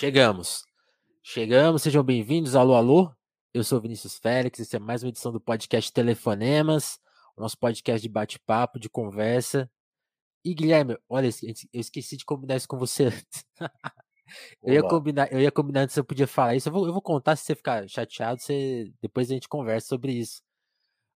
Chegamos. 0.00 0.64
Chegamos, 1.24 1.82
sejam 1.82 2.04
bem-vindos. 2.04 2.54
Alô, 2.54 2.76
alô. 2.76 3.12
Eu 3.52 3.64
sou 3.64 3.80
Vinícius 3.80 4.16
Félix, 4.16 4.60
esse 4.60 4.76
é 4.76 4.78
mais 4.78 5.02
uma 5.02 5.08
edição 5.08 5.32
do 5.32 5.40
podcast 5.40 5.92
Telefonemas, 5.92 7.00
o 7.36 7.40
nosso 7.40 7.58
podcast 7.58 8.00
de 8.00 8.08
bate-papo, 8.08 8.78
de 8.78 8.88
conversa. 8.88 9.68
E 10.44 10.54
Guilherme, 10.54 10.96
olha, 11.08 11.28
eu 11.42 11.80
esqueci 11.80 12.16
de 12.16 12.24
combinar 12.24 12.54
isso 12.54 12.68
com 12.68 12.78
você 12.78 13.06
antes. 13.06 13.44
eu, 14.62 14.74
ia 14.74 14.82
combinar, 14.84 15.32
eu 15.32 15.40
ia 15.40 15.50
combinar 15.50 15.80
antes 15.80 15.96
eu 15.96 16.04
podia 16.04 16.28
falar 16.28 16.54
isso. 16.54 16.68
Eu 16.68 16.72
vou, 16.74 16.86
eu 16.86 16.92
vou 16.92 17.02
contar 17.02 17.34
se 17.34 17.42
você 17.42 17.56
ficar 17.56 17.88
chateado, 17.88 18.40
você, 18.40 18.92
depois 19.02 19.28
a 19.28 19.34
gente 19.34 19.48
conversa 19.48 19.88
sobre 19.88 20.12
isso. 20.12 20.40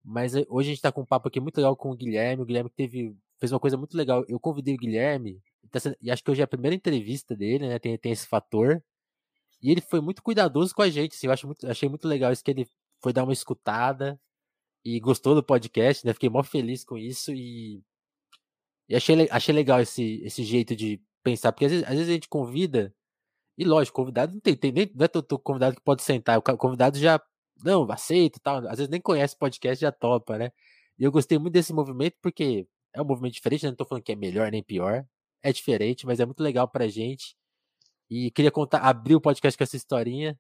Mas 0.05 0.37
eh, 0.37 0.47
hoje 0.49 0.69
a 0.69 0.73
gente 0.75 0.83
tá 0.83 0.93
com 0.93 1.01
um 1.01 1.05
papo 1.05 1.27
aqui 1.27 1.41
muito 1.41 1.57
legal 1.57 1.77
com 1.77 1.91
o 1.91 1.97
Guilherme. 1.97 2.45
O 2.45 2.47
Guilherme 2.47 2.71
teve, 2.71 3.17
fez 3.39 3.53
uma 3.53 3.61
coisa 3.61 3.77
muito 3.77 3.97
legal. 3.97 4.25
Eu 4.29 4.41
convidei 4.41 4.75
o 4.75 4.79
Guilherme, 4.79 5.41
tá 5.71 5.81
e 6.01 6.11
acho 6.11 6.23
que 6.23 6.31
hoje 6.31 6.41
é 6.41 6.45
a 6.45 6.49
primeira 6.49 6.75
entrevista 6.75 7.37
dele, 7.37 7.69
né? 7.69 7.79
Tem, 7.79 7.97
tem 7.99 8.13
esse 8.13 8.27
fator. 8.27 8.83
E 9.63 9.71
ele 9.71 9.81
foi 9.81 10.01
muito 10.01 10.23
cuidadoso 10.23 10.75
com 10.75 10.83
a 10.83 10.91
gente, 10.91 11.15
assim, 11.15 11.27
eu 11.27 11.33
acho 11.33 11.47
muito, 11.47 11.67
achei 11.69 11.89
muito 11.89 12.07
legal 12.07 12.33
isso 12.33 12.45
que 12.45 12.51
ele 12.51 12.69
foi 13.03 13.13
dar 13.13 13.25
uma 13.25 13.33
escutada 13.33 14.21
e 14.85 15.01
gostou 15.01 15.35
do 15.35 15.43
podcast, 15.43 16.07
né? 16.07 16.13
Fiquei 16.15 16.29
mó 16.31 16.43
feliz 16.43 16.85
com 16.85 16.97
isso 16.97 17.33
e, 17.33 17.83
e 18.89 18.97
achei, 18.97 19.29
achei 19.31 19.55
legal 19.55 19.81
esse, 19.81 20.23
esse 20.25 20.45
jeito 20.45 20.77
de 20.77 21.01
pensar, 21.23 21.53
porque 21.53 21.67
às 21.67 21.73
vezes, 21.73 21.87
às 21.87 21.95
vezes 21.95 22.09
a 22.09 22.13
gente 22.13 22.29
convida, 22.29 22.95
e 23.59 23.65
lógico, 23.65 23.97
convidado 23.97 24.35
não 24.35 24.41
tem, 24.41 24.57
tem 24.57 24.73
nem, 24.73 24.91
não 24.95 25.05
é 25.05 25.09
todo 25.09 25.39
convidado 25.41 25.77
que 25.77 25.83
pode 25.83 26.03
sentar, 26.03 26.39
o 26.39 26.43
convidado 26.43 26.99
já, 26.99 27.21
não, 27.65 27.91
aceita 27.91 28.41
tal, 28.43 28.59
às 28.69 28.79
vezes 28.79 28.89
nem 28.89 29.01
conhece 29.01 29.37
podcast, 29.37 29.83
já 29.83 29.93
topa, 29.93 30.39
né? 30.39 30.53
E 30.99 31.05
eu 31.05 31.13
gostei 31.13 31.39
muito 31.39 31.55
desse 31.55 31.73
movimento 31.73 32.17
porque 32.23 32.67
é 32.93 33.03
um 33.03 33.05
movimento 33.05 33.35
diferente, 33.35 33.65
né? 33.65 33.71
não 33.71 33.77
tô 33.77 33.85
falando 33.85 34.03
que 34.03 34.13
é 34.13 34.17
melhor 34.17 34.51
nem 34.51 34.63
pior, 34.63 35.07
é 35.43 35.53
diferente, 35.53 36.07
mas 36.07 36.21
é 36.21 36.27
muito 36.27 36.43
legal 36.43 36.69
pra 36.69 36.89
gente. 36.89 37.37
E 38.11 38.31
queria 38.31 38.51
contar, 38.51 38.79
abrir 38.81 39.15
o 39.15 39.21
podcast 39.21 39.57
com 39.57 39.65
essa 39.65 39.77
historinha, 39.77 40.39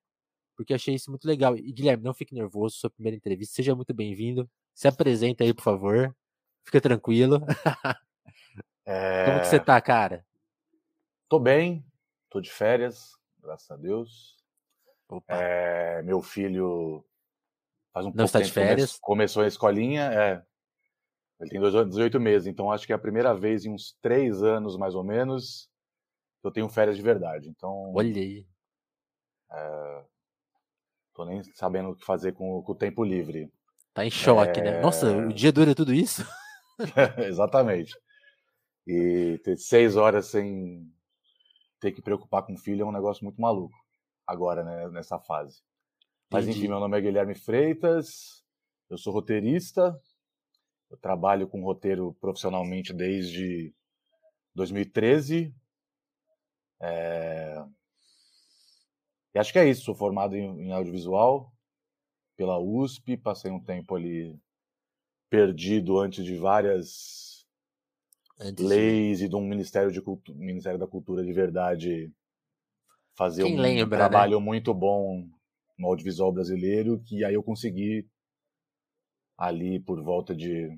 porque 0.57 0.75
achei 0.75 0.95
isso 0.95 1.11
muito 1.11 1.27
legal. 1.27 1.57
E 1.57 1.73
Guilherme, 1.73 2.03
não 2.03 2.15
fique 2.15 2.35
nervoso, 2.35 2.77
sua 2.77 2.91
primeira 2.91 3.17
entrevista, 3.17 3.55
seja 3.55 3.75
muito 3.75 3.95
bem-vindo. 3.95 4.51
Se 4.75 4.89
apresenta 4.89 5.45
aí, 5.45 5.53
por 5.53 5.63
favor. 5.63 6.17
Fica 6.65 6.81
tranquilo. 6.81 7.41
É... 8.85 9.25
Como 9.27 9.41
que 9.41 9.47
você 9.47 9.61
tá, 9.61 9.81
cara? 9.81 10.25
Tô 11.29 11.39
bem, 11.39 11.85
tô 12.31 12.41
de 12.41 12.51
férias, 12.51 13.13
graças 13.39 13.71
a 13.71 13.77
Deus. 13.77 14.37
É, 15.27 16.03
meu 16.03 16.21
filho 16.23 17.05
faz 17.93 18.07
um 18.07 18.13
não 18.15 18.25
está 18.25 18.41
de 18.41 18.53
férias. 18.53 18.99
começou 18.99 19.43
a 19.43 19.47
escolinha, 19.47 20.11
é. 20.13 20.45
Ele 21.41 21.51
tem 21.51 21.61
18 21.61 22.19
meses, 22.19 22.49
então 22.49 22.73
acho 22.73 22.87
que 22.87 22.93
é 22.93 22.97
a 22.97 22.99
primeira 22.99 23.33
vez 23.33 23.65
em 23.65 23.73
uns 23.73 23.97
três 24.03 24.43
anos, 24.43 24.77
mais 24.77 24.95
ou 24.95 25.05
menos, 25.05 25.71
eu 26.43 26.51
tenho 26.51 26.69
férias 26.69 26.97
de 26.97 27.03
verdade. 27.03 27.49
Então. 27.49 27.93
Olha 27.95 28.21
aí. 28.21 28.47
É, 29.51 30.05
tô 31.15 31.25
nem 31.25 31.43
sabendo 31.55 31.91
o 31.91 31.95
que 31.95 32.05
fazer 32.05 32.33
com, 32.33 32.63
com 32.63 32.73
o 32.73 32.75
tempo 32.75 33.05
livre. 33.05 33.53
Tá 33.95 34.05
em 34.05 34.11
choque, 34.11 34.61
é... 34.61 34.65
né? 34.65 34.81
Nossa, 34.81 35.17
o 35.17 35.33
dia 35.33 35.53
dura 35.53 35.75
tudo 35.75 35.95
isso? 35.95 36.25
Exatamente. 37.19 37.97
E 38.87 39.39
ter 39.45 39.57
seis 39.57 39.97
horas 39.97 40.27
sem 40.27 40.91
ter 41.81 41.93
que 41.93 42.03
preocupar 42.03 42.43
com 42.43 42.55
o 42.55 42.59
filho 42.59 42.83
é 42.83 42.87
um 42.87 42.93
negócio 42.93 43.25
muito 43.25 43.41
maluco. 43.41 43.77
Agora, 44.27 44.65
né, 44.65 44.89
nessa 44.89 45.19
fase. 45.19 45.63
Mas 46.31 46.45
Entendi. 46.45 46.59
enfim, 46.59 46.69
meu 46.69 46.81
nome 46.81 46.99
é 46.99 47.01
Guilherme 47.01 47.35
Freitas, 47.35 48.45
eu 48.91 48.99
sou 48.99 49.13
roteirista, 49.13 49.99
eu 50.91 50.97
trabalho 50.97 51.49
com 51.49 51.63
roteiro 51.63 52.15
profissionalmente 52.21 52.93
desde 52.93 53.75
2013, 54.55 55.55
é... 56.81 57.65
E 59.35 59.39
acho 59.39 59.53
que 59.53 59.59
é 59.59 59.69
isso. 59.69 59.85
Sou 59.85 59.95
formado 59.95 60.35
em, 60.37 60.69
em 60.69 60.73
audiovisual 60.73 61.53
pela 62.37 62.59
USP, 62.59 63.17
passei 63.17 63.51
um 63.51 63.63
tempo 63.63 63.97
ali 63.97 64.39
perdido 65.29 65.99
antes 65.99 66.25
de 66.25 66.37
várias 66.37 67.47
antes 68.41 68.65
leis 68.65 69.19
de... 69.19 69.25
e 69.25 69.29
de 69.29 69.37
um 69.37 69.47
Ministério, 69.47 69.91
de 69.91 70.01
Cultu... 70.01 70.35
Ministério 70.35 70.79
da 70.79 70.87
Cultura 70.87 71.25
de 71.25 71.33
verdade 71.33 72.13
fazer 73.17 73.43
Quem 73.43 73.59
um 73.59 73.61
lembra, 73.61 73.99
né? 73.99 74.09
trabalho 74.09 74.39
né? 74.39 74.45
muito 74.45 74.73
bom 74.73 75.29
no 75.77 75.89
audiovisual 75.89 76.33
brasileiro, 76.33 77.01
que 77.01 77.25
aí 77.25 77.35
eu 77.35 77.43
consegui 77.43 78.09
ali 79.39 79.81
por 79.81 80.03
volta 80.03 80.35
de 80.35 80.69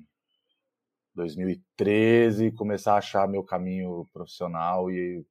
2013 1.15 2.51
começar 2.51 2.93
a 2.93 2.99
achar 2.99 3.27
meu 3.27 3.43
caminho 3.43 4.07
profissional 4.13 4.89
e 4.89 5.25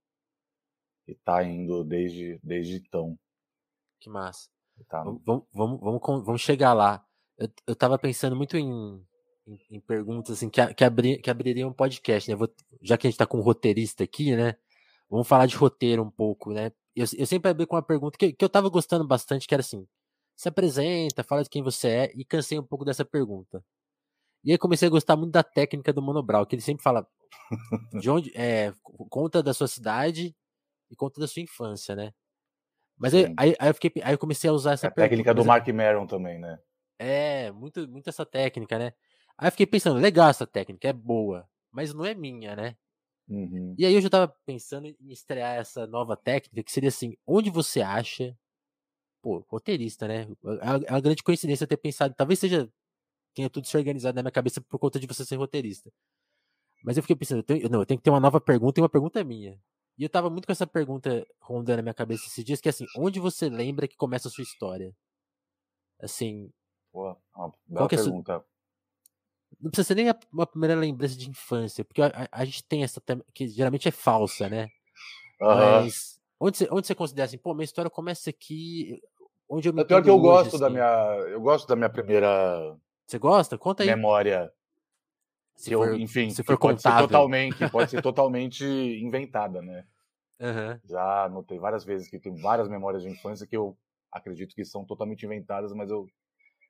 e 1.11 1.15
tá 1.17 1.43
indo 1.43 1.83
desde, 1.83 2.39
desde 2.43 2.77
então. 2.77 3.19
Que 3.99 4.09
massa. 4.09 4.49
Tá 4.89 5.05
no... 5.05 5.21
vamos, 5.25 5.45
vamos, 5.53 5.81
vamos, 5.81 6.25
vamos 6.25 6.41
chegar 6.41 6.73
lá. 6.73 7.05
Eu, 7.37 7.49
eu 7.67 7.77
tava 7.77 7.99
pensando 7.99 8.37
muito 8.37 8.57
em, 8.57 9.05
em, 9.47 9.61
em 9.71 9.81
perguntas 9.81 10.37
assim, 10.37 10.49
que, 10.49 10.75
que, 10.75 10.85
abri, 10.85 11.19
que 11.19 11.31
abririam 11.31 11.71
um 11.71 11.73
podcast, 11.73 12.31
né? 12.31 12.37
Vou, 12.37 12.49
já 12.81 12.97
que 12.97 13.07
a 13.07 13.11
gente 13.11 13.19
tá 13.19 13.27
com 13.27 13.39
um 13.39 13.43
roteirista 13.43 14.05
aqui, 14.05 14.37
né? 14.37 14.57
Vamos 15.09 15.27
falar 15.27 15.47
de 15.47 15.57
roteiro 15.57 16.03
um 16.03 16.11
pouco, 16.11 16.53
né? 16.53 16.73
Eu, 16.95 17.07
eu 17.17 17.27
sempre 17.27 17.51
abri 17.51 17.67
com 17.67 17.77
uma 17.77 17.83
pergunta 17.83 18.17
que, 18.17 18.33
que 18.33 18.45
eu 18.45 18.49
tava 18.49 18.69
gostando 18.69 19.07
bastante, 19.07 19.47
que 19.49 19.55
era 19.55 19.61
assim: 19.61 19.87
se 20.41 20.49
apresenta, 20.49 21.23
fala 21.23 21.43
de 21.43 21.51
quem 21.51 21.63
você 21.63 21.89
é, 21.89 22.13
e 22.15 22.25
cansei 22.25 22.59
um 22.59 22.65
pouco 22.65 22.83
dessa 22.83 23.05
pergunta. 23.05 23.63
E 24.43 24.51
aí 24.51 24.57
comecei 24.57 24.89
a 24.89 24.91
gostar 24.91 25.15
muito 25.15 25.33
da 25.33 25.43
técnica 25.43 25.93
do 25.93 26.01
Monobral, 26.01 26.47
que 26.47 26.55
ele 26.55 26.63
sempre 26.63 26.83
fala 26.83 27.07
de 27.93 28.09
onde 28.09 28.33
é, 28.35 28.73
conta 29.11 29.43
da 29.43 29.53
sua 29.53 29.69
cidade 29.69 30.35
e 30.91 30.97
conta 30.97 31.21
da 31.21 31.29
sua 31.29 31.43
infância, 31.43 31.95
né? 31.95 32.15
Mas 32.97 33.13
aí, 33.13 33.35
aí, 33.37 33.55
aí, 33.59 33.69
eu 33.69 33.75
fiquei, 33.75 33.93
aí 34.03 34.15
eu 34.15 34.19
comecei 34.19 34.49
a 34.49 34.53
usar 34.55 34.73
essa 34.73 34.87
a 34.87 34.91
técnica 34.91 35.35
do 35.35 35.45
Mark 35.45 35.69
Maron 35.69 36.07
também, 36.07 36.39
né? 36.39 36.59
É, 36.99 37.53
muito, 37.53 37.87
muito 37.87 38.09
essa 38.09 38.25
técnica, 38.25 38.79
né? 38.79 38.95
Aí 39.37 39.49
eu 39.49 39.53
fiquei 39.53 39.67
pensando, 39.67 40.01
legal 40.01 40.31
essa 40.31 40.47
técnica, 40.47 40.89
é 40.89 40.93
boa, 40.95 41.47
mas 41.71 41.93
não 41.93 42.07
é 42.07 42.15
minha, 42.15 42.57
né? 42.57 42.79
Uhum. 43.29 43.75
E 43.77 43.85
aí 43.85 43.93
eu 43.93 44.01
já 44.01 44.09
tava 44.09 44.35
pensando 44.47 44.87
em 44.87 45.13
estrear 45.13 45.57
essa 45.57 45.87
nova 45.87 46.17
técnica, 46.17 46.63
que 46.63 46.73
seria 46.73 46.89
assim, 46.89 47.15
onde 47.27 47.51
você 47.51 47.83
acha, 47.83 48.35
pô, 49.23 49.45
roteirista, 49.49 50.09
né? 50.09 50.27
É 50.43 50.93
uma 50.93 50.99
é 50.99 51.01
grande 51.01 51.23
coincidência 51.23 51.67
ter 51.67 51.77
pensado, 51.77 52.15
talvez 52.15 52.39
seja, 52.39 52.71
tenha 53.35 53.51
tudo 53.51 53.67
se 53.67 53.77
organizado 53.77 54.17
na 54.17 54.23
minha 54.23 54.33
cabeça 54.33 54.61
por 54.61 54.79
conta 54.79 54.99
de 54.99 55.07
você 55.07 55.25
ser 55.25 55.37
roteirista. 55.37 55.91
Mas 56.83 56.97
eu 56.97 57.03
fiquei 57.03 57.17
pensando, 57.17 57.39
eu 57.39 57.43
tenho, 57.43 57.69
não, 57.69 57.81
eu 57.81 57.87
tenho 57.87 57.99
que 57.99 58.05
ter 58.05 58.11
uma 58.11 58.21
nova 58.21 58.41
pergunta 58.41 58.81
e 58.81 58.83
uma 58.83 58.89
pergunta 58.89 59.23
minha. 59.23 59.61
E 59.99 60.03
eu 60.03 60.09
tava 60.09 60.31
muito 60.31 60.47
com 60.47 60.53
essa 60.53 60.67
pergunta 60.67 61.27
rondando 61.41 61.77
na 61.77 61.83
minha 61.83 61.95
cabeça 61.95 62.27
esses 62.27 62.45
dias, 62.45 62.61
que 62.61 62.69
é 62.69 62.71
assim, 62.71 62.87
onde 62.97 63.21
você 63.21 63.51
lembra 63.51 63.87
que 63.87 63.97
começa 63.97 64.29
a 64.29 64.31
sua 64.31 64.43
história? 64.43 64.95
Assim. 66.01 66.51
Pô, 66.91 67.15
uma 67.37 67.53
bela 67.67 67.87
é 67.87 67.89
pergunta. 67.89 68.33
Sua... 68.35 68.47
Não 69.61 69.71
precisa 69.71 69.89
ser 69.89 69.95
nem 69.97 70.07
uma 70.33 70.47
primeira 70.47 70.75
lembrança 70.75 71.17
de 71.17 71.29
infância, 71.29 71.85
porque 71.85 72.01
a, 72.01 72.07
a, 72.07 72.29
a 72.41 72.45
gente 72.45 72.65
tem 72.65 72.83
essa 72.83 73.03
que 73.35 73.49
geralmente 73.49 73.89
é 73.89 73.91
falsa, 73.91 74.49
né? 74.49 74.69
Uhum. 75.41 75.49
Mas 75.49 76.20
onde 76.41 76.57
você, 76.57 76.69
onde 76.71 76.87
você 76.87 76.95
considera 76.95 77.27
assim, 77.27 77.39
pô, 77.39 77.55
minha 77.55 77.65
história 77.65 77.91
começa 77.91 78.31
aqui. 78.31 79.01
Onde 79.49 79.69
eu 79.69 79.73
me 79.73 79.83
é 79.83 79.85
pior 79.85 80.03
que 80.03 80.09
eu 80.09 80.15
hoje, 80.15 80.23
gosto 80.23 80.57
assim. 80.57 80.61
da 80.61 80.71
minha. 80.71 81.29
Eu 81.29 81.41
gosto 81.41 81.69
da 81.69 81.77
minha 81.77 81.91
primeira. 81.91 82.77
Você 83.07 83.19
gosta? 83.19 83.59
Conta 83.59 83.83
aí. 83.83 83.89
Memória. 83.89 84.51
Se 85.55 85.75
for, 85.75 85.89
eu, 85.89 85.97
enfim, 85.97 86.31
se 86.31 86.43
for 86.43 86.59
pode 86.59 86.81
ser 86.81 86.97
totalmente, 86.97 87.69
pode 87.69 87.91
ser 87.91 88.01
totalmente 88.01 88.65
inventada, 88.65 89.61
né? 89.61 89.85
Uhum. 90.41 90.81
Já 90.89 91.29
notei 91.29 91.59
várias 91.59 91.85
vezes 91.85 92.09
que 92.09 92.19
tem 92.19 92.35
várias 92.35 92.67
memórias 92.67 93.03
de 93.03 93.11
infância 93.11 93.47
que 93.47 93.57
eu 93.57 93.77
acredito 94.11 94.55
que 94.55 94.65
são 94.65 94.87
totalmente 94.87 95.27
inventadas, 95.27 95.75
mas 95.75 95.91
eu, 95.91 96.07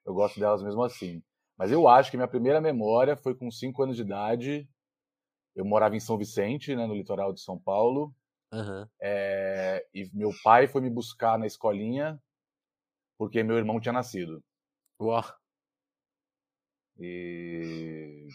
eu 0.04 0.12
gosto 0.12 0.40
delas 0.40 0.60
mesmo 0.60 0.82
assim. 0.82 1.22
Mas 1.56 1.70
eu 1.70 1.86
acho 1.86 2.10
que 2.10 2.16
minha 2.16 2.26
primeira 2.26 2.60
memória 2.60 3.16
foi 3.16 3.34
com 3.34 3.48
5 3.50 3.82
anos 3.82 3.96
de 3.96 4.02
idade. 4.02 4.68
Eu 5.54 5.64
morava 5.64 5.94
em 5.94 6.00
São 6.00 6.18
Vicente, 6.18 6.74
né, 6.74 6.86
no 6.86 6.94
litoral 6.94 7.32
de 7.32 7.40
São 7.40 7.58
Paulo. 7.58 8.12
Uhum. 8.52 8.86
É, 9.00 9.86
e 9.94 10.10
meu 10.12 10.30
pai 10.42 10.66
foi 10.66 10.80
me 10.80 10.90
buscar 10.90 11.38
na 11.38 11.46
escolinha 11.46 12.20
porque 13.16 13.42
meu 13.42 13.56
irmão 13.56 13.80
tinha 13.80 13.92
nascido. 13.92 14.42
Uau. 15.00 15.24
E 16.98 18.26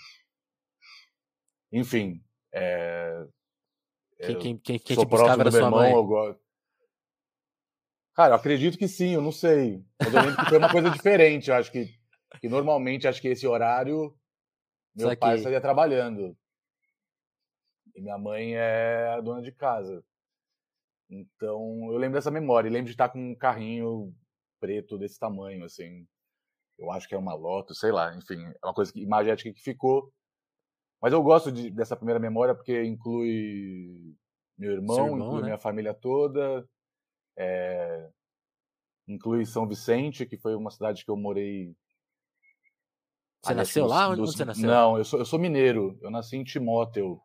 enfim, 1.71 2.23
é, 2.53 3.27
quem, 4.19 4.39
quem, 4.39 4.57
quem, 4.57 4.79
quem 4.79 4.97
te 4.97 5.05
buscava 5.05 5.41
era 5.41 5.51
sua 5.51 5.59
irmão, 5.59 5.79
mãe? 5.79 5.91
Eu 5.91 6.05
gosto. 6.05 6.41
Cara, 8.15 8.31
eu 8.31 8.37
acredito 8.37 8.77
que 8.77 8.87
sim, 8.87 9.13
eu 9.13 9.21
não 9.21 9.31
sei. 9.31 9.83
Mas 9.99 10.13
eu 10.13 10.21
lembro 10.21 10.37
que 10.37 10.49
foi 10.49 10.57
uma 10.57 10.71
coisa 10.71 10.89
diferente. 10.89 11.49
Eu 11.49 11.55
acho 11.55 11.71
que, 11.71 11.93
que 12.39 12.47
normalmente, 12.47 13.07
acho 13.07 13.21
que 13.21 13.27
esse 13.27 13.45
horário, 13.45 14.15
meu 14.95 15.09
Isso 15.09 15.19
pai 15.19 15.31
aqui. 15.31 15.39
estaria 15.39 15.59
trabalhando. 15.59 16.35
E 17.95 18.01
minha 18.01 18.17
mãe 18.17 18.55
é 18.55 19.09
a 19.09 19.21
dona 19.21 19.41
de 19.41 19.51
casa. 19.51 20.03
Então, 21.09 21.91
eu 21.91 21.97
lembro 21.97 22.15
dessa 22.15 22.31
memória. 22.31 22.67
E 22.67 22.71
lembro 22.71 22.87
de 22.87 22.91
estar 22.91 23.09
com 23.09 23.31
um 23.31 23.35
carrinho 23.35 24.13
preto 24.59 24.97
desse 24.97 25.17
tamanho, 25.17 25.63
assim. 25.63 26.05
Eu 26.77 26.91
acho 26.91 27.07
que 27.07 27.15
é 27.15 27.17
uma 27.17 27.33
Lotus, 27.33 27.79
sei 27.79 27.91
lá. 27.91 28.13
Enfim, 28.15 28.43
é 28.45 28.65
uma 28.65 28.73
coisa 28.73 28.91
que, 28.91 29.01
imagética 29.01 29.53
que 29.53 29.61
ficou. 29.61 30.11
Mas 31.01 31.13
eu 31.13 31.21
gosto 31.23 31.51
de, 31.51 31.69
dessa 31.69 31.95
primeira 31.95 32.19
memória 32.19 32.55
porque 32.55 32.83
inclui 32.83 34.15
meu 34.57 34.71
irmão, 34.71 35.05
irmão 35.05 35.17
inclui 35.17 35.41
né? 35.41 35.45
minha 35.47 35.57
família 35.57 35.93
toda. 35.93 36.67
É, 37.37 38.09
inclui 39.07 39.45
São 39.45 39.67
Vicente, 39.67 40.25
que 40.25 40.37
foi 40.37 40.55
uma 40.55 40.71
cidade 40.71 41.03
que 41.03 41.11
eu 41.11 41.17
morei. 41.17 41.75
Você 43.43 43.53
nasceu 43.53 43.85
lá? 43.85 44.09
Onde 44.09 44.21
você 44.21 44.43
nasceu? 44.43 44.67
Não, 44.67 44.97
eu 44.97 45.05
sou, 45.05 45.19
eu 45.19 45.25
sou 45.25 45.37
mineiro. 45.37 45.97
Eu 46.01 46.09
nasci 46.09 46.35
em 46.37 46.43
Timóteo, 46.43 47.21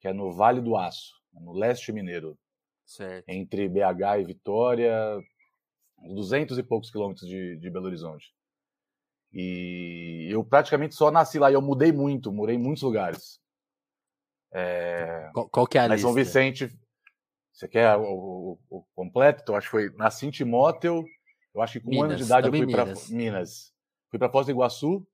que 0.00 0.08
é 0.08 0.12
no 0.12 0.32
Vale 0.32 0.60
do 0.60 0.76
Aço, 0.76 1.14
no 1.32 1.52
leste 1.52 1.92
mineiro. 1.92 2.38
Certo. 2.84 3.28
Entre 3.28 3.68
BH 3.68 4.20
e 4.20 4.24
Vitória, 4.24 5.18
200 5.98 6.58
e 6.58 6.62
poucos 6.62 6.90
quilômetros 6.90 7.28
de, 7.28 7.56
de 7.56 7.70
Belo 7.70 7.86
Horizonte. 7.86 8.32
E 9.32 10.26
eu 10.30 10.42
praticamente 10.42 10.94
só 10.94 11.10
nasci 11.10 11.38
lá 11.38 11.50
e 11.50 11.54
eu 11.54 11.60
mudei 11.60 11.92
muito, 11.92 12.32
morei 12.32 12.56
em 12.56 12.58
muitos 12.58 12.82
lugares. 12.82 13.38
É... 14.52 15.30
Qual, 15.34 15.48
qual, 15.50 15.66
que 15.66 15.76
é 15.76 15.82
a 15.82 15.88
Mas 15.88 16.00
lista? 16.00 16.08
São 16.08 16.14
Vicente, 16.14 16.78
você 17.52 17.68
quer 17.68 17.94
o, 17.96 18.02
o, 18.02 18.58
o, 18.70 18.84
completo? 18.94 19.42
Então, 19.42 19.54
acho 19.54 19.66
que 19.66 19.70
foi 19.70 19.90
nasci 19.96 20.26
em 20.26 20.30
Timóteo, 20.30 21.04
eu 21.54 21.60
acho 21.60 21.74
que 21.74 21.80
com 21.80 21.90
Minas, 21.90 22.02
um 22.02 22.06
ano 22.06 22.16
de 22.16 22.22
idade 22.22 22.46
eu 22.46 22.52
fui 22.52 22.70
para 22.70 22.86
Minas. 23.10 23.72
Fui 24.08 24.18
para 24.18 24.30
Foz 24.30 24.46
do 24.46 24.52
Iguaçu. 24.52 25.06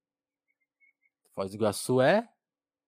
Foz 1.34 1.50
do 1.50 1.56
Iguaçu 1.56 2.00
é? 2.00 2.28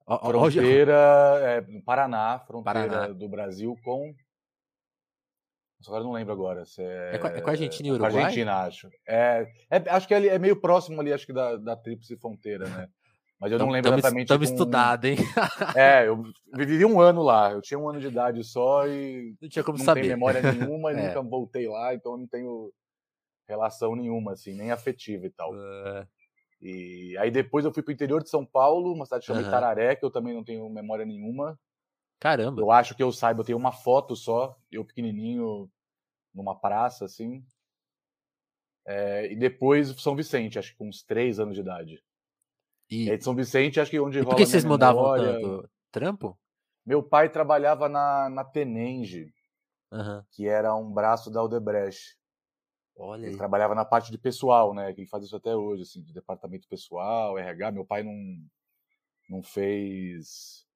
Fronteira, 0.06 1.40
é, 1.40 1.62
Paraná, 1.84 2.38
fronteira 2.46 2.88
Paraná. 2.88 3.12
do 3.12 3.28
Brasil 3.28 3.76
com 3.82 4.14
Agora 5.86 6.02
não 6.02 6.12
lembro 6.12 6.32
agora. 6.32 6.64
Se 6.64 6.82
é... 6.82 7.14
É, 7.14 7.18
com, 7.18 7.26
é 7.26 7.40
com 7.40 7.48
a 7.48 7.52
Argentina 7.52 7.88
e 7.88 7.90
Uruguai? 7.92 8.10
Com 8.10 8.18
a 8.18 8.20
Argentina, 8.22 8.56
acho. 8.62 8.88
É, 9.06 9.46
é, 9.70 9.90
acho 9.90 10.08
que 10.08 10.14
é, 10.14 10.26
é 10.26 10.38
meio 10.38 10.60
próximo 10.60 11.00
ali, 11.00 11.12
acho 11.12 11.26
que 11.26 11.32
da, 11.32 11.56
da 11.56 11.76
tríplice 11.76 12.16
fronteira, 12.16 12.68
né? 12.68 12.88
Mas 13.38 13.52
eu 13.52 13.58
não 13.58 13.68
lembro 13.68 13.90
tamo, 13.90 13.98
exatamente. 13.98 14.24
Estamos 14.24 14.48
com... 14.48 14.54
estudado, 14.54 15.04
hein? 15.04 15.16
é, 15.76 16.08
eu 16.08 16.22
vivi 16.54 16.84
um 16.84 17.00
ano 17.00 17.22
lá. 17.22 17.52
Eu 17.52 17.60
tinha 17.60 17.78
um 17.78 17.88
ano 17.88 18.00
de 18.00 18.06
idade 18.06 18.42
só 18.42 18.86
e 18.88 19.34
não 19.40 19.48
tinha 19.48 19.62
como 19.62 19.76
não 19.76 19.84
saber. 19.84 20.02
tenho 20.02 20.14
memória 20.14 20.40
nenhuma 20.40 20.92
e 20.92 20.96
é. 20.98 21.08
nunca 21.08 21.22
voltei 21.22 21.68
lá, 21.68 21.94
então 21.94 22.12
eu 22.12 22.18
não 22.18 22.26
tenho 22.26 22.72
relação 23.46 23.94
nenhuma, 23.94 24.32
assim, 24.32 24.54
nem 24.54 24.70
afetiva 24.72 25.26
e 25.26 25.30
tal. 25.30 25.52
Uh... 25.52 26.06
E 26.68 27.16
aí 27.18 27.30
depois 27.30 27.64
eu 27.64 27.72
fui 27.72 27.80
pro 27.80 27.92
interior 27.92 28.20
de 28.20 28.28
São 28.28 28.44
Paulo, 28.44 28.92
uma 28.92 29.04
cidade 29.04 29.24
chamada 29.24 29.44
uhum. 29.44 29.50
Itararé, 29.52 29.94
que 29.94 30.04
eu 30.04 30.10
também 30.10 30.34
não 30.34 30.42
tenho 30.42 30.68
memória 30.68 31.06
nenhuma. 31.06 31.56
Caramba. 32.18 32.60
Eu 32.60 32.72
acho 32.72 32.92
que 32.96 33.02
eu 33.02 33.12
saiba, 33.12 33.40
eu 33.40 33.44
tenho 33.44 33.58
uma 33.58 33.70
foto 33.70 34.16
só, 34.16 34.58
eu 34.68 34.84
pequenininho, 34.84 35.70
numa 36.34 36.58
praça, 36.58 37.04
assim. 37.04 37.44
É, 38.84 39.30
e 39.32 39.36
depois 39.36 39.90
São 40.00 40.16
Vicente, 40.16 40.58
acho 40.58 40.72
que 40.72 40.78
com 40.78 40.88
uns 40.88 41.04
três 41.04 41.38
anos 41.38 41.54
de 41.54 41.60
idade. 41.60 42.02
E, 42.90 43.10
e 43.10 43.16
de 43.16 43.22
São 43.22 43.36
Vicente, 43.36 43.78
acho 43.78 43.90
que 43.90 44.00
onde 44.00 44.18
e 44.18 44.22
rola. 44.22 44.34
Por 44.34 44.38
que 44.38 44.46
vocês 44.46 44.64
mudavam 44.64 45.14
tanto? 45.14 45.70
Trampo? 45.92 46.36
Meu 46.84 47.00
pai 47.00 47.28
trabalhava 47.28 47.88
na, 47.88 48.28
na 48.28 48.44
Tenenge, 48.44 49.32
uhum. 49.92 50.20
que 50.32 50.48
era 50.48 50.74
um 50.74 50.92
braço 50.92 51.30
da 51.30 51.38
Aldebrecht. 51.38 52.16
Olha 52.96 53.22
ele 53.22 53.32
aí. 53.32 53.36
trabalhava 53.36 53.74
na 53.74 53.84
parte 53.84 54.10
de 54.10 54.18
pessoal, 54.18 54.72
né? 54.74 54.92
Que 54.92 55.02
ele 55.02 55.08
faz 55.08 55.24
isso 55.24 55.36
até 55.36 55.54
hoje, 55.54 55.82
assim, 55.82 56.02
de 56.02 56.12
departamento 56.12 56.66
pessoal, 56.68 57.38
RH. 57.38 57.72
Meu 57.72 57.84
pai 57.84 58.02
não, 58.02 58.14
não 59.28 59.42
fez 59.42 60.66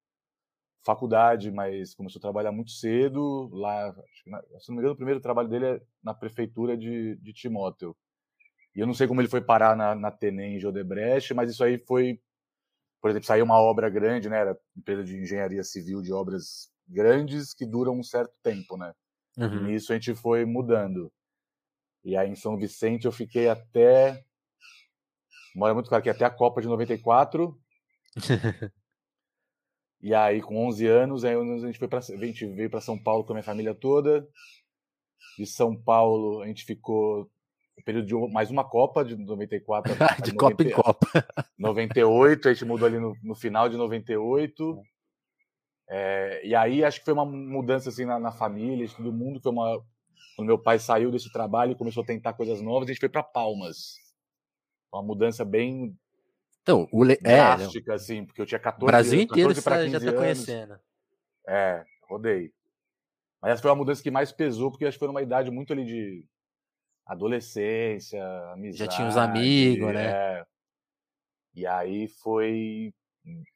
faculdade, 0.83 1.51
mas 1.51 1.93
começou 1.93 2.19
a 2.19 2.21
trabalhar 2.21 2.51
muito 2.51 2.71
cedo 2.71 3.49
lá. 3.51 3.93
Se 4.59 4.69
não 4.69 4.75
me 4.75 4.81
engano, 4.81 4.93
o 4.93 4.97
primeiro 4.97 5.19
trabalho 5.19 5.49
dele 5.49 5.65
é 5.65 5.81
na 6.03 6.13
prefeitura 6.13 6.77
de, 6.77 7.15
de 7.17 7.33
Timóteo. 7.33 7.95
E 8.75 8.79
eu 8.79 8.87
não 8.87 8.93
sei 8.93 9.07
como 9.07 9.21
ele 9.21 9.27
foi 9.27 9.41
parar 9.41 9.75
na, 9.75 9.93
na 9.93 10.11
Tenem 10.11 10.57
em 10.57 10.65
Odebrecht, 10.65 11.33
mas 11.33 11.51
isso 11.51 11.63
aí 11.63 11.77
foi, 11.77 12.21
por 13.01 13.09
exemplo, 13.09 13.27
saiu 13.27 13.45
uma 13.45 13.59
obra 13.59 13.89
grande, 13.89 14.29
né? 14.29 14.39
Era 14.39 14.57
empresa 14.75 15.03
de 15.03 15.17
engenharia 15.17 15.63
civil 15.63 16.01
de 16.01 16.13
obras 16.13 16.71
grandes 16.87 17.53
que 17.53 17.65
duram 17.65 17.97
um 17.97 18.03
certo 18.03 18.33
tempo, 18.41 18.77
né? 18.77 18.93
Uhum. 19.37 19.57
E 19.57 19.71
nisso 19.71 19.91
a 19.91 19.95
gente 19.95 20.15
foi 20.15 20.45
mudando. 20.45 21.11
E 22.03 22.15
aí 22.17 22.29
em 22.29 22.35
São 22.35 22.57
Vicente 22.57 23.05
eu 23.05 23.11
fiquei 23.11 23.47
até. 23.47 24.23
Mora 25.55 25.73
muito 25.73 25.89
claro 25.89 26.03
que 26.03 26.09
até 26.09 26.25
a 26.25 26.29
Copa 26.29 26.61
de 26.61 26.67
94. 26.67 27.57
E 30.03 30.15
aí, 30.15 30.41
com 30.41 30.67
11 30.67 30.87
anos, 30.87 31.23
aí 31.23 31.35
a 31.35 31.59
gente, 31.59 31.77
foi 31.77 31.87
pra, 31.87 31.99
a 31.99 32.25
gente 32.25 32.45
veio 32.47 32.71
para 32.71 32.81
São 32.81 32.97
Paulo 32.97 33.23
com 33.23 33.33
a 33.33 33.35
minha 33.35 33.43
família 33.43 33.75
toda. 33.75 34.27
De 35.37 35.45
São 35.45 35.75
Paulo, 35.75 36.41
a 36.41 36.47
gente 36.47 36.65
ficou 36.65 37.29
o 37.77 37.83
período 37.83 38.07
de 38.07 38.33
mais 38.33 38.49
uma 38.49 38.67
Copa, 38.67 39.05
de 39.05 39.15
94 39.15 39.93
de 40.25 40.33
90, 40.33 40.35
Copa 40.35 40.63
em 40.63 40.71
Copa. 40.71 41.07
98, 41.57 42.49
a 42.49 42.53
gente 42.53 42.65
mudou 42.65 42.87
ali 42.87 42.99
no, 42.99 43.13
no 43.21 43.35
final 43.35 43.69
de 43.69 43.77
98. 43.77 44.81
É, 45.87 46.47
e 46.47 46.55
aí 46.55 46.83
acho 46.83 46.99
que 46.99 47.05
foi 47.05 47.13
uma 47.13 47.25
mudança 47.25 47.89
assim 47.89 48.05
na, 48.05 48.19
na 48.19 48.31
família, 48.31 48.87
de 48.87 48.95
todo 48.95 49.13
mundo. 49.13 49.39
Foi 49.39 49.51
uma, 49.51 49.85
quando 50.35 50.47
meu 50.47 50.59
pai 50.59 50.79
saiu 50.79 51.11
desse 51.11 51.31
trabalho 51.31 51.71
e 51.71 51.75
começou 51.75 52.03
a 52.03 52.05
tentar 52.05 52.33
coisas 52.33 52.61
novas, 52.61 52.89
a 52.89 52.91
gente 52.91 52.99
foi 52.99 53.09
para 53.09 53.23
Palmas. 53.23 53.95
Uma 54.91 55.03
mudança 55.03 55.45
bem 55.45 55.95
então, 56.61 56.87
o 56.91 57.03
le... 57.03 57.17
drástica, 57.17 57.91
é, 57.91 57.95
assim, 57.95 58.25
porque 58.25 58.41
eu 58.41 58.45
tinha 58.45 58.59
14 58.59 58.83
O 58.83 58.87
Brasil 58.87 59.19
anos, 59.19 59.31
inteiro 59.31 59.51
está, 59.51 59.87
já 59.87 59.97
está 59.97 60.13
conhecendo. 60.13 60.79
É, 61.47 61.83
rodei. 62.07 62.53
Mas 63.41 63.53
essa 63.53 63.61
foi 63.61 63.71
uma 63.71 63.77
mudança 63.77 64.03
que 64.03 64.11
mais 64.11 64.31
pesou, 64.31 64.69
porque 64.69 64.85
acho 64.85 64.95
que 64.95 64.99
foi 64.99 65.07
numa 65.07 65.23
idade 65.23 65.49
muito 65.49 65.73
ali 65.73 65.83
de 65.83 66.25
adolescência, 67.05 68.23
amizade. 68.53 68.77
Já 68.77 68.87
tinha 68.87 69.07
os 69.07 69.17
amigos, 69.17 69.91
né? 69.93 70.05
É. 70.05 70.45
E 71.55 71.65
aí 71.65 72.07
foi. 72.07 72.93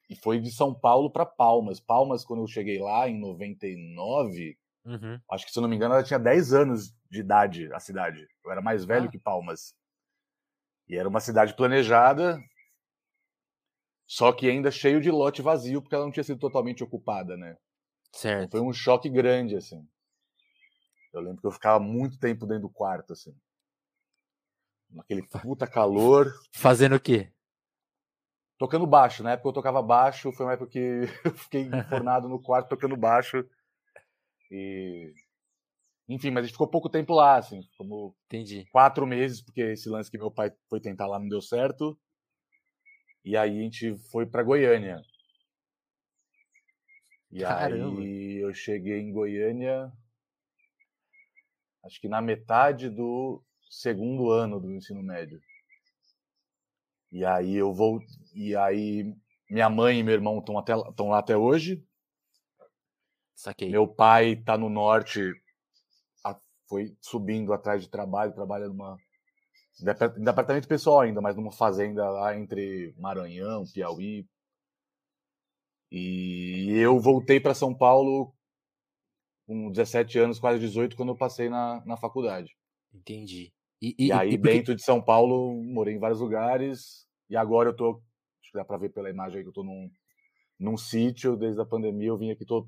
E 0.08 0.16
foi 0.16 0.40
de 0.40 0.50
São 0.50 0.74
Paulo 0.74 1.10
para 1.10 1.24
Palmas. 1.24 1.80
Palmas, 1.80 2.24
quando 2.24 2.42
eu 2.42 2.46
cheguei 2.46 2.80
lá, 2.80 3.08
em 3.08 3.18
99, 3.18 4.56
uhum. 4.86 5.20
acho 5.30 5.44
que 5.44 5.52
se 5.52 5.58
eu 5.58 5.62
não 5.62 5.68
me 5.68 5.76
engano, 5.76 5.94
ela 5.94 6.02
tinha 6.02 6.18
10 6.18 6.54
anos 6.54 6.94
de 7.10 7.20
idade, 7.20 7.72
a 7.72 7.80
cidade. 7.80 8.26
Eu 8.44 8.50
era 8.50 8.62
mais 8.62 8.84
velho 8.84 9.08
ah. 9.08 9.10
que 9.10 9.18
Palmas. 9.18 9.74
E 10.88 10.96
era 10.96 11.08
uma 11.08 11.20
cidade 11.20 11.54
planejada, 11.54 12.40
só 14.06 14.32
que 14.32 14.48
ainda 14.48 14.70
cheio 14.70 15.00
de 15.00 15.10
lote 15.10 15.42
vazio, 15.42 15.82
porque 15.82 15.94
ela 15.94 16.04
não 16.04 16.12
tinha 16.12 16.22
sido 16.22 16.38
totalmente 16.38 16.84
ocupada, 16.84 17.36
né? 17.36 17.56
Certo. 18.12 18.44
Então 18.44 18.60
foi 18.60 18.68
um 18.68 18.72
choque 18.72 19.10
grande, 19.10 19.56
assim. 19.56 19.86
Eu 21.12 21.20
lembro 21.20 21.40
que 21.40 21.46
eu 21.46 21.50
ficava 21.52 21.82
muito 21.82 22.18
tempo 22.18 22.46
dentro 22.46 22.62
do 22.62 22.70
quarto, 22.70 23.12
assim. 23.12 23.36
Naquele 24.88 25.26
puta 25.26 25.66
calor. 25.66 26.32
Fazendo 26.52 26.94
o 26.94 27.00
quê? 27.00 27.32
Tocando 28.56 28.86
baixo. 28.86 29.24
Na 29.24 29.32
época 29.32 29.48
eu 29.48 29.52
tocava 29.52 29.82
baixo, 29.82 30.32
foi 30.32 30.46
uma 30.46 30.52
época 30.52 30.70
que 30.70 31.02
eu 31.24 31.34
fiquei 31.34 31.62
enfornado 31.66 32.28
no 32.28 32.40
quarto 32.40 32.68
tocando 32.68 32.96
baixo. 32.96 33.44
E. 34.50 35.12
Enfim, 36.08 36.30
mas 36.30 36.44
a 36.44 36.46
gente 36.46 36.52
ficou 36.52 36.68
pouco 36.68 36.88
tempo 36.88 37.12
lá, 37.14 37.36
assim. 37.36 37.60
Como 37.76 38.14
Entendi. 38.26 38.64
quatro 38.70 39.06
meses, 39.06 39.42
porque 39.42 39.60
esse 39.60 39.88
lance 39.88 40.10
que 40.10 40.18
meu 40.18 40.30
pai 40.30 40.52
foi 40.68 40.80
tentar 40.80 41.06
lá 41.06 41.18
não 41.18 41.28
deu 41.28 41.42
certo. 41.42 41.98
E 43.24 43.36
aí 43.36 43.58
a 43.58 43.62
gente 43.62 43.96
foi 44.10 44.24
para 44.24 44.44
Goiânia. 44.44 45.02
E 47.32 47.40
Caramba. 47.40 48.00
aí 48.00 48.36
eu 48.36 48.54
cheguei 48.54 49.00
em 49.00 49.12
Goiânia, 49.12 49.92
acho 51.84 52.00
que 52.00 52.08
na 52.08 52.22
metade 52.22 52.88
do 52.88 53.42
segundo 53.68 54.30
ano 54.30 54.60
do 54.60 54.72
ensino 54.72 55.02
médio. 55.02 55.40
E 57.10 57.24
aí 57.24 57.56
eu 57.56 57.74
vou, 57.74 58.00
e 58.32 58.54
aí 58.54 59.12
minha 59.50 59.68
mãe 59.68 59.98
e 59.98 60.02
meu 60.02 60.14
irmão 60.14 60.38
estão 60.38 61.08
lá 61.08 61.18
até 61.18 61.36
hoje. 61.36 61.84
Saquei. 63.36 63.70
Meu 63.70 63.86
pai 63.86 64.32
está 64.32 64.58
no 64.58 64.68
norte, 64.68 65.30
foi 66.68 66.96
subindo 67.00 67.52
atrás 67.52 67.82
de 67.82 67.88
trabalho, 67.88 68.34
trabalha 68.34 68.68
numa 68.68 68.96
em 69.78 70.24
departamento 70.24 70.66
pessoal 70.66 71.00
ainda, 71.00 71.20
mas 71.20 71.36
numa 71.36 71.52
fazenda 71.52 72.08
lá 72.08 72.34
entre 72.34 72.94
Maranhão, 72.98 73.64
Piauí. 73.74 74.26
E 75.92 76.72
eu 76.78 76.98
voltei 76.98 77.38
para 77.38 77.52
São 77.52 77.74
Paulo 77.74 78.34
com 79.46 79.70
17 79.70 80.18
anos, 80.18 80.38
quase 80.38 80.58
18, 80.58 80.96
quando 80.96 81.10
eu 81.10 81.16
passei 81.16 81.50
na, 81.50 81.84
na 81.84 81.96
faculdade. 81.96 82.56
Entendi. 82.92 83.52
E, 83.82 83.94
e, 83.98 84.06
e 84.06 84.12
aí, 84.12 84.32
e 84.32 84.38
porque... 84.38 84.54
dentro 84.54 84.74
de 84.74 84.82
São 84.82 85.00
Paulo, 85.00 85.62
morei 85.62 85.94
em 85.94 85.98
vários 85.98 86.20
lugares. 86.20 87.06
E 87.28 87.36
agora 87.36 87.68
eu 87.68 87.76
tô, 87.76 88.02
acho 88.40 88.50
que 88.50 88.56
dá 88.56 88.64
para 88.64 88.78
ver 88.78 88.88
pela 88.88 89.10
imagem 89.10 89.38
aí 89.38 89.42
que 89.42 89.50
eu 89.50 89.54
tô 89.54 89.62
num, 89.62 89.90
num 90.58 90.76
sítio. 90.78 91.36
Desde 91.36 91.60
a 91.60 91.66
pandemia 91.66 92.08
eu 92.08 92.16
vim 92.16 92.30
aqui, 92.30 92.46
tô 92.46 92.66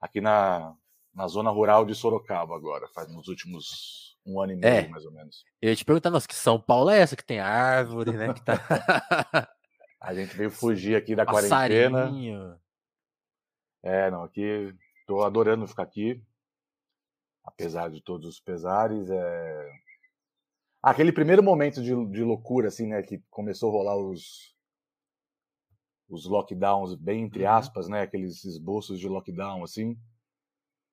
aqui 0.00 0.20
na, 0.20 0.74
na 1.14 1.26
zona 1.26 1.50
rural 1.50 1.84
de 1.84 1.94
Sorocaba 1.94 2.54
agora, 2.54 2.88
faz 2.88 3.08
nos 3.12 3.28
últimos 3.28 4.16
um 4.26 4.40
ano 4.40 4.52
e 4.52 4.56
meio, 4.56 4.86
é. 4.86 4.88
mais 4.88 5.04
ou 5.06 5.12
menos. 5.12 5.44
Eu 5.60 5.70
ia 5.70 5.76
te 5.76 5.84
perguntar, 5.84 6.10
nossa, 6.10 6.28
que 6.28 6.34
São 6.34 6.60
Paulo 6.60 6.90
é 6.90 7.00
essa 7.00 7.16
que 7.16 7.24
tem 7.24 7.40
árvore, 7.40 8.12
né? 8.12 8.34
Que 8.34 8.44
tá... 8.44 8.54
a 10.00 10.14
gente 10.14 10.36
veio 10.36 10.50
fugir 10.50 10.96
aqui 10.96 11.16
da 11.16 11.24
quarentena. 11.24 12.10
É, 13.82 14.10
não, 14.10 14.22
aqui 14.22 14.74
tô 15.06 15.22
adorando 15.22 15.66
ficar 15.66 15.84
aqui. 15.84 16.22
Apesar 17.42 17.88
de 17.88 18.02
todos 18.02 18.28
os 18.28 18.40
pesares, 18.40 19.08
é 19.08 19.70
aquele 20.82 21.10
primeiro 21.10 21.42
momento 21.42 21.82
de, 21.82 21.94
de 22.10 22.22
loucura, 22.22 22.68
assim, 22.68 22.86
né, 22.86 23.02
que 23.02 23.22
começou 23.30 23.70
a 23.70 23.72
rolar 23.72 23.96
os 23.96 24.54
os 26.08 26.24
lockdowns, 26.26 26.94
bem 26.94 27.24
entre 27.24 27.44
uhum. 27.44 27.50
aspas, 27.50 27.88
né, 27.88 28.02
aqueles 28.02 28.44
esboços 28.44 28.98
de 28.98 29.08
lockdown, 29.08 29.62
assim. 29.62 29.96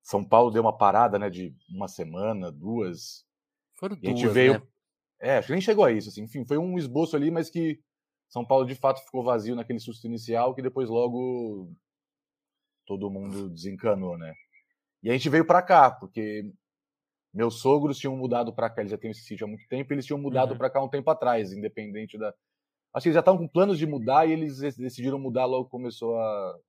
São 0.04 0.24
Paulo 0.24 0.52
deu 0.52 0.62
uma 0.62 0.78
parada, 0.78 1.18
né, 1.18 1.30
de 1.30 1.56
uma 1.70 1.88
semana, 1.88 2.52
duas. 2.52 3.26
Foram 3.76 3.98
E 4.02 4.08
a 4.08 4.10
gente 4.12 4.22
duas, 4.24 4.34
veio. 4.34 4.54
né? 4.54 4.62
É, 5.20 5.38
acho 5.38 5.48
que 5.48 5.54
nem 5.54 5.62
chegou 5.62 5.86
a 5.86 5.92
isso, 5.92 6.10
assim. 6.10 6.24
Enfim, 6.24 6.46
foi 6.46 6.58
um 6.58 6.78
esboço 6.78 7.16
ali, 7.16 7.32
mas 7.32 7.50
que 7.50 7.80
São 8.30 8.46
Paulo 8.46 8.66
de 8.66 8.76
fato 8.76 9.04
ficou 9.04 9.24
vazio 9.24 9.56
naquele 9.56 9.80
susto 9.80 10.06
inicial, 10.06 10.54
que 10.54 10.62
depois 10.62 10.90
logo 10.90 11.72
todo 12.86 13.10
mundo 13.10 13.50
desencanou, 13.50 14.18
né? 14.18 14.34
E 15.02 15.10
a 15.10 15.14
gente 15.14 15.30
veio 15.30 15.46
pra 15.46 15.62
cá, 15.62 15.90
porque 15.90 16.52
meus 17.34 17.60
sogros 17.60 17.98
tinham 17.98 18.16
mudado 18.16 18.54
pra 18.54 18.70
cá, 18.70 18.82
eles 18.82 18.92
já 18.92 18.98
têm 18.98 19.12
esse 19.12 19.22
sítio 19.22 19.46
há 19.46 19.48
muito 19.48 19.68
tempo, 19.68 19.92
eles 19.94 20.06
tinham 20.06 20.20
mudado 20.20 20.52
Uhum. 20.52 20.58
pra 20.58 20.70
cá 20.70 20.82
um 20.84 20.90
tempo 20.90 21.10
atrás, 21.10 21.52
independente 21.52 22.18
da. 22.18 22.34
Acho 22.96 23.04
que 23.04 23.10
eles 23.10 23.16
já 23.16 23.20
estavam 23.20 23.38
com 23.40 23.48
planos 23.48 23.78
de 23.78 23.86
mudar 23.86 24.26
e 24.26 24.32
eles 24.32 24.60
dec- 24.60 24.78
decidiram 24.78 25.20
mudar 25.20 25.46
logo 25.46 25.70
começou 25.70 26.18
a, 26.18 26.60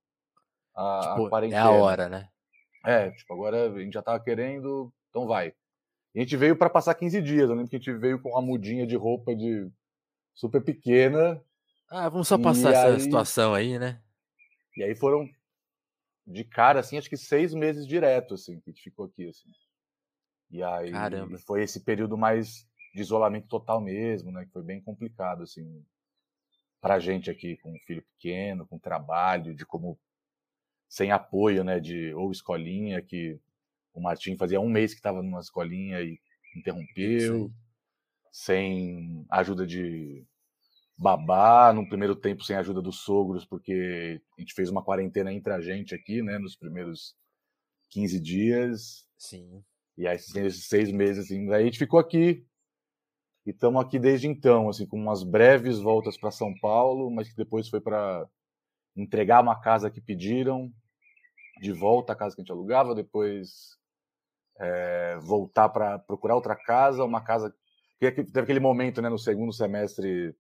a, 0.74 0.98
a 0.98 1.10
Tipo, 1.12 1.26
é 1.26 1.30
quarentena. 1.30 1.62
a 1.62 1.70
hora, 1.70 2.08
né? 2.08 2.28
É, 2.84 3.10
tipo, 3.12 3.32
agora 3.32 3.72
a 3.72 3.78
gente 3.80 3.94
já 3.94 4.02
tava 4.02 4.18
querendo, 4.18 4.92
então 5.08 5.26
vai. 5.26 5.54
E 6.14 6.18
a 6.18 6.22
gente 6.22 6.36
veio 6.36 6.56
pra 6.56 6.68
passar 6.68 6.94
15 6.94 7.22
dias. 7.22 7.48
Eu 7.48 7.54
lembro 7.54 7.68
que 7.70 7.76
a 7.76 7.78
gente 7.78 7.92
veio 7.92 8.20
com 8.20 8.30
uma 8.30 8.42
mudinha 8.42 8.86
de 8.86 8.96
roupa 8.96 9.34
de 9.36 9.70
super 10.34 10.60
pequena. 10.62 11.40
Ah, 11.88 12.08
vamos 12.08 12.26
só 12.26 12.36
passar 12.36 12.70
essa 12.72 12.86
aí- 12.88 13.00
situação 13.00 13.54
aí, 13.54 13.78
né? 13.78 14.02
E 14.76 14.82
aí 14.82 14.94
foram 14.96 15.28
de 16.26 16.42
cara, 16.42 16.80
assim, 16.80 16.98
acho 16.98 17.08
que 17.08 17.16
seis 17.16 17.54
meses 17.54 17.86
direto, 17.86 18.34
assim, 18.34 18.58
que 18.60 18.70
a 18.70 18.72
gente 18.72 18.82
ficou 18.82 19.06
aqui, 19.06 19.28
assim. 19.28 19.48
E 20.50 20.60
aí 20.62 20.90
Caramba. 20.90 21.38
foi 21.38 21.62
esse 21.62 21.80
período 21.80 22.18
mais 22.18 22.66
de 22.92 23.00
isolamento 23.00 23.46
total 23.46 23.80
mesmo, 23.80 24.32
né? 24.32 24.44
Que 24.44 24.50
foi 24.52 24.62
bem 24.62 24.80
complicado, 24.80 25.42
assim, 25.44 25.84
pra 26.86 27.00
gente 27.00 27.28
aqui, 27.28 27.56
com 27.56 27.72
um 27.72 27.78
filho 27.80 28.00
pequeno, 28.14 28.64
com 28.64 28.78
trabalho, 28.78 29.52
de 29.52 29.66
como 29.66 29.98
sem 30.88 31.10
apoio, 31.10 31.64
né? 31.64 31.80
De 31.80 32.14
ou 32.14 32.30
escolinha, 32.30 33.02
que 33.02 33.40
o 33.92 34.00
Martim 34.00 34.36
fazia 34.36 34.60
um 34.60 34.68
mês 34.68 34.92
que 34.92 35.00
estava 35.00 35.20
numa 35.20 35.40
escolinha 35.40 36.00
e 36.00 36.20
interrompeu, 36.54 37.50
sem 38.30 39.26
ajuda 39.28 39.66
de 39.66 40.24
babá, 40.96 41.72
no 41.72 41.88
primeiro 41.88 42.14
tempo 42.14 42.44
sem 42.44 42.54
ajuda 42.54 42.80
dos 42.80 43.00
sogros, 43.00 43.44
porque 43.44 44.22
a 44.38 44.40
gente 44.40 44.54
fez 44.54 44.70
uma 44.70 44.84
quarentena 44.84 45.32
entre 45.32 45.52
a 45.52 45.60
gente 45.60 45.92
aqui, 45.92 46.22
né? 46.22 46.38
Nos 46.38 46.54
primeiros 46.54 47.16
15 47.90 48.20
dias. 48.20 49.08
Sim. 49.18 49.60
E 49.98 50.06
aí, 50.06 50.14
esses 50.14 50.32
esses 50.36 50.68
seis 50.68 50.92
meses, 50.92 51.24
assim, 51.24 51.46
daí 51.46 51.62
a 51.62 51.64
gente 51.64 51.80
ficou 51.80 51.98
aqui. 51.98 52.46
E 53.46 53.50
estamos 53.50 53.80
aqui 53.80 53.98
desde 53.98 54.26
então, 54.26 54.68
assim, 54.68 54.86
com 54.86 54.96
umas 54.98 55.22
breves 55.22 55.78
voltas 55.78 56.18
para 56.18 56.30
São 56.32 56.52
Paulo, 56.58 57.10
mas 57.10 57.28
que 57.28 57.36
depois 57.36 57.68
foi 57.68 57.80
para 57.80 58.26
entregar 58.96 59.40
uma 59.40 59.60
casa 59.60 59.90
que 59.90 60.00
pediram, 60.00 60.72
de 61.60 61.72
volta 61.72 62.12
à 62.12 62.16
casa 62.16 62.34
que 62.34 62.40
a 62.40 62.44
gente 62.44 62.50
alugava, 62.52 62.94
depois 62.94 63.76
é, 64.58 65.16
voltar 65.20 65.68
para 65.68 65.98
procurar 65.98 66.34
outra 66.34 66.56
casa, 66.56 67.04
uma 67.04 67.20
casa. 67.20 67.54
Porque 68.00 68.24
teve 68.24 68.40
aquele 68.40 68.60
momento, 68.60 69.00
né, 69.00 69.08
no 69.08 69.18
segundo 69.18 69.52
semestre 69.52 70.34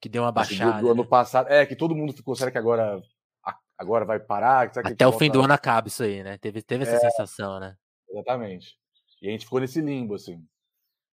Que 0.00 0.08
deu 0.08 0.22
uma 0.22 0.28
assim, 0.36 0.56
do- 0.56 0.58
baixada. 0.60 0.80
do, 0.82 0.90
ano 0.90 1.02
né? 1.02 1.08
passado. 1.08 1.48
É, 1.50 1.64
que 1.64 1.74
todo 1.74 1.94
mundo 1.96 2.12
ficou, 2.12 2.36
será 2.36 2.50
que 2.50 2.58
agora, 2.58 3.00
a- 3.44 3.58
agora 3.78 4.04
vai 4.04 4.20
parar? 4.20 4.70
A 4.76 4.80
Até 4.88 5.06
o 5.06 5.12
fim 5.12 5.28
do 5.28 5.34
volta- 5.38 5.46
ano 5.46 5.54
acaba 5.54 5.88
isso 5.88 6.02
aí, 6.02 6.22
né? 6.22 6.36
Teve, 6.38 6.60
teve 6.62 6.84
essa 6.84 6.96
É. 6.96 7.00
sensação, 7.10 7.58
né? 7.58 7.74
Exatamente. 8.10 8.76
E 9.22 9.28
a 9.28 9.30
gente 9.32 9.44
ficou 9.46 9.58
nesse 9.60 9.80
limbo, 9.80 10.14
assim. 10.14 10.44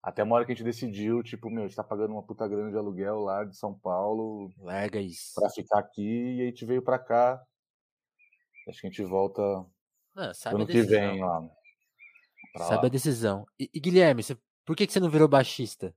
Até 0.03 0.23
uma 0.23 0.37
hora 0.37 0.45
que 0.47 0.53
a 0.53 0.55
gente 0.55 0.65
decidiu, 0.65 1.23
tipo, 1.23 1.51
meu, 1.51 1.65
a 1.65 1.67
gente 1.67 1.77
tá 1.77 1.83
pagando 1.85 2.13
uma 2.13 2.23
puta 2.23 2.47
grana 2.47 2.71
de 2.71 2.77
aluguel 2.77 3.19
lá 3.21 3.45
de 3.45 3.57
São 3.57 3.75
Paulo 3.75 4.51
Larga 4.59 5.01
isso. 5.01 5.35
pra 5.35 5.51
ficar 5.51 5.79
aqui 5.81 6.37
e 6.37 6.43
a 6.43 6.45
gente 6.47 6.65
veio 6.65 6.81
pra 6.83 6.99
cá. 6.99 7.43
Acho 8.69 8.81
que 8.81 8.87
a 8.87 8.91
gente 8.91 9.03
volta 9.03 9.43
Não, 10.15 10.33
sabe 10.35 10.55
a 10.57 10.59
ano 10.59 10.67
que 10.67 10.83
vem 10.83 11.21
lá. 11.21 11.41
Sabe 12.59 12.83
lá. 12.83 12.87
a 12.87 12.89
decisão. 12.89 13.47
E, 13.59 13.69
e, 13.75 13.81
Guilherme, 13.81 14.23
você- 14.23 14.39
por 14.65 14.77
que, 14.77 14.87
que 14.87 14.93
você 14.93 15.01
não 15.01 15.11
virou 15.11 15.27
baixista? 15.29 15.95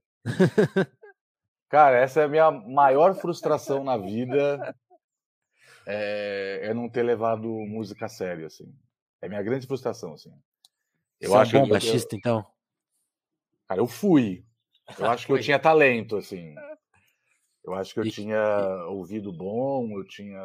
Cara, 1.68 1.98
essa 1.98 2.20
é 2.20 2.24
a 2.24 2.28
minha 2.28 2.50
maior 2.50 3.14
frustração 3.14 3.82
na 3.84 3.96
vida. 3.96 4.74
É, 5.84 6.60
é 6.68 6.74
não 6.74 6.88
ter 6.88 7.02
levado 7.02 7.48
música 7.48 8.06
a 8.06 8.08
sério, 8.08 8.46
assim. 8.46 8.72
É 9.20 9.26
a 9.26 9.28
minha 9.28 9.42
grande 9.42 9.66
frustração, 9.66 10.12
assim. 10.14 10.32
Eu 11.20 11.30
você 11.30 11.36
acho 11.38 11.56
é 11.56 11.58
um 11.58 11.62
bom 11.62 11.66
que 11.66 11.70
eu- 11.70 11.74
baixista, 11.74 12.14
então? 12.14 12.46
Cara, 13.68 13.80
eu 13.80 13.86
fui. 13.86 14.44
Eu 14.98 15.06
acho 15.10 15.26
que 15.26 15.32
eu 15.32 15.40
tinha 15.40 15.58
talento, 15.58 16.16
assim. 16.16 16.54
Eu 17.64 17.74
acho 17.74 17.94
que 17.94 18.00
eu 18.00 18.04
E- 18.06 18.10
tinha 18.10 18.86
ouvido 18.88 19.32
bom, 19.32 19.98
eu 19.98 20.04
tinha. 20.06 20.40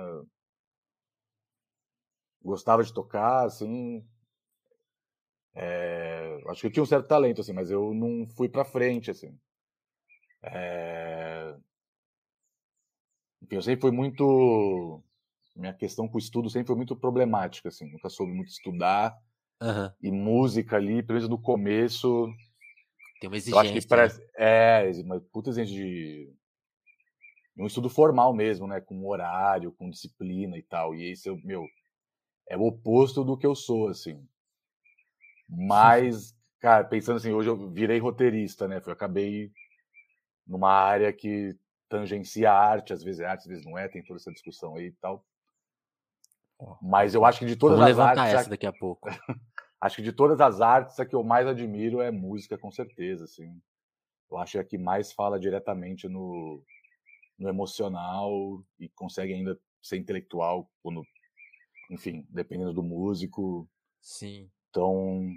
Gostava 2.42 2.84
de 2.84 2.92
tocar, 2.92 3.46
assim. 3.46 4.04
É, 5.54 6.40
Acho 6.48 6.62
que 6.62 6.68
eu 6.68 6.72
tinha 6.72 6.84
um 6.84 6.86
certo 6.86 7.08
talento, 7.08 7.42
assim, 7.42 7.54
mas 7.54 7.70
eu 7.72 7.94
não 7.94 8.26
fui 8.28 8.48
pra 8.50 8.64
frente, 8.66 9.12
assim. 9.12 9.38
É, 10.42 11.58
Enfim, 13.42 13.56
eu 13.56 13.62
sempre 13.62 13.82
fui 13.82 13.92
muito. 13.92 15.02
Minha 15.56 15.74
questão 15.74 16.08
com 16.08 16.16
o 16.16 16.20
estudo 16.20 16.50
sempre 16.50 16.68
foi 16.68 16.76
muito 16.76 16.96
problemática, 16.96 17.70
assim. 17.70 17.90
Nunca 17.92 18.10
soube 18.10 18.32
muito 18.34 18.50
estudar. 18.50 19.18
Aham. 19.62 19.94
E 20.02 20.12
música 20.12 20.76
ali, 20.76 21.02
pelo 21.04 21.16
menos 21.18 21.30
no 21.30 21.42
começo, 21.42 22.30
Tem 23.20 23.30
uma 23.30 23.36
eu 23.36 23.40
acho 23.40 23.50
exigência. 23.50 23.82
que 23.82 23.88
parece. 23.88 24.30
É, 24.36 24.92
uma 25.04 25.20
puta 25.20 25.50
exigência 25.50 25.76
de. 25.76 26.34
Um 27.58 27.66
estudo 27.66 27.90
formal 27.90 28.34
mesmo, 28.34 28.68
né? 28.68 28.80
Com 28.80 29.08
horário, 29.08 29.72
com 29.72 29.90
disciplina 29.90 30.58
e 30.58 30.64
tal. 30.64 30.94
E 30.94 31.12
esse, 31.12 31.28
eu, 31.28 31.38
meu, 31.44 31.66
é 32.48 32.56
o 32.56 32.62
oposto 32.62 33.24
do 33.24 33.38
que 33.38 33.48
eu 33.48 33.56
sou, 33.56 33.88
assim. 33.88 34.24
Mas, 35.50 36.36
cara, 36.62 36.84
pensando 36.84 37.18
assim, 37.18 37.32
hoje 37.32 37.50
eu 37.50 37.70
virei 37.72 37.98
roteirista, 38.00 38.68
né? 38.68 38.82
Eu 38.86 38.94
acabei 38.94 39.52
numa 40.46 40.72
área 40.72 41.12
que 41.12 41.56
tangencia 41.90 42.52
a 42.52 42.60
arte, 42.60 42.94
às 42.94 43.04
vezes 43.04 43.22
é 43.22 43.26
arte, 43.26 43.42
às 43.42 43.48
vezes 43.48 43.66
não 43.66 43.78
é, 43.78 43.88
tem 43.88 44.04
toda 44.04 44.20
essa 44.20 44.32
discussão 44.32 44.76
aí 44.76 44.88
e 44.88 44.92
tal. 44.94 45.26
Mas 46.82 47.14
eu 47.14 47.24
acho 47.24 47.40
que 47.40 47.46
de 47.46 47.56
todas 47.56 47.78
Vamos 47.78 47.92
as 47.92 47.98
levantar 47.98 48.22
artes, 48.22 48.40
essa 48.40 48.50
daqui 48.50 48.66
a 48.66 48.74
pouco. 48.74 49.10
Acho 49.80 49.98
que 49.98 50.02
de 50.02 50.12
todas 50.12 50.42
as 50.42 50.62
artes, 50.62 51.00
a 51.00 51.06
que 51.06 51.16
eu 51.16 51.24
mais 51.24 51.48
admiro 51.48 52.02
é 52.02 52.12
música, 52.12 52.58
com 52.58 52.72
certeza, 52.72 53.26
assim. 53.26 53.62
Eu 54.30 54.38
acho 54.38 54.54
que 54.54 54.58
é 54.58 54.62
a 54.62 54.66
que 54.66 54.78
mais 54.78 55.12
fala 55.12 55.40
diretamente 55.40 56.08
no, 56.08 56.62
no 57.38 57.48
emocional 57.48 58.64
e 58.80 58.90
consegue 58.90 59.34
ainda 59.34 59.58
ser 59.82 59.98
intelectual 59.98 60.70
quando, 60.82 61.04
enfim, 61.90 62.26
dependendo 62.30 62.74
do 62.74 62.84
músico. 62.84 63.70
Sim. 64.02 64.50
Então, 64.70 65.32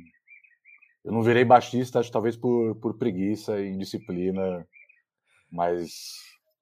eu 1.05 1.13
não 1.13 1.23
virei 1.23 1.45
baixista, 1.45 2.01
acho 2.01 2.11
talvez 2.11 2.37
por, 2.37 2.75
por 2.77 2.99
preguiça 2.99 3.61
e 3.61 3.69
indisciplina, 3.69 4.67
mas 5.51 6.19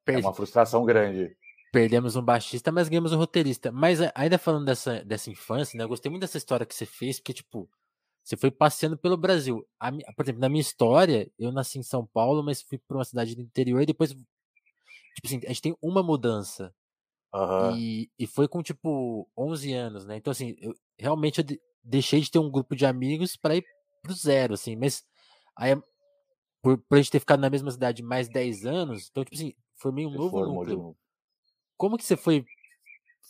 é 0.07 0.19
uma 0.19 0.35
frustração 0.35 0.85
grande. 0.85 1.37
Perdemos 1.73 2.17
um 2.17 2.23
baixista, 2.23 2.73
mas 2.73 2.89
ganhamos 2.89 3.13
um 3.13 3.19
roteirista. 3.19 3.71
Mas 3.71 4.01
a- 4.01 4.11
ainda 4.15 4.39
falando 4.39 4.65
dessa, 4.65 5.05
dessa 5.05 5.31
infância, 5.31 5.77
né? 5.77 5.85
Eu 5.85 5.89
gostei 5.89 6.11
muito 6.11 6.23
dessa 6.23 6.39
história 6.39 6.65
que 6.65 6.75
você 6.75 6.87
fez, 6.87 7.19
porque, 7.21 7.35
tipo, 7.35 7.69
você 8.25 8.37
foi 8.37 8.51
passeando 8.51 8.97
pelo 8.97 9.17
Brasil. 9.17 9.67
A 9.81 9.91
por 10.15 10.25
exemplo, 10.25 10.41
na 10.41 10.49
minha 10.49 10.61
história, 10.63 11.31
eu 11.39 11.53
nasci 11.53 11.79
em 11.79 11.83
São 11.83 12.07
Paulo, 12.07 12.43
mas 12.43 12.63
fui 12.63 12.79
para 12.79 12.97
uma 12.97 13.05
cidade 13.05 13.35
do 13.35 13.43
interior 13.43 13.83
e 13.83 13.87
depois. 13.87 14.11
Tipo 14.13 15.27
assim, 15.27 15.41
a 15.45 15.49
gente 15.49 15.63
tem 15.63 15.77
uma 15.83 16.03
mudança. 16.03 16.75
Aham. 17.35 17.75
E, 17.77 18.11
e 18.19 18.27
foi 18.27 18.49
com, 18.49 18.63
tipo, 18.63 19.29
11 19.37 19.73
anos, 19.73 20.05
né? 20.07 20.17
Então, 20.17 20.31
assim, 20.31 20.57
eu 20.61 20.75
realmente 20.99 21.39
eu 21.39 21.45
de- 21.45 21.61
deixei 21.83 22.21
de 22.21 22.31
ter 22.31 22.39
um 22.39 22.51
grupo 22.51 22.75
de 22.77 22.87
amigos 22.87 23.37
para 23.37 23.57
ir 23.57 23.65
pro 24.03 24.13
zero, 24.15 24.55
assim. 24.55 24.77
Mas 24.77 25.05
aí, 25.57 25.75
por, 26.63 26.79
por 26.79 26.97
a 26.97 27.03
gente 27.03 27.11
ter 27.11 27.21
ficado 27.21 27.41
na 27.41 27.51
mesma 27.51 27.71
cidade 27.71 28.03
mais 28.03 28.29
10 28.29 28.65
anos, 28.67 29.09
então, 29.11 29.25
tipo 29.25 29.37
assim, 29.37 29.55
formei 29.77 30.07
um 30.07 30.11
novo 30.11 30.41
núcleo. 30.41 30.97
Como 31.79 31.97
que 31.97 32.05
você 32.05 32.17
foi 32.17 32.45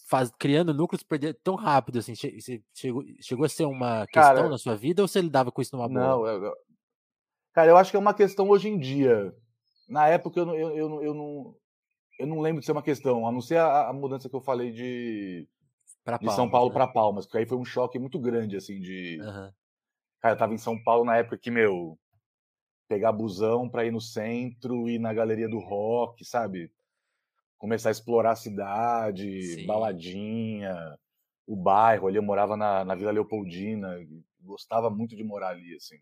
faz, 0.08 0.30
criando 0.38 0.72
núcleos 0.72 1.02
perder 1.02 1.34
tão 1.44 1.54
rápido, 1.54 1.98
assim? 1.98 2.14
Che- 2.14 2.40
Você 2.40 2.62
chegou, 2.74 3.04
chegou 3.20 3.44
a 3.44 3.48
ser 3.48 3.66
uma 3.66 4.06
questão 4.06 4.34
Cara, 4.34 4.48
na 4.48 4.58
sua 4.58 4.74
vida 4.74 5.02
ou 5.02 5.06
você 5.08 5.20
lidava 5.20 5.52
com 5.52 5.60
isso 5.60 5.76
numa 5.76 5.86
boa? 5.86 6.00
Não, 6.00 6.26
eu- 6.26 6.44
eu- 6.44 6.56
cara, 7.52 7.70
eu 7.70 7.76
acho 7.76 7.90
que 7.90 7.96
é 7.96 8.00
uma 8.00 8.14
questão 8.14 8.48
hoje 8.48 8.68
em 8.68 8.78
dia. 8.78 9.34
Na 9.88 10.08
época 10.08 10.40
eu 10.40 10.46
não, 10.46 10.54
eu, 10.54 10.70
eu, 10.76 11.02
eu 11.02 11.14
não, 11.14 11.56
eu 12.18 12.26
não 12.26 12.40
lembro 12.40 12.60
de 12.60 12.66
ser 12.66 12.72
uma 12.72 12.82
questão, 12.82 13.26
a 13.26 13.32
não 13.32 13.40
ser 13.40 13.58
a, 13.58 13.88
a 13.88 13.92
mudança 13.92 14.28
que 14.28 14.34
eu 14.36 14.40
falei 14.40 14.72
de, 14.72 15.46
Pra 16.04 16.16
de 16.16 16.24
São 16.26 16.48
Palmas, 16.48 16.52
Paulo 16.52 16.68
né? 16.68 16.74
para 16.74 16.86
Palmas, 16.88 17.26
que 17.26 17.36
aí 17.38 17.46
foi 17.46 17.58
um 17.58 17.64
choque 17.64 17.98
muito 17.98 18.18
grande, 18.18 18.56
assim, 18.56 18.80
de. 18.80 19.18
Aham. 19.20 19.52
Cara, 20.20 20.34
eu 20.34 20.38
tava 20.38 20.54
em 20.54 20.58
São 20.58 20.82
Paulo 20.82 21.04
na 21.04 21.16
época 21.16 21.38
que, 21.38 21.50
meu, 21.50 21.98
pegar 22.88 23.12
busão 23.12 23.68
pra 23.68 23.84
ir 23.84 23.92
no 23.92 24.00
centro, 24.00 24.88
ir 24.88 24.98
na 24.98 25.12
galeria 25.12 25.48
do 25.48 25.58
rock, 25.58 26.24
sabe? 26.24 26.72
Começar 27.58 27.90
a 27.90 27.92
explorar 27.92 28.32
a 28.32 28.36
cidade, 28.36 29.42
Sim. 29.42 29.66
baladinha, 29.66 30.96
o 31.46 31.56
bairro 31.56 32.06
ali. 32.06 32.16
Eu 32.16 32.22
morava 32.22 32.56
na, 32.56 32.84
na 32.84 32.94
Vila 32.94 33.10
Leopoldina, 33.10 33.96
gostava 34.40 34.88
muito 34.88 35.16
de 35.16 35.24
morar 35.24 35.48
ali, 35.48 35.74
assim. 35.74 35.98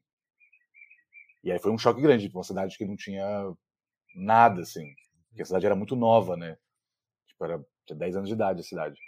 E 1.42 1.50
aí 1.50 1.58
foi 1.58 1.70
um 1.70 1.78
choque 1.78 2.00
grande, 2.00 2.24
tipo, 2.24 2.38
uma 2.38 2.44
cidade 2.44 2.76
que 2.76 2.84
não 2.84 2.96
tinha 2.96 3.24
nada, 4.14 4.62
assim. 4.62 4.84
Porque 5.28 5.42
a 5.42 5.44
cidade 5.44 5.66
era 5.66 5.76
muito 5.76 5.94
nova, 5.96 6.36
né? 6.36 6.58
Tipo, 7.26 7.44
era, 7.44 7.64
tinha 7.86 7.98
10 7.98 8.16
anos 8.16 8.28
de 8.28 8.34
idade 8.34 8.60
a 8.60 8.64
cidade. 8.64 8.98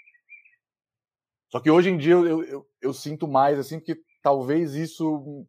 Só 1.51 1.61
que 1.61 1.71
hoje 1.71 1.91
em 1.91 1.97
dia 1.97 2.13
eu, 2.13 2.45
eu, 2.45 2.71
eu, 2.81 2.93
sinto 2.93 3.27
mais, 3.27 3.59
assim, 3.59 3.81
que 3.81 4.01
talvez 4.23 4.75
isso 4.75 5.47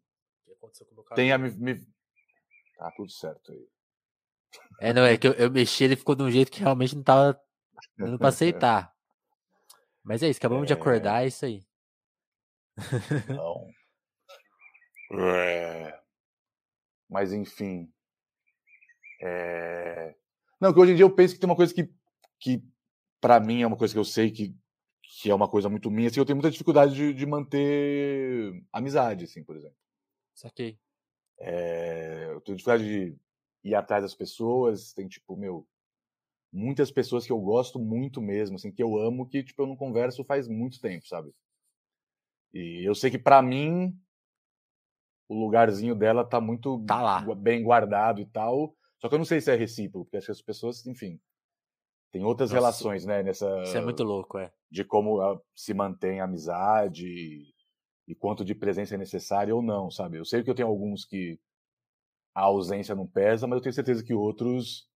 tenha 1.13 1.37
me, 1.37 1.51
me. 1.51 1.75
Tá 2.77 2.91
tudo 2.95 3.11
certo 3.11 3.51
aí. 3.51 3.67
É, 4.79 4.93
não, 4.93 5.03
é 5.03 5.17
que 5.17 5.27
eu, 5.27 5.33
eu 5.33 5.51
mexi, 5.51 5.83
ele 5.83 5.95
ficou 5.95 6.15
de 6.15 6.23
um 6.23 6.31
jeito 6.31 6.51
que 6.51 6.61
realmente 6.61 6.95
não 6.95 7.03
tava 7.03 7.39
dando 7.97 8.17
pra 8.17 8.29
aceitar. 8.29 8.93
Mas 10.03 10.23
é 10.23 10.29
isso, 10.29 10.39
acabamos 10.39 10.63
é... 10.63 10.67
de 10.67 10.73
acordar, 10.73 11.23
é 11.23 11.27
isso 11.27 11.45
aí. 11.45 11.63
Não. 13.27 13.67
É... 15.11 15.99
Mas 17.09 17.33
enfim. 17.33 17.91
É... 19.19 20.13
Não, 20.61 20.71
que 20.71 20.79
hoje 20.79 20.91
em 20.91 20.95
dia 20.95 21.03
eu 21.03 21.15
penso 21.15 21.33
que 21.33 21.39
tem 21.39 21.49
uma 21.49 21.55
coisa 21.55 21.73
que, 21.73 21.91
que 22.39 22.63
para 23.19 23.39
mim 23.39 23.63
é 23.63 23.67
uma 23.67 23.75
coisa 23.75 23.91
que 23.91 23.99
eu 23.99 24.05
sei 24.05 24.29
que, 24.29 24.55
que 25.01 25.31
é 25.31 25.33
uma 25.33 25.49
coisa 25.49 25.67
muito 25.67 25.89
minha, 25.89 26.09
assim, 26.09 26.19
eu 26.19 26.25
tenho 26.25 26.35
muita 26.35 26.51
dificuldade 26.51 26.93
de, 26.93 27.11
de 27.11 27.25
manter 27.25 28.63
amizade, 28.71 29.25
assim, 29.25 29.43
por 29.43 29.55
exemplo. 29.55 29.75
Saquei. 30.35 30.77
É... 31.39 32.27
Eu 32.29 32.41
tenho 32.41 32.55
dificuldade 32.55 32.83
de 32.83 33.19
ir 33.63 33.75
atrás 33.75 34.03
das 34.03 34.15
pessoas, 34.15 34.93
tem 34.93 35.07
tipo, 35.07 35.35
meu, 35.35 35.67
muitas 36.51 36.91
pessoas 36.91 37.25
que 37.25 37.31
eu 37.31 37.39
gosto 37.39 37.79
muito 37.79 38.21
mesmo, 38.21 38.55
assim, 38.55 38.71
que 38.71 38.81
eu 38.81 38.97
amo, 38.97 39.27
que 39.27 39.43
tipo 39.43 39.61
eu 39.61 39.67
não 39.67 39.75
converso 39.75 40.23
faz 40.23 40.47
muito 40.47 40.79
tempo, 40.79 41.07
sabe? 41.07 41.33
E 42.53 42.87
eu 42.87 42.95
sei 42.95 43.11
que 43.11 43.19
para 43.19 43.41
mim 43.41 43.95
o 45.27 45.35
lugarzinho 45.35 45.93
dela 45.93 46.25
tá 46.25 46.41
muito 46.41 46.83
tá 46.85 47.01
lá. 47.01 47.35
bem 47.35 47.63
guardado 47.63 48.19
e 48.19 48.25
tal. 48.25 48.75
Só 48.97 49.07
que 49.07 49.13
eu 49.15 49.19
não 49.19 49.25
sei 49.25 49.39
se 49.39 49.51
é 49.51 49.55
recíproco, 49.55 50.05
porque 50.05 50.17
acho 50.17 50.25
que 50.25 50.31
as 50.31 50.41
pessoas, 50.41 50.85
enfim, 50.87 51.19
tem 52.11 52.25
outras 52.25 52.49
Nossa, 52.49 52.59
relações, 52.59 53.05
né, 53.05 53.21
nessa 53.21 53.47
Isso 53.61 53.77
é 53.77 53.81
muito 53.81 54.03
louco, 54.03 54.39
é. 54.39 54.51
De 54.69 54.83
como 54.83 55.19
se 55.55 55.73
mantém 55.73 56.19
a 56.19 56.23
amizade 56.25 57.07
e, 57.07 57.53
e 58.07 58.15
quanto 58.15 58.43
de 58.43 58.55
presença 58.55 58.95
é 58.95 58.97
necessária 58.97 59.55
ou 59.55 59.61
não, 59.61 59.91
sabe? 59.91 60.17
Eu 60.17 60.25
sei 60.25 60.43
que 60.43 60.49
eu 60.49 60.55
tenho 60.55 60.67
alguns 60.67 61.05
que 61.05 61.39
a 62.33 62.41
ausência 62.41 62.95
não 62.95 63.07
pesa, 63.07 63.47
mas 63.47 63.57
eu 63.57 63.63
tenho 63.63 63.73
certeza 63.73 64.03
que 64.03 64.13
outros 64.13 64.87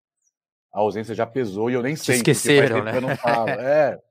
a 0.73 0.79
ausência 0.79 1.13
já 1.13 1.25
pesou 1.25 1.69
e 1.69 1.73
eu 1.73 1.83
nem 1.83 1.95
sei. 1.95 2.15
Esqueceram, 2.15 2.83
né? 2.83 2.97
eu 2.97 3.01
não 3.01 3.15
falo. 3.17 3.49
é. 3.49 4.01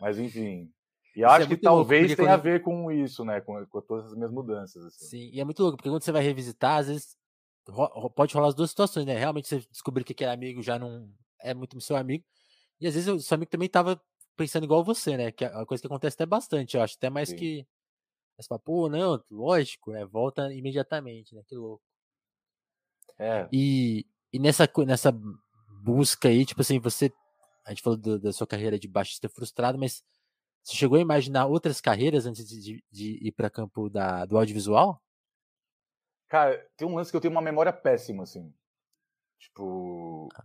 Mas 0.00 0.18
enfim. 0.18 0.70
E 1.14 1.20
isso 1.20 1.28
acho 1.30 1.46
é 1.46 1.48
que 1.48 1.56
talvez 1.56 2.14
tenha 2.14 2.28
quando... 2.28 2.28
a 2.28 2.36
ver 2.36 2.62
com 2.62 2.92
isso, 2.92 3.24
né? 3.24 3.40
Com, 3.40 3.64
com, 3.66 3.80
todas 3.80 4.06
as 4.06 4.14
minhas 4.14 4.30
mudanças. 4.30 4.84
Assim. 4.84 5.06
Sim, 5.06 5.30
e 5.32 5.40
é 5.40 5.44
muito 5.44 5.62
louco, 5.62 5.78
porque 5.78 5.88
quando 5.88 6.02
você 6.02 6.12
vai 6.12 6.22
revisitar, 6.22 6.80
às 6.80 6.88
vezes 6.88 7.16
ro 7.66 8.10
pode 8.10 8.34
rolar 8.34 8.48
as 8.48 8.54
duas 8.54 8.68
situações, 8.68 9.06
né? 9.06 9.16
Realmente 9.18 9.48
você 9.48 9.60
descobrir 9.70 10.04
que 10.04 10.12
aquele 10.12 10.30
amigo 10.30 10.62
já 10.62 10.78
não 10.78 11.10
é 11.40 11.54
muito 11.54 11.80
seu 11.80 11.96
amigo. 11.96 12.24
E 12.78 12.86
às 12.86 12.94
vezes 12.94 13.08
o 13.08 13.18
seu 13.20 13.34
amigo 13.36 13.50
também 13.50 13.66
estava 13.66 13.98
pensando 14.36 14.64
igual 14.64 14.84
você, 14.84 15.16
né? 15.16 15.32
Que 15.32 15.46
é 15.46 15.50
uma 15.50 15.64
coisa 15.64 15.80
que 15.80 15.86
acontece 15.86 16.14
até 16.14 16.26
bastante, 16.26 16.76
eu 16.76 16.82
acho. 16.82 16.96
Até 16.96 17.08
mais 17.08 17.30
Sim. 17.30 17.36
que. 17.36 17.66
Você 18.38 18.48
fala, 18.48 18.60
pô, 18.60 18.90
não, 18.90 19.24
lógico, 19.30 19.92
né? 19.92 20.04
Volta 20.04 20.52
imediatamente, 20.52 21.34
né? 21.34 21.42
Que 21.46 21.56
louco. 21.56 21.82
É. 23.18 23.48
E, 23.52 24.06
e 24.32 24.38
nessa, 24.38 24.68
nessa 24.86 25.12
busca 25.82 26.28
aí, 26.28 26.44
tipo 26.44 26.60
assim, 26.60 26.78
você. 26.78 27.12
A 27.64 27.70
gente 27.70 27.82
falou 27.82 27.98
do, 27.98 28.18
da 28.18 28.32
sua 28.32 28.46
carreira 28.46 28.78
de 28.78 28.86
baixista 28.86 29.28
frustrado, 29.28 29.78
mas 29.78 30.04
você 30.62 30.74
chegou 30.74 30.98
a 30.98 31.00
imaginar 31.00 31.46
outras 31.46 31.80
carreiras 31.80 32.26
antes 32.26 32.48
de, 32.48 32.60
de, 32.60 32.84
de 32.90 33.26
ir 33.26 33.32
para 33.32 33.50
campo 33.50 33.88
da, 33.88 34.24
do 34.24 34.36
audiovisual? 34.36 35.02
Cara, 36.28 36.64
tem 36.76 36.86
um 36.86 36.94
lance 36.94 37.10
que 37.10 37.16
eu 37.16 37.20
tenho 37.20 37.32
uma 37.32 37.42
memória 37.42 37.72
péssima, 37.72 38.24
assim. 38.24 38.52
Tipo. 39.38 40.28
Ah. 40.34 40.44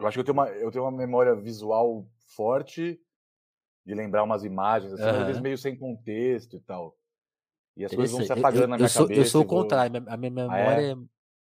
Eu 0.00 0.06
acho 0.06 0.16
que 0.16 0.20
eu 0.20 0.24
tenho 0.24 0.36
uma, 0.36 0.48
eu 0.48 0.70
tenho 0.70 0.84
uma 0.84 0.90
memória 0.90 1.34
visual 1.34 2.06
forte 2.34 3.00
de 3.84 3.94
lembrar 3.94 4.22
umas 4.22 4.44
imagens, 4.44 4.92
assim, 4.92 5.02
uhum. 5.02 5.20
às 5.20 5.26
vezes 5.26 5.40
meio 5.40 5.58
sem 5.58 5.76
contexto 5.76 6.56
e 6.56 6.60
tal. 6.60 6.96
E 7.76 7.84
as 7.84 7.94
coisas 7.94 8.16
vão 8.16 8.26
se 8.26 8.32
apagando 8.32 8.64
eu, 8.64 8.68
na 8.68 8.76
minha 8.76 8.86
eu 8.86 8.90
sou, 8.90 9.06
cabeça. 9.06 9.20
Eu 9.20 9.26
sou 9.26 9.42
o 9.42 9.46
contrário, 9.46 10.04
a 10.06 10.16
minha 10.16 10.30
memória 10.30 10.76
ah, 10.76 10.82
é? 10.82 10.94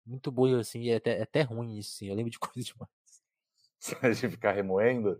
Muito 0.05 0.31
boa, 0.31 0.59
assim, 0.59 0.81
e 0.81 0.89
é 0.91 0.96
até, 0.98 1.20
é 1.20 1.22
até 1.24 1.41
ruim 1.41 1.77
isso, 1.77 1.96
assim. 1.96 2.07
Eu 2.07 2.15
lembro 2.15 2.31
de 2.31 2.39
coisas 2.39 2.65
demais. 2.65 4.20
de 4.20 4.29
ficar 4.29 4.51
remoendo. 4.51 5.20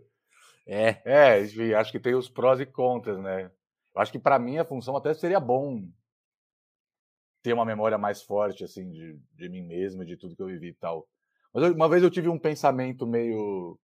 É. 0.66 1.00
É, 1.04 1.74
acho 1.76 1.92
que 1.92 2.00
tem 2.00 2.14
os 2.14 2.28
prós 2.28 2.60
e 2.60 2.66
contras, 2.66 3.18
né? 3.18 3.50
Eu 3.94 4.02
acho 4.02 4.12
que 4.12 4.18
para 4.18 4.38
mim 4.38 4.58
a 4.58 4.64
função 4.64 4.96
até 4.96 5.14
seria 5.14 5.40
bom 5.40 5.88
ter 7.42 7.52
uma 7.52 7.64
memória 7.64 7.96
mais 7.96 8.22
forte, 8.22 8.64
assim, 8.64 8.90
de, 8.90 9.18
de 9.34 9.48
mim 9.48 9.62
mesmo, 9.62 10.04
de 10.04 10.16
tudo 10.16 10.34
que 10.34 10.42
eu 10.42 10.48
vivi 10.48 10.70
e 10.70 10.74
tal. 10.74 11.08
Mas 11.54 11.62
eu, 11.64 11.72
uma 11.72 11.88
vez 11.88 12.02
eu 12.02 12.10
tive 12.10 12.28
um 12.28 12.38
pensamento 12.38 13.06
meio. 13.06 13.78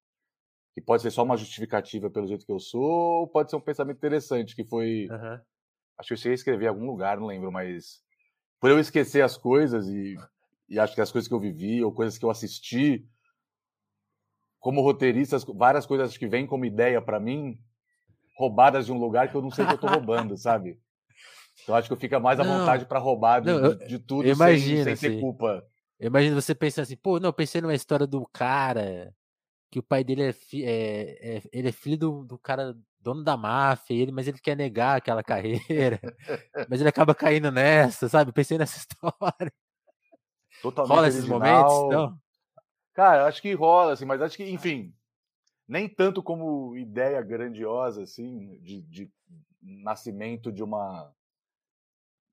que 0.75 0.81
pode 0.81 1.03
ser 1.03 1.13
só 1.13 1.23
uma 1.23 1.37
justificativa 1.37 2.11
pelo 2.11 2.27
jeito 2.27 2.45
que 2.45 2.53
eu 2.53 2.59
sou, 2.59 2.83
ou 2.83 3.29
pode 3.29 3.51
ser 3.51 3.57
um 3.57 3.61
pensamento 3.61 3.99
interessante, 3.99 4.57
que 4.57 4.65
foi. 4.65 5.07
Uhum. 5.09 5.41
Acho 5.97 6.09
que 6.09 6.13
eu 6.15 6.17
cheguei 6.17 6.33
a 6.33 6.35
escrever 6.35 6.65
em 6.65 6.69
algum 6.69 6.87
lugar, 6.87 7.19
não 7.19 7.27
lembro, 7.27 7.53
mas. 7.53 8.03
Por 8.61 8.71
eu 8.71 8.79
esquecer 8.79 9.23
as 9.23 9.37
coisas 9.37 9.89
e, 9.89 10.17
e 10.73 10.79
acho 10.79 10.95
que 10.95 11.03
as 11.03 11.13
coisas 11.13 11.29
que 11.29 11.35
eu 11.35 11.39
vivi, 11.39 11.85
ou 11.85 11.93
coisas 11.93 12.17
que 12.17 12.25
eu 12.25 12.31
assisti, 12.31 13.07
como 14.59 14.81
roteirista, 14.81 15.37
várias 15.55 15.85
coisas 15.85 16.17
que 16.17 16.27
vêm 16.27 16.47
como 16.47 16.65
ideia 16.65 17.03
para 17.03 17.21
mim, 17.21 17.61
roubadas 18.35 18.87
de 18.87 18.93
um 18.93 18.97
lugar 18.97 19.29
que 19.29 19.35
eu 19.35 19.43
não 19.43 19.51
sei 19.51 19.67
que 19.67 19.73
eu 19.75 19.79
tô 19.79 19.87
roubando, 19.87 20.35
sabe? 20.35 20.81
Então 21.63 21.75
acho 21.75 21.89
que 21.89 21.93
eu 21.93 21.99
fico 21.99 22.19
mais 22.19 22.41
à 22.41 22.43
vontade 22.43 22.87
para 22.87 22.99
roubar 22.99 23.43
de, 23.43 23.53
não, 23.53 23.77
de, 23.77 23.99
tudo 23.99 24.35
sem, 24.35 24.59
sem 24.59 24.85
ter 24.85 24.93
assim, 24.93 25.21
culpa. 25.21 25.63
Imagina 26.01 26.41
você 26.41 26.55
pensando 26.55 26.85
assim, 26.85 26.97
pô, 26.97 27.21
não, 27.21 27.35
pensei 27.35 27.61
numa 27.61 27.75
história 27.75 28.07
do 28.07 28.27
cara 28.33 29.15
que 29.71 29.79
o 29.79 29.83
pai 29.83 30.03
dele 30.03 30.23
é, 30.23 30.33
fi, 30.33 30.65
é, 30.65 31.37
é, 31.37 31.43
ele 31.53 31.69
é 31.69 31.73
filho 31.73 31.99
do, 31.99 32.25
do 32.25 32.39
cara 32.39 32.75
dono 32.99 33.23
da 33.23 33.37
máfia, 33.37 33.95
ele, 33.95 34.11
mas 34.11 34.27
ele 34.27 34.39
quer 34.39 34.57
negar 34.57 34.97
aquela 34.97 35.23
carreira, 35.23 36.01
mas 36.71 36.81
ele 36.81 36.89
acaba 36.89 37.15
caindo 37.15 37.51
nessa, 37.51 38.09
sabe? 38.09 38.33
Pensei 38.33 38.57
nessa 38.57 38.79
história. 38.81 39.53
Totalmente 40.63 40.95
Rola 40.95 41.09
esses 41.09 41.27
momentos, 41.27 41.89
não? 41.91 42.17
Cara, 42.95 43.27
acho 43.27 43.43
que 43.43 43.53
rola, 43.53 43.93
assim, 43.93 44.05
mas 44.05 44.23
acho 44.23 44.37
que, 44.37 44.49
enfim, 44.49 44.95
nem 45.67 45.89
tanto 45.89 46.23
como 46.23 46.77
ideia 46.77 47.21
grandiosa, 47.21 48.03
assim, 48.03 48.59
de, 48.61 48.83
de 48.83 49.11
nascimento 49.61 50.53
de 50.53 50.63
uma 50.63 51.13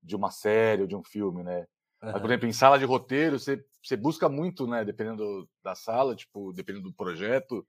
de 0.02 0.16
uma 0.16 0.30
série 0.30 0.82
ou 0.82 0.88
de 0.88 0.96
um 0.96 1.02
filme, 1.02 1.42
né? 1.42 1.60
Uhum. 2.02 2.12
Mas, 2.12 2.20
por 2.20 2.30
exemplo, 2.30 2.48
em 2.48 2.52
sala 2.52 2.78
de 2.78 2.84
roteiro, 2.86 3.38
você, 3.38 3.62
você 3.82 3.96
busca 3.96 4.28
muito, 4.28 4.66
né? 4.66 4.84
Dependendo 4.84 5.48
da 5.62 5.74
sala, 5.74 6.16
tipo, 6.16 6.52
dependendo 6.52 6.88
do 6.88 6.94
projeto, 6.94 7.66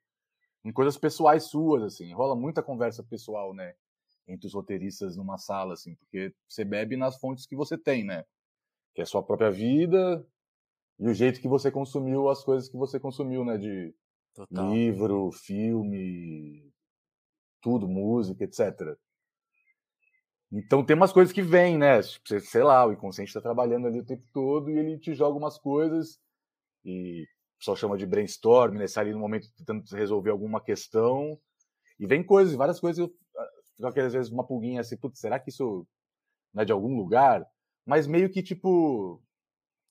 em 0.64 0.72
coisas 0.72 0.98
pessoais 0.98 1.46
suas, 1.46 1.84
assim. 1.84 2.14
Rola 2.14 2.36
muita 2.36 2.64
conversa 2.64 3.04
pessoal, 3.04 3.54
né? 3.54 3.74
Entre 4.28 4.48
os 4.48 4.54
roteiristas 4.54 5.18
numa 5.18 5.38
sala, 5.38 5.74
assim, 5.74 5.96
porque 5.96 6.34
você 6.48 6.64
bebe 6.64 6.96
nas 6.96 7.18
fontes 7.18 7.46
que 7.46 7.56
você 7.56 7.78
tem, 7.78 8.06
né? 8.06 8.24
Que 8.94 9.02
é 9.02 9.04
a 9.04 9.08
sua 9.08 9.24
própria 9.24 9.52
vida, 9.52 10.26
e 11.02 11.10
o 11.10 11.14
jeito 11.14 11.42
que 11.42 11.48
você 11.48 11.72
consumiu 11.72 12.30
as 12.30 12.44
coisas 12.44 12.70
que 12.70 12.78
você 12.78 13.00
consumiu, 13.00 13.44
né? 13.44 13.58
De 13.58 13.94
Total. 14.36 14.72
livro, 14.72 15.32
filme, 15.32 16.72
tudo, 17.60 17.88
música, 17.88 18.44
etc. 18.44 18.96
Então 20.52 20.86
tem 20.86 20.96
umas 20.96 21.12
coisas 21.12 21.34
que 21.34 21.42
vêm, 21.42 21.76
né? 21.76 22.02
Sei 22.04 22.62
lá, 22.64 22.86
o 22.86 22.94
inconsciente 22.94 23.30
está 23.30 23.42
trabalhando 23.42 23.88
ali 23.88 24.00
o 24.00 24.06
tempo 24.06 24.24
todo 24.32 24.70
e 24.70 24.78
ele 24.78 25.00
te 25.00 25.16
joga 25.16 25.38
umas 25.38 25.58
coisas 25.58 26.20
e 26.86 27.26
pessoal 27.58 27.78
chama 27.78 27.98
de 27.98 28.06
brainstorm, 28.06 28.78
né? 28.78 28.88
Sai 28.88 29.06
ali 29.06 29.14
no 29.14 29.20
momento 29.20 29.48
tentando 29.58 29.84
resolver 29.92 30.30
alguma 30.30 30.62
questão 30.62 31.40
e 32.00 32.06
vem 32.06 32.24
coisas, 32.24 32.56
várias 32.56 32.80
coisas. 32.80 33.00
Eu 33.00 33.12
ah, 33.38 33.48
fico 33.76 34.00
às 34.00 34.14
vezes 34.14 34.32
uma 34.32 34.46
pulguinha 34.46 34.82
assim, 34.82 34.98
putz, 34.98 35.20
será 35.20 35.40
que 35.40 35.50
isso 35.50 35.88
não 36.54 36.62
é 36.62 36.66
de 36.66 36.72
algum 36.72 36.96
lugar? 36.96 37.44
Mas 37.86 38.06
meio 38.06 38.30
que 38.30 38.44
tipo, 38.44 39.22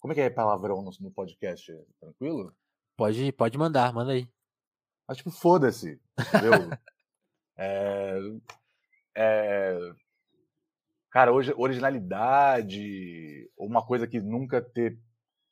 como 0.01 0.13
é 0.13 0.15
que 0.15 0.21
é 0.23 0.31
palavrão 0.31 0.83
no, 0.83 0.91
no 1.01 1.11
podcast? 1.13 1.73
Tranquilo? 2.01 2.53
Pode, 2.97 3.33
pode 3.33 3.57
mandar, 3.57 3.93
manda 3.93 4.13
aí. 4.13 4.29
Mas, 5.07 5.19
tipo, 5.19 5.31
foda-se, 5.31 6.01
entendeu? 6.19 6.53
é, 7.57 8.19
é, 9.17 9.93
cara, 11.11 11.33
hoje, 11.33 11.53
originalidade, 11.57 13.51
uma 13.59 13.85
coisa 13.85 14.07
que 14.07 14.21
nunca 14.21 14.63
ter 14.63 14.99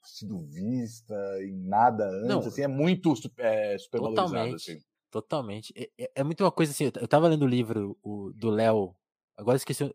sido 0.03 0.41
vista 0.47 1.15
em 1.43 1.57
nada 1.67 2.09
antes, 2.09 2.29
Não, 2.29 2.39
assim, 2.39 2.63
é 2.63 2.69
muito 2.69 3.13
é, 3.37 3.77
supervalorizado. 3.79 4.31
Totalmente, 4.31 4.71
assim. 4.71 4.81
totalmente. 5.11 5.75
É, 5.77 6.05
é, 6.05 6.11
é, 6.17 6.25
muito 6.25 6.43
uma 6.43 6.53
coisa 6.53 6.73
assim, 6.73 6.85
eu 6.85 7.09
tava 7.09 7.29
lendo 7.29 7.43
o 7.43 7.49
livro 7.49 7.99
o, 8.03 8.33
do 8.33 8.49
Léo, 8.49 8.95
agora 9.37 9.57
esqueci, 9.57 9.95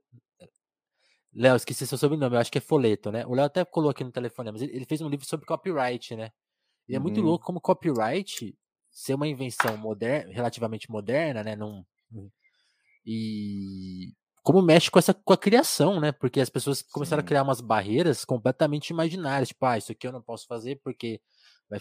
Léo, 1.35 1.55
esqueci 1.55 1.87
seu 1.87 1.97
sobrenome, 1.97 2.35
eu 2.35 2.39
acho 2.39 2.51
que 2.51 2.59
é 2.59 2.61
Foleto, 2.61 3.11
né? 3.11 3.25
O 3.25 3.33
Léo 3.33 3.45
até 3.45 3.65
colocou 3.65 3.91
aqui 3.91 4.03
no 4.03 4.11
telefone, 4.11 4.51
mas 4.51 4.61
ele 4.61 4.85
fez 4.85 5.01
um 5.01 5.09
livro 5.09 5.25
sobre 5.25 5.45
copyright, 5.45 6.15
né? 6.15 6.31
E 6.87 6.95
é 6.95 6.99
muito 6.99 7.19
uhum. 7.19 7.25
louco 7.25 7.45
como 7.45 7.61
copyright 7.61 8.55
ser 8.91 9.15
uma 9.15 9.27
invenção 9.27 9.75
moderna, 9.77 10.31
relativamente 10.31 10.91
moderna, 10.91 11.43
né? 11.43 11.55
Num, 11.55 11.83
e 13.05 14.13
como 14.43 14.61
mexe 14.61 14.91
com 14.91 14.99
essa 14.99 15.13
com 15.13 15.33
a 15.33 15.37
criação, 15.37 15.99
né? 15.99 16.11
Porque 16.11 16.39
as 16.39 16.49
pessoas 16.49 16.81
começaram 16.81 17.21
Sim. 17.21 17.25
a 17.25 17.27
criar 17.27 17.43
umas 17.43 17.61
barreiras 17.61 18.23
completamente 18.25 18.89
imaginárias, 18.89 19.49
tipo, 19.49 19.65
ah, 19.65 19.77
isso 19.77 19.91
aqui 19.91 20.05
eu 20.05 20.11
não 20.11 20.21
posso 20.21 20.45
fazer 20.47 20.79
porque 20.83 21.21
vai... 21.69 21.79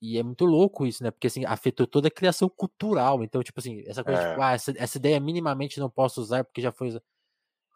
e 0.00 0.18
é 0.18 0.22
muito 0.22 0.44
louco 0.44 0.86
isso, 0.86 1.02
né? 1.02 1.10
Porque 1.10 1.26
assim, 1.26 1.44
afetou 1.44 1.86
toda 1.86 2.08
a 2.08 2.10
criação 2.10 2.48
cultural. 2.48 3.24
Então, 3.24 3.42
tipo 3.42 3.58
assim, 3.58 3.82
essa 3.86 4.04
coisa 4.04 4.20
é. 4.20 4.30
tipo, 4.30 4.42
ah, 4.42 4.52
essa, 4.52 4.72
essa 4.76 4.98
ideia 4.98 5.18
minimamente 5.18 5.80
não 5.80 5.90
posso 5.90 6.20
usar 6.20 6.44
porque 6.44 6.60
já 6.60 6.70
foi 6.70 7.00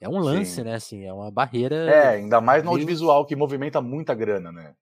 É 0.01 0.09
um 0.09 0.19
lance, 0.19 0.57
Sim. 0.57 0.63
né? 0.63 0.75
Assim, 0.75 1.05
é 1.05 1.13
uma 1.13 1.31
barreira. 1.31 1.77
É, 1.77 2.09
ainda 2.17 2.41
mais 2.41 2.65
no 2.65 2.71
audiovisual, 2.71 3.27
que 3.27 3.37
movimenta 3.37 3.81
muita 3.81 4.15
grana, 4.15 4.51
né? 4.51 4.75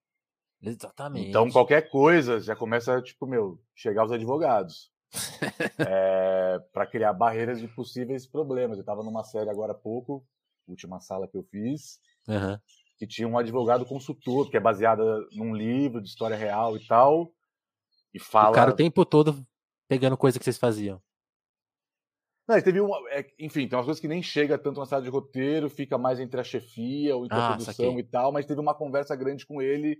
Exatamente. 0.61 1.29
Então, 1.29 1.49
qualquer 1.49 1.89
coisa 1.89 2.39
já 2.39 2.55
começa, 2.55 3.01
tipo, 3.01 3.25
meu, 3.27 3.59
chegar 3.75 4.05
os 4.05 4.11
advogados. 4.11 4.91
é, 5.79 6.59
para 6.71 6.85
criar 6.85 7.13
barreiras 7.13 7.59
de 7.59 7.67
possíveis 7.67 8.27
problemas. 8.27 8.77
Eu 8.77 8.81
estava 8.81 9.03
numa 9.03 9.23
série 9.23 9.49
agora 9.49 9.71
há 9.71 9.75
pouco, 9.75 10.23
última 10.67 10.99
sala 10.99 11.27
que 11.27 11.35
eu 11.35 11.43
fiz, 11.43 11.99
uhum. 12.27 12.57
que 12.97 13.07
tinha 13.07 13.27
um 13.27 13.37
advogado 13.37 13.85
consultor, 13.85 14.49
que 14.49 14.57
é 14.57 14.59
baseada 14.59 15.03
num 15.31 15.55
livro 15.55 16.01
de 16.01 16.09
história 16.09 16.37
real 16.37 16.77
e 16.77 16.85
tal. 16.85 17.31
E 18.13 18.19
fala. 18.19 18.51
O 18.51 18.53
cara 18.53 18.71
o 18.71 18.75
tempo 18.75 19.05
todo 19.05 19.43
pegando 19.87 20.17
coisa 20.17 20.37
que 20.37 20.45
vocês 20.45 20.57
faziam. 20.57 21.01
Não, 22.49 22.59
teve 22.59 22.81
uma. 22.81 22.97
É, 23.11 23.23
enfim, 23.37 23.67
tem 23.67 23.77
umas 23.77 23.85
coisas 23.85 24.01
que 24.01 24.07
nem 24.07 24.23
chega 24.23 24.57
tanto 24.57 24.79
na 24.79 24.85
sala 24.87 25.03
de 25.03 25.09
roteiro, 25.09 25.69
fica 25.69 25.99
mais 25.99 26.19
entre 26.19 26.41
a 26.41 26.43
chefia 26.43 27.15
ou 27.15 27.23
entre 27.23 27.37
ah, 27.37 27.45
a 27.45 27.49
produção 27.49 27.73
saquei. 27.73 27.99
e 27.99 28.03
tal, 28.03 28.31
mas 28.31 28.47
teve 28.47 28.59
uma 28.59 28.73
conversa 28.73 29.15
grande 29.15 29.45
com 29.45 29.61
ele 29.61 29.99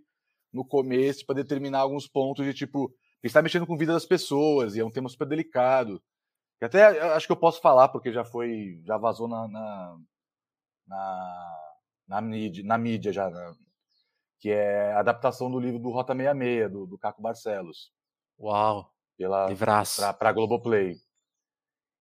no 0.52 0.66
começo 0.66 1.24
para 1.28 1.36
determinar 1.36 1.82
alguns 1.82 2.08
pontos 2.08 2.44
de 2.44 2.52
tipo 2.52 2.92
está 3.22 3.40
mexendo 3.40 3.68
com 3.68 3.76
a 3.76 3.78
vida 3.78 3.94
das 3.94 4.08
pessoas 4.08 4.76
e 4.76 4.80
é 4.80 4.84
um 4.84 4.90
tema 4.90 5.08
super 5.08 5.28
delicado. 5.28 6.02
Que 6.58 6.66
até 6.66 6.86
acho 7.14 7.28
que 7.28 7.32
eu 7.32 7.38
posso 7.38 7.62
falar 7.62 7.90
porque 7.90 8.12
já 8.12 8.26
foi, 8.26 8.82
já 8.84 8.98
vazou 8.98 9.28
na 9.28 9.48
na, 9.48 9.98
na, 10.88 11.58
na 12.08 12.22
mídia, 12.22 12.64
na 12.64 12.80
mídia 12.80 13.14
já, 13.14 13.30
né? 13.30 13.54
que 14.40 14.50
é 14.50 14.92
a 14.94 15.02
adaptação 15.02 15.52
do 15.52 15.60
livro 15.60 15.78
do 15.78 15.92
Rota 15.92 16.16
66 16.16 16.72
do, 16.72 16.88
do 16.88 16.98
Caco 16.98 17.22
Barcelos. 17.22 17.92
Uau. 18.40 18.92
Pela 19.16 19.52
para 20.18 20.32
Globoplay. 20.32 20.98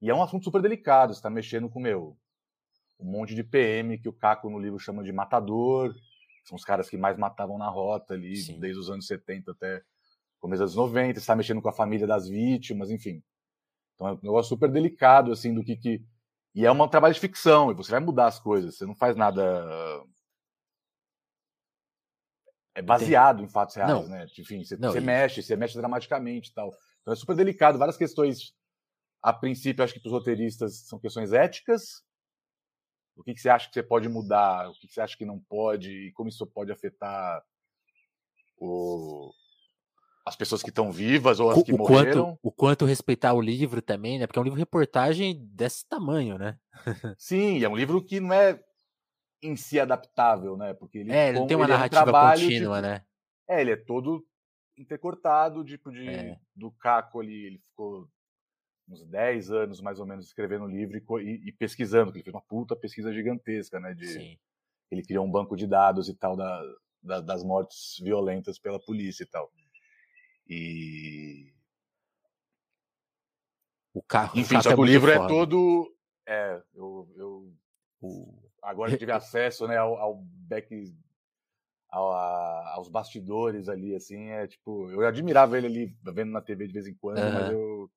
E 0.01 0.11
é 0.11 0.15
um 0.15 0.23
assunto 0.23 0.45
super 0.45 0.63
delicado, 0.63 1.13
está 1.13 1.29
mexendo 1.29 1.69
com 1.69 1.81
meu 1.81 2.17
um 3.01 3.11
monte 3.11 3.35
de 3.35 3.45
PM 3.45 3.97
que 3.99 4.09
o 4.09 4.13
Caco 4.13 4.51
no 4.51 4.59
livro 4.59 4.79
chama 4.79 5.05
de 5.05 5.13
matador, 5.13 5.95
são 6.45 6.57
os 6.57 6.65
caras 6.65 6.89
que 6.89 6.97
mais 6.97 7.17
matavam 7.17 7.59
na 7.59 7.69
rota 7.69 8.15
ali, 8.15 8.37
Sim. 8.37 8.59
desde 8.59 8.81
os 8.81 8.91
anos 8.91 9.07
70 9.07 9.53
até 9.53 9.83
começo 10.41 10.65
dos 10.65 10.75
90, 10.75 11.19
está 11.19 11.37
mexendo 11.37 11.61
com 11.61 11.69
a 11.69 11.73
família 11.73 12.07
das 12.07 12.29
vítimas, 12.29 12.91
enfim. 12.91 13.23
Então 13.95 14.09
é 14.09 14.13
um 14.13 14.21
negócio 14.23 14.49
super 14.49 14.71
delicado, 14.71 15.33
assim, 15.33 15.53
do 15.53 15.63
que. 15.63 15.77
que... 15.77 16.03
E 16.55 16.65
é 16.65 16.73
um 16.73 16.89
trabalho 16.89 17.15
de 17.15 17.21
ficção, 17.21 17.71
e 17.71 17.75
você 17.75 17.91
vai 17.91 18.01
mudar 18.01 18.27
as 18.27 18.39
coisas, 18.41 18.77
você 18.77 18.87
não 18.87 18.95
faz 18.95 19.15
nada. 19.15 19.43
É 22.75 22.83
baseado 22.83 23.43
em 23.43 23.49
fatos 23.49 23.75
reais, 23.75 23.91
não. 23.91 24.09
né? 24.09 24.27
Enfim, 24.39 24.65
você, 24.65 24.77
não, 24.77 24.93
você 24.93 25.01
mexe, 25.01 25.43
você 25.43 25.57
mexe 25.57 25.77
dramaticamente 25.77 26.51
e 26.51 26.55
tal. 26.55 26.73
Então 27.03 27.13
é 27.13 27.17
super 27.17 27.35
delicado, 27.35 27.79
várias 27.79 27.97
questões. 27.97 28.55
A 29.29 29.33
princípio, 29.33 29.85
acho 29.85 29.93
que 29.93 30.01
para 30.01 30.09
os 30.09 30.13
roteiristas 30.13 30.87
são 30.87 30.99
questões 30.99 31.35
éticas. 31.35 32.03
O 33.15 33.23
que, 33.23 33.35
que 33.35 33.41
você 33.41 33.51
acha 33.51 33.69
que 33.69 33.75
você 33.75 33.83
pode 33.83 34.09
mudar? 34.09 34.71
O 34.71 34.73
que, 34.73 34.87
que 34.87 34.95
você 34.95 35.03
acha 35.03 35.19
que 35.19 35.27
não 35.27 35.39
pode? 35.39 35.91
E 35.91 36.13
como 36.13 36.31
isso 36.31 36.47
pode 36.47 36.73
afetar 36.73 37.45
o, 38.57 39.31
as 40.25 40.35
pessoas 40.35 40.63
que 40.63 40.71
estão 40.71 40.91
vivas 40.91 41.41
ou 41.41 41.51
as 41.51 41.63
que 41.63 41.75
o 41.75 41.77
morreram. 41.77 42.25
Quanto, 42.25 42.39
o 42.43 42.51
quanto 42.51 42.85
respeitar 42.87 43.35
o 43.35 43.41
livro 43.41 43.83
também, 43.83 44.19
né? 44.19 44.27
Porque 44.27 44.39
é 44.39 44.43
um 44.43 44.45
livro 44.45 44.59
reportagem 44.59 45.47
desse 45.53 45.87
tamanho, 45.87 46.39
né? 46.39 46.59
Sim, 47.19 47.63
é 47.63 47.69
um 47.69 47.77
livro 47.77 48.03
que 48.03 48.21
não 48.21 48.33
é 48.33 48.59
em 49.43 49.57
si 49.57 49.79
adaptável, 49.79 50.57
né? 50.57 50.73
Porque 50.73 50.99
ele, 50.99 51.13
é, 51.13 51.29
ele 51.29 51.47
tem 51.47 51.55
uma 51.55 51.67
ele 51.67 51.73
narrativa 51.75 52.01
é 52.01 52.03
um 52.03 52.05
trabalho, 52.05 52.41
contínua, 52.41 52.77
tipo, 52.77 52.89
né? 52.89 53.05
É, 53.47 53.61
ele 53.61 53.73
é 53.73 53.77
todo 53.77 54.25
intercortado, 54.77 55.63
tipo, 55.65 55.91
de, 55.91 56.09
é. 56.09 56.39
do 56.55 56.71
Caco 56.71 57.21
ali, 57.21 57.45
ele 57.45 57.59
ficou 57.59 58.09
uns 58.89 59.05
10 59.05 59.51
anos 59.51 59.81
mais 59.81 60.01
ou 60.01 60.07
menos 60.07 60.27
escrevendo 60.27 60.65
o 60.65 60.69
livro 60.69 60.97
e, 61.21 61.49
e, 61.49 61.53
pesquisando, 61.53 62.07
porque 62.07 62.19
ele 62.19 62.25
fez 62.25 62.35
uma 62.35 62.43
puta 62.43 62.75
pesquisa 62.75 63.13
gigantesca, 63.13 63.79
né? 63.79 63.95
De, 63.95 64.07
Sim. 64.07 64.39
Ele 64.91 65.03
criou 65.03 65.27
um 65.27 65.31
banco 65.31 65.55
de 65.57 65.67
dados 65.67 66.09
e 66.09 66.15
tal 66.15 66.37
da, 66.37 66.63
da, 67.03 67.21
das 67.21 67.45
mortes 67.45 67.99
violentas 68.03 68.59
pela 68.59 68.81
polícia 68.81 69.23
e 69.23 69.27
tal. 69.27 69.53
E. 70.49 71.53
O 73.93 74.03
carro. 74.03 74.39
Enfim, 74.39 74.57
o, 74.57 74.63
só 74.63 74.75
que 74.75 74.81
o 74.81 74.85
livro 74.85 75.11
é 75.11 75.17
foda. 75.17 75.27
é 75.27 75.29
todo. 75.29 75.95
É, 76.27 76.63
eu, 76.75 77.09
eu 77.17 77.53
o... 78.01 78.35
agora 78.63 78.97
tive 78.97 79.13
acesso 79.13 79.67
né, 79.69 79.77
ao, 79.77 79.97
ao 79.97 80.15
back. 80.23 80.97
Ao, 81.91 82.13
a, 82.13 82.75
aos 82.75 82.89
bastidores 82.89 83.67
ali, 83.67 83.95
assim, 83.95 84.29
é 84.29 84.47
tipo, 84.47 84.91
eu 84.91 85.07
admirava 85.07 85.57
ele 85.57 85.67
ali 85.67 85.97
vendo 86.13 86.31
na 86.31 86.43
TV 86.43 86.67
de 86.67 86.73
vez 86.75 86.87
em 86.87 86.93
quando, 86.93 87.17
uhum. 87.17 87.33
mas 87.33 87.51
eu 87.51 87.91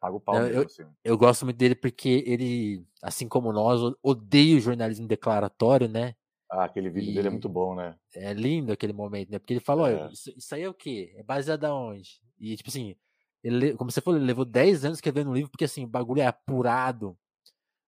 pago 0.00 0.16
o 0.16 0.20
pau 0.20 0.34
Não, 0.34 0.42
mesmo, 0.42 0.56
eu, 0.56 0.66
assim. 0.66 0.82
eu 1.04 1.18
gosto 1.18 1.44
muito 1.44 1.58
dele 1.58 1.74
porque 1.74 2.24
ele, 2.26 2.84
assim 3.02 3.28
como 3.28 3.52
nós, 3.52 3.80
odeia 4.02 4.56
o 4.56 4.60
jornalismo 4.60 5.06
declaratório, 5.06 5.88
né? 5.88 6.14
Ah, 6.50 6.64
aquele 6.64 6.90
vídeo 6.90 7.10
e 7.10 7.14
dele 7.14 7.28
é 7.28 7.30
muito 7.30 7.48
bom, 7.48 7.76
né? 7.76 7.96
É 8.12 8.32
lindo 8.32 8.72
aquele 8.72 8.92
momento, 8.92 9.30
né? 9.30 9.38
Porque 9.38 9.52
ele 9.52 9.60
falou, 9.60 9.86
é. 9.86 10.10
isso, 10.10 10.32
isso, 10.36 10.54
aí 10.54 10.62
é 10.62 10.68
o 10.68 10.74
quê? 10.74 11.14
É 11.16 11.22
baseado 11.22 11.64
aonde? 11.64 12.20
E, 12.40 12.56
tipo 12.56 12.70
assim, 12.70 12.96
ele, 13.44 13.74
como 13.76 13.90
você 13.90 14.00
falou, 14.00 14.18
ele 14.18 14.26
levou 14.26 14.44
10 14.44 14.84
anos 14.84 14.98
escrevendo 14.98 15.30
um 15.30 15.34
livro, 15.34 15.50
porque 15.50 15.64
assim, 15.64 15.84
o 15.84 15.88
bagulho 15.88 16.22
é 16.22 16.26
apurado, 16.26 17.16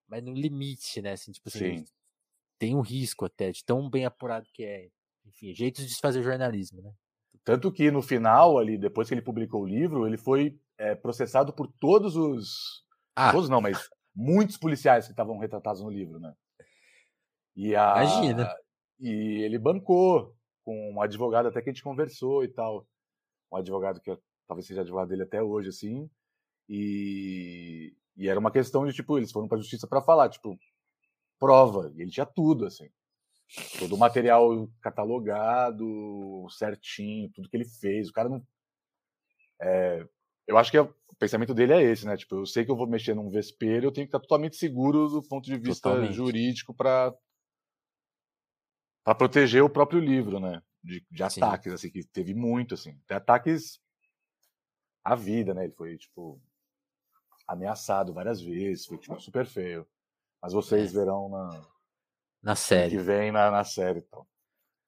mas 0.06 0.22
no 0.22 0.32
limite, 0.32 1.02
né? 1.02 1.12
Assim, 1.12 1.32
tipo 1.32 1.48
assim, 1.48 1.78
Sim. 1.78 1.84
tem 2.58 2.76
um 2.76 2.82
risco 2.82 3.24
até, 3.24 3.50
de 3.50 3.64
tão 3.64 3.90
bem 3.90 4.04
apurado 4.04 4.46
que 4.52 4.62
é. 4.62 4.88
Enfim, 5.24 5.54
jeitos 5.54 5.86
de 5.86 5.94
fazer 5.96 6.22
jornalismo, 6.22 6.82
né? 6.82 6.92
Tanto 7.44 7.72
que 7.72 7.90
no 7.90 8.02
final, 8.02 8.58
ali, 8.58 8.76
depois 8.76 9.08
que 9.08 9.14
ele 9.14 9.22
publicou 9.22 9.62
o 9.62 9.66
livro, 9.66 10.06
ele 10.06 10.16
foi 10.16 10.58
é, 10.82 10.96
processado 10.96 11.52
por 11.52 11.68
todos 11.78 12.16
os. 12.16 12.84
Ah. 13.14 13.30
Todos 13.30 13.48
não, 13.48 13.60
mas 13.60 13.88
muitos 14.14 14.56
policiais 14.56 15.06
que 15.06 15.12
estavam 15.12 15.38
retratados 15.38 15.80
no 15.80 15.90
livro, 15.90 16.18
né? 16.18 16.34
E 17.54 17.76
a, 17.76 18.02
Imagina. 18.02 18.52
E 18.98 19.42
ele 19.42 19.58
bancou 19.58 20.34
com 20.64 20.92
um 20.92 21.00
advogado 21.00 21.46
até 21.46 21.62
que 21.62 21.70
a 21.70 21.72
gente 21.72 21.84
conversou 21.84 22.42
e 22.42 22.48
tal. 22.48 22.86
Um 23.52 23.56
advogado 23.56 24.00
que 24.00 24.16
talvez 24.48 24.66
seja 24.66 24.80
advogado 24.80 25.08
dele 25.08 25.22
até 25.22 25.40
hoje, 25.42 25.68
assim. 25.68 26.10
E, 26.68 27.94
e 28.16 28.28
era 28.28 28.40
uma 28.40 28.50
questão 28.50 28.84
de, 28.84 28.92
tipo, 28.92 29.18
eles 29.18 29.30
foram 29.30 29.46
pra 29.46 29.58
justiça 29.58 29.86
para 29.86 30.02
falar, 30.02 30.30
tipo, 30.30 30.58
prova. 31.38 31.92
E 31.94 32.02
ele 32.02 32.10
tinha 32.10 32.26
tudo, 32.26 32.66
assim. 32.66 32.88
Todo 33.78 33.94
o 33.94 33.98
material 33.98 34.68
catalogado, 34.80 36.46
certinho, 36.50 37.30
tudo 37.30 37.48
que 37.48 37.56
ele 37.56 37.68
fez. 37.68 38.08
O 38.08 38.12
cara 38.12 38.28
não. 38.28 38.42
É, 39.60 40.06
eu 40.46 40.58
acho 40.58 40.70
que 40.70 40.76
é, 40.76 40.80
o 40.80 41.16
pensamento 41.18 41.54
dele 41.54 41.72
é 41.72 41.82
esse, 41.82 42.06
né? 42.06 42.16
Tipo, 42.16 42.36
eu 42.36 42.46
sei 42.46 42.64
que 42.64 42.70
eu 42.70 42.76
vou 42.76 42.86
mexer 42.86 43.14
num 43.14 43.30
vespeiro, 43.30 43.86
eu 43.86 43.92
tenho 43.92 44.06
que 44.06 44.08
estar 44.08 44.20
totalmente 44.20 44.56
seguro 44.56 45.08
do 45.08 45.22
ponto 45.22 45.44
de 45.44 45.56
vista 45.58 45.88
totalmente. 45.88 46.14
jurídico 46.14 46.74
para 46.74 47.14
para 49.04 49.16
proteger 49.16 49.62
o 49.64 49.70
próprio 49.70 50.00
livro, 50.00 50.38
né? 50.38 50.62
De, 50.82 51.04
de 51.10 51.22
ataques, 51.22 51.70
Sim. 51.70 51.74
assim, 51.74 51.90
que 51.90 52.06
teve 52.06 52.34
muito, 52.34 52.74
assim. 52.74 52.96
Até 53.04 53.16
ataques 53.16 53.80
à 55.04 55.16
vida, 55.16 55.52
né? 55.54 55.64
Ele 55.64 55.72
foi, 55.72 55.96
tipo, 55.98 56.40
ameaçado 57.46 58.12
várias 58.12 58.40
vezes, 58.40 58.86
foi, 58.86 58.98
tipo, 58.98 59.20
super 59.20 59.44
feio. 59.44 59.86
Mas 60.40 60.52
vocês 60.52 60.94
é. 60.94 60.98
verão 60.98 61.28
na... 61.28 61.68
Na 62.42 62.54
série. 62.56 62.96
Que 62.96 63.02
vem 63.02 63.30
na, 63.32 63.50
na 63.50 63.64
série 63.64 64.00
e 64.00 64.02
tal. 64.02 64.26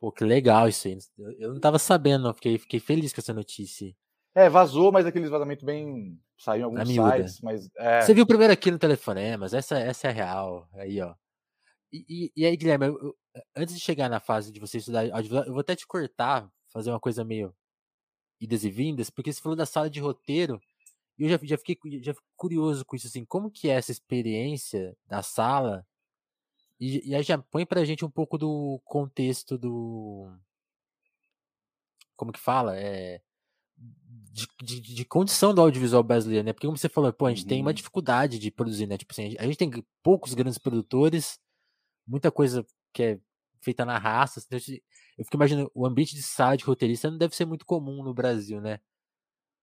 Pô, 0.00 0.12
que 0.12 0.24
legal 0.24 0.68
isso 0.68 0.86
aí. 0.86 0.98
Eu 1.38 1.54
não 1.54 1.60
tava 1.60 1.78
sabendo, 1.78 2.24
não. 2.24 2.34
Fiquei, 2.34 2.58
fiquei 2.58 2.80
feliz 2.80 3.12
com 3.12 3.20
essa 3.20 3.32
notícia. 3.32 3.94
É, 4.34 4.48
vazou, 4.48 4.90
mas 4.90 5.06
aqueles 5.06 5.30
vazamentos 5.30 5.64
bem. 5.64 6.20
Saiu 6.36 6.62
em 6.62 6.64
alguns 6.64 6.88
sites, 6.88 7.40
mas. 7.40 7.70
É... 7.76 8.00
Você 8.00 8.12
viu 8.12 8.26
primeiro 8.26 8.52
aqui 8.52 8.70
no 8.70 8.78
telefone, 8.78 9.36
mas 9.36 9.54
essa, 9.54 9.78
essa 9.78 10.08
é 10.08 10.10
real. 10.10 10.68
Aí, 10.72 11.00
ó. 11.00 11.14
E, 11.92 12.04
e, 12.08 12.32
e 12.36 12.46
aí, 12.46 12.56
Guilherme, 12.56 12.86
eu, 12.86 12.98
eu, 13.00 13.16
antes 13.54 13.74
de 13.74 13.80
chegar 13.80 14.08
na 14.08 14.18
fase 14.18 14.50
de 14.50 14.58
você 14.58 14.78
estudar 14.78 15.06
eu 15.06 15.52
vou 15.52 15.60
até 15.60 15.76
te 15.76 15.86
cortar, 15.86 16.50
fazer 16.68 16.90
uma 16.90 16.98
coisa 16.98 17.24
meio 17.24 17.54
idas 18.40 18.64
e 18.64 18.70
vindas, 18.70 19.10
porque 19.10 19.32
você 19.32 19.40
falou 19.40 19.54
da 19.54 19.64
sala 19.64 19.88
de 19.88 20.00
roteiro, 20.00 20.60
e 21.18 21.22
eu 21.24 21.28
já, 21.28 21.38
já, 21.42 21.56
fiquei 21.56 21.76
já 22.02 22.12
fiquei 22.12 22.28
curioso 22.36 22.84
com 22.84 22.96
isso, 22.96 23.06
assim, 23.06 23.24
como 23.24 23.50
que 23.50 23.70
é 23.70 23.74
essa 23.74 23.92
experiência 23.92 24.96
da 25.06 25.22
sala? 25.22 25.86
E, 26.80 27.10
e 27.10 27.14
aí 27.14 27.22
já 27.22 27.38
põe 27.38 27.64
pra 27.64 27.84
gente 27.84 28.04
um 28.04 28.10
pouco 28.10 28.36
do 28.36 28.80
contexto 28.84 29.56
do. 29.56 30.28
Como 32.16 32.32
que 32.32 32.40
fala? 32.40 32.76
É. 32.76 33.20
De, 34.34 34.48
de, 34.60 34.80
de, 34.80 35.04
condição 35.04 35.54
do 35.54 35.60
audiovisual 35.60 36.02
brasileiro, 36.02 36.44
né? 36.44 36.52
Porque 36.52 36.66
como 36.66 36.76
você 36.76 36.88
falou, 36.88 37.12
pô, 37.12 37.26
a 37.26 37.30
gente 37.30 37.42
uhum. 37.42 37.48
tem 37.48 37.60
uma 37.60 37.70
uhum. 37.70 37.74
dificuldade 37.74 38.36
de 38.36 38.50
produzir, 38.50 38.84
né? 38.84 38.98
Tipo 38.98 39.12
assim, 39.12 39.36
a 39.38 39.44
gente 39.44 39.56
tem 39.56 39.70
poucos 40.02 40.34
grandes 40.34 40.58
produtores, 40.58 41.38
muita 42.04 42.32
coisa 42.32 42.66
que 42.92 43.02
é 43.02 43.18
feita 43.62 43.84
na 43.84 43.96
raça. 43.96 44.40
Assim, 44.52 44.80
eu 45.16 45.24
fico 45.24 45.36
imaginando, 45.36 45.70
o 45.72 45.86
ambiente 45.86 46.16
de 46.16 46.22
sala 46.22 46.56
de 46.56 46.64
roteirista 46.64 47.08
não 47.08 47.16
deve 47.16 47.36
ser 47.36 47.44
muito 47.44 47.64
comum 47.64 48.02
no 48.02 48.12
Brasil, 48.12 48.60
né? 48.60 48.80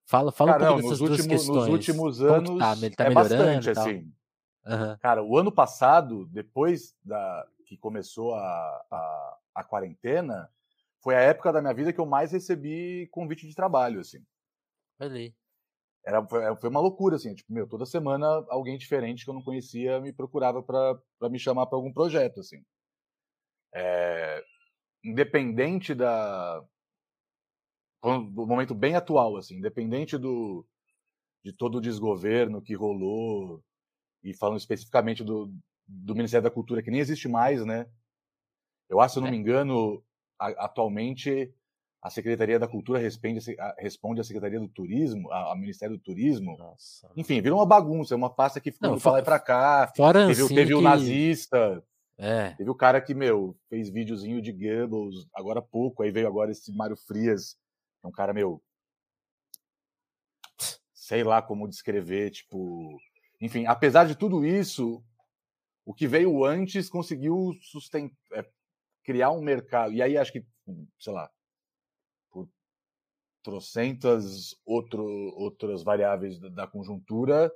Fala, 0.06 0.32
fala 0.32 0.54
Cara, 0.54 0.64
um 0.64 0.68
pouco 0.68 0.82
não, 0.82 0.90
dessas 0.90 1.00
duas 1.00 1.28
questões. 1.28 1.58
Nos 1.58 1.68
últimos 1.68 2.22
anos 2.22 2.60
tá? 2.60 2.74
Ele 2.78 2.96
tá 2.96 3.06
é 3.06 3.10
bastante, 3.12 3.70
assim. 3.72 4.12
Uhum. 4.66 4.98
Cara, 5.00 5.24
o 5.24 5.38
ano 5.38 5.52
passado, 5.52 6.26
depois 6.28 6.96
da 7.04 7.46
que 7.66 7.78
começou 7.78 8.36
a, 8.36 8.86
a, 8.92 9.38
a, 9.56 9.64
quarentena, 9.64 10.50
foi 11.00 11.16
a 11.16 11.22
época 11.22 11.54
da 11.54 11.62
minha 11.62 11.74
vida 11.74 11.94
que 11.94 12.00
eu 12.02 12.06
mais 12.06 12.34
recebi 12.34 13.08
convite 13.12 13.48
de 13.48 13.56
trabalho, 13.56 14.02
assim. 14.02 14.22
Ali. 15.02 15.36
era, 16.06 16.24
foi 16.58 16.70
uma 16.70 16.80
loucura, 16.80 17.16
assim, 17.16 17.34
tipo, 17.34 17.52
meu, 17.52 17.68
toda 17.68 17.88
semana 17.88 18.28
alguém 18.50 18.78
diferente 18.78 19.24
que 19.24 19.30
eu 19.32 19.34
não 19.34 19.42
conhecia 19.42 20.00
me 20.00 20.14
procurava 20.14 20.62
para 20.62 21.30
me 21.30 21.40
chamar 21.40 21.66
para 21.66 21.76
algum 21.76 21.92
projeto, 21.92 22.40
assim. 22.40 22.64
É, 23.74 24.44
independente 25.04 25.96
da 25.96 26.64
do 28.04 28.48
momento 28.48 28.76
bem 28.76 28.96
atual, 28.96 29.38
assim, 29.38 29.58
independente 29.58 30.18
do 30.18 30.66
de 31.44 31.52
todo 31.52 31.80
o 31.80 31.82
desgoverno 31.82 32.62
que 32.62 32.76
rolou 32.76 33.64
e 34.24 34.36
falando 34.36 34.60
especificamente 34.60 35.24
do, 35.24 35.52
do 35.88 36.16
Ministério 36.16 36.44
da 36.44 36.52
Cultura 36.52 36.84
que 36.84 36.92
nem 36.92 37.00
existe 37.00 37.28
mais, 37.28 37.66
né? 37.66 37.88
Eu 38.88 39.00
acho, 39.00 39.14
se 39.14 39.20
eu 39.20 39.22
não 39.22 39.30
é. 39.30 39.32
me 39.32 39.38
engano, 39.38 40.04
a, 40.40 40.66
atualmente 40.66 41.52
a 42.02 42.10
Secretaria 42.10 42.58
da 42.58 42.68
Cultura 42.68 42.98
responde, 42.98 43.40
responde 43.78 44.22
à 44.22 44.24
Secretaria 44.24 44.60
do 44.60 44.68
Turismo, 44.68 45.32
ao 45.32 45.56
Ministério 45.56 45.98
do 45.98 46.02
Turismo. 46.02 46.58
Nossa. 46.58 47.12
Enfim, 47.16 47.42
virou 47.42 47.60
uma 47.60 47.66
bagunça, 47.66 48.16
é 48.16 48.18
uma 48.18 48.34
pasta 48.34 48.60
que 48.60 48.72
ficou 48.72 49.00
para 49.00 49.12
lá 49.12 49.20
e 49.20 49.24
para 49.24 49.40
cá. 49.40 49.94
Fora 49.96 50.28
teve, 50.28 50.42
assim 50.42 50.56
teve 50.56 50.70
que... 50.70 50.76
o 50.76 50.82
nazista. 50.82 51.84
É. 52.18 52.52
Teve 52.52 52.70
o 52.70 52.76
cara 52.76 53.00
que, 53.02 53.14
meu, 53.14 53.56
fez 53.70 53.90
videozinho 53.90 54.42
de 54.42 54.52
Goebbels 54.52 55.28
agora 55.34 55.60
há 55.60 55.64
pouco, 55.64 56.04
aí 56.04 56.12
veio 56.12 56.28
agora 56.28 56.52
esse 56.52 56.72
Mário 56.72 56.96
Frias, 56.96 57.54
que 58.00 58.06
é 58.06 58.08
um 58.08 58.12
cara, 58.12 58.34
meu, 58.34 58.62
sei 60.94 61.24
lá 61.24 61.42
como 61.42 61.68
descrever, 61.68 62.32
tipo, 62.32 62.98
enfim, 63.40 63.66
apesar 63.66 64.06
de 64.06 64.16
tudo 64.16 64.46
isso, 64.46 65.04
o 65.86 65.94
que 65.94 66.08
veio 66.08 66.46
antes 66.46 66.90
conseguiu 66.90 67.54
sustentar, 67.62 68.16
é, 68.34 68.46
criar 69.04 69.32
um 69.32 69.42
mercado. 69.42 69.94
E 69.94 70.02
aí 70.02 70.16
acho 70.18 70.32
que, 70.32 70.46
sei 71.00 71.14
lá, 71.14 71.30
trocentas 73.43 74.56
outro, 74.65 75.04
outras 75.36 75.84
variáveis 75.84 76.39
da, 76.39 76.49
da, 76.49 76.67
conjuntura, 76.67 77.51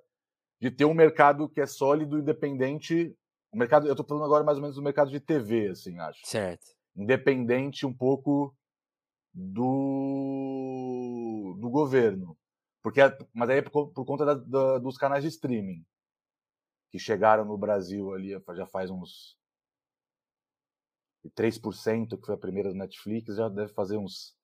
de 0.59 0.71
ter 0.71 0.85
um 0.85 0.93
mercado 0.93 1.49
que 1.49 1.61
é 1.61 1.65
sólido, 1.65 2.17
independente. 2.17 3.15
O 3.51 3.57
mercado, 3.57 3.87
eu 3.87 3.93
estou 3.93 4.05
falando 4.05 4.25
agora 4.25 4.43
mais 4.43 4.57
ou 4.57 4.61
menos 4.61 4.75
do 4.75 4.81
mercado 4.81 5.11
de 5.11 5.19
TV, 5.19 5.69
assim, 5.69 5.99
acho. 5.99 6.25
Certo. 6.25 6.75
Independente 6.95 7.85
um 7.85 7.93
pouco 7.93 8.55
do, 9.33 9.57
do 11.59 11.69
governo. 11.69 12.37
Porque, 12.81 13.01
mas 13.33 13.49
aí 13.49 13.57
é 13.57 13.61
por, 13.61 13.91
por 13.91 14.05
conta 14.05 14.25
da, 14.25 14.33
da, 14.35 14.77
dos 14.77 14.97
canais 14.97 15.23
de 15.23 15.29
streaming 15.29 15.83
que 16.91 16.99
chegaram 16.99 17.43
no 17.43 17.57
Brasil 17.57 18.13
ali 18.13 18.31
já 18.53 18.65
faz 18.65 18.89
uns 18.89 19.37
3%, 21.35 22.17
que 22.17 22.25
foi 22.25 22.35
a 22.35 22.37
primeira 22.37 22.69
do 22.69 22.77
Netflix, 22.77 23.35
já 23.35 23.49
deve 23.49 23.73
fazer 23.73 23.97
uns 23.97 24.34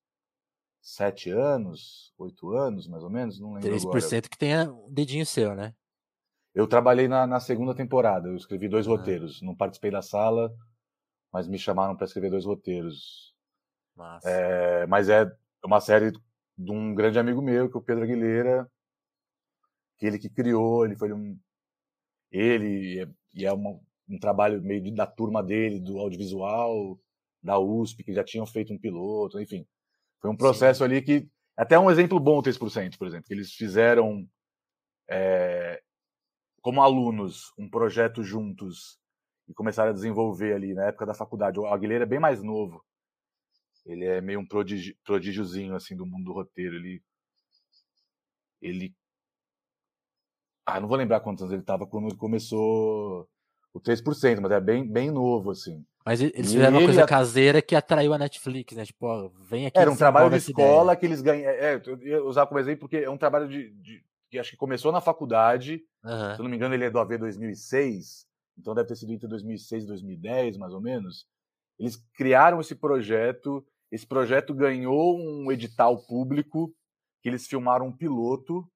sete 0.81 1.29
anos, 1.29 2.13
oito 2.17 2.51
anos, 2.51 2.87
mais 2.87 3.03
ou 3.03 3.09
menos, 3.09 3.39
não 3.39 3.53
lembro 3.53 3.69
3% 3.69 3.85
agora. 3.85 4.21
que 4.23 4.37
tenha 4.37 4.71
um 4.71 4.91
dedinho 4.91 5.25
seu, 5.25 5.55
né? 5.55 5.75
Eu 6.53 6.67
trabalhei 6.67 7.07
na, 7.07 7.25
na 7.25 7.39
segunda 7.39 7.73
temporada, 7.73 8.27
eu 8.27 8.35
escrevi 8.35 8.67
dois 8.67 8.87
ah. 8.87 8.89
roteiros. 8.89 9.41
Não 9.41 9.55
participei 9.55 9.91
da 9.91 10.01
sala, 10.01 10.53
mas 11.31 11.47
me 11.47 11.57
chamaram 11.57 11.95
para 11.95 12.05
escrever 12.05 12.29
dois 12.29 12.45
roteiros. 12.45 13.33
É, 14.25 14.85
mas 14.87 15.07
é 15.07 15.31
uma 15.63 15.79
série 15.79 16.11
de 16.57 16.71
um 16.71 16.93
grande 16.93 17.19
amigo 17.19 17.41
meu, 17.41 17.69
que 17.69 17.77
é 17.77 17.79
o 17.79 17.83
Pedro 17.83 18.03
Aguilera, 18.03 18.69
que 19.97 20.07
ele 20.07 20.17
que 20.17 20.29
criou, 20.29 20.85
ele 20.85 20.95
foi 20.95 21.13
um... 21.13 21.39
Ele, 22.31 23.07
e 23.33 23.45
é 23.45 23.53
uma, 23.53 23.79
um 24.09 24.17
trabalho 24.19 24.61
meio 24.61 24.93
da 24.95 25.05
turma 25.05 25.43
dele, 25.43 25.79
do 25.79 25.99
audiovisual, 25.99 26.99
da 27.43 27.59
USP, 27.59 28.03
que 28.03 28.13
já 28.13 28.23
tinham 28.23 28.45
feito 28.45 28.73
um 28.73 28.79
piloto, 28.79 29.39
enfim. 29.39 29.65
Foi 30.21 30.29
um 30.29 30.37
processo 30.37 30.79
Sim. 30.79 30.83
ali 30.85 31.01
que. 31.01 31.27
Até 31.57 31.77
um 31.77 31.91
exemplo 31.91 32.19
bom, 32.19 32.39
o 32.39 32.41
3%, 32.41 32.97
por 32.97 33.07
exemplo, 33.07 33.25
que 33.27 33.33
eles 33.33 33.51
fizeram 33.53 34.27
é, 35.09 35.81
como 36.61 36.81
alunos 36.81 37.51
um 37.57 37.69
projeto 37.69 38.23
juntos 38.23 38.97
e 39.47 39.53
começaram 39.53 39.91
a 39.91 39.93
desenvolver 39.93 40.53
ali 40.53 40.73
na 40.73 40.85
época 40.85 41.05
da 41.05 41.13
faculdade. 41.13 41.59
O 41.59 41.67
Aguilera 41.67 42.03
é 42.03 42.07
bem 42.07 42.19
mais 42.19 42.41
novo. 42.41 42.83
Ele 43.85 44.05
é 44.05 44.21
meio 44.21 44.39
um 44.39 44.47
prodígio, 44.47 44.95
prodígiozinho 45.03 45.75
assim 45.75 45.95
do 45.95 46.05
mundo 46.05 46.25
do 46.25 46.33
roteiro. 46.33 46.75
Ele 46.75 47.03
ele 48.61 48.95
ah, 50.65 50.79
não 50.79 50.87
vou 50.87 50.97
lembrar 50.97 51.19
quantos 51.19 51.41
anos 51.41 51.51
ele 51.51 51.63
estava 51.63 51.87
quando 51.87 52.07
ele 52.07 52.15
começou 52.15 53.27
o 53.73 53.79
3%, 53.79 54.39
mas 54.39 54.51
é 54.51 54.61
bem 54.61 54.87
bem 54.87 55.11
novo 55.11 55.51
assim. 55.51 55.85
Mas 56.05 56.19
eles 56.19 56.51
fizeram 56.51 56.77
uma 56.77 56.85
coisa 56.85 57.05
caseira 57.05 57.61
que 57.61 57.75
atraiu 57.75 58.13
a 58.13 58.17
Netflix, 58.17 58.75
né? 58.75 58.85
Tipo, 58.85 59.05
ó, 59.05 59.29
vem 59.39 59.67
aqui. 59.67 59.77
Era 59.77 59.91
um 59.91 59.95
trabalho 59.95 60.29
de 60.31 60.37
escola 60.37 60.93
ideia. 60.93 60.95
que 60.97 61.05
eles 61.05 61.21
ganham. 61.21 61.49
É, 61.49 61.75
é, 61.75 61.81
eu 61.85 61.97
ia 62.01 62.23
usar 62.23 62.47
como 62.47 62.59
exemplo 62.59 62.81
porque 62.81 62.97
é 62.97 63.09
um 63.09 63.17
trabalho 63.17 63.47
de, 63.47 63.69
de 63.69 64.03
que 64.29 64.39
acho 64.39 64.51
que 64.51 64.57
começou 64.57 64.91
na 64.91 64.99
faculdade. 64.99 65.83
Uhum. 66.03 66.35
Se 66.35 66.39
eu 66.39 66.43
não 66.43 66.49
me 66.49 66.55
engano, 66.55 66.73
ele 66.73 66.85
é 66.85 66.89
do 66.89 66.99
AV 66.99 67.17
2006, 67.17 68.25
então 68.57 68.73
deve 68.73 68.87
ter 68.87 68.95
sido 68.95 69.11
entre 69.11 69.27
2006 69.27 69.83
e 69.83 69.87
2010, 69.87 70.57
mais 70.57 70.73
ou 70.73 70.81
menos. 70.81 71.27
Eles 71.77 71.97
criaram 72.13 72.59
esse 72.59 72.75
projeto. 72.75 73.65
Esse 73.91 74.07
projeto 74.07 74.53
ganhou 74.53 75.19
um 75.19 75.51
edital 75.51 75.97
público 76.07 76.73
que 77.21 77.29
eles 77.29 77.45
filmaram 77.45 77.87
um 77.87 77.95
piloto. 77.95 78.67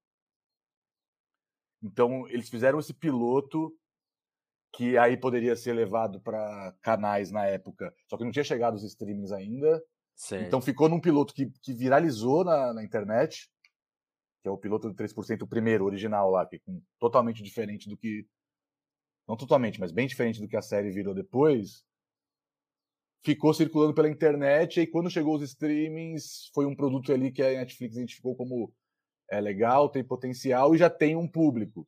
Então, 1.81 2.27
eles 2.29 2.49
fizeram 2.49 2.79
esse 2.79 2.93
piloto 2.93 3.73
que 4.75 4.97
aí 4.97 5.15
poderia 5.15 5.55
ser 5.55 5.71
levado 5.71 6.19
para 6.19 6.75
canais 6.81 7.31
na 7.31 7.45
época, 7.45 7.93
só 8.09 8.17
que 8.17 8.25
não 8.25 8.31
tinha 8.31 8.43
chegado 8.43 8.75
os 8.75 8.83
streamings 8.83 9.31
ainda. 9.31 9.81
Certo. 10.13 10.45
Então 10.45 10.61
ficou 10.61 10.89
num 10.89 10.99
piloto 10.99 11.33
que, 11.33 11.49
que 11.61 11.73
viralizou 11.73 12.43
na, 12.43 12.73
na, 12.73 12.83
internet, 12.83 13.49
que 14.41 14.49
é 14.49 14.51
o 14.51 14.57
piloto 14.57 14.89
do 14.89 14.95
3%, 14.95 15.41
o 15.41 15.47
primeiro, 15.47 15.85
original 15.85 16.29
lá, 16.29 16.45
que 16.45 16.57
é 16.57 16.59
totalmente 16.99 17.41
diferente 17.41 17.87
do 17.87 17.97
que. 17.97 18.25
Não 19.27 19.37
totalmente, 19.37 19.79
mas 19.79 19.91
bem 19.91 20.07
diferente 20.07 20.41
do 20.41 20.47
que 20.47 20.57
a 20.57 20.61
série 20.61 20.91
virou 20.91 21.13
depois. 21.13 21.83
Ficou 23.23 23.53
circulando 23.53 23.93
pela 23.93 24.09
internet, 24.09 24.81
e 24.81 24.87
quando 24.87 25.09
chegou 25.09 25.35
os 25.35 25.41
streamings, 25.41 26.51
foi 26.53 26.65
um 26.65 26.75
produto 26.75 27.11
ali 27.11 27.31
que 27.31 27.41
a 27.41 27.49
Netflix 27.49 27.95
identificou 27.95 28.35
como 28.35 28.71
é 29.31 29.39
legal, 29.39 29.89
tem 29.89 30.03
potencial 30.03 30.75
e 30.75 30.77
já 30.77 30.89
tem 30.89 31.15
um 31.15 31.27
público. 31.27 31.87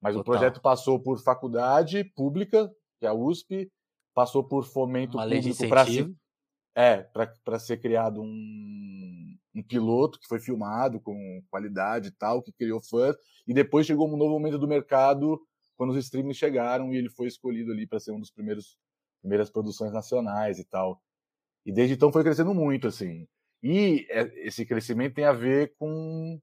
Mas 0.00 0.14
Total. 0.14 0.20
o 0.20 0.24
projeto 0.24 0.60
passou 0.60 1.00
por 1.00 1.18
faculdade 1.22 2.04
pública, 2.14 2.70
que 2.98 3.06
é 3.06 3.08
a 3.08 3.14
USP, 3.14 3.70
passou 4.14 4.44
por 4.44 4.64
fomento 4.64 5.16
Uma 5.16 5.28
público 5.28 5.68
para 5.68 5.86
ser, 5.86 6.14
é, 6.74 7.02
para 7.44 7.58
ser 7.58 7.78
criado 7.78 8.22
um, 8.22 9.36
um 9.54 9.62
piloto 9.62 10.18
que 10.18 10.26
foi 10.26 10.38
filmado 10.38 11.00
com 11.00 11.42
qualidade 11.50 12.08
e 12.08 12.12
tal, 12.12 12.42
que 12.42 12.52
criou 12.52 12.80
fãs, 12.80 13.16
e 13.46 13.54
depois 13.54 13.86
chegou 13.86 14.08
um 14.08 14.16
novo 14.16 14.32
momento 14.32 14.58
do 14.58 14.68
mercado 14.68 15.40
quando 15.76 15.90
os 15.90 15.98
streamings 15.98 16.38
chegaram 16.38 16.92
e 16.92 16.96
ele 16.96 17.10
foi 17.10 17.26
escolhido 17.26 17.72
ali 17.72 17.86
para 17.86 18.00
ser 18.00 18.12
um 18.12 18.20
dos 18.20 18.30
primeiros 18.30 18.76
primeiras 19.20 19.50
produções 19.50 19.92
nacionais 19.92 20.58
e 20.58 20.64
tal. 20.64 21.02
E 21.64 21.72
desde 21.72 21.94
então 21.94 22.12
foi 22.12 22.22
crescendo 22.22 22.54
muito 22.54 22.86
assim. 22.86 23.26
E 23.62 24.06
é, 24.08 24.46
esse 24.46 24.64
crescimento 24.64 25.14
tem 25.14 25.24
a 25.24 25.32
ver 25.32 25.74
com 25.78 26.40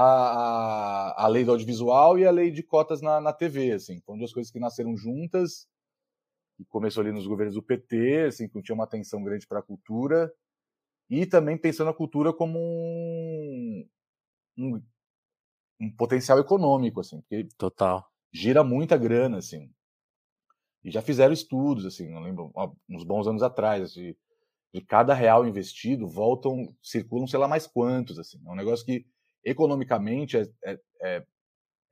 a, 0.00 1.24
a, 1.24 1.28
lei 1.28 1.44
do 1.44 1.50
audiovisual 1.50 2.18
e 2.18 2.26
a 2.26 2.30
lei 2.30 2.50
de 2.50 2.62
cotas 2.62 3.00
na, 3.00 3.20
na 3.20 3.32
TV, 3.32 3.72
assim. 3.72 4.00
Foram 4.00 4.18
duas 4.18 4.32
coisas 4.32 4.52
que 4.52 4.58
nasceram 4.58 4.96
juntas, 4.96 5.68
e 6.58 6.64
começou 6.66 7.00
ali 7.00 7.10
nos 7.10 7.26
governos 7.26 7.54
do 7.54 7.62
PT, 7.62 8.26
assim, 8.28 8.48
que 8.48 8.62
tinha 8.62 8.74
uma 8.74 8.84
atenção 8.84 9.22
grande 9.22 9.46
para 9.46 9.60
a 9.60 9.62
cultura, 9.62 10.32
e 11.08 11.26
também 11.26 11.56
pensando 11.56 11.90
a 11.90 11.94
cultura 11.94 12.32
como 12.32 12.58
um, 12.58 13.88
um, 14.58 14.82
um, 15.80 15.90
potencial 15.96 16.38
econômico, 16.38 17.00
assim, 17.00 17.20
porque 17.22 17.48
Total. 17.56 18.06
gira 18.32 18.62
muita 18.62 18.96
grana, 18.96 19.38
assim. 19.38 19.72
E 20.84 20.90
já 20.90 21.02
fizeram 21.02 21.32
estudos, 21.32 21.86
assim, 21.86 22.08
não 22.10 22.20
lembro, 22.20 22.52
uns 22.88 23.04
bons 23.04 23.26
anos 23.26 23.42
atrás, 23.42 23.92
de, 23.92 24.16
de 24.72 24.80
cada 24.82 25.14
real 25.14 25.46
investido, 25.46 26.06
voltam, 26.06 26.74
circulam 26.82 27.26
sei 27.26 27.38
lá 27.38 27.48
mais 27.48 27.66
quantos, 27.66 28.18
assim. 28.18 28.40
É 28.46 28.50
um 28.50 28.54
negócio 28.54 28.84
que 28.84 29.06
economicamente 29.44 30.36
é, 30.36 30.48
é, 30.64 30.80
é, 31.02 31.26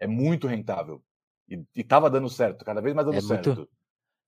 é 0.00 0.06
muito 0.06 0.46
rentável. 0.46 1.02
E 1.48 1.64
estava 1.74 2.10
dando 2.10 2.28
certo, 2.28 2.64
cada 2.64 2.80
vez 2.80 2.94
mais 2.94 3.06
dando 3.06 3.16
é 3.16 3.20
certo. 3.20 3.54
Muito, 3.54 3.70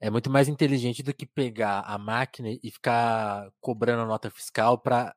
é 0.00 0.10
muito 0.10 0.30
mais 0.30 0.48
inteligente 0.48 1.02
do 1.02 1.12
que 1.12 1.26
pegar 1.26 1.80
a 1.80 1.98
máquina 1.98 2.48
e 2.62 2.70
ficar 2.70 3.50
cobrando 3.60 4.06
nota 4.06 4.30
fiscal 4.30 4.78
para 4.78 5.14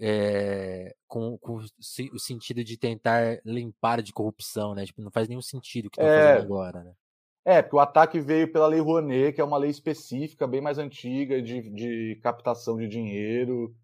é, 0.00 0.94
com, 1.06 1.38
com, 1.38 1.58
o 2.12 2.18
sentido 2.18 2.64
de 2.64 2.76
tentar 2.76 3.40
limpar 3.44 4.02
de 4.02 4.12
corrupção, 4.12 4.74
né? 4.74 4.84
Tipo, 4.86 5.02
não 5.02 5.10
faz 5.10 5.28
nenhum 5.28 5.42
sentido 5.42 5.86
o 5.86 5.90
que 5.90 6.00
estão 6.00 6.12
é, 6.12 6.34
fazendo 6.34 6.44
agora, 6.44 6.82
né? 6.82 6.92
É, 7.44 7.62
porque 7.62 7.76
o 7.76 7.80
ataque 7.80 8.20
veio 8.20 8.50
pela 8.50 8.66
Lei 8.66 8.80
Rouanet, 8.80 9.34
que 9.34 9.40
é 9.40 9.44
uma 9.44 9.58
lei 9.58 9.70
específica, 9.70 10.46
bem 10.46 10.62
mais 10.62 10.78
antiga, 10.78 11.42
de, 11.42 11.70
de 11.70 12.18
captação 12.22 12.78
de 12.78 12.88
dinheiro, 12.88 13.76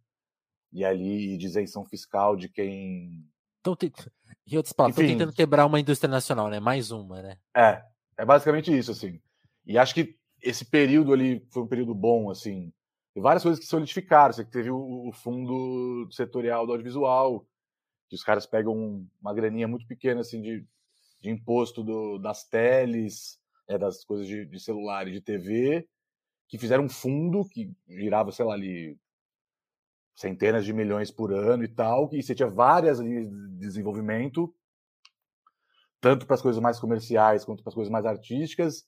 e 0.72 0.84
ali 0.84 1.36
de 1.36 1.46
isenção 1.46 1.84
fiscal 1.84 2.36
de 2.36 2.48
quem 2.48 3.24
então, 3.60 3.76
em 4.46 4.56
outras 4.56 4.72
palavras, 4.72 4.98
estão 4.98 5.18
tentando 5.18 5.34
quebrar 5.34 5.66
uma 5.66 5.78
indústria 5.78 6.10
nacional, 6.10 6.48
né? 6.48 6.58
Mais 6.58 6.90
uma, 6.90 7.22
né? 7.22 7.36
É, 7.54 7.82
é 8.18 8.24
basicamente 8.24 8.76
isso, 8.76 8.90
assim. 8.90 9.20
E 9.66 9.78
acho 9.78 9.94
que 9.94 10.16
esse 10.42 10.64
período 10.64 11.12
ali 11.12 11.46
foi 11.50 11.62
um 11.62 11.66
período 11.66 11.94
bom, 11.94 12.30
assim. 12.30 12.72
E 13.14 13.20
várias 13.20 13.42
coisas 13.42 13.60
que 13.60 13.66
solidificaram. 13.66 14.32
Você 14.32 14.44
teve 14.44 14.70
o, 14.70 15.10
fundo 15.12 16.08
setorial 16.10 16.66
do 16.66 16.72
audiovisual, 16.72 17.46
que 18.08 18.14
os 18.14 18.24
caras 18.24 18.46
pegam 18.46 19.06
uma 19.20 19.34
graninha 19.34 19.68
muito 19.68 19.86
pequena 19.86 20.20
assim 20.20 20.40
de, 20.40 20.66
de 21.20 21.30
imposto 21.30 21.84
do, 21.84 22.18
das 22.18 22.44
teles, 22.44 23.38
é, 23.68 23.76
das 23.78 24.04
coisas 24.04 24.26
de, 24.26 24.46
de 24.46 24.58
celular 24.58 25.06
e 25.06 25.12
de 25.12 25.20
TV, 25.20 25.86
que 26.48 26.58
fizeram 26.58 26.84
um 26.84 26.88
fundo 26.88 27.44
que 27.48 27.70
girava, 27.88 28.32
sei 28.32 28.44
lá, 28.44 28.54
ali 28.54 28.98
centenas 30.20 30.66
de 30.66 30.72
milhões 30.74 31.10
por 31.10 31.32
ano 31.32 31.64
e 31.64 31.68
tal, 31.68 32.10
e 32.12 32.22
você 32.22 32.34
tinha 32.34 32.48
várias 32.48 33.00
linhas 33.00 33.26
de 33.26 33.56
desenvolvimento, 33.56 34.54
tanto 35.98 36.26
para 36.26 36.34
as 36.34 36.42
coisas 36.42 36.60
mais 36.60 36.78
comerciais 36.78 37.42
quanto 37.42 37.62
para 37.62 37.70
as 37.70 37.74
coisas 37.74 37.90
mais 37.90 38.04
artísticas, 38.04 38.84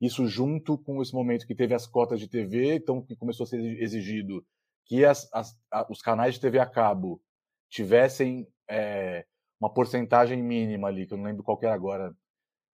isso 0.00 0.26
junto 0.26 0.76
com 0.76 1.00
esse 1.00 1.14
momento 1.14 1.46
que 1.46 1.54
teve 1.54 1.72
as 1.72 1.86
cotas 1.86 2.18
de 2.18 2.28
TV, 2.28 2.74
então 2.74 3.00
que 3.00 3.14
começou 3.14 3.44
a 3.44 3.46
ser 3.46 3.60
exigido 3.80 4.44
que 4.84 5.04
as, 5.04 5.32
as, 5.32 5.56
a, 5.70 5.86
os 5.88 6.02
canais 6.02 6.34
de 6.34 6.40
TV 6.40 6.58
a 6.58 6.66
cabo 6.66 7.22
tivessem 7.70 8.48
é, 8.68 9.24
uma 9.60 9.72
porcentagem 9.72 10.42
mínima 10.42 10.88
ali, 10.88 11.06
que 11.06 11.14
eu 11.14 11.18
não 11.18 11.26
lembro 11.26 11.44
qual 11.44 11.60
era 11.62 11.72
agora, 11.72 12.12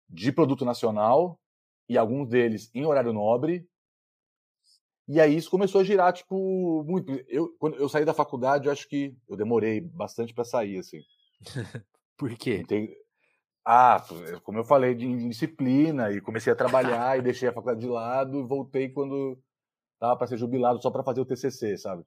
de 0.10 0.32
produto 0.32 0.64
nacional, 0.64 1.38
e 1.90 1.98
alguns 1.98 2.30
deles 2.30 2.72
em 2.74 2.86
horário 2.86 3.12
nobre, 3.12 3.68
e 5.08 5.22
aí 5.22 5.38
isso 5.38 5.50
começou 5.50 5.82
a 5.82 5.84
girar, 5.84 6.12
tipo, 6.12 6.84
muito. 6.84 7.12
Eu, 7.28 7.56
quando 7.58 7.78
eu 7.78 7.88
saí 7.88 8.04
da 8.04 8.14
faculdade, 8.14 8.68
eu 8.68 8.72
acho 8.72 8.88
que 8.90 9.16
eu 9.30 9.38
demorei 9.38 9.80
bastante 9.80 10.34
para 10.34 10.44
sair, 10.44 10.80
assim. 10.80 11.02
Por 12.18 12.36
quê? 12.36 12.64
Tem... 12.68 12.94
Ah, 13.66 14.04
como 14.44 14.58
eu 14.58 14.64
falei, 14.64 14.96
de 14.96 15.28
disciplina, 15.28 16.12
e 16.12 16.22
comecei 16.22 16.52
a 16.52 16.56
trabalhar 16.56 17.18
e 17.18 17.22
deixei 17.22 17.50
a 17.50 17.54
faculdade 17.54 17.82
de 17.82 17.88
lado, 17.88 18.40
e 18.40 18.48
voltei 18.48 18.90
quando 18.90 19.38
tava 20.00 20.18
para 20.18 20.28
ser 20.28 20.38
jubilado 20.38 20.82
só 20.82 20.90
para 20.90 21.04
fazer 21.04 21.22
o 21.22 21.26
TCC, 21.26 21.78
sabe? 21.78 22.04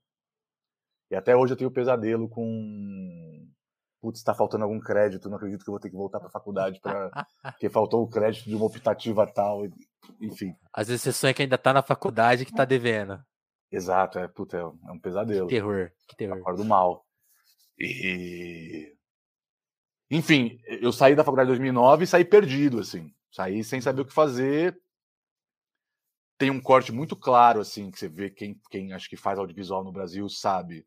E 1.11 1.17
até 1.17 1.37
hoje 1.37 1.53
eu 1.53 1.57
tenho 1.57 1.71
pesadelo 1.71 2.29
com 2.29 3.49
putz, 4.01 4.21
está 4.21 4.35
faltando 4.35 4.65
algum 4.65 4.81
crédito, 4.81 5.29
não 5.29 5.37
acredito 5.37 5.63
que 5.63 5.69
eu 5.69 5.73
vou 5.73 5.81
ter 5.81 5.91
que 5.91 5.97
voltar 5.97 6.19
para 6.19 6.29
a 6.29 6.33
faculdade 6.33 6.81
para 6.81 7.11
porque 7.53 7.69
faltou 7.69 8.03
o 8.03 8.09
crédito 8.09 8.49
de 8.49 8.55
uma 8.55 8.65
optativa 8.65 9.27
tal, 9.27 9.63
enfim. 10.21 10.55
Às 10.73 10.89
vezes 10.89 11.03
você 11.03 11.13
sonha 11.13 11.35
que 11.35 11.43
ainda 11.43 11.57
está 11.57 11.73
na 11.73 11.83
faculdade 11.83 12.45
que 12.45 12.51
está 12.51 12.65
devendo. 12.65 13.23
Exato, 13.71 14.19
é, 14.19 14.27
puta, 14.27 14.57
é 14.57 14.65
um 14.65 14.97
é 14.97 14.99
pesadelo. 15.01 15.47
Que 15.47 15.55
terror, 15.55 15.91
que 16.09 16.17
terror. 16.17 16.39
Acordo 16.39 16.65
mal. 16.65 17.07
E 17.79 18.95
enfim, 20.11 20.61
eu 20.67 20.93
saí 20.93 21.15
da 21.15 21.25
faculdade 21.25 21.49
em 21.49 21.53
2009 21.53 22.05
e 22.05 22.07
saí 22.07 22.25
perdido 22.25 22.81
assim. 22.81 23.15
Saí 23.31 23.63
sem 23.63 23.81
saber 23.81 24.03
o 24.03 24.05
que 24.05 24.13
fazer. 24.13 24.81
Tem 26.37 26.51
um 26.51 26.61
corte 26.61 26.91
muito 26.91 27.15
claro 27.15 27.61
assim, 27.61 27.91
que 27.91 27.99
você 27.99 28.09
vê 28.09 28.31
quem 28.31 28.61
quem 28.71 28.93
acho 28.93 29.09
que 29.09 29.17
faz 29.17 29.39
audiovisual 29.39 29.85
no 29.85 29.93
Brasil 29.93 30.29
sabe 30.29 30.87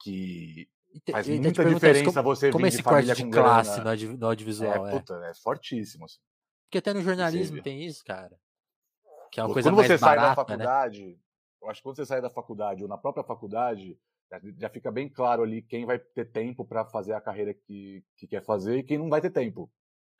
que 0.00 0.68
Faz 1.10 1.28
muita 1.28 1.64
diferença 1.64 2.22
como, 2.22 2.34
você 2.34 2.50
como 2.50 2.64
vir 2.64 2.68
esse 2.68 2.78
de 2.78 2.82
família 2.82 3.14
corte 3.14 3.24
de 3.24 3.30
classe 3.30 3.80
grana. 3.80 4.16
no, 4.16 4.26
audiovisual. 4.26 4.86
É, 4.86 4.90
é. 4.90 4.98
Puta, 4.98 5.14
é 5.24 5.34
fortíssimo. 5.34 6.04
Assim. 6.06 6.18
Porque 6.68 6.78
até 6.78 6.92
no 6.92 7.00
jornalismo 7.00 7.62
tem 7.62 7.82
isso, 7.82 8.04
cara. 8.04 8.38
Que 9.32 9.40
é 9.40 9.42
uma 9.42 9.48
Pô, 9.48 9.54
coisa 9.54 9.70
quando 9.70 9.76
você 9.76 9.96
barata, 9.96 10.20
sai 10.20 10.28
da 10.28 10.34
faculdade, 10.34 11.06
né? 11.06 11.16
eu 11.62 11.70
acho 11.70 11.80
que 11.80 11.82
quando 11.82 11.96
você 11.96 12.06
sai 12.06 12.20
da 12.20 12.30
faculdade 12.30 12.82
ou 12.82 12.88
na 12.88 12.98
própria 12.98 13.24
faculdade, 13.24 13.98
já, 14.30 14.40
já 14.58 14.68
fica 14.68 14.92
bem 14.92 15.08
claro 15.08 15.42
ali 15.42 15.62
quem 15.62 15.86
vai 15.86 15.98
ter 15.98 16.26
tempo 16.26 16.66
para 16.66 16.84
fazer 16.84 17.14
a 17.14 17.20
carreira 17.20 17.54
que, 17.54 18.04
que 18.16 18.26
quer 18.26 18.44
fazer 18.44 18.78
e 18.78 18.82
quem 18.82 18.98
não 18.98 19.08
vai 19.08 19.20
ter 19.20 19.30
tempo. 19.30 19.70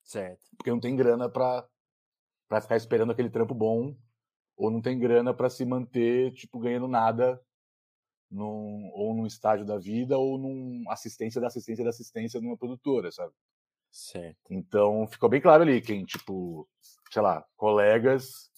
Certo. 0.03 0.43
Porque 0.57 0.71
não 0.71 0.81
tem 0.81 0.97
grana 0.97 1.29
para 1.29 1.69
para 2.49 2.63
ficar 2.63 2.77
esperando 2.77 3.13
aquele 3.13 3.29
trampo 3.29 3.55
bom 3.55 3.95
ou 4.57 4.71
não 4.71 4.81
tem 4.81 4.99
grana 4.99 5.35
para 5.35 5.51
se 5.51 5.67
manter 5.67 6.33
tipo 6.33 6.59
ganhando 6.59 6.89
nada 6.89 7.39
num, 8.31 8.91
ou 8.95 9.15
num 9.15 9.27
estágio 9.27 9.67
da 9.67 9.79
vida 9.79 10.17
ou 10.17 10.39
num 10.39 10.85
assistência 10.91 11.41
da 11.43 11.49
assistência 11.49 11.85
da 11.85 11.91
assistência 11.91 12.41
numa 12.41 12.57
produtora, 12.57 13.13
sabe? 13.13 13.35
Certo. 13.91 14.53
Então 14.53 15.07
ficou 15.09 15.29
bem 15.29 15.41
claro 15.41 15.63
ali 15.63 15.81
quem, 15.81 16.05
tipo, 16.05 16.69
sei 17.11 17.23
lá, 17.23 17.45
colegas, 17.57 18.51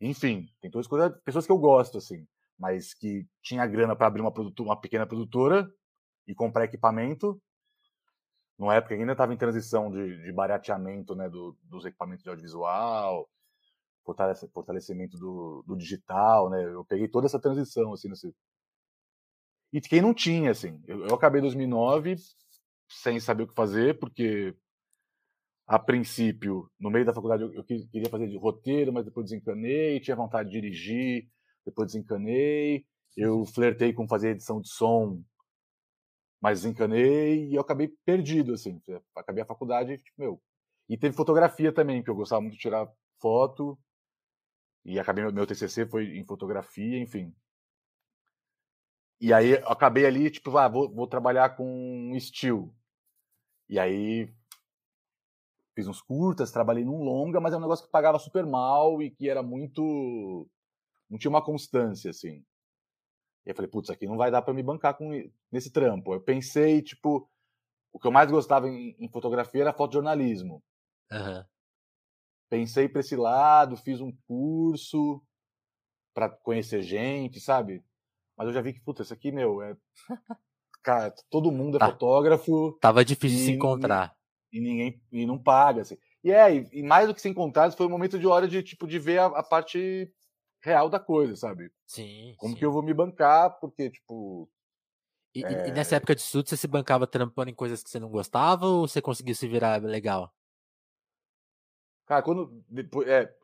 enfim, 0.00 0.48
tem 0.60 0.70
todas 0.70 0.86
as 0.86 0.90
coisas, 0.90 1.20
pessoas 1.22 1.46
que 1.46 1.52
eu 1.52 1.58
gosto, 1.58 1.98
assim, 1.98 2.26
mas 2.58 2.94
que 2.94 3.26
tinha 3.42 3.66
grana 3.66 3.94
para 3.96 4.06
abrir 4.06 4.20
uma, 4.20 4.32
produtora, 4.32 4.68
uma 4.68 4.80
pequena 4.80 5.06
produtora 5.06 5.68
e 6.26 6.34
comprar 6.34 6.64
equipamento. 6.64 7.40
Numa 8.58 8.74
época 8.74 8.94
ainda 8.94 9.12
estava 9.12 9.34
em 9.34 9.36
transição 9.36 9.90
de, 9.90 10.22
de 10.22 10.32
barateamento 10.32 11.14
né, 11.14 11.28
do, 11.28 11.56
dos 11.62 11.84
equipamentos 11.84 12.22
de 12.22 12.30
audiovisual, 12.30 13.28
fortalecimento 14.52 15.18
do, 15.18 15.64
do, 15.66 15.76
digital, 15.76 16.50
né? 16.50 16.62
Eu 16.64 16.84
peguei 16.84 17.08
toda 17.08 17.26
essa 17.26 17.40
transição 17.40 17.92
assim 17.92 18.08
nesse, 18.08 18.32
e 19.74 19.80
quem 19.80 20.00
não 20.00 20.14
tinha, 20.14 20.52
assim. 20.52 20.80
Eu, 20.86 21.04
eu 21.08 21.14
acabei 21.16 21.40
2009 21.40 22.14
sem 22.88 23.18
saber 23.20 23.44
o 23.44 23.48
que 23.48 23.54
fazer, 23.54 23.98
porque 23.98 24.54
a 25.66 25.78
princípio, 25.78 26.70
no 26.78 26.90
meio 26.90 27.04
da 27.04 27.14
faculdade, 27.14 27.42
eu, 27.42 27.52
eu 27.54 27.64
queria 27.64 28.10
fazer 28.10 28.28
de 28.28 28.36
roteiro, 28.36 28.92
mas 28.92 29.04
depois 29.04 29.26
desencanei, 29.26 30.00
tinha 30.00 30.16
vontade 30.16 30.50
de 30.50 30.60
dirigir, 30.60 31.28
depois 31.64 31.92
desencanei. 31.92 32.84
Eu 33.16 33.38
uhum. 33.38 33.46
flertei 33.46 33.92
com 33.92 34.06
fazer 34.08 34.30
edição 34.30 34.60
de 34.60 34.68
som, 34.68 35.22
mas 36.40 36.60
desencanei 36.62 37.48
e 37.48 37.54
eu 37.54 37.60
acabei 37.62 37.88
perdido, 38.04 38.52
assim. 38.52 38.80
Acabei 39.14 39.42
a 39.42 39.46
faculdade, 39.46 39.96
tipo, 39.98 40.20
meu. 40.20 40.42
E 40.88 40.96
teve 40.98 41.16
fotografia 41.16 41.72
também, 41.72 42.02
que 42.02 42.10
eu 42.10 42.14
gostava 42.14 42.42
muito 42.42 42.54
de 42.54 42.60
tirar 42.60 42.86
foto. 43.18 43.78
E 44.84 44.98
acabei 44.98 45.24
meu 45.32 45.46
TCC 45.46 45.86
foi 45.86 46.18
em 46.18 46.24
fotografia, 46.26 46.98
enfim. 46.98 47.34
E 49.20 49.32
aí 49.32 49.52
eu 49.52 49.68
acabei 49.68 50.06
ali, 50.06 50.30
tipo, 50.30 50.56
ah, 50.56 50.68
vou, 50.68 50.92
vou 50.92 51.06
trabalhar 51.06 51.56
com 51.56 52.12
estilo. 52.14 52.74
E 53.68 53.78
aí 53.78 54.32
fiz 55.74 55.88
uns 55.88 56.00
curtas, 56.00 56.52
trabalhei 56.52 56.84
num 56.84 57.02
longa, 57.02 57.40
mas 57.40 57.52
é 57.52 57.56
um 57.56 57.60
negócio 57.60 57.84
que 57.84 57.90
pagava 57.90 58.18
super 58.18 58.46
mal 58.46 59.02
e 59.02 59.10
que 59.10 59.28
era 59.28 59.42
muito. 59.42 60.48
não 61.10 61.18
tinha 61.18 61.30
uma 61.30 61.44
constância, 61.44 62.10
assim. 62.10 62.44
E 63.44 63.50
eu 63.50 63.54
falei, 63.54 63.70
putz, 63.70 63.90
aqui 63.90 64.06
não 64.06 64.16
vai 64.16 64.30
dar 64.30 64.42
para 64.42 64.54
me 64.54 64.62
bancar 64.62 64.96
com 64.96 65.10
nesse 65.50 65.70
trampo. 65.70 66.14
Eu 66.14 66.20
pensei, 66.20 66.80
tipo, 66.80 67.28
o 67.92 67.98
que 67.98 68.06
eu 68.06 68.12
mais 68.12 68.30
gostava 68.30 68.68
em, 68.68 68.96
em 68.98 69.08
fotografia 69.08 69.62
era 69.62 69.72
fotojornalismo. 69.72 70.62
Uhum. 71.12 71.44
Pensei 72.48 72.88
para 72.88 73.00
esse 73.00 73.16
lado, 73.16 73.76
fiz 73.76 74.00
um 74.00 74.12
curso 74.26 75.22
para 76.14 76.28
conhecer 76.28 76.82
gente, 76.82 77.40
sabe? 77.40 77.84
Mas 78.36 78.48
eu 78.48 78.52
já 78.52 78.60
vi 78.60 78.72
que, 78.72 78.80
puta, 78.80 79.02
isso 79.02 79.12
aqui, 79.12 79.30
meu, 79.30 79.62
é. 79.62 79.76
Cara, 80.82 81.14
todo 81.30 81.50
mundo 81.50 81.76
é 81.76 81.80
tá. 81.80 81.86
fotógrafo. 81.86 82.76
Tava 82.80 83.04
difícil 83.04 83.38
de 83.38 83.44
se 83.44 83.52
encontrar. 83.52 84.14
E, 84.52 84.60
ninguém. 84.60 85.00
E 85.10 85.24
não 85.24 85.38
paga, 85.38 85.82
assim. 85.82 85.96
E 86.22 86.30
é, 86.30 86.54
e, 86.54 86.68
e, 86.72 86.82
mais 86.82 87.08
do 87.08 87.14
que 87.14 87.20
se 87.20 87.28
encontrar, 87.28 87.72
foi 87.72 87.86
um 87.86 87.90
momento 87.90 88.18
de 88.18 88.26
hora 88.26 88.46
de, 88.46 88.62
tipo, 88.62 88.86
de 88.86 88.98
ver 88.98 89.18
a, 89.18 89.26
a 89.26 89.42
parte 89.42 90.12
real 90.62 90.88
da 90.88 91.00
coisa, 91.00 91.36
sabe? 91.36 91.70
Sim. 91.86 92.34
Como 92.38 92.52
sim. 92.52 92.58
que 92.58 92.64
eu 92.64 92.72
vou 92.72 92.82
me 92.82 92.92
bancar, 92.92 93.58
porque, 93.60 93.90
tipo. 93.90 94.48
E, 95.34 95.44
é... 95.44 95.68
e, 95.68 95.72
nessa 95.72 95.96
época 95.96 96.14
de 96.14 96.20
estudo, 96.20 96.48
você 96.48 96.56
se 96.56 96.68
bancava 96.68 97.06
trampando 97.06 97.50
em 97.50 97.54
coisas 97.54 97.82
que 97.82 97.90
você 97.90 97.98
não 97.98 98.10
gostava 98.10 98.66
ou 98.66 98.86
você 98.86 99.00
conseguiu 99.00 99.34
se 99.34 99.48
virar 99.48 99.82
legal? 99.82 100.32
Cara, 102.06 102.22
quando. 102.22 102.62
Depois, 102.68 103.08
é, 103.08 103.34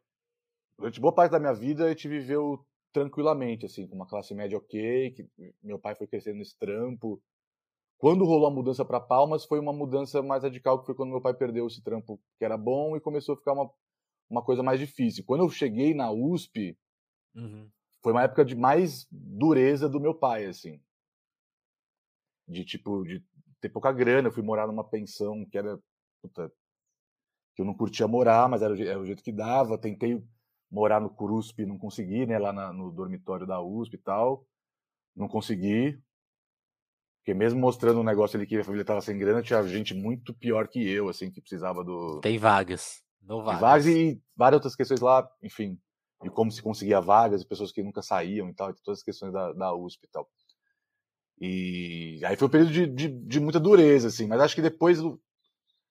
durante 0.79 1.01
boa 1.01 1.15
parte 1.15 1.33
da 1.33 1.41
minha 1.41 1.55
vida, 1.55 1.87
a 1.87 1.89
gente 1.89 2.09
viveu 2.09 2.65
tranquilamente, 2.93 3.67
assim, 3.67 3.87
com 3.87 3.95
uma 3.95 4.07
classe 4.07 4.35
média 4.35 4.59
ok, 4.59 5.13
que 5.13 5.29
meu 5.63 5.79
pai 5.79 5.95
foi 5.95 6.07
crescendo 6.07 6.39
nesse 6.39 6.57
trampo. 6.59 7.23
Quando 7.99 8.25
rolou 8.25 8.47
a 8.47 8.51
mudança 8.51 8.85
para 8.85 9.01
Palmas, 9.01 9.45
foi 9.45 9.61
uma 9.61 9.73
mudança 9.73 10.23
mais 10.23 10.43
radical, 10.43 10.81
que 10.81 10.87
foi 10.87 10.95
quando 10.95 11.11
meu 11.11 11.21
pai 11.21 11.35
perdeu 11.35 11.67
esse 11.67 11.83
trampo 11.83 12.21
que 12.39 12.45
era 12.45 12.57
bom 12.57 12.97
e 12.97 13.01
começou 13.01 13.35
a 13.35 13.37
ficar 13.37 13.53
uma, 13.53 13.71
uma 14.29 14.43
coisa 14.43 14.63
mais 14.63 14.81
difícil. 14.81 15.25
Quando 15.25 15.45
eu 15.45 15.51
cheguei 15.51 15.93
na 15.95 16.11
USP, 16.11 16.77
uhum. 17.35 17.71
foi 18.03 18.13
uma 18.13 18.23
época 18.23 18.45
de 18.45 18.57
mais 18.57 19.07
dureza 19.11 19.89
do 19.89 20.01
meu 20.01 20.15
pai, 20.15 20.47
assim. 20.47 20.81
De, 22.49 22.65
tipo, 22.65 23.05
de 23.05 23.23
ter 23.61 23.69
pouca 23.69 23.93
grana. 23.93 24.29
Eu 24.29 24.33
fui 24.33 24.43
morar 24.43 24.67
numa 24.67 24.83
pensão 24.83 25.45
que 25.45 25.59
era, 25.59 25.79
puta, 26.23 26.51
que 27.55 27.63
eu 27.63 27.67
não 27.67 27.75
curtia 27.75 28.09
morar, 28.09 28.49
mas 28.49 28.63
era, 28.63 28.83
era 28.83 28.99
o 28.99 29.05
jeito 29.05 29.23
que 29.23 29.31
dava. 29.31 29.79
Tentei 29.79 30.25
morar 30.71 31.01
no 31.01 31.11
CURUSP, 31.11 31.67
não 31.67 31.77
consegui, 31.77 32.27
né, 32.27 32.39
lá 32.39 32.53
na, 32.53 32.73
no 32.73 32.91
dormitório 32.91 33.47
da 33.47 33.61
USP 33.61 33.95
e 33.95 33.99
tal, 33.99 34.47
não 35.17 35.27
consegui, 35.27 36.01
porque 37.19 37.35
mesmo 37.35 37.61
mostrando 37.61 38.01
um 38.01 38.05
negócio 38.05 38.37
ali 38.37 38.47
que 38.47 38.57
a 38.57 38.65
família 38.65 38.83
estava 38.83 39.01
sem 39.01 39.19
grana, 39.19 39.43
tinha 39.43 39.63
gente 39.67 39.95
muito 39.95 40.33
pior 40.33 40.69
que 40.69 40.89
eu, 40.89 41.09
assim, 41.09 41.31
que 41.31 41.41
precisava 41.41 41.85
do... 41.85 42.21
Tem 42.21 42.39
vagas, 42.39 43.03
não 43.21 43.43
vagas. 43.43 43.61
vagas 43.61 43.87
e 43.87 44.23
várias 44.37 44.59
outras 44.59 44.77
questões 44.77 45.01
lá, 45.01 45.29
enfim, 45.43 45.79
de 46.23 46.31
como 46.31 46.51
se 46.51 46.63
conseguia 46.63 47.01
vagas, 47.01 47.45
pessoas 47.45 47.73
que 47.73 47.83
nunca 47.83 48.01
saíam 48.03 48.49
e 48.49 48.55
tal, 48.55 48.71
e 48.71 48.75
todas 48.83 49.01
as 49.01 49.05
questões 49.05 49.33
da, 49.33 49.53
da 49.53 49.75
USP 49.75 50.05
e 50.05 50.09
tal. 50.09 50.29
E 51.41 52.21
aí 52.25 52.37
foi 52.37 52.49
um 52.49 52.51
período 52.51 52.73
de, 52.73 52.87
de, 52.87 53.09
de 53.09 53.41
muita 53.41 53.59
dureza, 53.59 54.09
assim, 54.09 54.27
mas 54.27 54.41
acho 54.41 54.55
que 54.55 54.63
depois 54.63 54.99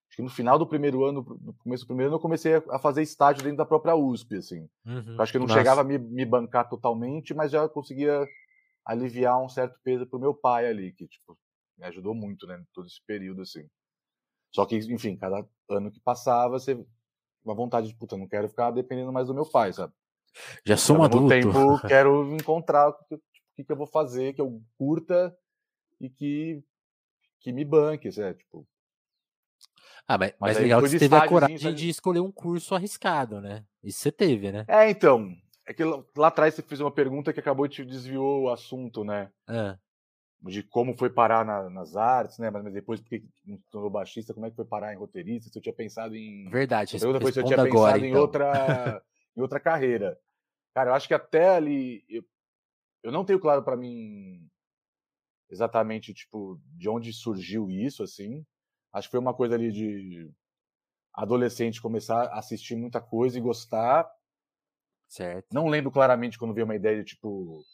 acho 0.10 0.16
que 0.18 0.22
no 0.22 0.30
final 0.30 0.58
do 0.58 0.68
primeiro 0.68 1.06
ano, 1.06 1.26
no 1.42 1.54
começo 1.54 1.84
do 1.84 1.88
primeiro 1.88 2.10
ano, 2.10 2.18
eu 2.18 2.22
comecei 2.22 2.56
a 2.56 2.80
fazer 2.80 3.02
estágio 3.02 3.44
dentro 3.44 3.58
da 3.58 3.66
própria 3.66 3.96
USP, 3.96 4.38
assim. 4.38 4.68
Uhum. 4.86 5.16
Acho 5.20 5.32
que 5.32 5.38
eu 5.38 5.42
não 5.42 5.48
Nossa. 5.48 5.60
chegava 5.60 5.82
a 5.82 5.84
me, 5.84 5.98
me, 5.98 6.26
bancar 6.26 6.68
totalmente, 6.68 7.34
mas 7.34 7.52
já 7.52 7.70
conseguia 7.70 8.28
aliviar 8.86 9.42
um 9.42 9.48
certo 9.48 9.80
peso 9.84 10.08
pro 10.08 10.20
meu 10.20 10.34
pai 10.34 10.68
ali, 10.68 10.92
que, 10.92 11.08
tipo, 11.08 11.38
me 11.78 11.86
ajudou 11.86 12.16
muito, 12.16 12.48
né, 12.48 12.62
todo 12.74 12.88
esse 12.88 13.02
período, 13.06 13.44
assim. 13.44 13.66
Só 14.54 14.66
que, 14.66 14.78
enfim, 14.78 15.16
cada 15.16 15.48
ano 15.70 15.92
que 15.92 16.00
passava, 16.00 16.60
você 16.60 16.84
uma 17.44 17.56
vontade 17.56 17.88
de, 17.88 17.96
puta, 17.96 18.18
não 18.18 18.28
quero 18.28 18.50
ficar 18.50 18.72
dependendo 18.72 19.12
mais 19.12 19.28
do 19.28 19.34
meu 19.34 19.46
pai, 19.46 19.74
sabe? 19.74 19.94
Já 20.66 20.78
sou 20.78 20.98
um 20.98 21.04
adulto. 21.04 21.30
tempo, 21.30 21.50
quero 21.88 22.36
encontrar 22.36 22.90
o 22.90 22.94
que, 23.56 23.64
que 23.64 23.72
eu 23.72 23.76
vou 23.76 23.88
fazer, 23.88 24.34
que 24.34 24.42
eu 24.42 24.62
curta 24.78 25.36
e 26.00 26.10
que, 26.10 26.64
que 27.40 27.52
me 27.52 27.66
banque, 27.66 28.08
é, 28.20 28.34
tipo... 28.34 28.68
Ah, 30.10 30.18
mas, 30.18 30.34
mas 30.40 30.58
legal 30.58 30.82
que 30.82 30.90
você 30.90 30.98
teve 30.98 31.16
a 31.16 31.28
coragem 31.28 31.72
de 31.76 31.88
escolher 31.88 32.20
um 32.20 32.32
curso 32.32 32.74
arriscado, 32.74 33.40
né? 33.40 33.64
Isso 33.84 34.00
você 34.00 34.12
teve, 34.12 34.52
né? 34.52 34.66
É, 34.68 34.90
então, 34.90 35.32
é 35.68 35.72
que 35.72 35.84
lá 35.84 36.28
atrás 36.28 36.56
você 36.56 36.64
fez 36.64 36.82
uma 36.82 36.90
pergunta 36.90 37.32
que 37.32 37.40
acabou 37.40 37.68
te 37.68 37.86
desviou 37.86 38.46
o 38.46 38.50
assunto, 38.50 39.04
né? 39.04 39.30
De 40.42 40.64
como 40.64 40.98
foi 40.98 41.12
parar 41.12 41.46
na, 41.46 41.70
nas 41.70 41.96
artes, 41.96 42.40
né? 42.40 42.50
Mas 42.50 42.74
depois, 42.74 43.00
porque 43.00 43.24
não 43.46 43.60
tornou 43.70 43.92
baixista, 43.92 44.34
como 44.34 44.48
é 44.48 44.50
que 44.50 44.56
foi 44.56 44.66
parar 44.66 44.92
em 44.96 44.98
roteirista? 44.98 45.52
Se 45.52 45.60
eu 45.60 45.62
tinha 45.62 45.76
pensado 45.76 46.16
em. 46.16 46.50
Verdade. 46.50 46.96
A 46.96 47.00
pergunta 47.00 47.22
foi 47.22 47.32
se 47.32 47.40
eu 47.42 47.44
tinha 47.44 47.62
agora, 47.62 47.94
pensado 47.94 48.06
então. 48.08 48.18
em, 48.18 48.20
outra, 48.20 49.04
em 49.38 49.42
outra 49.42 49.60
carreira. 49.60 50.20
Cara, 50.74 50.90
eu 50.90 50.96
acho 50.96 51.08
que 51.08 51.14
até 51.14 51.50
ali. 51.50 52.04
Eu, 52.10 52.24
eu 53.04 53.12
não 53.12 53.24
tenho 53.24 53.40
claro 53.40 53.62
para 53.62 53.78
mim 53.78 54.50
exatamente, 55.52 56.16
tipo, 56.16 56.60
de 56.76 56.90
onde 56.90 57.14
surgiu 57.14 57.70
isso, 57.70 58.02
assim. 58.02 58.44
Acho 58.92 59.08
que 59.08 59.12
foi 59.12 59.20
uma 59.20 59.34
coisa 59.34 59.56
ali 59.56 59.72
de 59.72 60.32
adolescente 61.14 61.82
começar 61.82 62.24
a 62.26 62.40
assistir 62.40 62.76
muita 62.76 63.02
coisa 63.02 63.38
e 63.38 63.42
gostar 63.42 64.10
Certo. 65.10 65.48
Não 65.52 65.68
lembro 65.68 65.92
claramente 65.92 66.38
quando 66.38 66.54
veio 66.54 66.66
uma 66.66 66.76
ideia 66.76 67.00
de 67.00 67.04
tipo, 67.04 67.66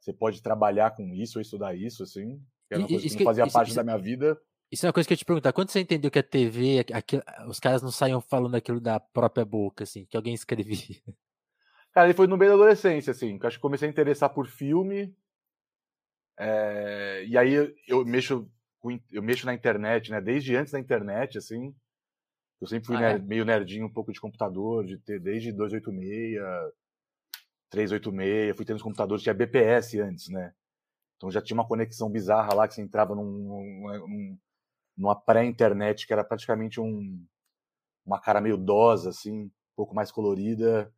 você 0.00 0.12
pode 0.14 0.42
trabalhar 0.42 0.92
com 0.92 1.14
isso 1.14 1.38
ou 1.38 1.42
estudar 1.42 1.74
isso, 1.74 2.02
assim. 2.02 2.42
Que 2.66 2.74
era 2.74 2.82
uma 2.82 2.88
coisa 2.88 3.06
que 3.06 3.16
não 3.16 3.24
fazia 3.24 3.46
parte 3.46 3.68
isso, 3.68 3.76
da 3.76 3.84
minha 3.84 3.98
vida. 3.98 4.40
Isso 4.72 4.86
é 4.86 4.88
uma 4.88 4.92
coisa 4.92 5.06
que 5.06 5.12
eu 5.12 5.18
te 5.18 5.24
perguntar. 5.24 5.52
Quando 5.52 5.68
você 5.68 5.80
entendeu 5.80 6.10
que 6.10 6.18
a 6.18 6.22
TV, 6.22 6.86
aquilo, 6.94 7.22
os 7.48 7.60
caras 7.60 7.82
não 7.82 7.90
saíam 7.90 8.20
falando 8.20 8.54
aquilo 8.54 8.80
da 8.80 8.98
própria 8.98 9.44
boca, 9.44 9.84
assim, 9.84 10.06
que 10.06 10.16
alguém 10.16 10.32
escrevia? 10.32 10.96
Cara, 11.92 12.06
ele 12.06 12.14
foi 12.14 12.26
no 12.26 12.36
meio 12.38 12.52
da 12.52 12.54
adolescência, 12.54 13.10
assim, 13.10 13.38
que 13.38 13.46
acho 13.46 13.58
que 13.58 13.62
comecei 13.62 13.86
a 13.86 13.90
interessar 13.90 14.30
por 14.30 14.46
filme. 14.46 15.14
É, 16.38 17.24
e 17.26 17.36
aí 17.36 17.52
eu, 17.52 17.74
eu 17.86 18.04
mexo 18.06 18.50
eu 19.10 19.22
mexo 19.22 19.46
na 19.46 19.54
internet, 19.54 20.10
né? 20.10 20.20
Desde 20.20 20.56
antes 20.56 20.72
da 20.72 20.80
internet, 20.80 21.38
assim. 21.38 21.74
Eu 22.60 22.66
sempre 22.66 22.86
fui 22.86 22.96
ah, 22.96 23.00
nerd, 23.00 23.22
é? 23.22 23.26
meio 23.26 23.44
nerdinho, 23.44 23.86
um 23.86 23.92
pouco 23.92 24.12
de 24.12 24.20
computador, 24.20 24.84
de 24.84 24.98
ter 24.98 25.18
desde 25.18 25.52
286, 25.52 26.38
386, 27.70 28.56
fui 28.56 28.66
tendo 28.66 28.76
os 28.76 28.82
computadores, 28.82 29.22
tinha 29.22 29.34
BPS 29.34 29.98
antes, 30.00 30.28
né? 30.28 30.52
Então 31.16 31.30
já 31.30 31.40
tinha 31.40 31.54
uma 31.54 31.66
conexão 31.66 32.10
bizarra 32.10 32.54
lá 32.54 32.68
que 32.68 32.74
você 32.74 32.82
entrava 32.82 33.14
num, 33.14 33.24
num, 33.24 34.38
numa 34.96 35.14
pré-internet 35.14 36.06
que 36.06 36.12
era 36.12 36.24
praticamente 36.24 36.80
um, 36.80 37.24
uma 38.04 38.20
cara 38.20 38.40
meio 38.40 38.56
dosa, 38.56 39.10
assim, 39.10 39.44
um 39.44 39.50
pouco 39.76 39.94
mais 39.94 40.10
colorida, 40.10 40.92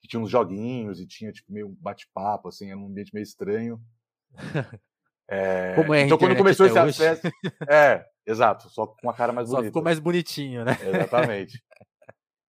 que 0.00 0.08
tinha 0.08 0.20
uns 0.20 0.30
joguinhos 0.30 1.00
e 1.00 1.06
tinha 1.06 1.32
tipo 1.32 1.52
meio 1.52 1.68
bate-papo, 1.80 2.48
assim, 2.48 2.70
era 2.70 2.78
um 2.78 2.86
ambiente 2.86 3.12
meio 3.12 3.24
estranho. 3.24 3.82
É, 5.30 5.74
Como 5.74 5.94
é 5.94 6.02
então 6.02 6.18
quando 6.18 6.36
começou 6.36 6.66
esse 6.66 6.78
acesso, 6.78 7.22
é, 7.68 8.04
Exato, 8.26 8.68
só 8.70 8.86
com 8.86 8.98
uma 9.02 9.14
cara 9.14 9.32
mais 9.32 9.48
bonita. 9.48 9.62
Só 9.62 9.68
ficou 9.68 9.82
mais 9.82 9.98
bonitinho, 9.98 10.64
né? 10.64 10.72
Exatamente. 10.82 11.62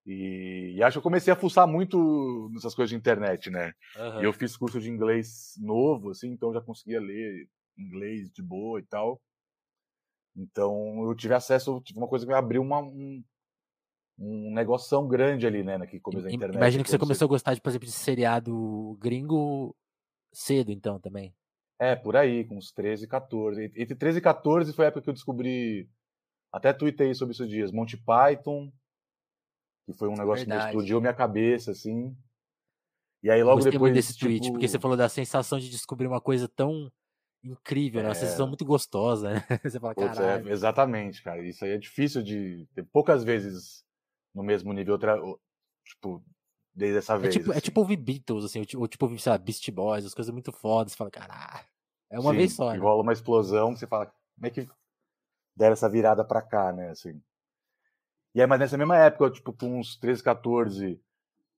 E, 0.04 0.74
e, 0.78 0.84
acho 0.84 0.96
que 0.96 0.98
eu 0.98 1.04
comecei 1.04 1.32
a 1.32 1.36
fuçar 1.36 1.68
muito 1.68 2.50
nessas 2.52 2.74
coisas 2.74 2.90
de 2.90 2.96
internet, 2.96 3.52
né? 3.52 3.72
Uhum. 3.96 4.22
E 4.22 4.24
eu 4.24 4.34
fiz 4.34 4.58
curso 4.58 4.82
de 4.82 4.90
inglês 4.90 5.54
novo, 5.60 6.10
assim, 6.10 6.32
então 6.32 6.52
já 6.52 6.60
conseguia 6.60 7.00
ler 7.00 7.48
inglês 7.78 8.32
de 8.32 8.42
boa 8.42 8.80
e 8.80 8.84
tal. 8.84 9.22
Então 10.36 11.04
eu 11.08 11.16
tive 11.16 11.36
acesso, 11.36 11.80
tive 11.82 12.00
uma 12.00 12.08
coisa 12.08 12.26
que 12.26 12.32
me 12.32 12.38
abriu 12.38 12.64
uma, 12.64 12.82
um, 12.82 13.24
um 14.18 14.52
negoção 14.52 15.08
grande 15.08 15.46
ali, 15.46 15.64
né, 15.64 15.78
naquele 15.78 16.02
começo 16.02 16.24
da 16.24 16.32
internet. 16.32 16.58
Imagina 16.58 16.84
que 16.84 16.90
você 16.90 16.98
começou 16.98 17.28
a 17.28 17.30
gostar, 17.30 17.54
de, 17.54 17.62
por 17.62 17.70
exemplo, 17.70 17.86
de 17.86 17.94
seriado 17.94 18.98
gringo 19.00 19.76
cedo, 20.34 20.72
então, 20.72 21.00
também. 21.00 21.32
É, 21.82 21.96
por 21.96 22.16
aí, 22.16 22.46
com 22.46 22.58
uns 22.58 22.72
13 22.72 23.06
e 23.06 23.08
14. 23.08 23.64
Entre 23.76 23.96
13 23.96 24.20
e 24.20 24.22
14 24.22 24.72
foi 24.72 24.86
a 24.86 24.88
época 24.90 25.02
que 25.02 25.10
eu 25.10 25.16
descobri. 25.16 25.90
Até 26.54 26.72
tuitei 26.72 27.12
sobre 27.16 27.34
isso 27.34 27.48
dias. 27.48 27.72
Monty 27.72 27.98
Python, 27.98 28.72
que 29.88 29.94
foi 29.98 30.08
um 30.08 30.16
negócio 30.16 30.46
Verdade. 30.46 30.62
que 30.62 30.68
explodiu 30.68 31.02
minha 31.02 31.14
cabeça, 31.14 31.72
assim. 31.72 32.16
E 33.24 33.32
aí 33.32 33.42
logo 33.42 33.56
Gostei 33.56 33.72
depois. 33.72 33.90
Muito 33.90 33.96
desse 33.96 34.14
tipo... 34.14 34.26
tweet, 34.26 34.52
porque 34.52 34.68
você 34.68 34.78
falou 34.78 34.96
da 34.96 35.10
sensação 35.10 35.58
de 35.58 35.72
descobrir 35.72 36.06
uma 36.06 36.22
coisa 36.22 36.48
tão 36.48 36.92
incrível, 37.44 38.04
né? 38.04 38.10
Uma 38.10 38.16
é... 38.16 38.20
sensação 38.20 38.48
muito 38.48 38.64
gostosa, 38.64 39.34
né? 39.34 39.44
Você 39.64 39.80
fala, 39.80 39.96
Putz, 39.96 40.20
é, 40.20 40.52
exatamente, 40.52 41.24
cara. 41.24 41.42
Isso 41.42 41.66
aí 41.66 41.72
é 41.72 41.78
difícil 41.80 42.22
de. 42.22 42.68
Poucas 42.94 43.24
vezes 43.24 43.84
no 44.36 44.44
mesmo 44.44 44.72
nível, 44.72 44.94
outra, 44.94 45.18
tipo, 45.84 46.24
desde 46.76 47.00
essa 47.00 47.18
vez. 47.18 47.36
É 47.36 47.40
tipo, 47.40 47.50
assim. 47.50 47.58
é 47.58 47.62
tipo 47.62 47.80
ouvir 47.80 47.98
Beatles, 47.98 48.46
assim, 48.46 48.64
ou 48.76 48.88
tipo 48.88 49.06
ouvir, 49.06 49.20
sei 49.20 49.32
lá, 49.32 49.38
Beast 49.40 49.68
Boys, 49.72 50.06
as 50.06 50.14
coisas 50.14 50.32
muito 50.32 50.52
fodas. 50.52 50.92
Você 50.92 50.98
fala, 50.98 51.10
caralho, 51.10 51.71
é 52.12 52.20
uma 52.20 52.32
Sim, 52.32 52.38
vez 52.38 52.54
só. 52.54 52.72
Né? 52.72 52.78
Rola 52.78 53.02
uma 53.02 53.14
explosão, 53.14 53.76
você 53.76 53.88
fala, 53.88 54.06
como 54.36 54.46
é 54.46 54.50
que 54.50 54.70
deram 55.56 55.74
essa 55.74 55.90
virada 55.90 56.24
pra 56.24 56.42
cá, 56.42 56.72
né? 56.72 56.90
Assim. 56.90 57.20
E 58.36 58.42
aí, 58.42 58.48
mas 58.48 58.60
nessa 58.60 58.78
mesma 58.78 58.98
época, 58.98 59.32
tipo, 59.32 59.54
com 59.54 59.80
uns 59.80 59.96
13, 59.98 60.22
14, 60.22 61.02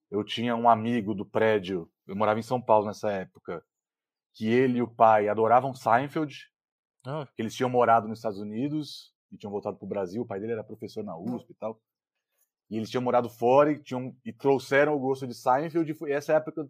eu 0.09 0.23
tinha 0.23 0.55
um 0.55 0.69
amigo 0.69 1.13
do 1.13 1.25
prédio, 1.25 1.91
eu 2.07 2.15
morava 2.15 2.39
em 2.39 2.43
São 2.43 2.61
Paulo 2.61 2.85
nessa 2.85 3.11
época, 3.11 3.65
que 4.33 4.47
ele 4.47 4.77
e 4.77 4.81
o 4.81 4.87
pai 4.87 5.27
adoravam 5.27 5.73
Seinfeld, 5.73 6.51
ah. 7.05 7.27
eles 7.37 7.55
tinham 7.55 7.69
morado 7.69 8.07
nos 8.07 8.19
Estados 8.19 8.39
Unidos 8.39 9.13
e 9.31 9.37
tinham 9.37 9.51
voltado 9.51 9.77
pro 9.77 9.87
Brasil, 9.87 10.21
o 10.21 10.25
pai 10.25 10.39
dele 10.39 10.53
era 10.53 10.63
professor 10.63 11.03
na 11.03 11.17
USP 11.17 11.51
e 11.51 11.55
tal. 11.55 11.81
E 12.69 12.77
eles 12.77 12.89
tinham 12.89 13.03
morado 13.03 13.29
fora 13.29 13.71
e, 13.71 13.79
tinham, 13.79 14.15
e 14.23 14.31
trouxeram 14.31 14.95
o 14.95 14.99
gosto 14.99 15.27
de 15.27 15.33
Seinfeld. 15.33 15.91
E 15.91 15.93
foi 15.93 16.11
essa 16.11 16.33
época, 16.33 16.67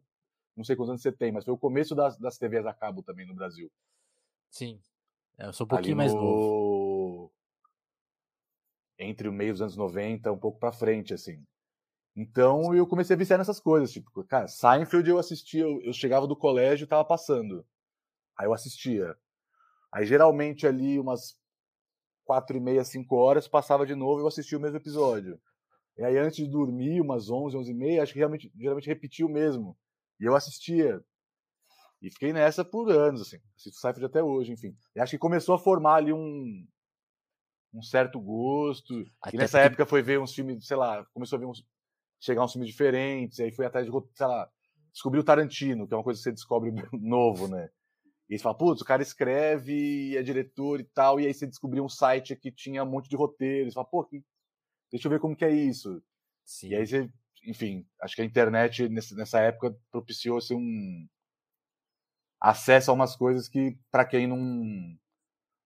não 0.55 0.63
sei 0.63 0.75
quantos 0.75 0.89
anos 0.89 1.01
você 1.01 1.11
tem, 1.11 1.31
mas 1.31 1.45
foi 1.45 1.53
o 1.53 1.57
começo 1.57 1.95
das, 1.95 2.17
das 2.17 2.37
TVs 2.37 2.65
a 2.65 2.73
cabo 2.73 3.01
também 3.01 3.25
no 3.25 3.35
Brasil. 3.35 3.71
Sim. 4.49 4.79
É, 5.37 5.47
eu 5.47 5.53
sou 5.53 5.65
um 5.65 5.67
pouquinho 5.67 5.95
no... 5.95 5.97
mais 5.97 6.13
novo. 6.13 7.31
Entre 8.99 9.27
o 9.27 9.33
meio 9.33 9.53
dos 9.53 9.61
anos 9.61 9.75
90, 9.75 10.31
um 10.31 10.37
pouco 10.37 10.59
para 10.59 10.71
frente, 10.71 11.13
assim. 11.13 11.43
Então 12.15 12.75
eu 12.75 12.85
comecei 12.85 13.15
a 13.15 13.17
viciar 13.17 13.39
nessas 13.39 13.59
coisas. 13.59 13.91
Tipo, 13.91 14.23
cara, 14.25 14.47
Seinfeld 14.47 15.09
eu 15.09 15.17
assistia, 15.17 15.63
eu, 15.63 15.81
eu 15.81 15.93
chegava 15.93 16.27
do 16.27 16.35
colégio 16.35 16.85
e 16.85 16.87
tava 16.87 17.03
passando. 17.03 17.65
Aí 18.37 18.45
eu 18.45 18.53
assistia. 18.53 19.15
Aí 19.91 20.05
geralmente 20.05 20.67
ali 20.67 20.99
umas 20.99 21.35
quatro 22.23 22.55
e 22.55 22.59
meia, 22.59 22.83
cinco 22.83 23.15
horas, 23.15 23.47
passava 23.47 23.85
de 23.85 23.95
novo 23.95 24.21
e 24.21 24.23
eu 24.23 24.27
assistia 24.27 24.57
o 24.57 24.61
mesmo 24.61 24.77
episódio. 24.77 25.39
E 25.97 26.03
aí, 26.03 26.17
antes 26.17 26.37
de 26.37 26.47
dormir, 26.47 27.01
umas 27.01 27.29
11, 27.29 27.55
11 27.55 27.71
e 27.71 27.73
meia, 27.73 28.03
acho 28.03 28.13
que 28.13 28.19
realmente, 28.19 28.51
geralmente 28.55 28.87
repetiu 28.87 29.29
mesmo. 29.29 29.77
E 30.19 30.25
eu 30.25 30.35
assistia. 30.35 31.03
E 32.01 32.09
fiquei 32.09 32.33
nessa 32.33 32.65
por 32.65 32.91
anos, 32.91 33.21
assim. 33.21 33.37
Assisto 33.57 33.79
Seinfeld 33.79 34.05
até 34.05 34.21
hoje, 34.21 34.51
enfim. 34.51 34.75
E 34.95 34.99
acho 34.99 35.11
que 35.11 35.17
começou 35.17 35.55
a 35.55 35.59
formar 35.59 35.95
ali 35.95 36.11
um, 36.11 36.67
um 37.73 37.81
certo 37.81 38.19
gosto. 38.19 39.05
Até 39.21 39.35
e 39.35 39.39
nessa 39.39 39.57
porque... 39.57 39.67
época 39.67 39.85
foi 39.85 40.01
ver 40.01 40.19
uns 40.19 40.33
filmes, 40.33 40.65
sei 40.65 40.77
lá, 40.77 41.05
começou 41.13 41.37
a 41.37 41.39
ver 41.39 41.45
uns, 41.45 41.65
chegar 42.19 42.43
uns 42.43 42.51
filmes 42.51 42.69
diferentes. 42.69 43.39
E 43.39 43.43
aí 43.43 43.51
foi 43.51 43.65
atrás 43.65 43.85
de, 43.85 43.91
sei 44.13 44.27
lá, 44.27 44.49
descobrir 44.91 45.19
o 45.19 45.23
Tarantino, 45.23 45.87
que 45.87 45.93
é 45.93 45.97
uma 45.97 46.03
coisa 46.03 46.19
que 46.19 46.23
você 46.23 46.31
descobre 46.31 46.71
novo, 46.93 47.47
né? 47.47 47.69
E 48.29 48.37
você 48.37 48.43
fala, 48.43 48.57
putz, 48.57 48.81
o 48.81 48.85
cara 48.85 49.01
escreve, 49.01 50.15
é 50.17 50.23
diretor 50.23 50.79
e 50.79 50.83
tal, 50.85 51.19
e 51.19 51.27
aí 51.27 51.33
você 51.33 51.45
descobriu 51.45 51.83
um 51.83 51.89
site 51.89 52.35
que 52.35 52.51
tinha 52.51 52.83
um 52.83 52.89
monte 52.89 53.09
de 53.09 53.15
roteiros. 53.15 53.73
Você 53.73 53.75
fala, 53.75 53.87
pô, 53.87 54.03
que 54.03 54.23
deixa 54.91 55.07
eu 55.07 55.11
ver 55.11 55.19
como 55.19 55.35
que 55.35 55.45
é 55.45 55.51
isso. 55.51 56.01
Sim. 56.45 56.69
E 56.69 56.75
aí 56.75 56.87
você, 56.87 57.09
enfim, 57.45 57.85
acho 58.01 58.15
que 58.15 58.21
a 58.21 58.25
internet 58.25 58.87
nessa 58.89 59.39
época 59.39 59.75
propiciou-se 59.91 60.53
um 60.53 61.07
acesso 62.39 62.91
a 62.91 62.93
umas 62.93 63.15
coisas 63.15 63.47
que, 63.47 63.77
para 63.91 64.05
quem 64.05 64.27
não 64.27 64.97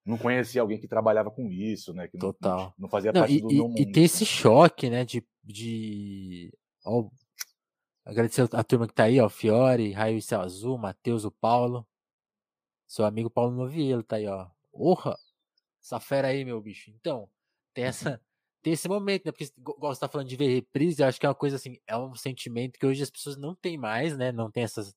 não 0.08 0.18
conhecia 0.18 0.62
alguém 0.62 0.80
que 0.80 0.88
trabalhava 0.88 1.30
com 1.30 1.52
isso, 1.52 1.94
né? 1.94 2.08
Que 2.08 2.18
Total. 2.18 2.58
Não, 2.58 2.74
não 2.78 2.90
fazia 2.90 3.12
não, 3.12 3.22
parte 3.22 3.36
e, 3.36 3.42
do 3.42 3.48
meu 3.48 3.68
mundo. 3.68 3.80
E 3.80 3.92
tem 3.92 4.06
esse 4.06 4.26
choque, 4.26 4.90
né? 4.90 5.04
De. 5.04 5.22
de... 5.44 6.50
Ó, 6.86 7.10
agradecer 8.06 8.48
a 8.54 8.64
turma 8.64 8.88
que 8.88 8.94
tá 8.94 9.04
aí, 9.04 9.20
ó. 9.20 9.28
Fiore, 9.28 9.92
Raio 9.92 10.18
e 10.18 10.22
Céu 10.22 10.40
Azul, 10.40 10.78
Matheus, 10.78 11.26
o 11.26 11.32
Paulo. 11.32 11.86
Seu 12.88 13.04
amigo 13.04 13.30
Paulo 13.30 13.54
Novielo 13.54 14.02
tá 14.02 14.16
aí, 14.16 14.28
ó. 14.28 14.48
Porra! 14.72 15.18
Essa 15.84 16.00
fera 16.00 16.30
aí, 16.30 16.46
meu 16.46 16.62
bicho. 16.62 16.90
Então, 16.92 17.30
tem 17.74 17.84
essa 18.16 18.22
esse 18.72 18.88
momento, 18.88 19.26
né? 19.26 19.32
Porque, 19.32 19.52
igual 19.58 19.94
você 19.94 20.00
tá 20.00 20.08
falando 20.08 20.28
de 20.28 20.36
ver 20.36 20.54
reprise, 20.54 21.02
eu 21.02 21.08
acho 21.08 21.20
que 21.20 21.26
é 21.26 21.30
uma 21.30 21.36
coisa 21.36 21.56
assim, 21.56 21.78
é 21.88 21.98
um 21.98 22.16
sentimento 22.16 22.80
que 22.80 22.86
hoje 22.86 23.04
as 23.04 23.10
pessoas 23.10 23.38
não 23.38 23.56
têm 23.56 23.78
mais, 23.78 24.18
né? 24.18 24.32
Não 24.32 24.50
tem 24.50 24.64
essas, 24.64 24.96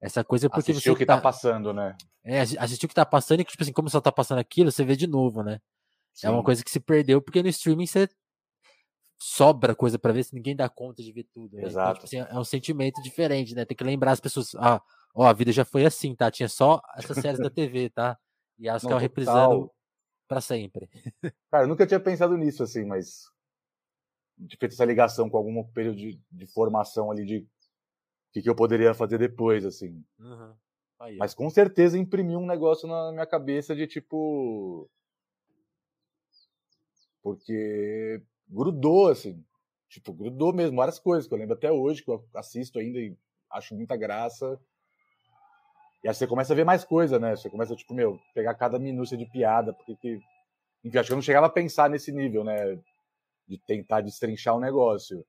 essa 0.00 0.24
coisa 0.24 0.48
porque 0.48 0.72
assistiu 0.72 0.92
você. 0.92 0.96
o 0.96 0.98
que 0.98 1.06
tá, 1.06 1.16
tá, 1.16 1.22
passando, 1.22 1.72
né? 1.72 1.96
É, 2.24 2.40
assistiu 2.40 2.86
o 2.86 2.88
que 2.88 2.94
tá 2.94 3.06
passando 3.06 3.40
e 3.40 3.44
que, 3.44 3.50
tipo 3.52 3.62
assim, 3.62 3.72
como 3.72 3.88
só 3.88 4.00
tá 4.00 4.12
passando 4.12 4.38
aquilo, 4.38 4.70
você 4.70 4.84
vê 4.84 4.96
de 4.96 5.06
novo, 5.06 5.42
né? 5.42 5.60
Sim. 6.12 6.26
É 6.26 6.30
uma 6.30 6.42
coisa 6.42 6.64
que 6.64 6.70
se 6.70 6.80
perdeu 6.80 7.22
porque 7.22 7.42
no 7.42 7.48
streaming 7.48 7.86
você 7.86 8.08
sobra 9.18 9.74
coisa 9.74 9.98
para 9.98 10.12
ver 10.12 10.24
se 10.24 10.34
ninguém 10.34 10.56
dá 10.56 10.68
conta 10.68 11.02
de 11.02 11.12
ver 11.12 11.24
tudo. 11.32 11.56
Né? 11.56 11.64
Exato. 11.64 11.90
Então, 11.90 11.94
tipo 11.94 12.06
assim, 12.06 12.34
é 12.34 12.38
um 12.38 12.44
sentimento 12.44 13.02
diferente, 13.02 13.54
né? 13.54 13.64
Tem 13.64 13.76
que 13.76 13.84
lembrar 13.84 14.12
as 14.12 14.20
pessoas, 14.20 14.54
ah, 14.56 14.82
ó, 15.14 15.26
a 15.26 15.32
vida 15.32 15.52
já 15.52 15.64
foi 15.64 15.84
assim, 15.84 16.14
tá? 16.14 16.30
Tinha 16.30 16.48
só 16.48 16.80
essas 16.96 17.18
séries 17.18 17.38
da 17.38 17.50
TV, 17.50 17.90
tá? 17.90 18.18
E 18.58 18.68
elas 18.68 18.82
ficavam 18.82 19.00
reprisando 19.00 19.70
para 20.30 20.40
sempre. 20.40 20.88
Cara, 21.50 21.64
eu 21.64 21.68
nunca 21.68 21.84
tinha 21.84 21.98
pensado 21.98 22.36
nisso 22.36 22.62
assim, 22.62 22.84
mas 22.84 23.24
de 24.38 24.56
feito 24.56 24.72
essa 24.72 24.84
ligação 24.84 25.28
com 25.28 25.36
algum 25.36 25.64
período 25.64 25.96
de, 25.96 26.20
de 26.30 26.46
formação 26.46 27.10
ali 27.10 27.26
de 27.26 27.38
o 27.38 28.32
que, 28.32 28.42
que, 28.42 28.48
eu 28.48 28.54
poderia 28.54 28.94
fazer 28.94 29.18
depois, 29.18 29.64
assim. 29.66 30.04
Uhum. 30.20 30.54
Aí, 31.00 31.16
mas 31.16 31.34
com 31.34 31.50
certeza 31.50 31.98
imprimiu 31.98 32.38
um 32.38 32.46
negócio 32.46 32.88
na 32.88 33.10
minha 33.10 33.26
cabeça 33.26 33.74
de 33.74 33.88
tipo. 33.88 34.88
Porque 37.20 38.22
grudou, 38.48 39.08
assim. 39.08 39.44
Tipo, 39.88 40.12
grudou 40.12 40.52
mesmo, 40.52 40.76
várias 40.76 41.00
coisas 41.00 41.26
que 41.26 41.34
eu 41.34 41.38
lembro 41.38 41.56
até 41.56 41.72
hoje, 41.72 42.04
que 42.04 42.10
eu 42.10 42.24
assisto 42.34 42.78
ainda 42.78 43.00
e 43.00 43.16
acho 43.50 43.74
muita 43.74 43.96
graça. 43.96 44.60
E 46.02 46.08
aí 46.08 46.14
você 46.14 46.26
começa 46.26 46.52
a 46.52 46.56
ver 46.56 46.64
mais 46.64 46.84
coisa, 46.84 47.18
né? 47.18 47.36
Você 47.36 47.50
começa, 47.50 47.76
tipo, 47.76 47.94
meu, 47.94 48.18
pegar 48.34 48.54
cada 48.54 48.78
minúcia 48.78 49.16
de 49.16 49.26
piada, 49.26 49.72
porque 49.72 49.96
que. 49.96 50.20
Enfim, 50.82 50.98
acho 50.98 51.08
que 51.08 51.12
eu 51.12 51.16
não 51.16 51.22
chegava 51.22 51.46
a 51.46 51.50
pensar 51.50 51.90
nesse 51.90 52.10
nível, 52.10 52.42
né? 52.42 52.76
De 53.46 53.58
tentar 53.66 54.00
destrinchar 54.00 54.56
o 54.56 54.60
negócio. 54.60 55.24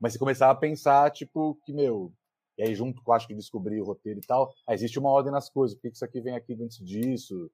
Mas 0.00 0.12
você 0.12 0.18
começava 0.18 0.52
a 0.52 0.56
pensar, 0.56 1.10
tipo, 1.10 1.56
que, 1.64 1.72
meu. 1.72 2.12
E 2.56 2.62
aí, 2.62 2.74
junto 2.74 3.02
com 3.02 3.12
acho 3.12 3.26
que 3.26 3.34
descobrir 3.34 3.80
o 3.80 3.84
roteiro 3.84 4.20
e 4.20 4.26
tal, 4.26 4.52
aí 4.68 4.74
existe 4.74 4.98
uma 4.98 5.10
ordem 5.10 5.32
nas 5.32 5.48
coisas. 5.50 5.76
Por 5.76 5.82
que 5.82 5.96
isso 5.96 6.04
aqui 6.04 6.20
vem 6.20 6.36
aqui 6.36 6.52
antes 6.54 6.78
disso? 6.84 7.50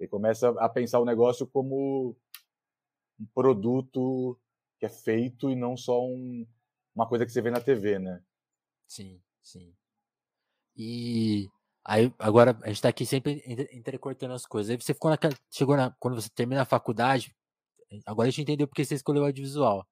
E 0.00 0.08
começa 0.08 0.48
a 0.58 0.68
pensar 0.68 0.98
o 0.98 1.04
negócio 1.04 1.46
como 1.46 2.16
um 3.20 3.26
produto 3.34 4.38
que 4.78 4.86
é 4.86 4.88
feito 4.88 5.50
e 5.50 5.54
não 5.54 5.76
só 5.76 6.02
um, 6.02 6.46
uma 6.94 7.06
coisa 7.06 7.26
que 7.26 7.30
você 7.30 7.42
vê 7.42 7.50
na 7.50 7.60
TV, 7.60 7.98
né? 7.98 8.22
Sim, 8.88 9.20
sim. 9.42 9.74
E 10.74 11.50
aí 11.84 12.12
agora 12.18 12.58
a 12.62 12.68
gente 12.68 12.82
tá 12.82 12.88
aqui 12.88 13.06
sempre 13.06 13.42
entrecortando 13.72 14.34
as 14.34 14.46
coisas. 14.46 14.70
Aí 14.70 14.80
você 14.80 14.94
ficou 14.94 15.10
naquela, 15.10 15.34
chegou 15.50 15.76
na, 15.76 15.90
quando 15.98 16.14
você 16.20 16.28
termina 16.28 16.62
a 16.62 16.66
faculdade, 16.66 17.34
agora 18.06 18.28
a 18.28 18.30
gente 18.30 18.42
entendeu 18.42 18.66
porque 18.68 18.84
você 18.84 18.94
escolheu 18.94 19.22
o 19.22 19.26
audiovisual. 19.26 19.86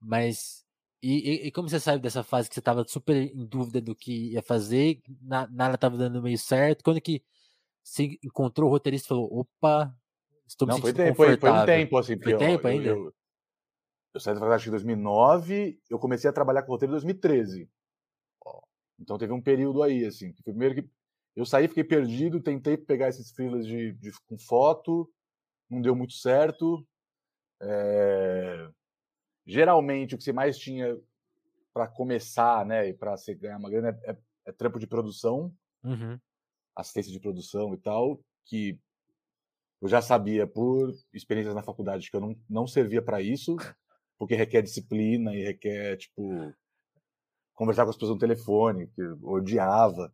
Mas 0.00 0.64
e, 1.02 1.18
e, 1.18 1.46
e, 1.48 1.52
como 1.52 1.68
você 1.68 1.78
sabe 1.78 2.02
dessa 2.02 2.22
fase 2.22 2.48
que 2.48 2.54
você 2.54 2.60
estava 2.60 2.82
super 2.88 3.14
em 3.14 3.44
dúvida 3.44 3.78
do 3.78 3.94
que 3.94 4.32
ia 4.32 4.42
fazer, 4.42 5.02
na, 5.20 5.46
nada 5.48 5.74
estava 5.74 5.98
dando 5.98 6.22
meio 6.22 6.38
certo, 6.38 6.82
quando 6.82 6.98
que 6.98 7.22
você 7.82 8.18
encontrou 8.22 8.70
o 8.70 8.72
roteirista 8.72 9.06
e 9.06 9.08
falou, 9.08 9.40
opa, 9.40 9.94
estou 10.46 10.66
me 10.66 10.72
Não, 10.72 10.80
sentindo 10.80 10.96
foi, 10.96 11.04
tempo, 11.04 11.16
foi, 11.16 11.36
foi 11.36 11.50
um 11.50 11.66
tempo, 11.66 11.98
assim. 11.98 12.18
Foi 12.18 12.36
tempo 12.38 12.66
eu, 12.66 12.70
ainda? 12.70 12.88
Eu, 12.88 13.04
eu, 13.04 13.14
eu 14.14 14.20
saí 14.20 14.32
da 14.32 14.40
faculdade 14.40 14.66
em 14.66 14.70
2009, 14.70 15.78
eu 15.90 15.98
comecei 15.98 16.30
a 16.30 16.32
trabalhar 16.32 16.62
com 16.62 16.72
roteiro 16.72 16.92
em 16.92 16.96
2013. 16.96 17.68
Então 18.98 19.18
teve 19.18 19.32
um 19.32 19.42
período 19.42 19.82
aí, 19.82 20.06
assim, 20.06 20.32
que 20.32 20.42
primeiro 20.42 20.74
que 20.76 20.88
eu 21.36 21.44
saí, 21.44 21.68
fiquei 21.68 21.84
perdido, 21.84 22.40
tentei 22.40 22.76
pegar 22.76 23.08
esses 23.08 23.30
freelas 23.32 23.66
de, 23.66 23.92
de, 23.92 24.12
com 24.26 24.38
foto, 24.38 25.10
não 25.68 25.80
deu 25.80 25.94
muito 25.94 26.14
certo. 26.14 26.86
É... 27.60 28.68
Geralmente 29.46 30.14
o 30.14 30.18
que 30.18 30.24
você 30.24 30.32
mais 30.32 30.56
tinha 30.58 30.96
para 31.72 31.88
começar, 31.88 32.64
né, 32.64 32.88
e 32.88 32.94
para 32.94 33.16
você 33.16 33.34
ganhar 33.34 33.58
uma 33.58 33.68
grana 33.68 33.88
é, 34.04 34.12
é, 34.12 34.16
é 34.46 34.52
trampo 34.52 34.78
de 34.78 34.86
produção, 34.86 35.52
uhum. 35.82 36.18
assistência 36.76 37.12
de 37.12 37.18
produção 37.18 37.74
e 37.74 37.78
tal, 37.78 38.20
que 38.44 38.78
eu 39.82 39.88
já 39.88 40.00
sabia 40.00 40.46
por 40.46 40.92
experiências 41.12 41.54
na 41.54 41.62
faculdade 41.62 42.10
que 42.10 42.16
eu 42.16 42.20
não, 42.20 42.36
não 42.48 42.66
servia 42.66 43.02
para 43.02 43.20
isso 43.20 43.56
porque 44.18 44.34
requer 44.34 44.62
disciplina 44.62 45.34
e 45.34 45.42
requer, 45.42 45.96
tipo, 45.96 46.52
conversar 47.54 47.84
com 47.84 47.90
as 47.90 47.96
pessoas 47.96 48.12
no 48.12 48.18
telefone, 48.18 48.86
que 48.88 49.00
eu 49.00 49.18
odiava. 49.22 50.12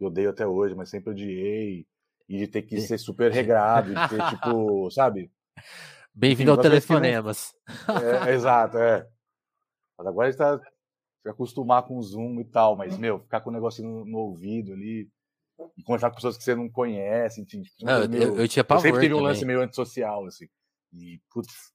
Eu 0.00 0.06
odeio 0.08 0.30
até 0.30 0.46
hoje, 0.46 0.74
mas 0.74 0.90
sempre 0.90 1.10
odiei. 1.10 1.86
E 2.28 2.38
de 2.38 2.46
ter 2.46 2.62
que 2.62 2.78
ser 2.80 2.98
super 2.98 3.32
regrado, 3.32 3.94
de 3.94 4.08
ter, 4.08 4.22
tipo, 4.30 4.90
sabe? 4.92 5.32
Bem-vindo 6.14 6.50
ao 6.50 6.58
Telefonemas. 6.58 7.54
É, 7.88 8.30
é, 8.30 8.34
exato, 8.34 8.76
é. 8.76 9.08
Mas 9.96 10.06
agora 10.06 10.28
a 10.28 10.30
gente 10.30 10.38
tá 10.38 10.58
se 11.22 11.28
acostumar 11.28 11.84
com 11.84 11.96
o 11.96 12.02
Zoom 12.02 12.38
e 12.40 12.44
tal, 12.44 12.76
mas, 12.76 12.98
meu, 12.98 13.20
ficar 13.20 13.40
com 13.40 13.50
o 13.50 13.52
negocinho 13.52 13.88
no, 13.88 14.04
no, 14.04 14.18
ouvido 14.18 14.72
ali 14.72 15.10
e 15.76 15.82
conversar 15.82 16.10
com 16.10 16.16
pessoas 16.16 16.36
que 16.36 16.44
você 16.44 16.54
não 16.54 16.68
conhece, 16.68 17.40
enfim. 17.40 17.62
Tipo, 17.62 17.84
não, 17.84 18.02
eu, 18.04 18.12
eu, 18.12 18.36
eu, 18.40 18.48
tinha 18.48 18.62
pavor 18.62 18.84
Eu 18.84 18.88
sempre 18.90 19.08
tive 19.08 19.14
um 19.14 19.22
lance 19.22 19.44
meio 19.44 19.62
antissocial, 19.62 20.26
assim. 20.26 20.48
E, 20.92 21.18
putz, 21.30 21.72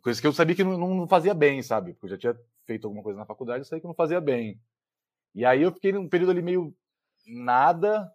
Coisa 0.00 0.20
que 0.20 0.26
eu 0.26 0.32
sabia 0.32 0.54
que 0.54 0.64
não, 0.64 0.78
não 0.78 1.08
fazia 1.08 1.34
bem, 1.34 1.62
sabe? 1.62 1.92
Porque 1.92 2.06
eu 2.06 2.10
já 2.10 2.18
tinha 2.18 2.36
feito 2.64 2.86
alguma 2.86 3.02
coisa 3.02 3.18
na 3.18 3.26
faculdade, 3.26 3.60
eu 3.60 3.64
sabia 3.64 3.80
que 3.80 3.86
não 3.86 3.94
fazia 3.94 4.20
bem. 4.20 4.60
E 5.34 5.44
aí 5.44 5.62
eu 5.62 5.72
fiquei 5.72 5.92
num 5.92 6.08
período 6.08 6.30
ali 6.30 6.42
meio 6.42 6.74
nada. 7.28 8.12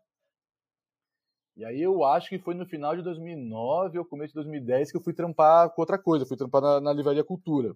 E 1.56 1.64
aí 1.64 1.82
eu 1.82 2.04
acho 2.04 2.30
que 2.30 2.40
foi 2.40 2.56
no 2.56 2.66
final 2.66 2.96
de 2.96 3.04
2009 3.04 4.00
ou 4.00 4.06
começo 4.06 4.30
de 4.30 4.36
2010 4.36 4.92
que 4.92 4.98
eu 4.98 5.02
fui 5.02 5.14
trampar 5.14 5.70
com 5.70 5.82
outra 5.82 6.00
coisa. 6.00 6.24
Eu 6.24 6.28
fui 6.28 6.38
trampar 6.38 6.62
na, 6.62 6.82
na 6.82 6.94
Livraria 6.94 7.24
Cultura. 7.24 7.76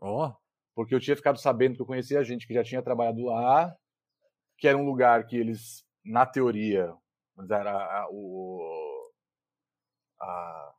Ó. 0.00 0.28
Oh. 0.28 0.48
Porque 0.74 0.94
eu 0.94 1.00
tinha 1.00 1.16
ficado 1.16 1.40
sabendo 1.40 1.74
que 1.74 1.82
eu 1.82 1.86
conhecia 1.86 2.22
gente 2.22 2.46
que 2.46 2.54
já 2.54 2.62
tinha 2.62 2.80
trabalhado 2.80 3.24
lá, 3.24 3.76
que 4.56 4.68
era 4.68 4.78
um 4.78 4.86
lugar 4.86 5.26
que 5.26 5.36
eles, 5.36 5.84
na 6.04 6.24
teoria, 6.24 6.94
era 7.50 8.02
a, 8.02 8.08
o, 8.12 9.10
a, 10.20 10.74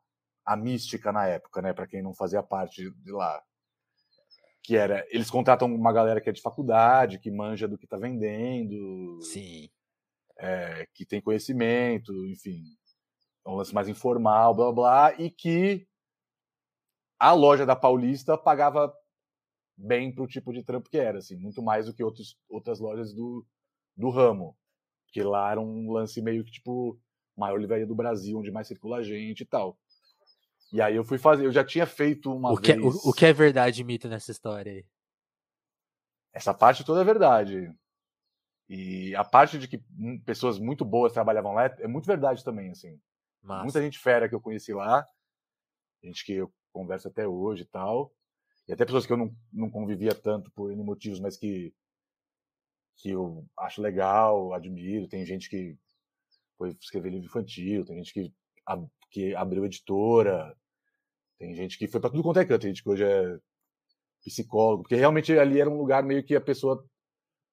a 0.45 0.55
mística 0.55 1.11
na 1.11 1.27
época, 1.27 1.61
né? 1.61 1.73
Para 1.73 1.85
quem 1.85 2.01
não 2.01 2.13
fazia 2.13 2.41
parte 2.41 2.89
de 2.89 3.11
lá. 3.11 3.43
Que 4.63 4.75
era, 4.75 5.05
eles 5.09 5.29
contratam 5.29 5.73
uma 5.73 5.93
galera 5.93 6.21
que 6.21 6.29
é 6.29 6.33
de 6.33 6.41
faculdade, 6.41 7.19
que 7.19 7.31
manja 7.31 7.67
do 7.67 7.77
que 7.77 7.87
tá 7.87 7.97
vendendo. 7.97 9.19
Sim. 9.21 9.69
É, 10.37 10.87
que 10.93 11.05
tem 11.05 11.21
conhecimento, 11.21 12.25
enfim. 12.25 12.63
É 13.45 13.49
um 13.49 13.55
lance 13.55 13.73
mais 13.73 13.87
informal, 13.87 14.53
blá 14.53 14.71
blá, 14.71 15.13
e 15.19 15.29
que 15.29 15.87
a 17.19 17.33
loja 17.33 17.65
da 17.65 17.75
Paulista 17.75 18.37
pagava 18.37 18.93
bem 19.77 20.13
pro 20.13 20.27
tipo 20.27 20.53
de 20.53 20.63
trampo 20.63 20.89
que 20.89 20.97
era, 20.97 21.19
assim, 21.19 21.35
muito 21.37 21.61
mais 21.61 21.85
do 21.85 21.93
que 21.93 22.03
outros, 22.03 22.37
outras 22.49 22.79
lojas 22.79 23.13
do, 23.13 23.45
do 23.95 24.09
ramo. 24.09 24.57
Que 25.11 25.23
lá 25.23 25.51
era 25.51 25.59
um 25.59 25.91
lance 25.91 26.21
meio 26.21 26.43
que, 26.45 26.51
tipo, 26.51 26.99
maior 27.35 27.57
livraria 27.59 27.87
do 27.87 27.95
Brasil, 27.95 28.37
onde 28.37 28.51
mais 28.51 28.67
circula 28.67 29.03
gente 29.03 29.41
e 29.41 29.45
tal. 29.45 29.77
E 30.71 30.81
aí 30.81 30.95
eu 30.95 31.03
fui 31.03 31.17
fazer, 31.17 31.45
eu 31.45 31.51
já 31.51 31.63
tinha 31.63 31.85
feito 31.85 32.31
uma 32.31 32.51
o 32.51 32.57
que, 32.57 32.73
vez. 32.73 32.83
É, 32.83 32.87
o, 32.87 33.09
o, 33.09 33.13
que 33.13 33.25
é 33.25 33.33
verdade 33.33 33.81
e 33.81 33.83
mito 33.83 34.07
nessa 34.07 34.31
história 34.31 34.71
aí? 34.71 34.85
Essa 36.31 36.53
parte 36.53 36.85
toda 36.85 37.01
é 37.01 37.03
verdade. 37.03 37.73
E 38.67 39.15
a 39.15 39.23
parte 39.23 39.57
de 39.57 39.67
que 39.67 39.83
pessoas 40.25 40.59
muito 40.59 40.85
boas 40.85 41.11
trabalhavam 41.11 41.53
lá 41.53 41.65
é, 41.65 41.75
é 41.79 41.87
muito 41.87 42.05
verdade 42.05 42.43
também, 42.43 42.69
assim. 42.69 42.99
Massa. 43.41 43.63
Muita 43.63 43.81
gente 43.81 43.97
fera 43.97 44.29
que 44.29 44.35
eu 44.35 44.41
conheci 44.41 44.73
lá, 44.73 45.07
gente 46.03 46.23
que 46.23 46.33
eu 46.33 46.53
converso 46.71 47.07
até 47.07 47.27
hoje 47.27 47.63
e 47.63 47.67
tal. 47.67 48.13
E 48.67 48.73
até 48.73 48.85
pessoas 48.85 49.07
que 49.07 49.13
eu 49.13 49.17
não, 49.17 49.35
não 49.51 49.71
convivia 49.71 50.13
tanto 50.13 50.51
por 50.51 50.71
N 50.71 50.83
motivos, 50.83 51.19
mas 51.19 51.35
que, 51.35 51.73
que 52.97 53.09
eu 53.09 53.43
acho 53.57 53.81
legal, 53.81 54.53
admiro. 54.53 55.07
Tem 55.07 55.25
gente 55.25 55.49
que 55.49 55.75
foi 56.55 56.77
escrever 56.79 57.09
livro 57.09 57.25
infantil, 57.25 57.83
tem 57.85 57.95
gente 57.95 58.13
que 58.13 58.31
que 59.09 59.33
abriu 59.35 59.65
editora, 59.65 60.55
tem 61.39 61.55
gente 61.55 61.77
que 61.77 61.87
foi 61.87 62.01
para 62.01 62.09
tudo 62.09 62.21
quanto 62.21 62.39
é 62.39 62.45
canto, 62.45 62.61
tem 62.61 62.71
gente 62.71 62.83
que 62.83 62.89
hoje 62.89 63.03
é 63.03 63.39
psicólogo, 64.21 64.83
porque 64.83 64.95
realmente 64.95 65.31
ali 65.39 65.59
era 65.59 65.69
um 65.69 65.77
lugar 65.77 66.03
meio 66.03 66.23
que 66.23 66.35
a 66.35 66.41
pessoa 66.41 66.85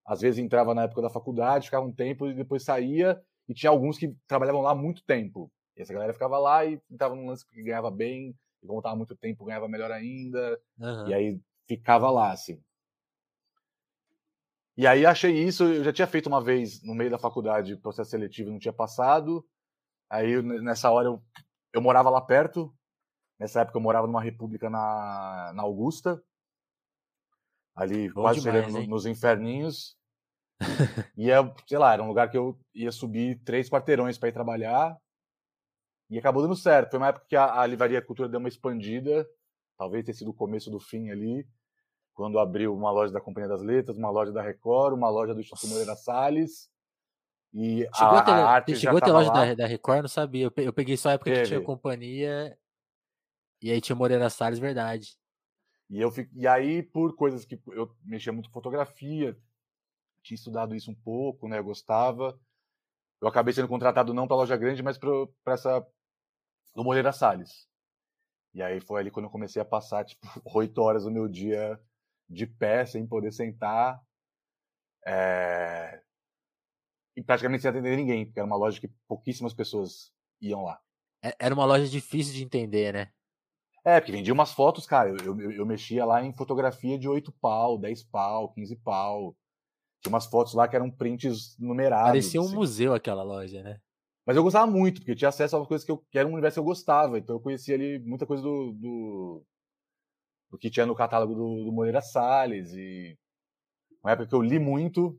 às 0.05 0.21
vezes 0.21 0.39
entrava 0.39 0.75
na 0.75 0.83
época 0.83 1.03
da 1.03 1.09
faculdade, 1.09 1.67
ficava 1.67 1.87
um 1.87 1.93
tempo 1.93 2.27
e 2.27 2.35
depois 2.35 2.65
saía, 2.65 3.21
e 3.49 3.55
tinha 3.55 3.71
alguns 3.71 3.97
que 3.97 4.15
trabalhavam 4.27 4.61
lá 4.61 4.75
muito 4.75 5.05
tempo. 5.05 5.51
E 5.77 5.83
essa 5.83 5.93
galera 5.93 6.13
ficava 6.13 6.39
lá 6.39 6.65
e 6.65 6.81
estava 6.91 7.15
num 7.15 7.27
lance 7.27 7.47
que 7.47 7.63
ganhava 7.63 7.91
bem, 7.91 8.35
e 8.63 8.67
como 8.67 8.81
estava 8.81 8.97
muito 8.97 9.17
tempo, 9.17 9.45
ganhava 9.45 9.69
melhor 9.69 9.93
ainda, 9.93 10.61
uhum. 10.79 11.09
e 11.09 11.15
aí 11.15 11.41
ficava 11.69 12.11
lá, 12.11 12.33
assim. 12.33 12.61
E 14.77 14.87
aí 14.87 15.07
achei 15.07 15.33
isso, 15.33 15.65
eu 15.65 15.85
já 15.85 15.93
tinha 15.93 16.07
feito 16.07 16.27
uma 16.27 16.43
vez 16.43 16.83
no 16.83 16.95
meio 16.95 17.11
da 17.11 17.19
faculdade 17.19 17.77
processo 17.77 18.11
seletivo 18.11 18.51
não 18.51 18.59
tinha 18.59 18.75
passado. 18.75 19.47
Aí 20.11 20.43
nessa 20.43 20.91
hora 20.91 21.09
eu 21.09 21.23
eu 21.77 21.83
morava 21.83 22.09
lá 22.09 22.23
perto. 22.23 22.75
Nessa 23.39 23.61
época 23.61 23.79
eu 23.79 23.83
morava 23.83 24.07
numa 24.07 24.23
república 24.23 24.71
na, 24.71 25.53
na 25.55 25.63
Augusta. 25.63 26.23
Ali, 27.75 28.09
Bom 28.11 28.23
quase 28.23 28.41
demais, 28.41 28.89
nos 28.89 29.05
inferninhos. 29.05 29.97
e, 31.17 31.31
é, 31.31 31.37
sei 31.67 31.79
lá, 31.79 31.93
era 31.93 32.03
um 32.03 32.09
lugar 32.09 32.31
que 32.31 32.39
eu 32.39 32.59
ia 32.75 32.91
subir 32.91 33.39
três 33.45 33.69
quarteirões 33.69 34.17
para 34.17 34.31
ir 34.31 34.33
trabalhar. 34.33 34.97
E 36.09 36.19
acabou 36.19 36.43
dando 36.43 36.57
certo. 36.57 36.91
Foi 36.91 36.99
uma 36.99 37.09
época 37.09 37.27
que 37.29 37.37
a, 37.37 37.61
a 37.61 37.67
Livraria 37.67 38.01
Cultura 38.01 38.29
deu 38.29 38.41
uma 38.41 38.49
expandida. 38.49 39.29
Talvez 39.77 40.05
tenha 40.05 40.15
sido 40.15 40.31
o 40.31 40.35
começo 40.35 40.71
do 40.71 40.81
fim 40.81 41.11
ali. 41.11 41.47
Quando 42.15 42.39
abriu 42.39 42.75
uma 42.75 42.91
loja 42.91 43.13
da 43.13 43.21
Companhia 43.21 43.51
das 43.51 43.63
Letras, 43.63 43.99
uma 43.99 44.09
loja 44.09 44.33
da 44.33 44.41
Record, 44.41 44.95
uma 44.95 45.11
loja 45.11 45.35
do 45.35 45.41
Instituto 45.41 45.69
Moreira 45.69 45.95
Salles 45.95 46.71
e 47.59 47.89
chegou 47.95 48.19
a, 48.19 48.23
ter, 48.23 48.31
a 48.33 48.49
arte 48.49 48.77
chegou 48.77 48.99
a 48.99 49.01
ter 49.01 49.13
loja 49.13 49.31
da, 49.31 49.55
da, 49.55 49.67
Record, 49.67 50.03
não 50.03 50.09
sabia. 50.09 50.51
Eu 50.57 50.73
peguei 50.73 50.95
só 50.97 51.09
a 51.09 51.13
época 51.13 51.31
Teve. 51.31 51.43
que 51.43 51.49
tinha 51.49 51.61
companhia. 51.63 52.57
E 53.63 53.71
aí 53.71 53.81
tinha 53.81 53.97
Moreira 53.97 54.29
Salles, 54.31 54.59
verdade. 54.59 55.17
E, 55.89 56.01
eu 56.01 56.13
e 56.33 56.47
aí, 56.47 56.83
por 56.83 57.15
coisas 57.15 57.45
que 57.45 57.61
eu 57.69 57.95
mexia 58.05 58.33
muito 58.33 58.49
com 58.49 58.55
fotografia, 58.55 59.37
tinha 60.23 60.35
estudado 60.35 60.75
isso 60.75 60.91
um 60.91 60.95
pouco, 60.95 61.49
né? 61.49 61.59
Eu 61.59 61.65
gostava. 61.65 62.39
Eu 63.21 63.29
acabei 63.29 63.55
sendo 63.55 63.69
contratado 63.69 64.13
não 64.13 64.27
para 64.27 64.37
loja 64.37 64.57
grande, 64.57 64.83
mas 64.83 64.99
para 64.99 65.55
essa 65.55 65.87
no 66.75 66.85
Moreira 66.85 67.13
Salles. 67.13 67.69
E 68.53 68.63
aí 68.63 68.81
foi 68.81 69.01
ali 69.01 69.11
quando 69.11 69.27
eu 69.27 69.31
comecei 69.31 69.61
a 69.61 69.65
passar, 69.65 70.05
tipo, 70.07 70.27
oito 70.55 70.81
horas 70.83 71.05
do 71.05 71.11
meu 71.11 71.29
dia 71.29 71.81
de 72.29 72.47
pé, 72.47 72.85
sem 72.85 73.07
poder 73.07 73.33
sentar. 73.33 74.03
É... 75.07 76.03
E 77.17 77.23
praticamente 77.23 77.63
sem 77.63 77.71
atender 77.71 77.97
ninguém, 77.97 78.27
porque 78.27 78.41
era 78.41 78.47
uma 78.47 78.57
loja 78.57 78.81
que 78.81 78.89
pouquíssimas 79.09 79.55
pessoas 79.55 80.13
iam 80.41 80.65
lá. 80.65 80.81
É, 81.23 81.35
era 81.39 81.55
uma 81.55 81.65
loja 81.65 81.87
difícil 81.87 82.35
de 82.35 82.45
entender, 82.45 82.93
né? 82.93 83.13
É, 83.87 84.01
porque 84.01 84.11
vendia 84.11 84.35
umas 84.35 84.53
fotos, 84.53 84.85
cara. 84.85 85.11
Eu, 85.11 85.41
eu, 85.41 85.53
eu 85.53 85.65
mexia 85.65 86.05
lá 86.05 86.21
em 86.21 86.33
fotografia 86.33 86.99
de 86.99 87.09
8 87.09 87.31
pau, 87.41 87.79
10 87.79 88.03
pau, 88.03 88.53
15 88.53 88.75
pau. 88.79 89.37
Tinha 90.03 90.13
umas 90.13 90.27
fotos 90.27 90.55
lá 90.55 90.67
que 90.67 90.75
eram 90.75 90.91
prints 90.91 91.57
numerados. 91.57 92.09
Parecia 92.09 92.43
um 92.43 92.47
assim. 92.47 92.55
museu 92.57 92.95
aquela 92.95 93.23
loja, 93.23 93.63
né? 93.63 93.79
Mas 94.27 94.37
eu 94.37 94.43
gostava 94.43 94.67
muito, 94.67 94.97
porque 95.01 95.13
eu 95.13 95.17
tinha 95.17 95.29
acesso 95.29 95.57
a 95.57 95.65
coisas 95.65 95.85
que, 95.85 95.93
eu, 95.93 95.99
que 96.11 96.19
era 96.19 96.27
um 96.27 96.33
universo 96.33 96.57
que 96.57 96.59
eu 96.59 96.65
gostava. 96.65 97.17
Então 97.17 97.37
eu 97.37 97.41
conhecia 97.41 97.77
ali 97.77 98.01
muita 98.01 98.27
coisa 98.27 98.43
do, 98.43 98.73
do, 98.73 99.45
do 100.51 100.59
que 100.59 100.69
tinha 100.69 100.85
no 100.85 100.97
catálogo 100.97 101.33
do, 101.37 101.65
do 101.67 101.73
Moreira 101.73 102.01
Salles. 102.01 102.73
E 102.73 103.17
uma 104.03 104.11
época 104.11 104.29
que 104.29 104.35
eu 104.35 104.43
li 104.43 104.59
muito, 104.59 105.17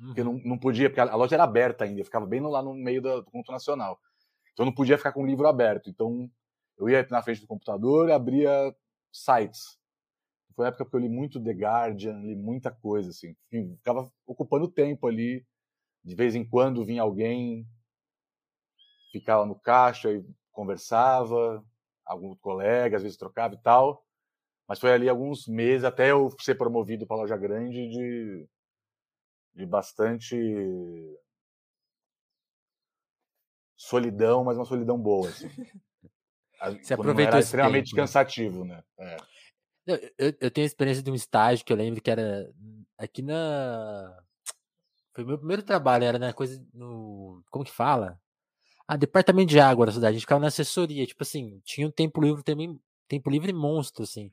uhum. 0.00 0.06
porque 0.08 0.22
não, 0.22 0.34
não 0.44 0.58
podia, 0.58 0.90
porque 0.90 1.00
a, 1.00 1.16
loja 1.16 1.34
era 1.34 1.44
aberta 1.44 1.84
ainda, 1.84 2.04
ficava 2.04 2.26
bem 2.26 2.42
lá 2.42 2.62
no 2.62 2.74
meio 2.74 3.00
do, 3.00 3.22
do 3.22 3.30
Conto 3.30 3.50
Nacional. 3.50 3.98
Então 4.52 4.64
eu 4.64 4.66
não 4.66 4.74
podia 4.74 4.98
ficar 4.98 5.12
com 5.12 5.22
o 5.22 5.26
livro 5.26 5.48
aberto. 5.48 5.88
Então 5.88 6.30
eu 6.78 6.88
ia 6.88 7.06
na 7.10 7.22
frente 7.22 7.40
do 7.40 7.46
computador 7.46 8.10
abria 8.10 8.74
sites. 9.12 9.78
Foi 10.54 10.64
uma 10.64 10.68
época 10.68 10.86
que 10.86 10.96
eu 10.96 11.00
li 11.00 11.08
muito 11.08 11.42
The 11.42 11.52
Guardian, 11.52 12.18
li 12.20 12.34
muita 12.34 12.70
coisa, 12.70 13.10
assim. 13.10 13.36
Ficava 13.50 14.10
ocupando 14.26 14.70
tempo 14.70 15.06
ali. 15.06 15.46
De 16.02 16.14
vez 16.14 16.34
em 16.34 16.48
quando 16.48 16.84
vinha 16.84 17.02
alguém, 17.02 17.66
ficava 19.12 19.44
no 19.44 19.58
caixa 19.58 20.12
e 20.12 20.24
conversava, 20.52 21.64
alguns 22.04 22.38
colegas, 22.38 22.98
às 22.98 23.02
vezes 23.02 23.18
trocava 23.18 23.54
e 23.54 23.58
tal. 23.58 24.04
Mas 24.68 24.80
foi 24.80 24.92
ali 24.92 25.08
alguns 25.08 25.46
meses 25.46 25.84
até 25.84 26.10
eu 26.10 26.30
ser 26.40 26.54
promovido 26.54 27.06
para 27.06 27.16
a 27.16 27.20
loja 27.20 27.36
grande 27.36 27.88
de, 27.88 28.48
de 29.54 29.66
bastante 29.66 30.36
solidão, 33.76 34.42
mas 34.42 34.56
uma 34.56 34.64
solidão 34.64 34.98
boa. 34.98 35.28
Assim. 35.28 35.48
Você 36.82 36.94
aproveitou 36.94 37.34
era 37.34 37.40
extremamente 37.40 37.90
tempo, 37.90 37.96
né? 37.96 38.02
cansativo, 38.02 38.64
né? 38.64 38.82
É. 38.98 39.16
Eu, 39.86 40.34
eu, 40.40 40.50
tenho 40.50 40.64
a 40.64 40.66
experiência 40.66 41.02
de 41.02 41.10
um 41.10 41.14
estágio 41.14 41.64
que 41.64 41.72
eu 41.72 41.76
lembro 41.76 42.00
que 42.00 42.10
era 42.10 42.50
aqui 42.98 43.22
na. 43.22 44.18
Foi 45.14 45.22
o 45.22 45.26
meu 45.26 45.38
primeiro 45.38 45.62
trabalho, 45.62 46.04
era 46.04 46.18
na 46.18 46.32
coisa. 46.32 46.64
No, 46.74 47.42
como 47.50 47.64
que 47.64 47.70
fala? 47.70 48.18
Ah, 48.88 48.96
departamento 48.96 49.50
de 49.50 49.60
água 49.60 49.86
da 49.86 49.92
cidade. 49.92 50.10
A 50.10 50.12
gente 50.12 50.22
ficava 50.22 50.40
na 50.40 50.48
assessoria. 50.48 51.06
Tipo 51.06 51.22
assim, 51.22 51.60
tinha 51.64 51.86
um 51.86 51.90
tempo 51.90 52.20
livre 52.20 52.42
também. 52.42 52.78
Tempo 53.08 53.30
livre 53.30 53.52
monstro, 53.52 54.02
assim. 54.02 54.32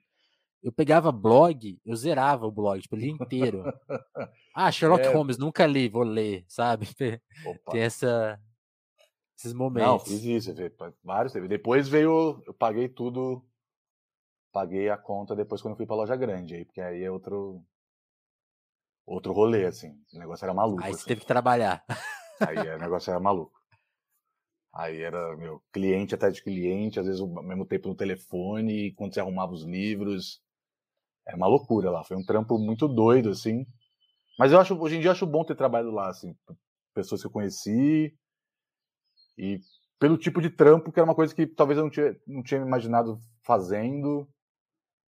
Eu 0.64 0.72
pegava 0.72 1.12
blog, 1.12 1.78
eu 1.86 1.96
zerava 1.96 2.48
o 2.48 2.52
blog, 2.52 2.82
tipo, 2.82 2.96
o 2.96 3.00
dia 3.00 3.12
inteiro. 3.12 3.64
Ah, 4.56 4.72
Sherlock 4.72 5.04
é. 5.04 5.12
Holmes, 5.12 5.40
nunca 5.40 5.66
li, 5.66 5.90
vou 5.90 6.04
ler, 6.04 6.46
sabe? 6.48 6.88
Opa. 7.44 7.72
Tem 7.72 7.82
essa, 7.82 8.40
esses 9.44 9.54
momentos. 9.54 9.88
Não, 9.88 10.00
fiz 10.00 10.24
isso, 10.24 10.54
vários 11.04 11.34
teve. 11.34 11.48
Depois 11.48 11.88
veio, 11.88 12.42
eu 12.48 12.54
paguei 12.54 12.88
tudo, 12.88 13.46
paguei 14.52 14.90
a 14.90 14.98
conta 14.98 15.36
depois 15.36 15.62
quando 15.62 15.74
eu 15.74 15.78
fui 15.78 15.86
pra 15.86 15.96
loja 15.96 16.16
grande, 16.16 16.56
aí, 16.56 16.66
porque 16.66 16.80
aí 16.80 17.04
é 17.04 17.12
outro 17.12 17.62
outro 19.06 19.34
rolê, 19.34 19.66
assim. 19.66 19.92
O 20.14 20.20
negócio 20.20 20.46
era 20.46 20.54
maluco. 20.54 20.82
Aí 20.82 20.92
você 20.92 21.00
assim. 21.00 21.08
teve 21.08 21.22
que 21.22 21.28
trabalhar. 21.28 21.84
Aí 22.40 22.58
o 22.58 22.80
negócio 22.80 23.12
era 23.12 23.20
maluco. 23.20 23.62
Aí 24.74 25.02
era, 25.02 25.36
meu, 25.38 25.62
cliente 25.72 26.16
até 26.16 26.32
de 26.32 26.42
cliente, 26.42 27.00
às 27.00 27.06
vezes 27.06 27.22
ao 27.22 27.28
mesmo 27.28 27.66
tempo 27.66 27.90
no 27.90 27.96
telefone, 27.96 28.88
e 28.88 28.94
quando 28.94 29.14
você 29.14 29.20
arrumava 29.20 29.52
os 29.52 29.64
livros. 29.64 30.42
Era 31.28 31.38
uma 31.38 31.48
loucura 31.48 31.92
lá. 31.92 32.04
Foi 32.04 32.18
um 32.18 32.26
trampo 32.26 32.58
muito 32.58 32.88
doido, 32.88 33.30
assim. 33.30 33.66
Mas 34.38 34.52
eu 34.52 34.60
acho, 34.60 34.76
hoje 34.76 34.96
em 34.96 35.00
dia 35.00 35.10
eu 35.10 35.12
acho 35.12 35.28
bom 35.28 35.46
ter 35.46 35.56
trabalhado 35.56 35.92
lá, 35.94 36.10
assim. 36.10 36.36
Pessoas 36.94 37.22
que 37.22 37.28
eu 37.28 37.32
conheci, 37.32 38.14
e 39.38 39.60
pelo 40.00 40.18
tipo 40.18 40.42
de 40.42 40.50
trampo, 40.50 40.92
que 40.92 41.00
era 41.00 41.08
uma 41.08 41.16
coisa 41.16 41.34
que 41.34 41.48
talvez 41.48 41.78
eu 41.78 41.86
não 41.86 41.92
tinha, 41.92 42.20
não 42.28 42.44
tinha 42.44 42.62
imaginado 42.62 43.20
fazendo. 43.42 44.28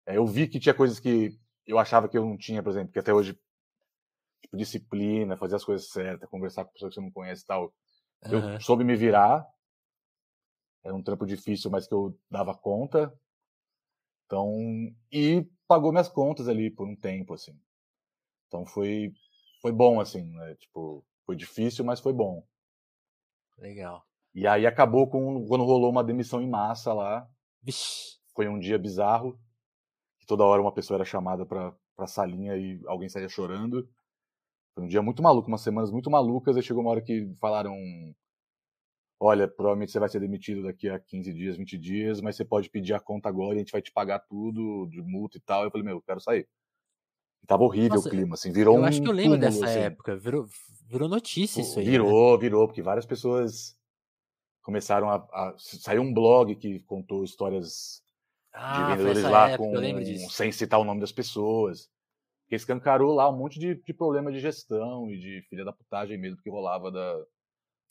É, 0.05 0.17
eu 0.17 0.25
vi 0.25 0.47
que 0.47 0.59
tinha 0.59 0.73
coisas 0.73 0.99
que 0.99 1.37
eu 1.65 1.79
achava 1.79 2.07
que 2.07 2.17
eu 2.17 2.25
não 2.25 2.37
tinha, 2.37 2.61
por 2.61 2.69
exemplo, 2.69 2.91
que 2.91 2.99
até 2.99 3.13
hoje, 3.13 3.37
tipo, 4.41 4.57
disciplina, 4.57 5.37
fazer 5.37 5.55
as 5.55 5.63
coisas 5.63 5.89
certas, 5.89 6.29
conversar 6.29 6.65
com 6.65 6.73
pessoas 6.73 6.93
que 6.93 6.95
você 6.95 7.05
não 7.05 7.11
conhece 7.11 7.43
e 7.43 7.45
tal. 7.47 7.73
Eu 8.29 8.39
uhum. 8.39 8.59
soube 8.59 8.83
me 8.83 8.95
virar. 8.95 9.45
Era 10.83 10.93
um 10.93 11.01
trampo 11.01 11.25
difícil, 11.25 11.71
mas 11.71 11.87
que 11.87 11.93
eu 11.93 12.17
dava 12.29 12.55
conta. 12.55 13.11
Então, 14.25 14.53
e 15.11 15.47
pagou 15.67 15.91
minhas 15.91 16.09
contas 16.09 16.47
ali 16.47 16.69
por 16.69 16.87
um 16.87 16.95
tempo, 16.95 17.33
assim. 17.33 17.59
Então 18.47 18.65
foi, 18.65 19.13
foi 19.61 19.71
bom, 19.71 19.99
assim, 19.99 20.23
né? 20.23 20.55
Tipo, 20.55 21.03
foi 21.25 21.35
difícil, 21.35 21.83
mas 21.83 21.99
foi 21.99 22.13
bom. 22.13 22.45
Legal. 23.57 24.05
E 24.33 24.47
aí 24.47 24.65
acabou 24.65 25.07
com 25.07 25.45
quando 25.45 25.63
rolou 25.63 25.91
uma 25.91 26.03
demissão 26.03 26.41
em 26.41 26.49
massa 26.49 26.93
lá. 26.93 27.27
Vixe. 27.61 28.17
Foi 28.35 28.47
um 28.47 28.59
dia 28.59 28.79
bizarro. 28.79 29.39
Que 30.19 30.25
toda 30.25 30.43
hora 30.43 30.61
uma 30.61 30.73
pessoa 30.73 30.97
era 30.97 31.05
chamada 31.05 31.45
pra, 31.45 31.73
pra 31.95 32.07
salinha 32.07 32.55
e 32.57 32.81
alguém 32.87 33.09
saía 33.09 33.29
chorando. 33.29 33.87
Foi 34.73 34.83
um 34.83 34.87
dia 34.87 35.01
muito 35.01 35.21
maluco, 35.21 35.47
umas 35.47 35.61
semanas 35.61 35.91
muito 35.91 36.09
malucas. 36.09 36.57
Aí 36.57 36.63
chegou 36.63 36.81
uma 36.81 36.89
hora 36.89 37.01
que 37.01 37.31
falaram: 37.39 37.75
Olha, 39.19 39.47
provavelmente 39.47 39.91
você 39.91 39.99
vai 39.99 40.09
ser 40.09 40.19
demitido 40.19 40.63
daqui 40.63 40.89
a 40.89 40.99
15 40.99 41.33
dias, 41.33 41.57
20 41.57 41.77
dias, 41.77 42.21
mas 42.21 42.35
você 42.35 42.43
pode 42.43 42.69
pedir 42.69 42.93
a 42.93 42.99
conta 42.99 43.29
agora 43.29 43.53
e 43.53 43.57
a 43.57 43.59
gente 43.59 43.71
vai 43.71 43.81
te 43.81 43.91
pagar 43.91 44.19
tudo, 44.19 44.87
de 44.89 45.01
multa 45.01 45.37
e 45.37 45.41
tal. 45.41 45.63
Eu 45.63 45.71
falei: 45.71 45.85
Meu, 45.85 45.97
eu 45.97 46.01
quero 46.01 46.19
sair. 46.19 46.47
E 47.43 47.45
tava 47.45 47.63
horrível 47.63 47.95
Nossa, 47.95 48.07
o 48.07 48.11
clima, 48.11 48.33
assim, 48.33 48.51
virou 48.51 48.75
eu 48.75 48.79
um. 48.79 48.83
Eu 48.83 48.89
acho 48.89 49.01
que 49.01 49.07
eu 49.07 49.11
lembro 49.11 49.37
túmulo, 49.37 49.51
dessa 49.51 49.65
assim. 49.65 49.79
época, 49.79 50.15
virou, 50.15 50.47
virou 50.87 51.09
notícia 51.09 51.61
isso 51.61 51.77
aí. 51.77 51.85
Virou, 51.85 52.33
né? 52.33 52.41
virou, 52.41 52.67
porque 52.67 52.81
várias 52.81 53.05
pessoas 53.05 53.77
começaram 54.63 55.09
a, 55.09 55.15
a. 55.15 55.53
Saiu 55.57 56.01
um 56.01 56.13
blog 56.13 56.55
que 56.55 56.79
contou 56.81 57.23
histórias 57.23 58.01
ah, 58.51 58.73
de 58.73 58.91
vendedores 58.91 59.23
lá 59.23 59.49
época, 59.49 59.69
com, 59.69 60.29
sem 60.29 60.51
citar 60.51 60.79
o 60.79 60.83
nome 60.83 61.01
das 61.01 61.11
pessoas. 61.11 61.89
Porque 62.43 62.55
escancarou 62.55 63.13
lá 63.13 63.29
um 63.29 63.37
monte 63.37 63.59
de, 63.59 63.75
de 63.75 63.93
problema 63.93 64.31
de 64.31 64.39
gestão 64.39 65.09
e 65.11 65.17
de 65.17 65.41
filha 65.49 65.63
da 65.63 65.71
putagem 65.71 66.17
mesmo 66.17 66.41
que 66.41 66.49
rolava 66.49 66.91
da, 66.91 67.23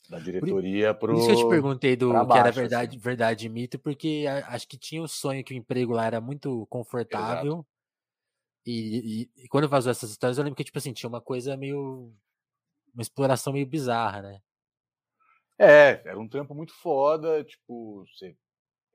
da 0.08 0.18
diretoria 0.18 0.94
pro. 0.94 1.14
Por 1.14 1.18
isso 1.18 1.26
que 1.26 1.32
eu 1.32 1.44
te 1.44 1.48
perguntei 1.48 1.96
do 1.96 2.12
baixo, 2.12 2.28
que 2.28 2.38
era 2.38 2.50
verdade, 2.50 2.96
assim. 2.96 2.98
verdade 2.98 3.46
e 3.46 3.48
mito, 3.48 3.78
porque 3.78 4.24
acho 4.46 4.66
que 4.66 4.76
tinha 4.76 5.02
o 5.02 5.08
sonho 5.08 5.44
que 5.44 5.54
o 5.54 5.56
emprego 5.56 5.92
lá 5.92 6.06
era 6.06 6.20
muito 6.20 6.66
confortável. 6.68 7.66
E, 8.64 9.28
e, 9.36 9.42
e, 9.44 9.48
quando 9.48 9.68
vazou 9.68 9.90
essas 9.90 10.10
histórias, 10.10 10.38
eu 10.38 10.44
lembro 10.44 10.56
que, 10.56 10.62
tipo 10.64 10.78
assim, 10.78 10.92
tinha 10.92 11.08
uma 11.08 11.20
coisa 11.20 11.56
meio. 11.56 12.12
Uma 12.94 13.02
exploração 13.02 13.52
meio 13.52 13.66
bizarra, 13.66 14.22
né? 14.22 14.40
É, 15.62 16.02
era 16.04 16.18
um 16.18 16.28
trampo 16.28 16.54
muito 16.54 16.74
foda, 16.74 17.44
tipo, 17.44 18.04
você, 18.06 18.34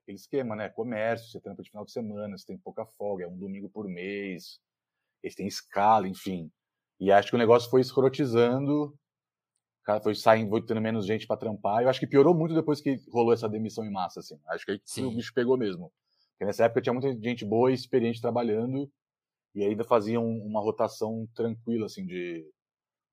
aquele 0.03 0.17
esquema, 0.17 0.55
né? 0.55 0.69
Comércio, 0.69 1.31
você 1.31 1.39
trampa 1.39 1.63
de 1.63 1.69
final 1.69 1.85
de 1.85 1.91
semana, 1.91 2.37
você 2.37 2.45
tem 2.45 2.57
pouca 2.57 2.85
folga, 2.97 3.23
é 3.23 3.27
um 3.27 3.37
domingo 3.37 3.69
por 3.69 3.87
mês, 3.87 4.59
eles 5.23 5.35
têm 5.35 5.47
escala, 5.47 6.07
enfim. 6.07 6.51
E 6.99 7.11
acho 7.11 7.29
que 7.29 7.35
o 7.35 7.39
negócio 7.39 7.69
foi 7.69 7.79
escrotizando, 7.79 8.93
cara 9.87 10.01
foi 10.01 10.13
saindo, 10.13 10.49
foi 10.49 10.61
tendo 10.61 10.81
menos 10.81 11.05
gente 11.05 11.25
para 11.25 11.37
trampar. 11.37 11.81
Eu 11.81 11.89
acho 11.89 11.99
que 12.01 12.05
piorou 12.05 12.35
muito 12.35 12.53
depois 12.53 12.81
que 12.81 12.97
rolou 13.09 13.31
essa 13.31 13.47
demissão 13.47 13.85
em 13.85 13.91
massa, 13.91 14.19
assim. 14.19 14.37
Acho 14.49 14.65
que 14.65 14.71
aí 14.73 14.81
Sim. 14.83 15.05
o 15.05 15.15
bicho 15.15 15.33
pegou 15.33 15.57
mesmo. 15.57 15.89
Porque 16.31 16.45
nessa 16.45 16.65
época 16.65 16.81
tinha 16.81 16.91
muita 16.93 17.09
gente 17.13 17.45
boa 17.45 17.71
e 17.71 17.73
experiente 17.73 18.21
trabalhando, 18.21 18.91
e 19.55 19.63
ainda 19.63 19.85
faziam 19.85 20.27
uma 20.27 20.59
rotação 20.61 21.25
tranquila, 21.33 21.85
assim, 21.85 22.05
de 22.05 22.45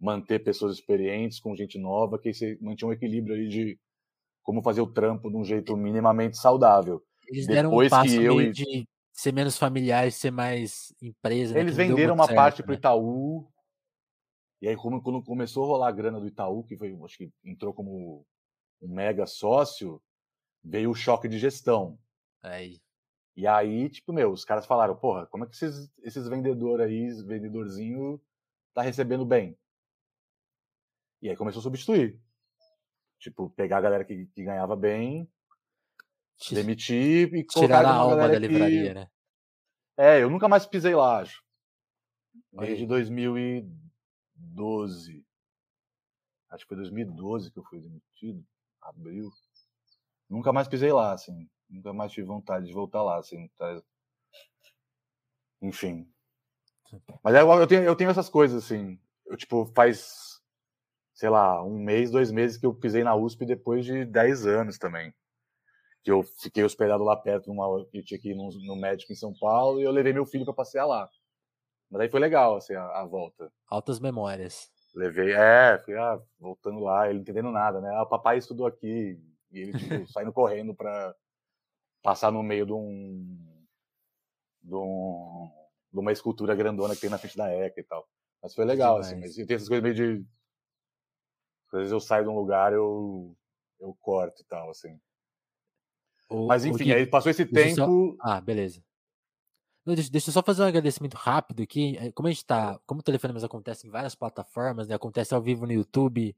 manter 0.04 0.38
pessoas 0.40 0.74
experientes 0.74 1.40
com 1.40 1.56
gente 1.56 1.78
nova, 1.78 2.18
que 2.18 2.32
você 2.32 2.58
mantinha 2.60 2.88
um 2.88 2.92
equilíbrio 2.92 3.34
ali 3.34 3.48
de 3.48 3.78
como 4.42 4.62
fazer 4.62 4.82
o 4.82 4.86
trampo 4.86 5.30
de 5.30 5.36
um 5.36 5.44
jeito 5.44 5.74
minimamente 5.76 6.36
saudável. 6.36 7.02
Eles 7.26 7.46
deram 7.46 7.70
Depois 7.70 7.90
um 7.90 7.96
passo 7.96 8.10
que 8.10 8.22
eu 8.22 8.52
de 8.52 8.86
ser 9.10 9.32
menos 9.32 9.56
familiar 9.56 10.06
e 10.06 10.12
ser 10.12 10.30
mais 10.30 10.94
empresa. 11.00 11.54
Né, 11.54 11.60
Eles 11.60 11.78
né, 11.78 11.86
venderam 11.86 12.14
uma 12.14 12.26
certo, 12.26 12.36
parte 12.36 12.60
né? 12.60 12.66
para 12.66 12.72
o 12.72 12.74
Itaú. 12.76 13.48
E 14.60 14.68
aí, 14.68 14.76
quando 14.76 15.22
começou 15.22 15.64
a 15.64 15.66
rolar 15.68 15.88
a 15.88 15.92
grana 15.92 16.20
do 16.20 16.26
Itaú, 16.26 16.64
que 16.64 16.76
foi, 16.76 16.94
acho 17.04 17.16
que 17.16 17.30
entrou 17.42 17.72
como 17.72 18.26
um 18.82 18.88
mega 18.88 19.26
sócio, 19.26 20.02
veio 20.62 20.90
o 20.90 20.94
choque 20.94 21.28
de 21.28 21.38
gestão. 21.38 21.98
Aí. 22.42 22.78
E 23.36 23.46
aí, 23.46 23.88
tipo, 23.88 24.12
meu, 24.12 24.30
os 24.30 24.44
caras 24.44 24.66
falaram, 24.66 24.94
porra, 24.96 25.26
como 25.26 25.44
é 25.44 25.46
que 25.46 25.54
esses, 25.54 25.90
esses 26.02 26.28
vendedores 26.28 26.86
aí, 26.86 27.08
vendedorzinho, 27.24 28.20
tá 28.74 28.82
recebendo 28.82 29.24
bem? 29.24 29.56
E 31.24 31.30
aí 31.30 31.36
começou 31.36 31.58
a 31.60 31.62
substituir. 31.62 32.20
Tipo, 33.18 33.48
pegar 33.48 33.78
a 33.78 33.80
galera 33.80 34.04
que, 34.04 34.26
que 34.26 34.44
ganhava 34.44 34.76
bem, 34.76 35.26
demitir 36.50 37.34
e 37.34 37.42
colocar 37.44 37.78
Tirar 37.78 37.86
a 37.86 37.94
alma 37.94 38.28
da 38.28 38.38
livraria, 38.38 38.88
que... 38.88 38.94
né? 38.94 39.10
É, 39.96 40.22
eu 40.22 40.28
nunca 40.28 40.48
mais 40.48 40.66
pisei 40.66 40.94
lá, 40.94 41.20
acho. 41.20 41.42
Desde 42.52 42.84
2012. 42.84 45.24
Acho 46.50 46.64
que 46.64 46.68
foi 46.68 46.76
2012 46.76 47.50
que 47.50 47.58
eu 47.58 47.64
fui 47.64 47.80
demitido. 47.80 48.46
Abril. 48.82 49.30
nunca 50.28 50.52
mais 50.52 50.68
pisei 50.68 50.92
lá, 50.92 51.14
assim. 51.14 51.48
Nunca 51.70 51.94
mais 51.94 52.12
tive 52.12 52.26
vontade 52.26 52.66
de 52.66 52.74
voltar 52.74 53.02
lá, 53.02 53.16
assim. 53.16 53.48
Tá... 53.56 53.82
Enfim. 55.62 56.06
Mas 57.22 57.34
é 57.34 57.40
eu 57.40 57.66
tenho, 57.66 57.82
eu 57.82 57.96
tenho 57.96 58.10
essas 58.10 58.28
coisas, 58.28 58.62
assim. 58.62 59.00
Eu, 59.24 59.38
tipo, 59.38 59.64
faz, 59.74 60.33
sei 61.14 61.28
lá, 61.28 61.64
um 61.64 61.78
mês, 61.78 62.10
dois 62.10 62.30
meses 62.30 62.58
que 62.58 62.66
eu 62.66 62.74
pisei 62.74 63.04
na 63.04 63.14
USP 63.14 63.46
depois 63.46 63.84
de 63.84 64.04
10 64.04 64.46
anos 64.46 64.78
também. 64.78 65.14
Que 66.02 66.10
eu 66.10 66.22
fiquei 66.22 66.62
hospedado 66.64 67.02
lá 67.02 67.16
perto, 67.16 67.48
numa, 67.48 67.86
eu 67.92 68.04
tinha 68.04 68.20
que 68.20 68.30
ir 68.30 68.34
no, 68.34 68.50
no 68.66 68.76
médico 68.76 69.12
em 69.12 69.16
São 69.16 69.32
Paulo, 69.40 69.80
e 69.80 69.84
eu 69.84 69.90
levei 69.90 70.12
meu 70.12 70.26
filho 70.26 70.44
para 70.44 70.52
passear 70.52 70.84
lá. 70.84 71.08
Mas 71.90 72.02
aí 72.02 72.08
foi 72.10 72.20
legal, 72.20 72.56
assim, 72.56 72.74
a, 72.74 72.82
a 73.00 73.06
volta. 73.06 73.50
Altas 73.68 74.00
memórias. 74.00 74.70
Levei, 74.94 75.32
é, 75.32 75.80
fui 75.84 75.96
ah, 75.96 76.20
voltando 76.38 76.80
lá, 76.80 77.08
ele 77.08 77.20
entendendo 77.20 77.50
nada, 77.50 77.80
né? 77.80 77.90
Ah, 77.94 78.02
o 78.02 78.08
papai 78.08 78.38
estudou 78.38 78.66
aqui, 78.66 79.18
e 79.50 79.58
ele, 79.58 79.78
tipo, 79.78 80.06
saindo 80.12 80.32
correndo 80.32 80.74
pra 80.74 81.14
passar 82.02 82.30
no 82.30 82.42
meio 82.42 82.66
de 82.66 82.72
um. 82.72 83.38
de 84.62 84.74
um. 84.74 85.50
de 85.92 85.98
uma 86.00 86.12
escultura 86.12 86.54
grandona 86.54 86.94
que 86.94 87.00
tem 87.00 87.10
na 87.10 87.18
frente 87.18 87.36
da 87.36 87.50
ECA 87.50 87.80
e 87.80 87.84
tal. 87.84 88.06
Mas 88.42 88.54
foi 88.54 88.64
legal, 88.64 88.98
assim, 88.98 89.18
mas 89.18 89.34
tem 89.34 89.56
essas 89.56 89.68
coisas 89.68 89.82
meio 89.82 89.94
de. 89.94 90.26
Às 91.74 91.80
vezes 91.80 91.92
eu 91.92 92.00
saio 92.00 92.24
de 92.24 92.30
um 92.30 92.36
lugar, 92.36 92.72
eu, 92.72 93.36
eu 93.80 93.96
corto 94.00 94.42
e 94.42 94.44
tal, 94.44 94.70
assim. 94.70 94.98
O, 96.30 96.46
mas 96.46 96.64
enfim, 96.64 96.92
aí 96.92 97.06
passou 97.06 97.30
esse 97.30 97.44
tempo. 97.44 97.74
Só... 97.74 97.88
Ah, 98.20 98.40
beleza. 98.40 98.82
Não, 99.84 99.94
deixa, 99.94 100.10
deixa 100.10 100.30
eu 100.30 100.32
só 100.32 100.42
fazer 100.42 100.62
um 100.62 100.66
agradecimento 100.66 101.14
rápido 101.14 101.62
aqui. 101.62 101.96
É, 101.98 102.10
como 102.12 102.28
a 102.28 102.30
gente 102.30 102.44
tá. 102.46 102.80
Como 102.86 103.00
o 103.00 103.02
Telefonemas 103.02 103.44
acontece 103.44 103.86
em 103.86 103.90
várias 103.90 104.14
plataformas, 104.14 104.88
né? 104.88 104.94
Acontece 104.94 105.34
ao 105.34 105.42
vivo 105.42 105.66
no 105.66 105.72
YouTube, 105.72 106.34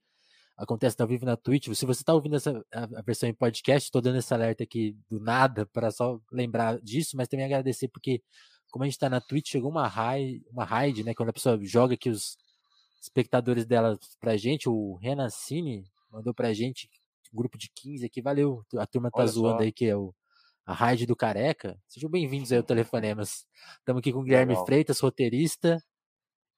acontece 0.57 1.01
ao 1.01 1.07
vivo 1.07 1.25
na 1.25 1.37
Twitch. 1.37 1.69
Se 1.75 1.87
você 1.87 2.03
está 2.03 2.13
ouvindo 2.13 2.37
essa 2.37 2.65
a 2.73 3.03
versão 3.03 3.29
em 3.29 3.35
podcast, 3.35 3.87
estou 3.87 4.03
dando 4.03 4.19
esse 4.19 4.33
alerta 4.35 4.65
aqui 4.65 4.97
do 5.09 5.21
nada 5.21 5.67
para 5.73 5.91
só 5.91 6.21
lembrar 6.33 6.81
disso, 6.81 7.17
mas 7.17 7.29
também 7.29 7.47
agradecer 7.47 7.89
porque, 7.89 8.23
como 8.71 8.83
a 8.85 8.87
gente 8.87 8.95
está 8.95 9.09
na 9.09 9.21
Twitch, 9.21 9.51
chegou 9.51 9.71
uma 9.71 9.87
raid, 9.87 10.45
uma 10.51 10.65
raid, 10.65 11.05
né? 11.05 11.15
Quando 11.15 11.29
a 11.29 11.35
pessoa 11.35 11.59
joga 11.63 11.95
aqui 11.95 12.11
os 12.11 12.37
espectadores 13.01 13.65
dela 13.65 13.99
pra 14.21 14.37
gente, 14.37 14.69
o 14.69 14.95
Renan 14.97 15.31
Cine 15.31 15.85
mandou 16.11 16.35
pra 16.35 16.53
gente, 16.53 16.91
grupo 17.33 17.59
de 17.59 17.71
15 17.71 18.07
aqui, 18.07 18.23
valeu. 18.23 18.65
A 18.79 18.87
turma 18.87 19.11
tá 19.11 19.19
Olha 19.21 19.29
zoando 19.29 19.59
só. 19.59 19.65
aí 19.65 19.73
que 19.73 19.87
é 19.87 19.97
o 19.97 20.15
a 20.65 20.73
raid 20.75 21.07
do 21.07 21.15
Careca. 21.15 21.81
Sejam 21.87 22.11
bem-vindos 22.11 22.51
aí 22.51 22.59
ao 22.59 22.65
Telefonemas. 22.65 23.47
Estamos 23.79 24.01
aqui 24.01 24.13
com 24.13 24.19
o 24.19 24.23
Guilherme 24.23 24.53
Legal. 24.53 24.67
Freitas, 24.67 24.99
roteirista. 24.99 25.81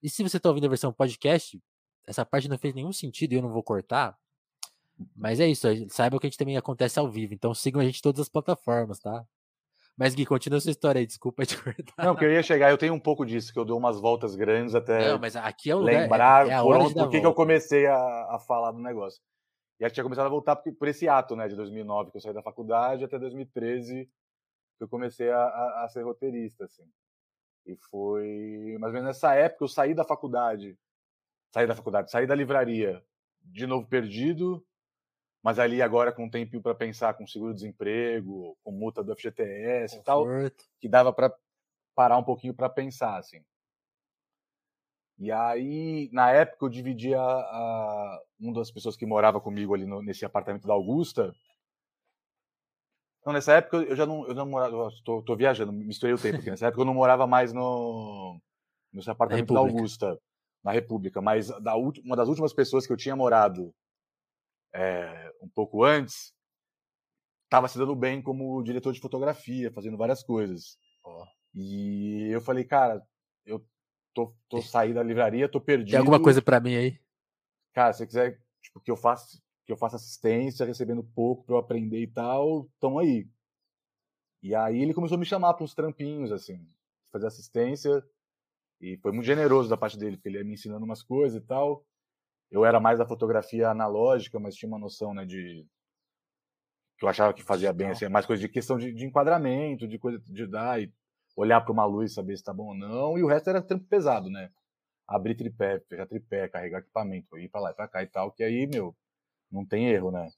E 0.02 0.08
se 0.08 0.22
você 0.22 0.38
está 0.38 0.48
ouvindo 0.48 0.64
a 0.64 0.68
versão 0.70 0.90
podcast, 0.90 1.60
essa 2.06 2.24
parte 2.24 2.48
não 2.48 2.56
fez 2.56 2.74
nenhum 2.74 2.92
sentido 2.92 3.32
e 3.34 3.36
eu 3.36 3.42
não 3.42 3.52
vou 3.52 3.62
cortar. 3.62 4.16
Mas 5.14 5.40
é 5.40 5.46
isso, 5.46 5.66
saiba 5.90 6.18
que 6.18 6.26
a 6.26 6.30
gente 6.30 6.38
também 6.38 6.56
acontece 6.56 6.98
ao 6.98 7.08
vivo, 7.10 7.34
então 7.34 7.54
sigam 7.54 7.80
a 7.80 7.84
gente 7.84 7.98
em 7.98 8.02
todas 8.02 8.20
as 8.20 8.28
plataformas, 8.28 8.98
tá? 8.98 9.24
Mas 9.98 10.14
Gui, 10.14 10.24
continua 10.24 10.60
sua 10.60 10.70
história 10.70 11.00
aí, 11.00 11.06
desculpa 11.06 11.44
te 11.44 11.56
cortar. 11.60 12.04
Não, 12.04 12.14
que 12.14 12.24
eu 12.24 12.30
ia 12.30 12.42
chegar, 12.42 12.70
eu 12.70 12.78
tenho 12.78 12.94
um 12.94 13.00
pouco 13.00 13.26
disso, 13.26 13.52
que 13.52 13.58
eu 13.58 13.64
dou 13.64 13.76
umas 13.76 14.00
voltas 14.00 14.36
grandes 14.36 14.76
até 14.76 15.08
não, 15.08 15.18
mas 15.18 15.34
aqui 15.34 15.70
é 15.70 15.74
o 15.74 15.80
lembrar 15.80 16.44
lugar, 16.44 16.56
é, 16.56 16.60
é 16.60 16.62
por, 16.62 16.76
onde, 16.76 16.94
por 16.94 17.10
que, 17.10 17.20
que 17.20 17.26
eu 17.26 17.34
comecei 17.34 17.84
a, 17.86 18.36
a 18.36 18.38
falar 18.38 18.70
do 18.70 18.78
negócio. 18.78 19.20
E 19.80 19.84
aí 19.84 19.90
tinha 19.90 20.04
começado 20.04 20.26
a 20.26 20.30
voltar 20.30 20.54
por, 20.54 20.72
por, 20.72 20.86
esse 20.86 21.08
ato, 21.08 21.34
né, 21.34 21.48
de 21.48 21.56
2009, 21.56 22.12
que 22.12 22.16
eu 22.16 22.20
saí 22.20 22.32
da 22.32 22.42
faculdade, 22.42 23.04
até 23.04 23.18
2013, 23.18 24.04
que 24.04 24.84
eu 24.84 24.88
comecei 24.88 25.30
a, 25.30 25.40
a, 25.40 25.84
a, 25.84 25.88
ser 25.88 26.04
roteirista, 26.04 26.64
assim. 26.64 26.84
E 27.66 27.76
foi 27.90 28.76
mais 28.78 28.92
ou 28.92 29.00
menos 29.00 29.08
nessa 29.08 29.34
época, 29.34 29.64
eu 29.64 29.68
saí 29.68 29.94
da 29.94 30.04
faculdade, 30.04 30.78
saí 31.52 31.66
da 31.66 31.74
faculdade, 31.74 32.10
saí 32.10 32.24
da 32.24 32.36
livraria, 32.36 33.02
de 33.42 33.66
novo 33.66 33.86
perdido, 33.88 34.64
mas 35.42 35.58
ali 35.58 35.80
agora 35.80 36.12
com 36.12 36.24
um 36.24 36.30
tempinho 36.30 36.62
para 36.62 36.74
pensar 36.74 37.14
com 37.14 37.26
seguro-desemprego, 37.26 38.56
com 38.62 38.72
multa 38.72 39.02
do 39.02 39.14
FGTS 39.14 39.96
e 39.96 40.02
tal, 40.02 40.24
que 40.80 40.88
dava 40.88 41.12
para 41.12 41.34
parar 41.94 42.16
um 42.16 42.24
pouquinho 42.24 42.54
para 42.54 42.68
pensar, 42.68 43.16
assim. 43.16 43.42
E 45.18 45.32
aí, 45.32 46.08
na 46.12 46.30
época, 46.30 46.64
eu 46.64 46.68
dividia 46.68 47.20
a, 47.20 48.22
uma 48.38 48.52
das 48.54 48.70
pessoas 48.70 48.96
que 48.96 49.04
morava 49.04 49.40
comigo 49.40 49.74
ali 49.74 49.84
no, 49.84 50.00
nesse 50.00 50.24
apartamento 50.24 50.66
da 50.66 50.74
Augusta. 50.74 51.34
Então, 53.20 53.32
nessa 53.32 53.54
época, 53.54 53.78
eu 53.78 53.96
já 53.96 54.06
não, 54.06 54.26
eu 54.28 54.34
não 54.34 54.46
morava. 54.46 54.88
Estou 54.88 55.18
tô, 55.18 55.22
tô, 55.22 55.36
viajando, 55.36 55.72
misturei 55.72 56.14
o 56.14 56.18
tempo 56.18 56.38
aqui. 56.38 56.50
Nessa 56.50 56.66
época, 56.66 56.82
eu 56.82 56.86
não 56.86 56.94
morava 56.94 57.26
mais 57.26 57.52
no, 57.52 58.40
nesse 58.92 59.10
apartamento 59.10 59.52
da 59.52 59.58
Augusta, 59.58 60.16
na 60.62 60.70
República. 60.70 61.20
Mas 61.20 61.48
da, 61.60 61.74
uma 61.74 62.14
das 62.14 62.28
últimas 62.28 62.52
pessoas 62.52 62.86
que 62.86 62.92
eu 62.92 62.96
tinha 62.96 63.16
morado 63.16 63.74
é, 64.72 65.27
um 65.40 65.48
pouco 65.48 65.84
antes 65.84 66.34
estava 67.44 67.66
se 67.66 67.78
dando 67.78 67.96
bem 67.96 68.22
como 68.22 68.62
diretor 68.62 68.92
de 68.92 69.00
fotografia, 69.00 69.72
fazendo 69.72 69.96
várias 69.96 70.22
coisas. 70.22 70.78
Oh. 71.04 71.24
E 71.54 72.28
eu 72.30 72.40
falei, 72.40 72.64
cara, 72.64 73.02
eu 73.44 73.66
tô, 74.14 74.34
tô 74.48 74.60
saí 74.60 74.92
da 74.92 75.02
livraria, 75.02 75.48
tô 75.48 75.60
perdido. 75.60 75.90
Tem 75.90 75.98
alguma 75.98 76.22
coisa 76.22 76.42
para 76.42 76.60
mim 76.60 76.76
aí? 76.76 77.00
Cara, 77.72 77.92
se 77.92 77.98
você 77.98 78.06
quiser 78.06 78.40
tipo, 78.62 78.80
que 78.80 78.90
eu 78.90 78.96
faça 78.96 79.40
que 79.64 79.72
eu 79.72 79.76
faça 79.76 79.96
assistência, 79.96 80.64
recebendo 80.64 81.04
pouco 81.04 81.44
para 81.44 81.54
eu 81.54 81.58
aprender 81.58 82.00
e 82.00 82.06
tal, 82.06 82.66
tão 82.80 82.98
aí. 82.98 83.28
E 84.42 84.54
aí 84.54 84.80
ele 84.80 84.94
começou 84.94 85.16
a 85.16 85.18
me 85.18 85.26
chamar 85.26 85.52
para 85.52 85.62
uns 85.64 85.74
trampinhos, 85.74 86.32
assim, 86.32 86.66
fazer 87.12 87.26
assistência. 87.26 88.02
E 88.80 88.96
foi 88.96 89.12
muito 89.12 89.26
generoso 89.26 89.68
da 89.68 89.76
parte 89.76 89.98
dele, 89.98 90.16
porque 90.16 90.30
ele 90.30 90.38
ia 90.38 90.44
me 90.44 90.54
ensinando 90.54 90.86
umas 90.86 91.02
coisas 91.02 91.42
e 91.42 91.44
tal. 91.44 91.84
Eu 92.50 92.64
era 92.64 92.80
mais 92.80 92.98
da 92.98 93.06
fotografia 93.06 93.68
analógica, 93.68 94.38
mas 94.38 94.54
tinha 94.54 94.68
uma 94.68 94.78
noção, 94.78 95.12
né, 95.12 95.24
de 95.24 95.66
que 96.98 97.04
eu 97.04 97.08
achava 97.08 97.32
que 97.32 97.42
fazia 97.42 97.72
bem, 97.72 97.90
assim, 97.90 98.08
mais 98.08 98.26
coisa 98.26 98.42
de 98.42 98.48
questão 98.48 98.76
de, 98.76 98.92
de 98.92 99.06
enquadramento, 99.06 99.86
de 99.86 99.98
coisa 99.98 100.18
de 100.18 100.46
dar 100.46 100.82
e 100.82 100.92
olhar 101.36 101.60
para 101.60 101.72
uma 101.72 101.84
luz, 101.84 102.14
saber 102.14 102.36
se 102.36 102.42
está 102.42 102.52
bom 102.52 102.68
ou 102.68 102.74
não, 102.74 103.16
e 103.16 103.22
o 103.22 103.28
resto 103.28 103.48
era 103.48 103.62
trampo 103.62 103.84
pesado, 103.86 104.28
né? 104.28 104.50
Abrir 105.06 105.36
tripé, 105.36 105.78
fechar 105.88 106.06
tripé, 106.06 106.48
carregar 106.48 106.80
equipamento, 106.80 107.38
ir 107.38 107.48
para 107.48 107.60
lá 107.60 107.70
e 107.70 107.74
para 107.74 107.88
cá 107.88 108.02
e 108.02 108.06
tal, 108.08 108.32
que 108.32 108.42
aí, 108.42 108.66
meu, 108.66 108.96
não 109.50 109.64
tem 109.64 109.88
erro, 109.88 110.10
né? 110.10 110.28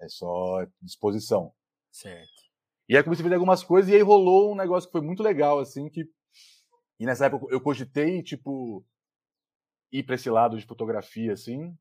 É 0.00 0.08
só 0.08 0.66
disposição. 0.82 1.52
Certo. 1.92 2.42
E 2.88 2.96
aí 2.96 3.04
comecei 3.04 3.22
a 3.22 3.26
fazer 3.26 3.36
algumas 3.36 3.62
coisas 3.62 3.90
e 3.90 3.94
aí 3.94 4.02
rolou 4.02 4.52
um 4.52 4.56
negócio 4.56 4.88
que 4.88 4.92
foi 4.92 5.00
muito 5.00 5.22
legal, 5.22 5.60
assim, 5.60 5.88
que. 5.88 6.04
E 6.98 7.06
nessa 7.06 7.26
época 7.26 7.46
eu 7.50 7.60
cogitei, 7.60 8.20
tipo, 8.20 8.84
ir 9.92 10.02
para 10.02 10.14
esse 10.14 10.30
lado 10.30 10.58
de 10.58 10.66
fotografia, 10.66 11.32
assim, 11.32 11.76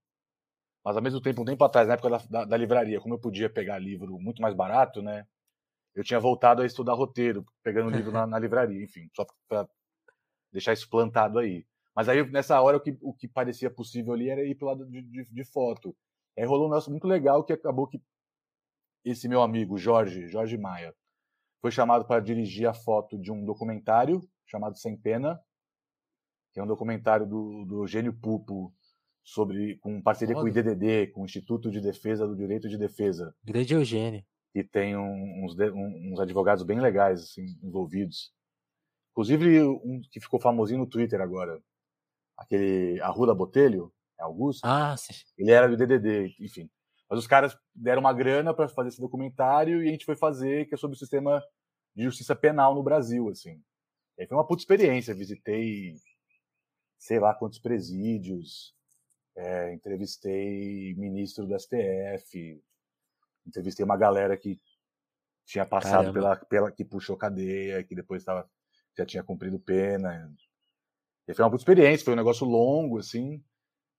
mas 0.83 0.95
ao 0.95 1.03
mesmo 1.03 1.21
tempo, 1.21 1.41
um 1.41 1.45
tempo 1.45 1.63
atrás, 1.63 1.87
na 1.87 1.95
época 1.95 2.09
da, 2.09 2.17
da, 2.29 2.45
da 2.45 2.57
livraria, 2.57 2.99
como 2.99 3.13
eu 3.13 3.19
podia 3.19 3.49
pegar 3.49 3.77
livro 3.79 4.19
muito 4.19 4.41
mais 4.41 4.55
barato, 4.55 5.01
né? 5.01 5.27
eu 5.95 6.03
tinha 6.03 6.19
voltado 6.19 6.61
a 6.61 6.65
estudar 6.65 6.93
roteiro, 6.93 7.45
pegando 7.63 7.89
livro 7.89 8.11
na, 8.11 8.25
na 8.27 8.39
livraria, 8.39 8.83
enfim, 8.83 9.09
só 9.15 9.25
para 9.47 9.67
deixar 10.51 10.73
isso 10.73 10.89
plantado 10.89 11.39
aí. 11.39 11.65
Mas 11.95 12.07
aí, 12.07 12.25
nessa 12.29 12.61
hora, 12.61 12.77
o 12.77 12.79
que, 12.79 12.97
o 13.01 13.13
que 13.13 13.27
parecia 13.27 13.69
possível 13.69 14.13
ali 14.13 14.29
era 14.29 14.43
ir 14.43 14.55
para 14.55 14.65
o 14.65 14.69
lado 14.69 14.85
de, 14.85 15.01
de, 15.01 15.25
de, 15.25 15.43
foto. 15.43 15.95
Aí 16.37 16.45
rolou 16.45 16.67
um 16.67 16.69
negócio 16.69 16.91
muito 16.91 17.07
legal 17.07 17.43
que 17.43 17.51
acabou 17.51 17.87
que 17.87 18.01
esse 19.03 19.27
meu 19.27 19.41
amigo, 19.41 19.77
Jorge, 19.77 20.27
Jorge 20.27 20.57
Maia, 20.57 20.95
foi 21.61 21.71
chamado 21.71 22.05
para 22.05 22.21
dirigir 22.21 22.67
a 22.67 22.73
foto 22.73 23.17
de 23.17 23.31
um 23.31 23.43
documentário 23.43 24.21
chamado 24.45 24.77
Sem 24.77 24.95
Pena, 24.95 25.41
que 26.53 26.59
é 26.59 26.63
um 26.63 26.67
documentário 26.67 27.27
do, 27.27 27.65
do 27.65 27.83
Eugênio 27.83 28.13
Pupo, 28.13 28.73
sobre, 29.23 29.77
com 29.77 30.01
parceria 30.01 30.35
Foda. 30.35 30.51
com 30.51 30.57
o 30.57 30.59
IDDD, 30.59 31.07
com 31.11 31.21
o 31.21 31.25
Instituto 31.25 31.69
de 31.69 31.79
Defesa 31.79 32.27
do 32.27 32.35
Direito 32.35 32.67
de 32.67 32.77
Defesa. 32.77 33.35
Grande 33.43 33.73
Eugênio 33.73 34.23
que 34.51 34.63
tem 34.63 34.97
uns, 34.97 35.55
uns 35.55 36.19
advogados 36.19 36.63
bem 36.63 36.79
legais 36.79 37.21
assim, 37.21 37.45
envolvidos. 37.63 38.33
Inclusive 39.11 39.61
um 39.63 40.01
que 40.11 40.19
ficou 40.19 40.39
famosinho 40.39 40.79
no 40.79 40.87
Twitter 40.87 41.21
agora, 41.21 41.61
aquele 42.37 42.99
Arruda 43.01 43.33
Botelho, 43.33 43.93
é 44.19 44.23
Augusto. 44.23 44.65
Ah, 44.65 44.95
sim. 44.97 45.13
Ele 45.37 45.51
era 45.51 45.67
do 45.67 45.77
DDD, 45.77 46.35
enfim. 46.39 46.69
Mas 47.09 47.19
os 47.19 47.27
caras 47.27 47.57
deram 47.73 48.01
uma 48.01 48.13
grana 48.13 48.53
para 48.53 48.67
fazer 48.69 48.89
esse 48.89 49.01
documentário 49.01 49.83
e 49.83 49.89
a 49.89 49.91
gente 49.91 50.05
foi 50.05 50.15
fazer, 50.15 50.67
que 50.67 50.75
é 50.75 50.77
sobre 50.77 50.95
o 50.95 50.99
sistema 50.99 51.43
de 51.95 52.03
justiça 52.03 52.35
penal 52.35 52.75
no 52.75 52.83
Brasil, 52.83 53.29
assim. 53.29 53.61
E 54.17 54.21
aí 54.21 54.27
foi 54.27 54.37
uma 54.37 54.45
puta 54.45 54.61
experiência. 54.61 55.15
Visitei, 55.15 55.95
sei 56.99 57.19
lá 57.19 57.33
quantos 57.33 57.57
presídios, 57.57 58.75
é, 59.35 59.73
entrevistei 59.73 60.93
ministro 60.95 61.47
do 61.47 61.57
STF, 61.57 62.61
entrevistei 63.47 63.85
uma 63.85 63.97
galera 63.97 64.37
que 64.37 64.61
tinha 65.45 65.65
passado 65.65 66.13
pela, 66.13 66.35
pela 66.35 66.71
que 66.71 66.85
puxou 66.85 67.17
cadeia, 67.17 67.83
que 67.83 67.95
depois 67.95 68.23
tava, 68.23 68.47
já 68.95 69.05
tinha 69.05 69.23
cumprido 69.23 69.59
pena. 69.59 70.31
E 71.27 71.33
foi 71.33 71.43
uma 71.43 71.49
boa 71.49 71.57
experiência, 71.57 72.03
foi 72.03 72.13
um 72.13 72.17
negócio 72.17 72.45
longo, 72.45 72.99
assim. 72.99 73.43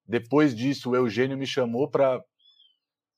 Depois 0.06 0.54
disso, 0.54 0.90
o 0.90 0.96
Eugênio 0.96 1.38
me 1.38 1.46
chamou 1.46 1.88
para 1.88 2.22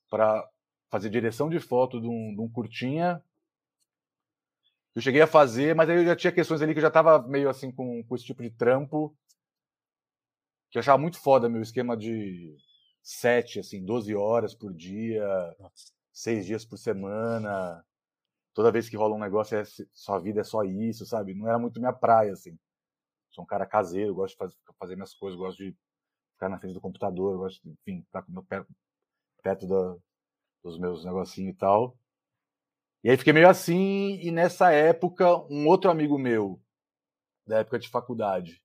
para 0.09 0.47
fazer 0.91 1.09
direção 1.09 1.49
de 1.49 1.59
foto 1.59 1.99
de 1.99 2.07
um, 2.07 2.35
de 2.35 2.39
um 2.39 2.47
curtinha. 2.47 3.19
Eu 4.95 5.01
cheguei 5.01 5.21
a 5.21 5.27
fazer, 5.27 5.73
mas 5.73 5.89
aí 5.89 5.97
eu 5.97 6.05
já 6.05 6.15
tinha 6.15 6.31
questões 6.31 6.61
ali 6.61 6.71
que 6.71 6.77
eu 6.77 6.83
já 6.83 6.89
estava 6.89 7.19
meio 7.27 7.49
assim 7.49 7.71
com, 7.71 8.03
com 8.03 8.15
esse 8.15 8.23
tipo 8.23 8.43
de 8.43 8.51
trampo. 8.51 9.15
Que 10.73 10.79
eu 10.79 10.81
achava 10.81 10.97
muito 10.97 11.17
foda 11.17 11.47
meu 11.47 11.61
esquema 11.61 11.95
de 11.95 12.57
sete, 13.01 13.61
assim, 13.61 13.85
12 13.85 14.13
horas 14.13 14.53
por 14.53 14.73
dia. 14.73 15.23
Nossa 15.57 15.93
seis 16.13 16.45
dias 16.45 16.63
por 16.63 16.77
semana. 16.77 17.83
Toda 18.53 18.71
vez 18.71 18.87
que 18.87 18.95
rola 18.95 19.15
um 19.15 19.19
negócio, 19.19 19.57
é, 19.57 19.63
sua 19.91 20.19
vida 20.19 20.41
é 20.41 20.43
só 20.43 20.63
isso, 20.63 21.05
sabe? 21.05 21.33
Não 21.33 21.47
era 21.47 21.57
muito 21.57 21.79
minha 21.79 21.91
praia, 21.91 22.31
assim. 22.31 22.57
Sou 23.31 23.43
um 23.43 23.47
cara 23.47 23.65
caseiro, 23.65 24.13
gosto 24.13 24.33
de 24.33 24.37
fazer, 24.37 24.55
fazer 24.77 24.95
minhas 24.95 25.15
coisas, 25.15 25.37
gosto 25.37 25.57
de 25.57 25.75
ficar 26.33 26.49
na 26.49 26.59
frente 26.59 26.75
do 26.75 26.81
computador, 26.81 27.35
gosto 27.37 27.61
de, 27.63 27.71
enfim, 27.71 28.01
estar 28.01 28.21
com 28.21 28.31
meu 28.31 28.43
pé, 28.43 28.63
perto 29.41 29.67
da, 29.67 29.97
dos 30.63 30.77
meus 30.77 31.03
negocinhos 31.03 31.55
e 31.55 31.57
tal. 31.57 31.97
E 33.03 33.09
aí 33.09 33.17
fiquei 33.17 33.33
meio 33.33 33.49
assim, 33.49 34.19
e 34.21 34.31
nessa 34.31 34.71
época, 34.71 35.27
um 35.49 35.67
outro 35.67 35.89
amigo 35.89 36.17
meu, 36.17 36.61
da 37.45 37.59
época 37.59 37.79
de 37.79 37.89
faculdade, 37.89 38.62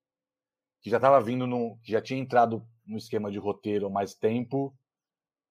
que 0.80 0.90
já 0.90 0.96
estava 0.96 1.20
vindo 1.20 1.46
no. 1.46 1.78
que 1.82 1.92
já 1.92 2.00
tinha 2.00 2.20
entrado 2.20 2.66
no 2.86 2.96
esquema 2.96 3.30
de 3.30 3.38
roteiro 3.38 3.86
há 3.86 3.90
mais 3.90 4.14
tempo, 4.14 4.74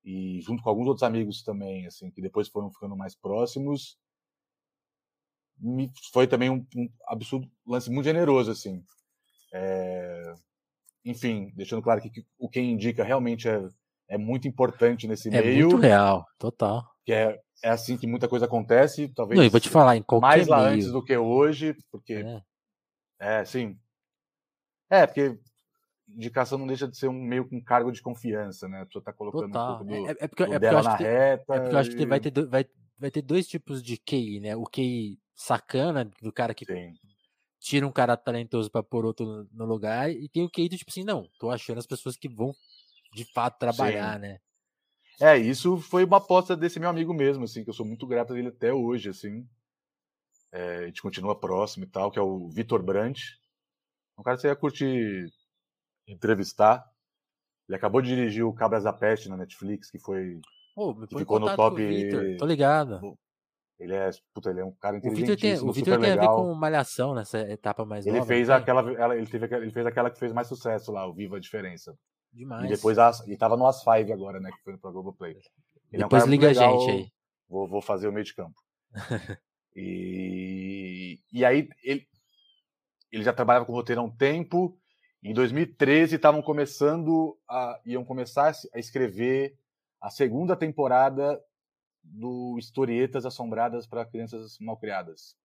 e 0.03 0.41
junto 0.41 0.63
com 0.63 0.69
alguns 0.69 0.88
outros 0.88 1.03
amigos 1.03 1.43
também, 1.43 1.86
assim, 1.86 2.09
que 2.09 2.21
depois 2.21 2.47
foram 2.47 2.71
ficando 2.71 2.95
mais 2.95 3.15
próximos, 3.15 3.97
me, 5.59 5.91
foi 6.11 6.28
também 6.28 6.49
um, 6.49 6.65
um 6.75 6.89
absurdo 7.07 7.49
lance 7.65 7.89
muito 7.89 8.05
generoso, 8.05 8.51
assim. 8.51 8.84
É, 9.53 10.34
enfim, 11.05 11.51
deixando 11.55 11.82
claro 11.82 12.01
que, 12.01 12.09
que 12.09 12.25
o 12.38 12.49
quem 12.49 12.71
indica 12.71 13.03
realmente 13.03 13.47
é, 13.47 13.67
é 14.09 14.17
muito 14.17 14.47
importante 14.47 15.07
nesse 15.07 15.30
é 15.30 15.41
meio. 15.41 15.59
É 15.59 15.69
muito 15.69 15.78
real, 15.78 16.25
total. 16.38 16.86
Que 17.05 17.13
é, 17.13 17.39
é 17.63 17.69
assim 17.69 17.97
que 17.97 18.07
muita 18.07 18.28
coisa 18.28 18.45
acontece, 18.45 19.07
talvez. 19.09 19.38
Não, 19.38 19.45
eu 19.45 19.51
vou 19.51 19.59
te 19.59 19.69
falar, 19.69 19.95
em 19.95 20.03
qualquer 20.03 20.28
Mais 20.28 20.47
lá 20.47 20.63
meio. 20.63 20.73
antes 20.75 20.91
do 20.91 21.03
que 21.03 21.17
hoje, 21.17 21.75
porque. 21.91 22.25
É. 23.19 23.39
é, 23.39 23.45
sim. 23.45 23.78
É, 24.90 25.06
porque 25.06 25.38
indicação 26.08 26.58
não 26.58 26.68
deixa 26.68 26.88
de 26.88 26.98
ser 26.98 27.08
um 27.10 27.14
meio 27.14 27.48
com 27.48 27.62
cargo 27.64 27.92
de 27.92 28.02
confiança, 28.02 28.68
né? 28.68 28.82
A 28.82 28.86
pessoa 28.86 29.04
tá 29.04 29.14
colocando 29.14 29.52
Total. 29.52 29.74
um 29.74 29.78
pouco 29.78 29.84
do, 29.86 30.08
é, 30.10 30.16
é 30.26 30.28
porque, 30.28 30.44
é 30.44 30.60
dela 30.60 30.84
na 30.84 30.96
reta. 30.96 31.56
é 31.56 31.60
porque 31.60 31.76
eu 31.76 31.80
acho 31.80 31.92
que 31.92 32.06
vai 32.06 32.20
ter, 32.20 32.32
vai, 32.48 32.66
vai 32.98 33.12
ter 33.12 33.22
dois 33.22 33.48
tipos 33.48 33.84
de 33.84 33.98
QI, 33.98 34.40
né? 34.40 34.56
O 34.56 34.66
QI 34.66 35.20
sacana, 35.36 36.06
do 36.22 36.32
cara 36.32 36.54
que 36.54 36.66
Sim. 36.66 36.94
tira 37.60 37.88
um 37.88 37.92
cara 37.92 38.18
talentoso 38.18 38.72
pra 38.72 38.84
pôr 38.84 39.06
outro 39.06 39.26
no- 39.26 39.50
no 39.52 39.66
lugar, 39.66 40.10
e 40.12 40.30
tem 40.30 40.44
o 40.44 40.50
QI 40.50 40.70
do 40.70 40.78
tipo 40.78 40.92
assim, 40.92 41.04
não, 41.04 41.30
tô 41.40 41.50
achando 41.52 41.80
as 41.80 41.88
pessoas 41.88 42.16
que 42.18 42.30
vão 42.30 42.54
de 43.14 43.26
fato 43.34 43.60
trabalhar, 43.60 44.20
né? 44.20 44.40
É, 45.20 45.38
isso 45.38 45.78
foi 45.78 46.04
uma 46.04 46.18
aposta 46.18 46.56
desse 46.56 46.80
meu 46.80 46.90
amigo 46.90 47.14
mesmo, 47.14 47.44
assim, 47.44 47.64
que 47.64 47.70
eu 47.70 47.74
sou 47.74 47.86
muito 47.86 48.06
grato 48.08 48.34
dele 48.34 48.50
até 48.50 48.74
hoje, 48.74 49.10
assim. 49.10 49.48
É, 50.52 50.78
a 50.78 50.86
gente 50.88 51.02
continua 51.02 51.40
próximo 51.40 51.84
e 51.86 51.88
tal, 51.88 52.12
que 52.12 52.20
é 52.20 52.22
o 52.22 52.50
Vitor 52.50 52.82
Brandt. 52.82 53.38
Um 54.18 54.24
cara 54.24 54.36
que 54.36 54.41
você 54.41 54.47
ia 54.47 54.55
curtir 54.55 55.30
entrevistar. 56.07 56.84
Ele 57.68 57.76
acabou 57.76 58.01
de 58.01 58.09
dirigir 58.09 58.45
o 58.45 58.53
Cabras 58.53 58.84
da 58.86 58.93
Peste 58.93 59.28
na 59.30 59.38
Netflix, 59.38 59.91
que 59.91 59.99
foi. 59.99 60.39
Põe 60.74 61.03
em 61.03 61.18
ficou 61.18 61.39
no 61.39 61.55
top- 61.55 62.38
tô 62.38 62.45
ligado. 62.45 63.18
Ele 63.80 63.93
é, 63.93 64.09
puta, 64.34 64.49
ele 64.49 64.61
é 64.61 64.65
um 64.65 64.72
cara 64.72 64.99
tem, 64.99 65.11
inteligentíssimo, 65.11 65.70
o 65.70 65.74
Vitor 65.74 65.93
super 65.95 66.05
tem 66.05 66.18
a 66.18 66.22
ver 66.22 66.28
com 66.28 66.51
malhação 66.55 67.13
nessa 67.13 67.39
etapa 67.39 67.86
mais 67.86 68.07
Ele 68.07 68.18
nova. 68.18 68.28
fez 68.28 68.47
tem? 68.47 68.55
aquela, 68.55 68.91
ela- 68.93 69.15
ele, 69.15 69.28
teve, 69.28 69.45
ele 69.55 69.70
fez 69.72 69.86
aquela 69.86 70.09
que 70.09 70.18
fez 70.18 70.34
mais 70.34 70.47
sucesso 70.47 70.91
lá, 70.91 71.05
o 71.07 71.13
Viva 71.13 71.38
a 71.38 71.39
Diferença. 71.39 71.95
Demais. 72.34 72.65
E 72.65 72.70
depois 72.70 72.97
a, 72.97 73.11
ele 73.28 73.38
tava 73.38 73.55
no 73.55 73.68
As 73.68 73.84
Five 73.84 74.11
agora, 74.11 74.39
né, 74.39 74.49
que 74.51 74.63
foi 74.63 74.78
pra 74.78 74.89
Globoplay. 74.89 75.32
Ele 75.34 75.41
é 75.91 75.97
um 76.05 76.09
Depois 76.09 76.24
cara 76.24 76.30
muito 76.30 76.41
liga 76.41 76.49
a 76.49 76.53
gente 76.53 76.89
aí. 76.89 77.11
Vou, 77.47 77.68
vou 77.68 77.82
fazer 77.82 78.07
o 78.07 78.11
meio 78.11 78.26
de 78.26 78.34
campo. 78.34 78.55
e, 79.76 81.20
e 81.32 81.45
aí 81.45 81.70
ele, 81.84 82.07
ele 83.18 83.24
já 83.26 83.34
trabalhava 83.34 83.65
com 83.65 83.74
roteiro 83.74 84.01
há 84.01 84.03
um 84.03 84.15
tempo. 84.15 84.78
Em 85.24 85.34
2013 85.34 86.15
estavam 86.15 86.41
começando 86.41 87.38
a 87.49 87.80
iam 87.86 88.05
começar 88.05 88.53
a 88.74 88.80
escrever 88.80 89.57
a 90.01 90.09
segunda 90.09 90.55
temporada 90.55 91.41
do 92.03 92.57
Historietas 92.59 93.26
Assombradas 93.26 93.88
para 93.88 94.05
Crianças 94.05 94.57
Malcriadas, 94.59 95.36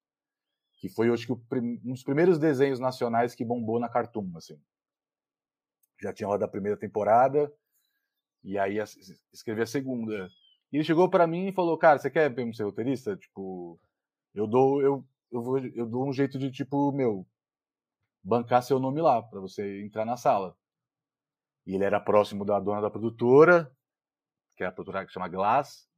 que 0.78 0.88
foi 0.88 1.10
acho 1.10 1.26
que 1.26 1.36
prim- 1.48 1.80
um 1.84 1.92
dos 1.92 2.04
primeiros 2.04 2.38
desenhos 2.38 2.80
nacionais 2.80 3.34
que 3.34 3.44
bombou 3.44 3.80
na 3.80 3.88
Cartoon, 3.88 4.30
assim. 4.36 4.58
Já 6.00 6.12
tinha 6.12 6.26
rodado 6.26 6.44
a 6.44 6.48
primeira 6.52 6.76
temporada 6.78 7.52
e 8.44 8.58
aí 8.58 8.78
escrevi 9.32 9.62
a 9.62 9.66
segunda. 9.66 10.28
E 10.72 10.76
ele 10.76 10.84
chegou 10.84 11.08
pra 11.10 11.26
mim 11.26 11.48
e 11.48 11.52
falou: 11.52 11.78
"Cara, 11.78 11.98
você 11.98 12.10
quer 12.10 12.30
mesmo 12.34 12.54
ser 12.54 12.64
roteirista? 12.64 13.16
Tipo, 13.16 13.80
eu 14.34 14.46
dou 14.46 14.82
eu 14.82 15.04
eu 15.32 15.42
vou 15.42 15.58
eu 15.58 15.86
dou 15.86 16.08
um 16.08 16.12
jeito 16.12 16.38
de 16.38 16.50
tipo, 16.50 16.92
meu, 16.92 17.26
bancar 18.22 18.62
seu 18.62 18.78
nome 18.78 19.00
lá 19.00 19.22
pra 19.22 19.40
você 19.40 19.82
entrar 19.84 20.04
na 20.04 20.16
sala". 20.16 20.56
E 21.66 21.74
ele 21.74 21.84
era 21.84 22.00
próximo 22.00 22.44
da 22.44 22.58
dona 22.58 22.80
da 22.80 22.90
produtora, 22.90 23.70
que 24.56 24.64
é 24.64 24.66
a 24.66 24.72
produtora 24.72 25.06
que 25.06 25.12
chama 25.12 25.28
Glass. 25.28 25.88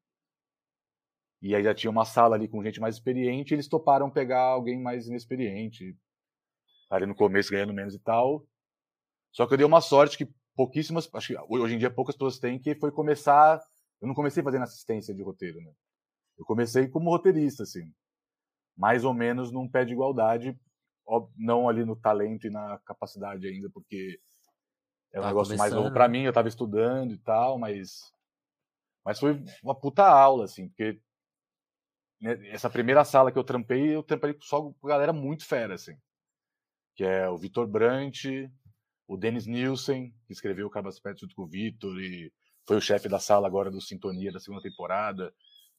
E 1.40 1.54
aí 1.54 1.62
já 1.62 1.74
tinha 1.74 1.90
uma 1.90 2.04
sala 2.04 2.36
ali 2.36 2.48
com 2.48 2.62
gente 2.62 2.80
mais 2.80 2.94
experiente, 2.96 3.52
e 3.52 3.54
eles 3.54 3.68
toparam 3.68 4.10
pegar 4.10 4.42
alguém 4.42 4.80
mais 4.80 5.06
inexperiente. 5.06 5.96
Ali 6.90 7.06
no 7.06 7.14
começo 7.14 7.50
ganhando 7.50 7.74
menos 7.74 7.94
e 7.94 7.98
tal. 7.98 8.46
Só 9.32 9.46
que 9.46 9.54
eu 9.54 9.58
dei 9.58 9.66
uma 9.66 9.80
sorte 9.80 10.16
que 10.16 10.32
pouquíssimas, 10.54 11.08
acho 11.12 11.28
que 11.28 11.38
hoje 11.48 11.74
em 11.74 11.78
dia 11.78 11.90
poucas 11.90 12.14
pessoas 12.14 12.38
têm, 12.38 12.58
que 12.58 12.74
foi 12.76 12.92
começar. 12.92 13.60
Eu 14.00 14.08
não 14.08 14.14
comecei 14.14 14.42
fazendo 14.42 14.62
assistência 14.62 15.14
de 15.14 15.22
roteiro, 15.22 15.60
né? 15.60 15.72
Eu 16.38 16.44
comecei 16.44 16.88
como 16.88 17.10
roteirista, 17.10 17.64
assim. 17.64 17.92
Mais 18.76 19.04
ou 19.04 19.12
menos 19.12 19.52
num 19.52 19.68
pé 19.68 19.84
de 19.84 19.92
igualdade, 19.92 20.58
não 21.36 21.68
ali 21.68 21.84
no 21.84 21.96
talento 21.96 22.46
e 22.46 22.50
na 22.50 22.78
capacidade 22.84 23.46
ainda, 23.46 23.68
porque 23.70 24.18
é 25.12 25.18
um 25.18 25.22
Tava 25.22 25.28
negócio 25.28 25.56
mais 25.56 25.72
novo 25.72 25.90
né? 25.90 26.08
mim, 26.08 26.22
eu 26.22 26.32
tava 26.32 26.48
estudando 26.48 27.12
e 27.12 27.18
tal, 27.18 27.58
mas. 27.58 28.12
Mas 29.04 29.20
foi 29.20 29.44
uma 29.62 29.74
puta 29.74 30.04
aula, 30.04 30.44
assim, 30.44 30.68
porque 30.68 30.98
né, 32.20 32.48
essa 32.48 32.70
primeira 32.70 33.04
sala 33.04 33.30
que 33.30 33.38
eu 33.38 33.44
trampei, 33.44 33.94
eu 33.94 34.02
trampei 34.02 34.36
só 34.40 34.62
com 34.62 34.88
galera 34.88 35.12
muito 35.12 35.46
fera, 35.46 35.74
assim. 35.74 35.96
Que 36.96 37.04
é 37.04 37.28
o 37.28 37.36
Vitor 37.36 37.66
Brandt, 37.66 38.50
o 39.06 39.16
Dennis 39.16 39.46
Nielsen, 39.46 40.10
que 40.26 40.32
escreveu 40.32 40.66
o 40.66 40.70
Cabas 40.70 40.98
Pet 40.98 41.20
junto 41.20 41.34
com 41.34 41.42
o 41.42 41.48
Vitor 41.48 42.00
e 42.00 42.32
foi 42.66 42.76
o 42.76 42.80
chefe 42.80 43.08
da 43.08 43.18
sala 43.18 43.46
agora 43.46 43.70
do 43.70 43.80
Sintonia 43.80 44.32
da 44.32 44.40
segunda 44.40 44.62
temporada. 44.62 45.32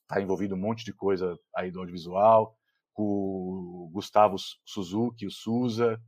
Tá 0.08 0.22
envolvido 0.22 0.56
um 0.56 0.60
monte 0.60 0.86
de 0.86 0.94
coisa 0.94 1.38
aí 1.56 1.72
do 1.72 1.80
audiovisual. 1.80 2.56
Com 2.96 3.04
o 3.04 3.90
Gustavo 3.94 4.38
Suzuki, 4.66 5.28
o 5.28 5.32
Suza, 5.32 6.02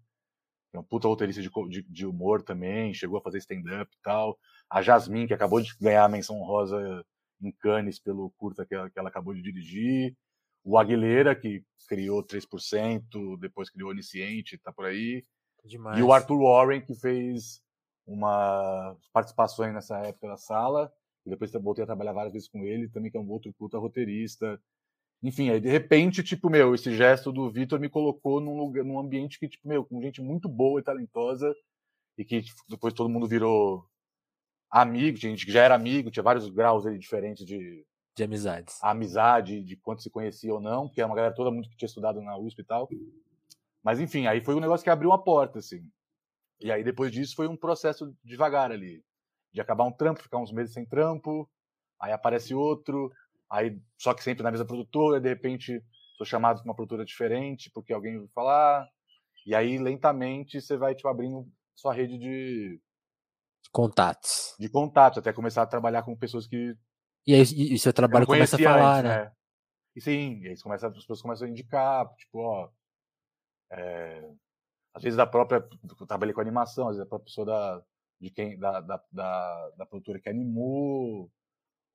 que 0.72 0.78
é 0.78 0.80
um 0.80 0.84
puta 0.84 1.08
roteirista 1.08 1.42
de, 1.42 1.50
de, 1.70 1.84
de 1.84 2.06
humor 2.06 2.42
também, 2.42 2.94
chegou 2.94 3.20
a 3.20 3.22
fazer 3.22 3.38
stand-up 3.38 3.94
e 3.94 4.02
tal. 4.02 4.40
A 4.70 4.82
Jasmine, 4.82 5.28
que 5.28 5.34
acabou 5.34 5.62
de 5.62 5.76
ganhar 5.80 6.06
a 6.06 6.10
menção 6.10 6.42
honrosa 6.42 7.06
em 7.42 7.52
Cannes 7.52 8.00
pelo 8.00 8.32
curta 8.38 8.66
que 8.66 8.74
ela, 8.74 8.90
que 8.90 8.98
ela 8.98 9.10
acabou 9.10 9.34
de 9.34 9.42
dirigir. 9.42 10.16
O 10.64 10.78
Aguilera, 10.78 11.36
que 11.36 11.64
criou 11.88 12.26
3%, 12.26 13.38
depois 13.40 13.70
criou 13.70 13.92
Onisciente, 13.92 14.58
tá 14.58 14.74
por 14.74 14.86
aí. 14.86 15.24
Demais. 15.64 16.00
E 16.00 16.04
o 16.04 16.12
Arthur 16.12 16.42
Warren, 16.42 16.82
que 16.82 16.96
fez 16.96 17.62
uma 18.06 18.98
participações 19.12 19.74
nessa 19.74 19.98
época 20.00 20.30
da 20.30 20.38
sala. 20.38 20.92
E 21.26 21.30
depois 21.30 21.52
voltei 21.52 21.84
a 21.84 21.88
trabalhar 21.88 22.14
várias 22.14 22.32
vezes 22.32 22.48
com 22.48 22.64
ele, 22.64 22.90
também 22.90 23.12
que 23.12 23.18
é 23.18 23.20
um 23.20 23.30
outro 23.30 23.54
puta 23.54 23.78
roteirista. 23.78 24.60
Enfim, 25.24 25.50
aí 25.50 25.60
de 25.60 25.70
repente, 25.70 26.24
tipo, 26.24 26.50
meu, 26.50 26.76
esse 26.76 26.96
gesto 26.96 27.32
do 27.32 27.50
Vitor 27.50 27.80
me 27.80 27.90
colocou 27.90 28.40
num, 28.40 28.58
lugar, 28.58 28.84
num 28.84 29.00
ambiente 29.00 29.40
que, 29.40 29.48
tipo, 29.48 29.68
meu, 29.68 29.84
com 29.84 30.02
gente 30.02 30.22
muito 30.22 30.48
boa 30.48 30.80
e 30.80 30.84
talentosa. 30.84 31.54
E 32.18 32.26
que 32.26 32.42
tipo, 32.42 32.62
depois 32.70 32.94
todo 32.94 33.10
mundo 33.10 33.28
virou 33.28 33.86
amigo, 34.70 35.18
gente 35.18 35.46
que 35.46 35.52
já 35.52 35.64
era 35.64 35.76
amigo, 35.76 36.12
tinha 36.12 36.24
vários 36.24 36.50
graus 36.50 36.86
ali 36.86 36.98
diferentes 36.98 37.46
de 37.46 37.86
De 38.16 38.24
amizades. 38.24 38.80
amizade, 38.82 39.64
de 39.64 39.76
quanto 39.78 40.02
se 40.02 40.10
conhecia 40.10 40.54
ou 40.54 40.60
não, 40.60 40.88
porque 40.88 41.00
era 41.00 41.08
uma 41.08 41.16
galera 41.16 41.34
toda 41.36 41.52
muito 41.52 41.70
que 41.70 41.78
tinha 41.78 41.88
estudado 41.88 42.22
na 42.22 42.38
USP 42.38 42.62
e 42.62 42.66
tal. 42.66 42.90
Mas 43.84 44.00
enfim, 44.00 44.28
aí 44.28 44.42
foi 44.42 44.56
um 44.56 44.60
negócio 44.60 44.84
que 44.84 44.90
abriu 44.90 45.10
uma 45.10 45.24
porta, 45.24 45.60
assim. 45.60 45.88
E 46.60 46.72
aí 46.72 46.84
depois 46.84 47.12
disso 47.12 47.36
foi 47.36 47.48
um 47.48 47.56
processo 47.56 48.16
devagar 48.24 48.72
ali. 48.72 49.04
De 49.54 49.62
acabar 49.62 49.86
um 49.86 49.92
trampo, 49.92 50.22
ficar 50.22 50.40
uns 50.40 50.52
meses 50.52 50.74
sem 50.74 50.86
trampo, 50.86 51.50
aí 52.00 52.12
aparece 52.12 52.54
outro, 52.54 53.12
aí 53.50 53.80
só 53.98 54.14
que 54.14 54.24
sempre 54.24 54.44
na 54.44 54.52
mesma 54.52 54.66
produtora, 54.66 55.20
de 55.20 55.30
repente 55.30 55.84
sou 56.18 56.26
chamado 56.26 56.58
para 56.58 56.66
uma 56.70 56.76
produtora 56.76 57.06
diferente, 57.06 57.70
porque 57.74 57.94
alguém 57.94 58.16
ouviu 58.16 58.30
falar. 58.34 58.88
E 59.46 59.56
aí 59.56 59.78
lentamente 59.78 60.60
você 60.60 60.76
vai 60.78 60.96
tipo 60.96 61.08
abrindo 61.08 61.48
sua 61.76 61.94
rede 61.94 62.18
de, 62.18 62.82
Contatos. 63.72 64.56
de 64.60 64.70
contatos, 64.70 65.20
até 65.20 65.34
começar 65.34 65.62
a 65.62 65.68
trabalhar 65.68 66.04
com 66.04 66.16
pessoas 66.16 66.48
que 66.48 66.76
E 67.26 67.34
aí 67.34 67.42
e, 67.42 67.78
seu 67.78 67.90
eu 67.90 67.94
trabalho 67.94 68.26
começa 68.26 68.56
a 68.56 68.60
falar, 68.60 69.06
antes, 69.06 69.12
né? 69.12 69.32
E 69.96 70.02
sim, 70.02 70.40
e 70.42 70.48
aí 70.50 70.62
começa, 70.62 70.88
as 70.88 70.94
pessoas 70.94 71.22
começam 71.22 71.48
a 71.48 71.50
indicar, 71.50 72.08
tipo, 72.16 72.40
ó. 72.40 72.70
é, 73.72 74.30
às 74.94 75.04
vezes 75.04 75.18
da 75.18 75.28
própria. 75.28 75.68
Eu 76.00 76.08
trabalhei 76.08 76.34
com 76.34 76.42
animação, 76.42 76.88
às 76.88 76.96
vezes 76.96 77.06
a 77.06 77.10
própria 77.10 77.26
pessoa 77.26 77.46
da, 77.46 77.84
de 78.20 78.30
quem, 78.32 78.58
da, 78.58 78.82
da, 78.82 79.04
da, 79.12 79.70
da 79.78 79.86
produtora 79.86 80.20
que 80.20 80.30
animou, 80.30 81.32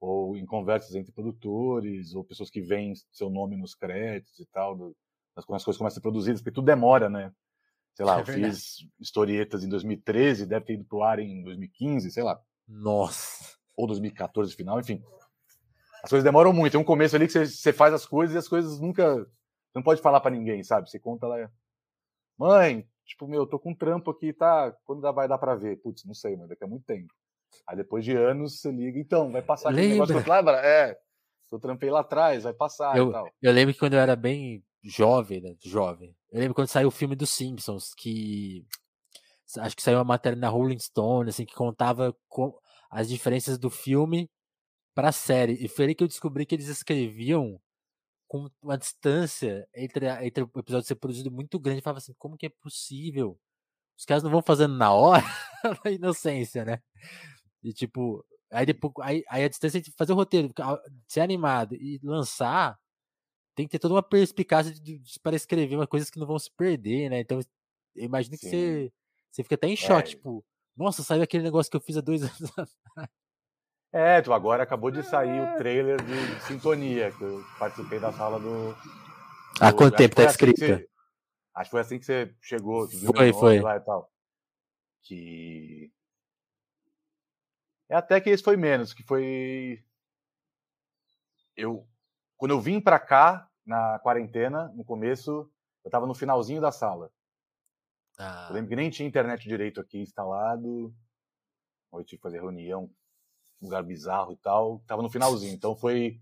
ou 0.03 0.37
em 0.37 0.45
conversas 0.45 0.97
entre 0.97 1.13
produtores, 1.13 2.13
ou 2.13 2.25
pessoas 2.25 2.51
que 2.51 2.61
veem 2.61 2.93
seu 3.13 3.31
nome 3.31 3.57
nos 3.57 3.73
créditos 3.73 4.37
e 4.41 4.47
tal, 4.47 4.77
do, 4.77 4.97
das, 5.35 5.45
quando 5.45 5.59
as 5.59 5.65
coisas 5.65 5.79
começam 5.79 5.95
a 5.95 5.99
ser 5.99 6.01
produzidas, 6.01 6.41
porque 6.41 6.51
tudo 6.51 6.65
demora, 6.65 7.09
né? 7.09 7.33
Sei 7.95 8.05
lá, 8.05 8.19
É 8.19 8.21
eu 8.21 8.25
verdade. 8.25 8.51
fiz 8.57 8.79
historietas 8.99 9.63
em 9.63 9.69
2013, 9.69 10.45
deve 10.45 10.67
ter 10.67 10.73
ido 10.75 10.85
pro 10.85 11.05
ar 11.05 11.21
em 11.21 11.45
2015, 11.45 12.11
sei 12.11 12.25
lá 12.25 12.41
Nossa. 12.67 13.57
ou 13.77 13.87
2014 13.87 14.57
final, 14.57 14.81
enfim. 14.81 15.01
As 16.03 16.11
coisas 16.11 16.25
demoram 16.25 16.53
muito. 16.53 16.73
Tem 16.73 16.81
um 16.81 16.85
começo 16.85 17.15
ali 17.15 17.27
que 17.27 17.33
você, 17.33 17.47
você 17.47 17.73
faz 17.73 17.95
as 17.95 18.05
coisas 18.05 18.35
e 18.35 18.39
as 18.39 18.49
coisas 18.49 18.81
nunca. 18.81 19.19
Você 19.19 19.77
não 19.77 19.85
pode 19.85 20.03
falar 20.03 20.21
para 20.21 20.33
ninguém, 20.33 20.65
sabe? 20.65 20.91
Você 20.91 20.99
conta 20.99 21.29
lá. 21.29 21.49
Mãe, 22.37 22.89
tipo, 23.07 23.29
meu, 23.29 23.47
tô 23.47 23.57
com 23.57 23.71
um 23.71 23.77
trampo 23.77 24.11
aqui, 24.11 24.33
tá? 24.33 24.73
Quando 24.85 25.01
vai 25.13 25.29
dar 25.29 25.39
para 25.39 25.55
ver? 25.55 25.77
Putz, 25.77 26.05
não 26.05 26.15
sei, 26.15 26.37
mas 26.37 26.49
daqui 26.49 26.65
a 26.65 26.67
muito 26.67 26.85
tempo. 26.85 27.15
Aí 27.67 27.77
depois 27.77 28.05
de 28.05 28.17
anos 28.17 28.61
você 28.61 28.71
liga, 28.71 28.99
então, 28.99 29.31
vai 29.31 29.43
passar 29.43 29.71
aquele 29.71 29.89
negócio 29.89 30.23
que 30.23 30.31
lembra? 30.31 30.61
É, 30.65 30.99
eu 31.51 31.59
trampei 31.59 31.91
lá 31.91 32.01
atrás, 32.01 32.45
vai 32.45 32.55
passar 32.55 32.97
eu, 32.97 33.11
e 33.11 33.13
tal. 33.13 33.31
Eu 33.41 33.53
lembro 33.53 33.75
que 33.75 33.81
quando 33.81 33.95
eu 33.95 34.01
era 34.01 34.17
bem 34.17 34.65
jovem, 34.83 35.41
né? 35.41 35.55
Jovem. 35.63 36.17
Eu 36.31 36.41
lembro 36.41 36.55
quando 36.55 36.69
saiu 36.69 36.89
o 36.89 36.93
filme 36.93 37.15
dos 37.15 37.31
Simpsons, 37.31 37.93
que 37.95 38.65
acho 39.59 39.77
que 39.77 39.83
saiu 39.83 39.99
uma 39.99 40.05
matéria 40.05 40.37
na 40.37 40.49
Rolling 40.49 40.79
Stone, 40.79 41.29
assim, 41.29 41.45
que 41.45 41.55
contava 41.55 42.17
com 42.29 42.57
as 42.91 43.09
diferenças 43.09 43.59
do 43.59 43.71
filme 43.71 44.31
para 44.95 45.09
a 45.09 45.13
série. 45.13 45.55
E 45.65 45.69
foi 45.69 45.87
aí 45.87 45.95
que 45.95 46.03
eu 46.03 46.09
descobri 46.09 46.47
que 46.47 46.55
eles 46.55 46.69
escreviam 46.69 47.61
com 48.27 48.49
uma 48.63 48.79
distância 48.79 49.69
entre, 49.75 50.09
a, 50.09 50.25
entre 50.25 50.43
o 50.43 50.51
episódio 50.57 50.87
ser 50.87 50.95
produzido 50.95 51.31
muito 51.31 51.61
grande. 51.61 51.81
Eu 51.81 51.85
falava 51.85 51.99
assim, 51.99 52.15
como 52.19 52.37
que 52.37 52.47
é 52.47 52.51
possível? 52.63 53.39
Os 53.99 54.07
caras 54.07 54.23
não 54.23 54.31
vão 54.31 54.43
fazendo 54.43 54.75
na 54.75 54.91
hora? 54.93 55.23
na 55.85 55.91
inocência, 55.91 56.65
né? 56.65 56.81
E 57.63 57.73
tipo, 57.73 58.25
aí 58.51 58.67
depois, 58.67 58.93
aí, 59.01 59.25
aí 59.29 59.45
a 59.45 59.49
distância 59.49 59.81
de 59.81 59.93
fazer 59.93 60.13
o 60.13 60.17
roteiro, 60.17 60.53
ser 61.07 61.21
animado 61.21 61.75
e 61.75 62.01
lançar, 62.03 62.79
tem 63.55 63.67
que 63.67 63.73
ter 63.73 63.79
toda 63.79 63.95
uma 63.95 64.03
perspicácia 64.03 64.73
de, 64.73 64.99
de, 64.99 65.21
para 65.21 65.37
escrever 65.37 65.77
umas 65.77 65.89
coisas 65.89 66.11
que 66.11 66.19
não 66.19 66.27
vão 66.27 66.39
se 66.39 66.51
perder, 66.51 67.11
né? 67.11 67.21
Então, 67.21 67.41
eu 67.95 68.05
imagino 68.05 68.37
Sim. 68.37 68.41
que 68.41 68.51
você, 68.51 68.93
você 69.31 69.43
fica 69.43 69.55
até 69.55 69.69
em 69.69 69.77
choque, 69.77 70.09
é. 70.09 70.15
tipo, 70.17 70.45
nossa, 70.77 71.03
saiu 71.03 71.23
aquele 71.23 71.45
negócio 71.45 71.71
que 71.71 71.77
eu 71.77 71.81
fiz 71.81 71.97
há 71.97 72.01
dois 72.01 72.23
anos 72.25 72.43
atrás. 72.43 73.11
É, 73.95 74.23
tu 74.23 74.33
agora 74.33 74.63
acabou 74.63 74.91
de 74.91 75.03
sair 75.03 75.39
o 75.39 75.45
é. 75.45 75.57
trailer 75.57 76.03
de 76.03 76.41
Sintonia, 76.47 77.13
que 77.13 77.23
eu 77.23 77.45
participei 77.59 78.01
da 78.01 78.11
sala 78.13 78.41
do. 78.41 78.75
Há 79.61 79.71
quanto 79.71 79.97
tempo 79.97 80.17
tá 80.17 80.25
escrito? 80.25 80.65
Assim 80.65 80.85
acho 81.55 81.69
que 81.69 81.71
foi 81.71 81.81
assim 81.81 81.99
que 81.99 82.07
você 82.07 82.35
chegou. 82.41 82.89
Foi, 82.89 83.33
foi. 83.33 83.61
Lá 83.61 83.77
e 83.77 83.81
tal. 83.81 84.11
Que. 85.03 85.93
É 87.93 87.95
até 87.95 88.19
que 88.23 88.31
esse 88.31 88.43
foi 88.43 88.57
menos, 88.57 88.95
que 88.95 89.03
foi. 89.03 89.85
Eu. 91.55 91.87
Quando 92.39 92.53
eu 92.53 92.59
vim 92.59 92.81
pra 92.81 92.99
cá, 92.99 93.47
na 93.67 93.99
quarentena, 93.99 94.69
no 94.69 94.83
começo, 94.83 95.53
eu 95.85 95.91
tava 95.91 96.07
no 96.07 96.15
finalzinho 96.15 96.59
da 96.59 96.73
sala. 96.73 97.13
Ah. 98.19 98.47
Eu 98.49 98.55
lembro 98.55 98.71
que 98.71 98.77
nem 98.77 98.89
tinha 98.89 99.07
internet 99.07 99.47
direito 99.47 99.79
aqui 99.79 99.99
instalado. 99.99 100.91
Eu 101.93 102.03
tive 102.03 102.17
que 102.17 102.23
fazer 102.23 102.41
reunião 102.41 102.91
lugar 103.61 103.83
bizarro 103.83 104.33
e 104.33 104.37
tal. 104.39 104.79
Tava 104.87 105.03
no 105.03 105.11
finalzinho. 105.11 105.53
Então 105.53 105.77
foi. 105.77 106.19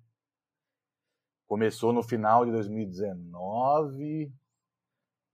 Começou 1.47 1.93
no 1.93 2.03
final 2.03 2.45
de 2.45 2.51
2019 2.51 4.33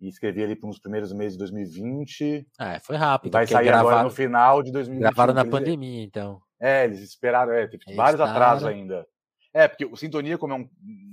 e 0.01 0.09
escrevi 0.09 0.43
ali 0.43 0.57
para 0.57 0.69
uns 0.69 0.79
primeiros 0.79 1.13
meses 1.13 1.33
de 1.33 1.39
2020. 1.39 2.47
É, 2.61 2.81
foi 2.81 2.97
rápido. 2.97 3.33
Vai 3.33 3.47
sair 3.47 3.65
gravaram, 3.65 3.89
agora 3.89 4.05
no 4.05 4.11
final 4.11 4.63
de 4.63 4.71
2020. 4.73 5.03
Gravaram 5.03 5.35
na 5.35 5.45
pandemia, 5.45 6.03
então. 6.03 6.41
É, 6.61 6.85
eles 6.85 7.01
esperaram, 7.01 7.53
é, 7.53 7.67
teve 7.67 7.83
eles 7.87 7.97
vários 7.97 8.21
atrasos 8.21 8.67
ainda. 8.67 9.07
É, 9.53 9.67
porque 9.67 9.87
o 9.87 9.97
Sintonia, 9.97 10.37
como 10.37 10.53
é 10.53 10.57
um, 10.57 10.69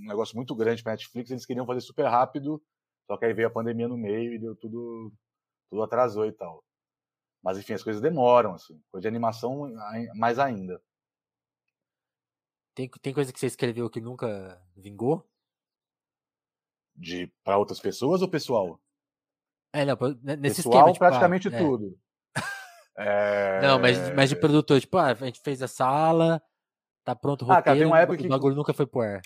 negócio 0.06 0.36
muito 0.36 0.54
grande 0.56 0.84
para 0.84 0.94
Netflix, 0.94 1.32
eles 1.32 1.46
queriam 1.46 1.66
fazer 1.66 1.82
super 1.82 2.06
rápido, 2.06 2.62
só 3.08 3.18
que 3.18 3.26
aí 3.26 3.34
veio 3.34 3.48
a 3.48 3.52
pandemia 3.52 3.88
no 3.88 3.98
meio 3.98 4.34
e 4.34 4.40
deu 4.40 4.56
tudo, 4.56 5.14
tudo 5.70 5.84
atrasou 5.84 6.26
e 6.26 6.32
tal. 6.32 6.64
Mas 7.42 7.58
enfim, 7.58 7.74
as 7.74 7.84
coisas 7.84 8.02
demoram, 8.02 8.54
assim. 8.54 8.82
Coisa 8.92 9.04
de 9.04 9.08
animação, 9.08 9.72
mais 10.16 10.40
ainda. 10.40 10.82
Tem, 12.76 12.90
tem 13.02 13.14
coisa 13.14 13.32
que 13.32 13.40
você 13.40 13.46
escreveu 13.46 13.90
que 13.90 14.02
nunca 14.02 14.62
vingou? 14.76 15.26
De 16.96 17.32
para 17.44 17.58
outras 17.58 17.80
pessoas 17.80 18.22
ou 18.22 18.28
pessoal? 18.28 18.80
É, 19.74 19.86
não, 19.86 19.98
nesse 20.22 20.58
pessoal, 20.58 20.90
esquema, 20.90 20.94
tipo, 20.94 21.06
ah, 21.06 21.10
praticamente 21.10 21.48
ah, 21.48 21.58
tudo. 21.58 21.98
É... 22.96 23.60
Não, 23.66 23.80
mas, 23.80 24.14
mas 24.14 24.30
de 24.30 24.36
produtor, 24.36 24.80
tipo, 24.80 24.98
ah, 24.98 25.08
a 25.08 25.16
gente 25.16 25.42
fez 25.42 25.64
a 25.64 25.68
sala, 25.68 26.40
tá 27.04 27.16
pronto 27.16 27.42
o 27.42 27.46
roteiro, 27.46 27.60
ah, 27.60 27.64
cara, 27.64 27.78
tem 27.80 27.88
uma 27.88 28.00
época 28.00 28.20
que... 28.20 28.28
o 28.28 28.30
bagulho 28.30 28.56
nunca 28.56 28.72
foi 28.72 28.86
pro 28.86 29.02
ar. 29.02 29.20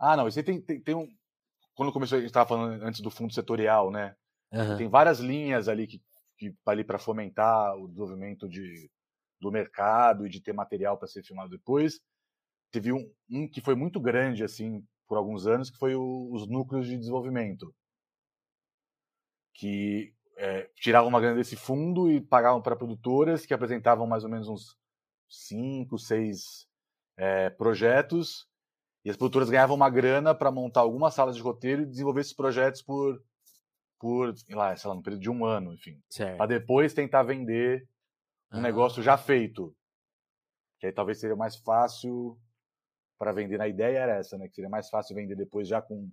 Ah, 0.00 0.16
não, 0.16 0.26
isso 0.26 0.42
tem, 0.42 0.60
tem, 0.60 0.80
tem 0.80 0.94
um... 0.96 1.08
Quando 1.76 1.92
começou, 1.92 2.18
a 2.18 2.20
gente 2.20 2.30
estava 2.30 2.48
falando 2.48 2.82
antes 2.82 3.00
do 3.00 3.08
fundo 3.08 3.32
setorial, 3.32 3.92
né? 3.92 4.16
Uhum. 4.52 4.76
Tem 4.76 4.88
várias 4.88 5.20
linhas 5.20 5.68
ali 5.68 5.86
que 5.86 6.02
que 6.42 6.56
ali 6.66 6.82
para 6.82 6.98
fomentar 6.98 7.76
o 7.76 7.86
desenvolvimento 7.86 8.48
de, 8.48 8.90
do 9.40 9.52
mercado 9.52 10.26
e 10.26 10.28
de 10.28 10.40
ter 10.40 10.52
material 10.52 10.98
para 10.98 11.06
ser 11.06 11.22
filmado 11.22 11.50
depois. 11.50 12.00
Teve 12.72 12.92
um, 12.92 13.08
um, 13.30 13.48
que 13.48 13.60
foi 13.60 13.76
muito 13.76 14.00
grande 14.00 14.42
assim 14.42 14.84
por 15.12 15.18
alguns 15.18 15.46
anos, 15.46 15.68
que 15.68 15.76
foi 15.76 15.94
o, 15.94 16.30
os 16.32 16.48
núcleos 16.48 16.86
de 16.86 16.96
desenvolvimento, 16.96 17.74
que 19.52 20.14
é, 20.38 20.70
tiravam 20.74 21.10
uma 21.10 21.20
grana 21.20 21.36
desse 21.36 21.54
fundo 21.54 22.10
e 22.10 22.18
pagavam 22.18 22.62
para 22.62 22.74
produtoras 22.74 23.44
que 23.44 23.52
apresentavam 23.52 24.06
mais 24.06 24.24
ou 24.24 24.30
menos 24.30 24.48
uns 24.48 24.74
cinco, 25.28 25.98
seis 25.98 26.66
é, 27.14 27.50
projetos 27.50 28.48
e 29.04 29.10
as 29.10 29.16
produtoras 29.18 29.50
ganhavam 29.50 29.76
uma 29.76 29.90
grana 29.90 30.34
para 30.34 30.50
montar 30.50 30.80
algumas 30.80 31.12
salas 31.12 31.36
de 31.36 31.42
roteiro 31.42 31.82
e 31.82 31.86
desenvolver 31.86 32.22
esses 32.22 32.32
projetos 32.32 32.80
por 32.80 33.22
por, 34.00 34.34
lá, 34.48 34.74
sei 34.74 34.88
lá, 34.88 34.96
no 34.96 35.02
período 35.02 35.20
de 35.20 35.30
um 35.30 35.44
ano, 35.44 35.74
enfim. 35.74 36.02
Para 36.38 36.46
depois 36.46 36.94
tentar 36.94 37.22
vender 37.22 37.86
um 38.50 38.56
ah. 38.56 38.62
negócio 38.62 39.02
já 39.02 39.18
feito. 39.18 39.76
Que 40.80 40.86
aí 40.86 40.92
talvez 40.92 41.20
seria 41.20 41.36
mais 41.36 41.54
fácil 41.56 42.40
para 43.22 43.30
vender. 43.30 43.60
A 43.60 43.68
ideia 43.68 43.98
era 43.98 44.16
essa, 44.16 44.36
né? 44.36 44.48
Que 44.48 44.54
seria 44.56 44.68
mais 44.68 44.90
fácil 44.90 45.14
vender 45.14 45.36
depois 45.36 45.68
já 45.68 45.80
com 45.80 46.10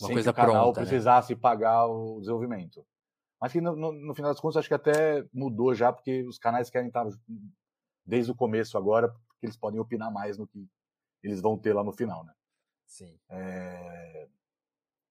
uma 0.00 0.10
coisa 0.10 0.32
o 0.32 0.34
canal 0.34 0.64
pronta, 0.64 0.80
né? 0.80 0.86
precisasse 0.88 1.34
né? 1.36 1.40
pagar 1.40 1.86
o 1.86 2.18
desenvolvimento. 2.18 2.84
Mas 3.40 3.52
que 3.52 3.60
no, 3.60 3.76
no, 3.76 3.92
no, 3.92 4.12
final 4.12 4.32
das 4.32 4.40
contas 4.40 4.56
acho 4.56 4.66
que 4.66 4.74
até 4.74 5.24
mudou 5.32 5.72
já, 5.72 5.92
porque 5.92 6.24
os 6.26 6.38
canais 6.38 6.68
querem 6.68 6.88
estar 6.88 7.06
desde 8.04 8.32
o 8.32 8.34
começo 8.34 8.76
agora, 8.76 9.08
porque 9.08 9.46
eles 9.46 9.56
podem 9.56 9.78
opinar 9.78 10.12
mais 10.12 10.36
no 10.36 10.48
que 10.48 10.68
eles 11.22 11.40
vão 11.40 11.56
ter 11.56 11.72
lá 11.72 11.84
no 11.84 11.92
final, 11.92 12.24
né? 12.24 12.32
Sim. 12.86 13.16
É... 13.30 14.26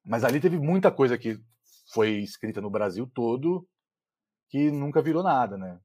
Mas 0.04 0.26
ali 0.26 0.42
teve 0.42 0.60
muita 0.60 0.92
coisa 0.92 1.18
que 1.18 1.40
foi 1.94 2.18
escrita 2.18 2.60
no 2.60 2.70
Brasil 2.70 3.10
todo 3.14 3.66
que 4.50 4.70
nunca 4.70 5.02
virou 5.02 5.24
nada, 5.24 5.58
né? 5.58 5.80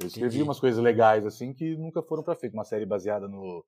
Eu 0.00 0.06
escrevi 0.06 0.28
Entendi. 0.28 0.42
umas 0.44 0.58
coisas 0.58 0.82
legais 0.82 1.26
assim 1.26 1.52
que 1.52 1.76
nunca 1.76 2.02
foram 2.02 2.22
para 2.22 2.36
frente, 2.36 2.54
uma 2.54 2.64
série 2.64 2.86
baseada 2.86 3.28
no 3.28 3.62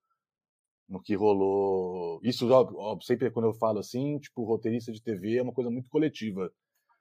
no 0.92 1.00
que 1.00 1.14
rolou. 1.14 2.20
Isso, 2.22 2.48
óbvio, 2.52 3.02
sempre 3.02 3.30
quando 3.30 3.46
eu 3.46 3.54
falo 3.54 3.78
assim, 3.78 4.18
tipo, 4.18 4.44
roteirista 4.44 4.92
de 4.92 5.02
TV 5.02 5.38
é 5.38 5.42
uma 5.42 5.52
coisa 5.52 5.70
muito 5.70 5.88
coletiva. 5.88 6.52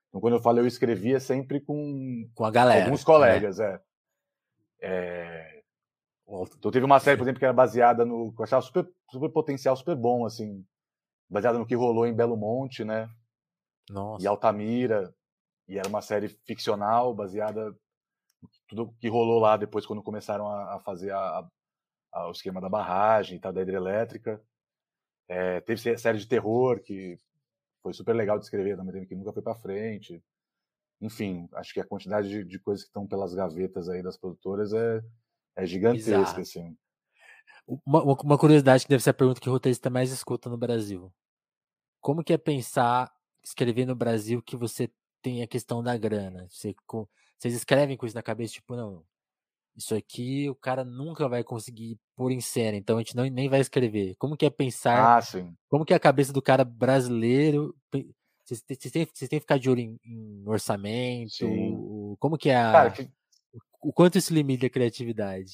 Então, 0.07 0.21
quando 0.21 0.35
eu 0.35 0.41
falo 0.41 0.59
eu 0.59 0.65
escrevia 0.65 1.19
sempre 1.19 1.59
com, 1.59 2.29
com 2.33 2.45
a 2.45 2.49
galera, 2.49 2.85
alguns 2.85 3.03
colegas, 3.03 3.57
né? 3.57 3.79
é. 4.81 4.87
é... 4.87 5.61
Então 6.57 6.71
teve 6.71 6.85
uma 6.85 7.01
série, 7.01 7.17
por 7.17 7.23
exemplo, 7.23 7.39
que 7.39 7.45
era 7.45 7.53
baseada 7.53 8.05
no. 8.05 8.33
que 8.33 8.39
eu 8.39 8.45
achava 8.45 8.61
super, 8.61 8.87
super 9.11 9.29
potencial, 9.29 9.75
super 9.75 9.97
bom, 9.97 10.25
assim. 10.25 10.65
Baseada 11.29 11.59
no 11.59 11.65
que 11.65 11.75
rolou 11.75 12.07
em 12.07 12.15
Belo 12.15 12.37
Monte, 12.37 12.85
né? 12.85 13.09
Nossa. 13.89 14.23
e 14.23 14.27
Altamira, 14.27 15.13
e 15.67 15.77
era 15.77 15.89
uma 15.89 16.01
série 16.01 16.29
ficcional 16.45 17.13
baseada 17.13 17.75
tudo 18.69 18.93
que 19.01 19.09
rolou 19.09 19.39
lá 19.39 19.57
depois 19.57 19.85
quando 19.85 20.01
começaram 20.01 20.47
a, 20.47 20.79
fazer 20.79 21.11
a, 21.11 21.45
o 22.13 22.31
esquema 22.31 22.61
da 22.61 22.69
barragem 22.69 23.37
e 23.37 23.39
tal, 23.39 23.53
da 23.53 23.61
hidrelétrica. 23.61 24.41
É, 25.27 25.61
teve 25.61 25.97
série 25.97 26.17
de 26.17 26.27
terror 26.27 26.79
que 26.81 27.19
foi 27.81 27.93
super 27.93 28.13
legal 28.13 28.37
de 28.37 28.45
escrever 28.45 28.75
também, 28.77 29.05
que 29.05 29.15
nunca 29.15 29.33
foi 29.33 29.41
para 29.41 29.55
frente. 29.55 30.23
Enfim, 30.99 31.47
acho 31.53 31.73
que 31.73 31.79
a 31.79 31.85
quantidade 31.85 32.29
de, 32.29 32.43
de, 32.43 32.59
coisas 32.59 32.83
que 32.83 32.89
estão 32.89 33.07
pelas 33.07 33.33
gavetas 33.33 33.89
aí 33.89 34.03
das 34.03 34.17
produtoras 34.17 34.73
é, 34.73 35.01
é 35.55 35.65
gigantesca, 35.65 36.41
assim. 36.41 36.77
Uma, 37.85 38.03
uma, 38.03 38.37
curiosidade 38.37 38.83
que 38.83 38.89
deve 38.89 39.03
ser 39.03 39.11
a 39.11 39.13
pergunta 39.13 39.39
que 39.39 39.49
o 39.49 39.51
roteirista 39.51 39.89
mais 39.89 40.11
escuta 40.11 40.49
no 40.49 40.57
Brasil. 40.57 41.11
Como 41.99 42.23
que 42.23 42.33
é 42.33 42.37
pensar 42.37 43.11
escrever 43.43 43.85
no 43.85 43.95
Brasil 43.95 44.41
que 44.41 44.55
você 44.55 44.91
tem 45.21 45.41
a 45.41 45.47
questão 45.47 45.81
da 45.81 45.97
grana. 45.97 46.47
Você, 46.49 46.75
vocês 47.37 47.53
escrevem 47.53 47.97
com 47.97 48.05
isso 48.05 48.15
na 48.15 48.23
cabeça, 48.23 48.53
tipo, 48.53 48.75
não, 48.75 49.03
isso 49.75 49.95
aqui 49.95 50.49
o 50.49 50.55
cara 50.55 50.83
nunca 50.83 51.27
vai 51.27 51.43
conseguir 51.43 51.97
pôr 52.15 52.31
em 52.31 52.41
cena, 52.41 52.77
então 52.77 52.97
a 52.97 52.99
gente 52.99 53.15
não, 53.15 53.23
nem 53.25 53.49
vai 53.49 53.59
escrever. 53.59 54.15
Como 54.17 54.37
que 54.37 54.45
é 54.45 54.49
pensar? 54.49 55.17
Ah, 55.17 55.21
sim. 55.21 55.55
Como 55.69 55.85
que 55.85 55.93
é 55.93 55.95
a 55.95 55.99
cabeça 55.99 56.33
do 56.33 56.41
cara 56.41 56.63
brasileiro? 56.63 57.75
Vocês, 58.43 58.63
vocês, 58.67 58.91
têm, 58.91 59.07
vocês 59.11 59.29
têm 59.29 59.39
que 59.39 59.43
ficar 59.43 59.57
de 59.57 59.69
olho 59.69 59.81
em, 59.81 59.99
em 60.03 60.43
orçamento? 60.47 61.31
Sim. 61.31 62.15
Como 62.19 62.37
que 62.37 62.49
é 62.49 62.57
a, 62.57 62.71
cara, 62.71 62.91
que... 62.91 63.09
O 63.81 63.91
quanto 63.91 64.17
isso 64.17 64.33
limita 64.33 64.67
a 64.67 64.69
criatividade? 64.69 65.53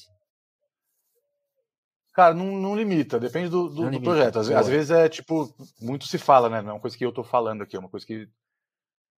Cara, 2.12 2.34
não, 2.34 2.46
não 2.46 2.76
limita, 2.76 3.18
depende 3.20 3.48
do, 3.48 3.68
do, 3.68 3.90
do 3.90 4.00
projeto. 4.00 4.40
Às, 4.40 4.50
às, 4.50 4.68
vezes 4.68 4.90
é 4.90 5.08
tipo, 5.08 5.54
muito 5.80 6.04
se 6.06 6.18
fala, 6.18 6.50
né? 6.50 6.60
Não 6.60 6.70
é 6.70 6.72
uma 6.72 6.80
coisa 6.80 6.98
que 6.98 7.04
eu 7.06 7.12
tô 7.12 7.22
falando 7.22 7.62
aqui, 7.62 7.76
é 7.76 7.78
uma 7.78 7.88
coisa 7.88 8.04
que 8.04 8.28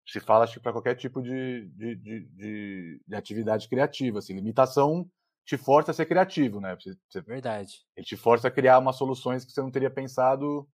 se 0.07 0.20
fala 0.20 0.44
acho 0.44 0.61
para 0.61 0.72
qualquer 0.72 0.94
tipo 0.96 1.22
de, 1.22 1.68
de, 1.68 1.96
de, 1.96 3.01
de, 3.07 3.14
atividade 3.14 3.68
criativa. 3.68 4.18
Assim. 4.18 4.34
Limitação 4.34 5.09
te 5.44 5.57
força 5.57 5.90
a 5.90 5.94
ser 5.94 6.07
criativo, 6.07 6.61
né? 6.61 6.76
Você, 6.76 6.96
você, 7.09 7.20
Verdade. 7.20 7.72
Ele 7.96 8.07
te 8.07 8.16
força 8.16 8.48
a 8.48 8.51
criar 8.51 8.78
umas 8.78 8.96
soluções 8.96 9.44
que 9.44 9.53
você 9.53 9.61
não 9.61 9.70
teria 9.70 9.90
pensado 9.90 10.68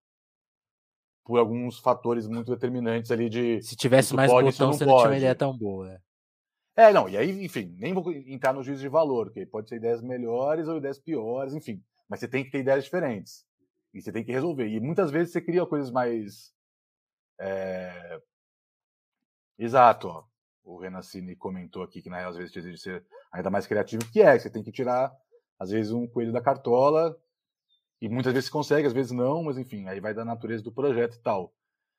por 1.23 1.39
alguns 1.39 1.80
fatores 1.80 2.28
muito 2.28 2.51
determinantes 2.51 3.11
ali 3.11 3.30
de. 3.30 3.61
Se 3.61 3.76
tivesse 3.76 4.13
mais 4.13 4.32
pode, 4.32 4.51
botão, 4.51 4.67
não 4.67 4.73
você 4.73 4.86
não 4.86 4.97
tinha 4.97 5.09
uma 5.09 5.17
ideia 5.17 5.36
tão 5.36 5.57
boa. 5.57 5.91
É. 5.91 5.99
É, 6.78 6.91
não, 6.91 7.07
e 7.07 7.17
aí, 7.17 7.45
enfim, 7.45 7.73
nem 7.80 7.93
vou 7.93 8.11
entrar 8.11 8.53
no 8.53 8.61
juízo 8.61 8.82
de 8.82 8.89
valor, 8.89 9.28
porque 9.28 9.45
pode 9.45 9.69
ser 9.69 9.78
ideias 9.78 10.01
melhores 10.01 10.67
ou 10.67 10.78
ideias 10.78 10.99
piores, 10.99 11.53
enfim. 11.53 11.82
Mas 12.07 12.19
você 12.19 12.28
tem 12.28 12.43
que 12.43 12.51
ter 12.51 12.59
ideias 12.59 12.84
diferentes. 12.84 13.45
E 13.93 14.01
você 14.01 14.11
tem 14.11 14.26
que 14.26 14.32
resolver. 14.32 14.67
E 14.67 14.80
muitas 14.82 15.09
vezes 15.09 15.32
você 15.32 15.41
cria 15.41 15.65
coisas 15.65 15.89
mais. 15.89 16.53
É... 17.39 18.21
Exato, 19.58 20.08
ó. 20.08 20.24
O 20.64 20.78
Renacini 20.78 21.36
comentou 21.36 21.84
aqui 21.84 22.01
que, 22.01 22.10
na 22.10 22.18
real, 22.18 22.32
às 22.32 22.38
vezes 22.38 22.51
precisa 22.51 22.78
ser 22.78 23.06
ainda 23.32 23.49
mais 23.49 23.68
criativo, 23.68 24.06
que 24.12 24.22
é, 24.22 24.38
você 24.38 24.49
tem 24.49 24.64
que 24.64 24.72
tirar, 24.72 25.12
às 25.60 25.70
vezes, 25.70 25.91
um 25.91 26.08
coelho 26.08 26.32
da 26.32 26.41
cartola, 26.41 27.16
e 28.01 28.10
muitas 28.10 28.34
vezes 28.34 28.49
consegue, 28.49 28.88
às 28.88 28.93
vezes 28.93 29.12
não, 29.12 29.43
mas 29.43 29.58
enfim, 29.58 29.88
aí 29.88 29.99
vai 29.99 30.14
da 30.14 30.26
natureza 30.26 30.64
do 30.64 30.72
projeto 30.72 31.16
e 31.16 31.20
tal. 31.20 31.53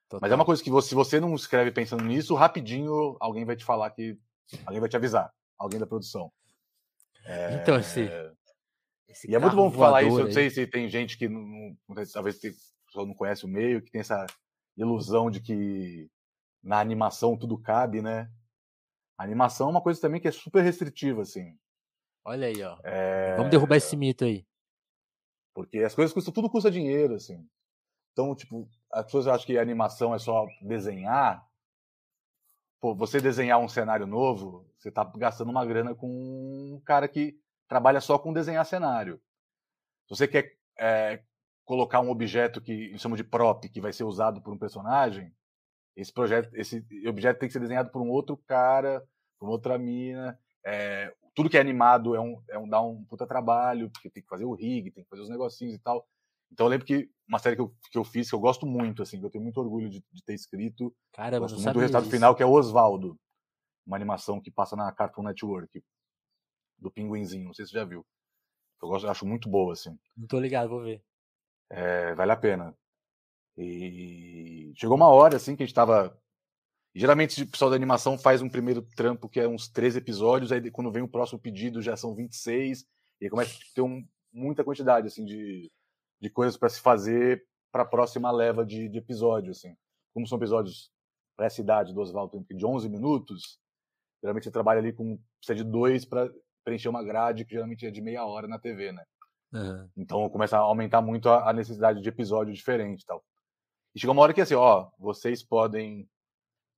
Total. 0.08 0.20
Mas 0.20 0.32
é 0.32 0.34
uma 0.34 0.44
coisa 0.44 0.62
que 0.62 0.70
você, 0.70 0.88
se 0.90 0.94
você 0.94 1.20
não 1.20 1.34
escreve 1.34 1.70
pensando 1.70 2.04
nisso, 2.04 2.34
rapidinho 2.34 3.16
alguém 3.20 3.44
vai 3.44 3.56
te 3.56 3.64
falar 3.64 3.90
que 3.90 4.18
Alguém 4.64 4.80
vai 4.80 4.88
te 4.88 4.96
avisar. 4.96 5.32
Alguém 5.58 5.80
da 5.80 5.86
produção. 5.86 6.30
É... 7.24 7.54
Então, 7.54 7.78
esse. 7.78 8.08
esse 9.08 9.30
e 9.30 9.34
é 9.34 9.38
muito 9.38 9.56
bom 9.56 9.70
falar 9.70 10.02
isso. 10.02 10.20
Eu 10.20 10.26
não 10.26 10.32
sei 10.32 10.50
se 10.50 10.66
tem 10.66 10.88
gente 10.88 11.18
que 11.18 11.28
não, 11.28 11.76
talvez 12.12 12.38
não 12.94 13.14
conhece 13.14 13.44
o 13.44 13.48
meio, 13.48 13.82
que 13.82 13.90
tem 13.90 14.00
essa 14.00 14.26
ilusão 14.76 15.30
de 15.30 15.40
que 15.40 16.08
na 16.62 16.80
animação 16.80 17.36
tudo 17.36 17.58
cabe, 17.58 18.02
né? 18.02 18.30
A 19.18 19.24
animação 19.24 19.68
é 19.68 19.70
uma 19.70 19.82
coisa 19.82 20.00
também 20.00 20.20
que 20.20 20.28
é 20.28 20.32
super 20.32 20.62
restritiva, 20.62 21.22
assim. 21.22 21.56
Olha 22.24 22.48
aí, 22.48 22.62
ó. 22.62 22.78
É... 22.82 23.36
Vamos 23.36 23.50
derrubar 23.50 23.76
esse 23.76 23.96
mito 23.96 24.24
aí. 24.24 24.46
Porque 25.54 25.78
as 25.78 25.94
coisas 25.94 26.12
custam, 26.12 26.34
tudo 26.34 26.50
custa 26.50 26.70
dinheiro, 26.70 27.14
assim. 27.14 27.48
Então, 28.12 28.34
tipo, 28.34 28.68
as 28.92 29.04
pessoas 29.04 29.26
acham 29.26 29.46
que 29.46 29.58
a 29.58 29.62
animação 29.62 30.14
é 30.14 30.18
só 30.18 30.46
desenhar, 30.62 31.46
pô, 32.80 32.94
você 32.94 33.20
desenhar 33.20 33.58
um 33.58 33.68
cenário 33.68 34.06
novo, 34.06 34.66
você 34.78 34.88
está 34.88 35.04
gastando 35.04 35.50
uma 35.50 35.64
grana 35.64 35.94
com 35.94 36.08
um 36.08 36.80
cara 36.84 37.06
que 37.08 37.38
trabalha 37.68 38.00
só 38.00 38.18
com 38.18 38.32
desenhar 38.32 38.64
cenário. 38.64 39.20
Se 40.06 40.16
você 40.16 40.26
quer 40.26 40.56
é, 40.78 41.22
colocar 41.64 42.00
um 42.00 42.10
objeto 42.10 42.60
que 42.60 42.96
chama 42.96 43.16
de 43.16 43.24
prop, 43.24 43.68
que 43.68 43.80
vai 43.80 43.92
ser 43.92 44.04
usado 44.04 44.40
por 44.40 44.52
um 44.52 44.58
personagem, 44.58 45.34
esse 45.96 46.12
projeto, 46.12 46.54
esse 46.54 46.84
objeto 47.08 47.38
tem 47.38 47.48
que 47.48 47.52
ser 47.52 47.60
desenhado 47.60 47.90
por 47.90 48.02
um 48.02 48.10
outro 48.10 48.36
cara, 48.46 49.02
por 49.38 49.48
outra 49.48 49.78
mina. 49.78 50.38
É, 50.64 51.12
tudo 51.34 51.48
que 51.48 51.56
é 51.56 51.60
animado 51.60 52.14
é 52.14 52.20
um, 52.20 52.42
é 52.48 52.58
um 52.58 52.68
dá 52.68 52.80
um 52.82 53.04
puta 53.04 53.26
trabalho, 53.26 53.90
porque 53.90 54.10
tem 54.10 54.22
que 54.22 54.28
fazer 54.28 54.44
o 54.44 54.54
rig, 54.54 54.90
tem 54.90 55.04
que 55.04 55.10
fazer 55.10 55.22
os 55.22 55.28
negocinhos 55.28 55.74
e 55.74 55.78
tal. 55.78 56.06
Então 56.52 56.66
eu 56.66 56.70
lembro 56.70 56.86
que 56.86 57.10
uma 57.26 57.38
série 57.38 57.56
que 57.56 57.62
eu, 57.62 57.74
que 57.90 57.98
eu 57.98 58.04
fiz, 58.04 58.28
que 58.28 58.34
eu 58.34 58.40
gosto 58.40 58.66
muito, 58.66 59.02
assim, 59.02 59.18
que 59.18 59.26
eu 59.26 59.30
tenho 59.30 59.42
muito 59.42 59.58
orgulho 59.58 59.88
de, 59.88 60.04
de 60.12 60.22
ter 60.22 60.34
escrito. 60.34 60.94
Caramba, 61.12 61.40
gosto 61.40 61.60
muito 61.60 61.72
do 61.72 61.80
resultado 61.80 62.02
isso. 62.02 62.10
final, 62.10 62.34
que 62.34 62.42
é 62.42 62.46
Osvaldo. 62.46 63.18
Uma 63.86 63.96
animação 63.96 64.40
que 64.40 64.50
passa 64.50 64.76
na 64.76 64.92
Cartoon 64.92 65.22
Network. 65.22 65.82
Do 66.78 66.90
Pinguinzinho, 66.90 67.44
não 67.44 67.54
sei 67.54 67.64
se 67.64 67.70
você 67.70 67.78
já 67.78 67.84
viu. 67.84 68.04
Eu 68.82 68.88
gosto, 68.88 69.08
acho 69.08 69.26
muito 69.26 69.48
boa, 69.48 69.72
assim. 69.72 69.98
Não 70.16 70.26
tô 70.26 70.38
ligado, 70.38 70.68
vou 70.68 70.82
ver. 70.82 71.02
É, 71.70 72.14
vale 72.14 72.32
a 72.32 72.36
pena. 72.36 72.76
E 73.58 74.72
chegou 74.76 74.96
uma 74.96 75.08
hora, 75.08 75.36
assim, 75.36 75.56
que 75.56 75.62
a 75.62 75.66
gente 75.66 75.74
tava. 75.74 76.16
Geralmente 76.94 77.42
o 77.42 77.46
pessoal 77.46 77.70
da 77.70 77.76
animação 77.76 78.18
faz 78.18 78.40
um 78.40 78.48
primeiro 78.48 78.80
trampo 78.80 79.28
que 79.28 79.38
é 79.38 79.46
uns 79.46 79.68
três 79.68 79.96
episódios, 79.96 80.50
aí 80.50 80.70
quando 80.70 80.90
vem 80.90 81.02
o 81.02 81.08
próximo 81.08 81.38
pedido 81.38 81.82
já 81.82 81.94
são 81.94 82.14
26, 82.14 82.86
e 83.20 83.24
aí 83.24 83.30
começa 83.30 83.54
a 83.54 83.74
ter 83.74 83.82
um, 83.82 84.02
muita 84.32 84.64
quantidade, 84.64 85.06
assim, 85.06 85.24
de, 85.24 85.70
de 86.20 86.30
coisas 86.30 86.56
para 86.56 86.70
se 86.70 86.80
fazer 86.80 87.44
para 87.70 87.82
a 87.82 87.86
próxima 87.86 88.30
leva 88.30 88.64
de, 88.64 88.88
de 88.88 88.98
episódios, 88.98 89.58
assim. 89.58 89.76
Como 90.14 90.26
são 90.26 90.38
episódios 90.38 90.90
para 91.36 91.46
essa 91.46 91.60
idade 91.60 91.92
do 91.92 92.00
Oswaldo, 92.00 92.44
de 92.50 92.64
11 92.64 92.88
minutos, 92.88 93.58
geralmente 94.22 94.44
você 94.44 94.50
trabalha 94.50 94.80
ali 94.80 94.92
com 94.92 95.18
precisa 95.38 95.62
de 95.62 95.70
dois 95.70 96.06
para 96.06 96.30
preencher 96.64 96.88
uma 96.88 97.04
grade 97.04 97.44
que 97.44 97.52
geralmente 97.52 97.86
é 97.86 97.90
de 97.90 98.00
meia 98.00 98.24
hora 98.24 98.48
na 98.48 98.58
TV, 98.58 98.92
né? 98.92 99.04
Uhum. 99.52 99.88
Então 99.96 100.28
começa 100.30 100.56
a 100.56 100.60
aumentar 100.60 101.00
muito 101.00 101.28
a, 101.28 101.50
a, 101.50 101.52
necessidade 101.52 102.00
de 102.00 102.08
episódio 102.08 102.52
diferente 102.52 103.04
tal. 103.06 103.22
E 103.96 103.98
chegou 103.98 104.12
uma 104.12 104.22
hora 104.22 104.34
que 104.34 104.42
assim, 104.42 104.54
ó, 104.54 104.90
vocês 104.98 105.42
podem 105.42 106.06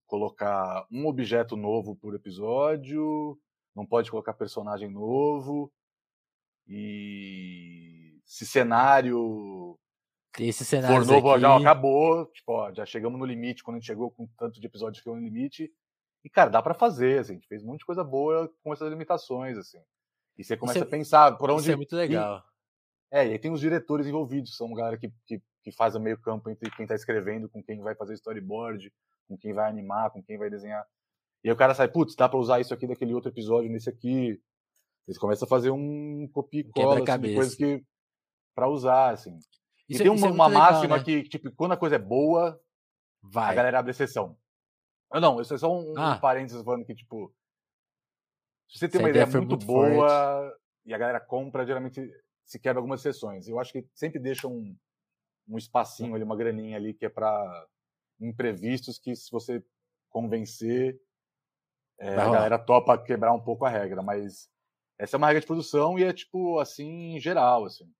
colocar 0.07 0.87
um 0.89 1.05
objeto 1.09 1.57
novo 1.57 1.97
por 1.97 2.14
episódio, 2.14 3.37
não 3.75 3.85
pode 3.85 4.09
colocar 4.09 4.35
personagem 4.35 4.89
novo 4.89 5.69
e 6.64 8.21
se 8.25 8.47
cenário 8.47 9.77
esse 10.39 10.64
cenário 10.64 11.05
for 11.05 11.12
novo, 11.12 11.33
aqui... 11.33 11.41
já 11.41 11.57
acabou, 11.57 12.27
tipo, 12.27 12.53
ó, 12.53 12.73
já 12.73 12.87
chegamos 12.87 13.19
no 13.19 13.25
limite, 13.25 13.64
quando 13.64 13.79
a 13.79 13.79
gente 13.81 13.89
chegou 13.89 14.12
com 14.12 14.29
tanto 14.39 14.61
de 14.61 14.66
episódios 14.69 15.03
que 15.03 15.11
no 15.11 15.16
limite. 15.16 15.73
E, 16.25 16.31
cara, 16.31 16.49
dá 16.49 16.62
para 16.62 16.75
fazer, 16.75 17.19
assim, 17.19 17.33
a 17.33 17.35
gente 17.35 17.49
fez 17.49 17.64
um 17.64 17.66
monte 17.66 17.81
de 17.81 17.87
coisa 17.87 18.05
boa 18.05 18.49
com 18.62 18.73
essas 18.73 18.89
limitações, 18.89 19.59
assim. 19.59 19.81
E 20.37 20.45
você 20.45 20.57
começa 20.57 20.79
isso 20.79 20.87
a 20.87 20.91
pensar 20.91 21.37
por 21.37 21.51
onde. 21.51 21.62
Isso 21.62 21.73
é 21.73 21.77
muito 21.77 21.97
legal. 21.97 22.45
E, 23.11 23.16
é, 23.16 23.27
e 23.27 23.33
aí 23.33 23.39
tem 23.41 23.51
os 23.51 23.61
diretores 23.61 24.07
envolvidos, 24.07 24.57
são 24.57 24.69
um 24.69 24.75
galera 24.75 24.97
que, 24.97 25.12
que, 25.27 25.43
que 25.71 25.77
faz 25.77 25.95
o 25.95 26.01
meio 26.01 26.19
campo 26.19 26.49
entre 26.49 26.71
quem 26.71 26.87
tá 26.87 26.95
escrevendo, 26.95 27.49
com 27.49 27.62
quem 27.62 27.81
vai 27.81 27.95
fazer 27.95 28.14
storyboard, 28.14 28.91
com 29.29 29.37
quem 29.37 29.53
vai 29.53 29.69
animar, 29.69 30.11
com 30.11 30.23
quem 30.23 30.39
vai 30.39 30.49
desenhar. 30.49 30.85
E 31.45 31.49
aí 31.49 31.53
o 31.53 31.57
cara 31.57 31.75
sai, 31.75 31.89
putz, 31.89 32.14
dá 32.16 32.29
pra 32.29 32.39
usar 32.39 32.61
isso 32.61 32.73
aqui 32.73 32.87
daquele 32.87 33.14
outro 33.14 33.31
episódio 33.31 33.71
nesse 33.71 33.89
aqui. 33.89 34.41
Eles 35.07 35.19
começam 35.19 35.47
a 35.47 35.49
fazer 35.49 35.71
um 35.71 36.29
copia 36.33 36.61
e 36.61 36.64
cola 36.64 37.03
assim, 37.03 37.21
de 37.21 37.35
coisas 37.35 37.55
que 37.55 37.85
para 38.55 38.69
usar, 38.69 39.11
assim. 39.11 39.39
Isso, 39.89 40.03
e 40.03 40.05
tem 40.05 40.07
é, 40.09 40.11
uma, 40.11 40.27
é 40.27 40.31
uma 40.31 40.47
legal, 40.49 40.62
máxima 40.62 40.97
né? 40.97 41.05
que, 41.05 41.23
tipo, 41.25 41.51
quando 41.53 41.73
a 41.73 41.77
coisa 41.77 41.97
é 41.97 41.99
boa, 41.99 42.61
Vai. 43.23 43.53
a 43.53 43.55
galera 43.55 43.79
abre 43.79 43.91
exceção. 43.91 44.37
Não, 45.12 45.21
não, 45.21 45.41
isso 45.41 45.55
é 45.55 45.59
só 45.59 45.73
um, 45.73 45.95
ah. 45.97 46.16
um 46.16 46.21
parênteses 46.21 46.62
falando 46.62 46.85
que, 46.85 46.95
tipo, 46.95 47.33
se 48.69 48.79
você 48.79 48.89
tem 48.89 49.01
uma 49.01 49.09
ideia, 49.09 49.25
ideia 49.25 49.39
muito, 49.39 49.51
muito 49.51 49.66
boa 49.66 49.91
forte. 49.91 50.59
e 50.85 50.93
a 50.93 50.99
galera 50.99 51.21
compra, 51.21 51.64
geralmente 51.64 52.11
se 52.45 52.59
quebra 52.59 52.81
algumas 52.81 53.01
sessões. 53.01 53.49
Eu 53.49 53.59
acho 53.59 53.73
que 53.73 53.87
sempre 53.95 54.19
deixa 54.19 54.47
um, 54.49 54.77
um 55.49 55.57
espacinho 55.57 56.14
ali, 56.14 56.24
uma 56.24 56.36
graninha 56.36 56.76
ali 56.76 56.92
que 56.92 57.07
é 57.07 57.09
para 57.09 57.66
imprevistos 58.20 58.99
que 58.99 59.14
se 59.16 59.30
você 59.30 59.64
convencer, 60.11 61.01
é, 61.99 62.14
a 62.14 62.30
galera 62.30 62.59
topa 62.59 62.99
quebrar 62.99 63.32
um 63.32 63.40
pouco 63.40 63.64
a 63.64 63.68
regra, 63.68 64.03
mas 64.03 64.51
essa 64.99 65.16
é 65.16 65.18
uma 65.18 65.26
regra 65.28 65.40
de 65.40 65.46
produção 65.46 65.99
e 65.99 66.05
é 66.05 66.12
tipo 66.12 66.59
assim, 66.59 67.16
em 67.16 67.20
geral, 67.20 67.64
assim. 67.64 67.90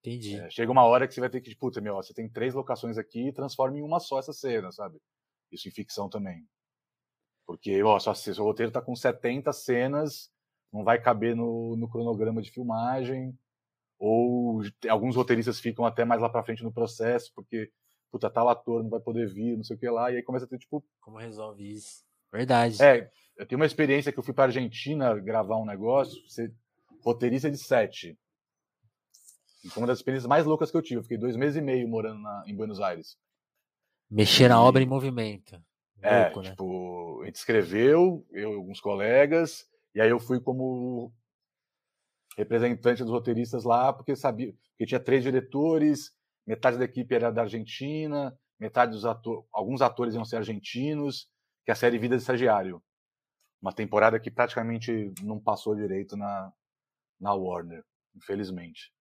Entendi. 0.00 0.38
É, 0.38 0.50
chega 0.50 0.70
uma 0.70 0.84
hora 0.84 1.08
que 1.08 1.14
você 1.14 1.20
vai 1.20 1.30
ter 1.30 1.40
que, 1.40 1.56
puta, 1.56 1.80
meu, 1.80 1.96
você 1.96 2.12
tem 2.12 2.28
três 2.28 2.54
locações 2.54 2.98
aqui 2.98 3.28
e 3.28 3.32
transforma 3.32 3.78
em 3.78 3.82
uma 3.82 3.98
só 3.98 4.18
essa 4.18 4.32
cena, 4.32 4.70
sabe? 4.70 5.00
Isso 5.50 5.68
em 5.68 5.72
ficção 5.72 6.08
também. 6.10 6.46
Porque, 7.46 7.82
ó, 7.82 7.98
só 7.98 8.12
se 8.12 8.30
o 8.30 8.44
roteiro 8.44 8.72
tá 8.72 8.82
com 8.82 8.94
70 8.94 9.52
cenas, 9.52 10.30
não 10.72 10.84
vai 10.84 11.00
caber 11.00 11.34
no, 11.34 11.76
no 11.76 11.88
cronograma 11.88 12.42
de 12.42 12.50
filmagem, 12.50 13.38
ou 13.98 14.62
alguns 14.88 15.16
roteiristas 15.16 15.60
ficam 15.60 15.84
até 15.84 16.04
mais 16.04 16.20
lá 16.20 16.28
pra 16.28 16.42
frente 16.42 16.62
no 16.62 16.72
processo, 16.72 17.32
porque, 17.34 17.70
puta, 18.10 18.30
tal 18.30 18.48
ator 18.48 18.82
não 18.82 18.90
vai 18.90 19.00
poder 19.00 19.26
vir, 19.28 19.56
não 19.56 19.64
sei 19.64 19.76
o 19.76 19.78
que 19.78 19.88
lá, 19.88 20.10
e 20.10 20.16
aí 20.16 20.22
começa 20.22 20.44
a 20.44 20.48
ter, 20.48 20.58
tipo... 20.58 20.84
Como 21.00 21.18
resolve 21.18 21.70
isso? 21.70 22.04
Verdade. 22.32 22.82
É, 22.82 23.10
eu 23.36 23.46
tenho 23.46 23.60
uma 23.60 23.66
experiência 23.66 24.12
que 24.12 24.18
eu 24.18 24.22
fui 24.22 24.34
pra 24.34 24.44
Argentina 24.44 25.18
gravar 25.18 25.56
um 25.56 25.66
negócio, 25.66 26.20
você, 26.28 26.52
roteirista 27.02 27.50
de 27.50 27.58
sete, 27.58 28.18
e 29.64 29.70
foi 29.70 29.82
uma 29.82 29.86
das 29.86 29.98
experiências 29.98 30.28
mais 30.28 30.44
loucas 30.44 30.70
que 30.70 30.76
eu 30.76 30.82
tive. 30.82 31.00
Eu 31.00 31.02
fiquei 31.02 31.16
dois 31.16 31.36
meses 31.36 31.56
e 31.56 31.62
meio 31.62 31.88
morando 31.88 32.20
na, 32.20 32.44
em 32.46 32.54
Buenos 32.54 32.80
Aires. 32.80 33.16
Mexer 34.10 34.48
na 34.48 34.62
obra 34.62 34.82
em 34.82 34.86
movimento. 34.86 35.58
É, 36.02 36.24
Louco, 36.24 36.42
né? 36.42 36.50
tipo, 36.50 37.22
a 37.22 37.24
gente 37.24 37.36
escreveu, 37.36 38.26
eu 38.30 38.52
e 38.52 38.54
alguns 38.54 38.78
colegas, 38.78 39.66
e 39.94 40.02
aí 40.02 40.10
eu 40.10 40.20
fui 40.20 40.38
como 40.38 41.10
representante 42.36 43.02
dos 43.02 43.12
roteiristas 43.12 43.64
lá, 43.64 43.92
porque 43.92 44.16
sabia, 44.16 44.52
porque 44.70 44.86
tinha 44.86 45.00
três 45.00 45.22
diretores, 45.22 46.12
metade 46.46 46.78
da 46.78 46.84
equipe 46.84 47.14
era 47.14 47.30
da 47.30 47.42
Argentina, 47.42 48.36
metade 48.58 48.92
dos 48.92 49.04
atores, 49.04 49.44
alguns 49.52 49.80
atores 49.82 50.14
iam 50.14 50.24
ser 50.24 50.36
argentinos, 50.36 51.28
que 51.64 51.70
é 51.70 51.72
a 51.72 51.76
série 51.76 51.98
Vida 51.98 52.16
de 52.16 52.22
Estagiário. 52.22 52.82
Uma 53.60 53.72
temporada 53.72 54.20
que 54.20 54.30
praticamente 54.30 55.12
não 55.22 55.40
passou 55.40 55.74
direito 55.74 56.16
na, 56.16 56.52
na 57.18 57.32
Warner, 57.32 57.84
infelizmente. 58.14 58.92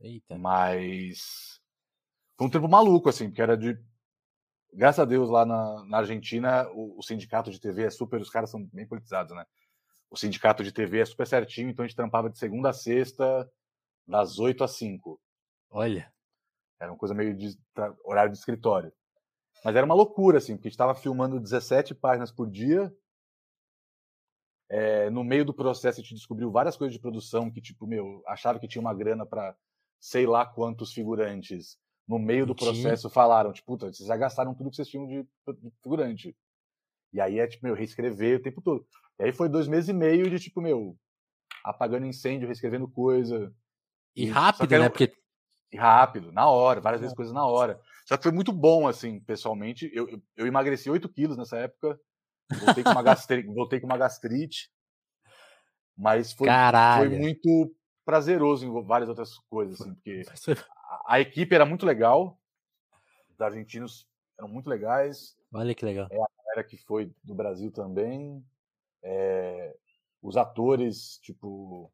Eita. 0.00 0.36
Mas 0.36 1.60
foi 2.36 2.46
um 2.46 2.50
tempo 2.50 2.68
maluco, 2.68 3.08
assim, 3.08 3.28
porque 3.28 3.42
era 3.42 3.56
de. 3.56 3.76
Graças 4.72 5.00
a 5.00 5.04
Deus, 5.04 5.28
lá 5.28 5.44
na, 5.44 5.84
na 5.86 5.98
Argentina, 5.98 6.68
o, 6.70 6.98
o, 6.98 7.02
sindicato 7.02 7.50
de 7.50 7.58
TV 7.58 7.84
é 7.84 7.90
super. 7.90 8.20
Os 8.20 8.30
caras 8.30 8.50
são 8.50 8.64
bem 8.66 8.86
politizados, 8.86 9.34
né? 9.34 9.44
O 10.10 10.16
sindicato 10.16 10.64
de 10.64 10.72
TV 10.72 11.00
é 11.00 11.04
super 11.04 11.26
certinho, 11.26 11.70
então 11.70 11.84
a 11.84 11.88
gente 11.88 11.96
trampava 11.96 12.30
de 12.30 12.38
segunda 12.38 12.70
a 12.70 12.72
sexta, 12.72 13.50
das 14.06 14.38
8 14.38 14.64
às 14.64 14.72
5. 14.72 15.20
Olha. 15.70 16.12
Era 16.80 16.92
uma 16.92 16.98
coisa 16.98 17.14
meio 17.14 17.36
de 17.36 17.58
horário 18.04 18.32
de 18.32 18.38
escritório. 18.38 18.92
Mas 19.64 19.74
era 19.74 19.84
uma 19.84 19.94
loucura, 19.94 20.38
assim, 20.38 20.54
porque 20.54 20.68
a 20.68 20.70
gente 20.70 20.74
estava 20.74 20.94
filmando 20.94 21.40
17 21.40 21.94
páginas 21.94 22.30
por 22.30 22.48
dia. 22.48 22.94
É, 24.70 25.10
no 25.10 25.24
meio 25.24 25.44
do 25.44 25.52
processo, 25.52 26.00
a 26.00 26.02
gente 26.02 26.14
descobriu 26.14 26.50
várias 26.50 26.76
coisas 26.76 26.94
de 26.94 27.00
produção 27.00 27.50
que, 27.50 27.60
tipo, 27.60 27.86
meu, 27.86 28.22
achava 28.26 28.58
que 28.58 28.68
tinha 28.68 28.80
uma 28.80 28.94
grana 28.94 29.26
para 29.26 29.56
sei 30.00 30.26
lá 30.26 30.46
quantos 30.46 30.92
figurantes. 30.92 31.76
No 32.06 32.18
meio 32.18 32.46
do 32.46 32.54
processo 32.54 33.10
falaram, 33.10 33.52
tipo, 33.52 33.66
puta, 33.66 33.92
vocês 33.92 34.06
já 34.06 34.16
gastaram 34.16 34.54
tudo 34.54 34.70
que 34.70 34.76
vocês 34.76 34.88
tinham 34.88 35.06
de, 35.06 35.22
de 35.22 35.70
figurante. 35.82 36.36
E 37.12 37.20
aí 37.20 37.38
é, 37.38 37.46
tipo, 37.46 37.66
meu, 37.66 37.74
reescrever 37.74 38.38
o 38.38 38.42
tempo 38.42 38.60
todo. 38.60 38.86
E 39.18 39.24
aí 39.24 39.32
foi 39.32 39.48
dois 39.48 39.66
meses 39.66 39.88
e 39.88 39.92
meio 39.92 40.30
de, 40.30 40.38
tipo, 40.38 40.60
meu, 40.60 40.96
apagando 41.64 42.06
incêndio, 42.06 42.46
reescrevendo 42.46 42.88
coisa. 42.88 43.52
E, 44.14 44.24
e 44.24 44.26
rápido, 44.26 44.72
era, 44.72 44.84
né? 44.84 44.88
Porque... 44.88 45.12
E 45.70 45.76
rápido, 45.76 46.32
na 46.32 46.48
hora, 46.48 46.80
várias 46.80 47.00
vezes 47.00 47.14
coisas 47.14 47.34
na 47.34 47.44
hora. 47.44 47.78
Só 48.06 48.16
que 48.16 48.22
foi 48.22 48.32
muito 48.32 48.52
bom, 48.52 48.88
assim, 48.88 49.20
pessoalmente. 49.20 49.90
Eu, 49.92 50.08
eu, 50.08 50.22
eu 50.34 50.46
emagreci 50.46 50.88
8 50.88 51.06
quilos 51.10 51.36
nessa 51.36 51.58
época. 51.58 52.00
Voltei 52.64 52.82
com 52.82 52.90
uma 52.90 53.02
gastrite. 53.02 53.48
voltei 53.52 53.80
com 53.80 53.86
uma 53.86 53.98
gastrite 53.98 54.70
mas 55.98 56.32
foi, 56.32 56.48
foi 56.96 57.08
muito 57.08 57.74
prazeroso 58.04 58.64
em 58.64 58.86
várias 58.86 59.08
outras 59.08 59.36
coisas, 59.50 59.80
assim, 59.80 59.92
porque 59.94 60.22
a, 60.88 61.14
a, 61.14 61.20
equipe 61.20 61.52
era 61.52 61.66
muito 61.66 61.84
legal, 61.84 62.40
os 63.28 63.40
argentinos 63.40 64.06
eram 64.38 64.48
muito 64.48 64.70
legais. 64.70 65.36
Olha 65.52 65.74
que 65.74 65.84
legal. 65.84 66.06
É 66.10 66.18
galera 66.58 66.64
que 66.64 66.76
foi 66.76 67.12
do 67.22 67.34
Brasil 67.34 67.70
também. 67.70 68.44
É, 69.02 69.76
os 70.20 70.36
atores, 70.36 71.18
tipo, 71.22 71.92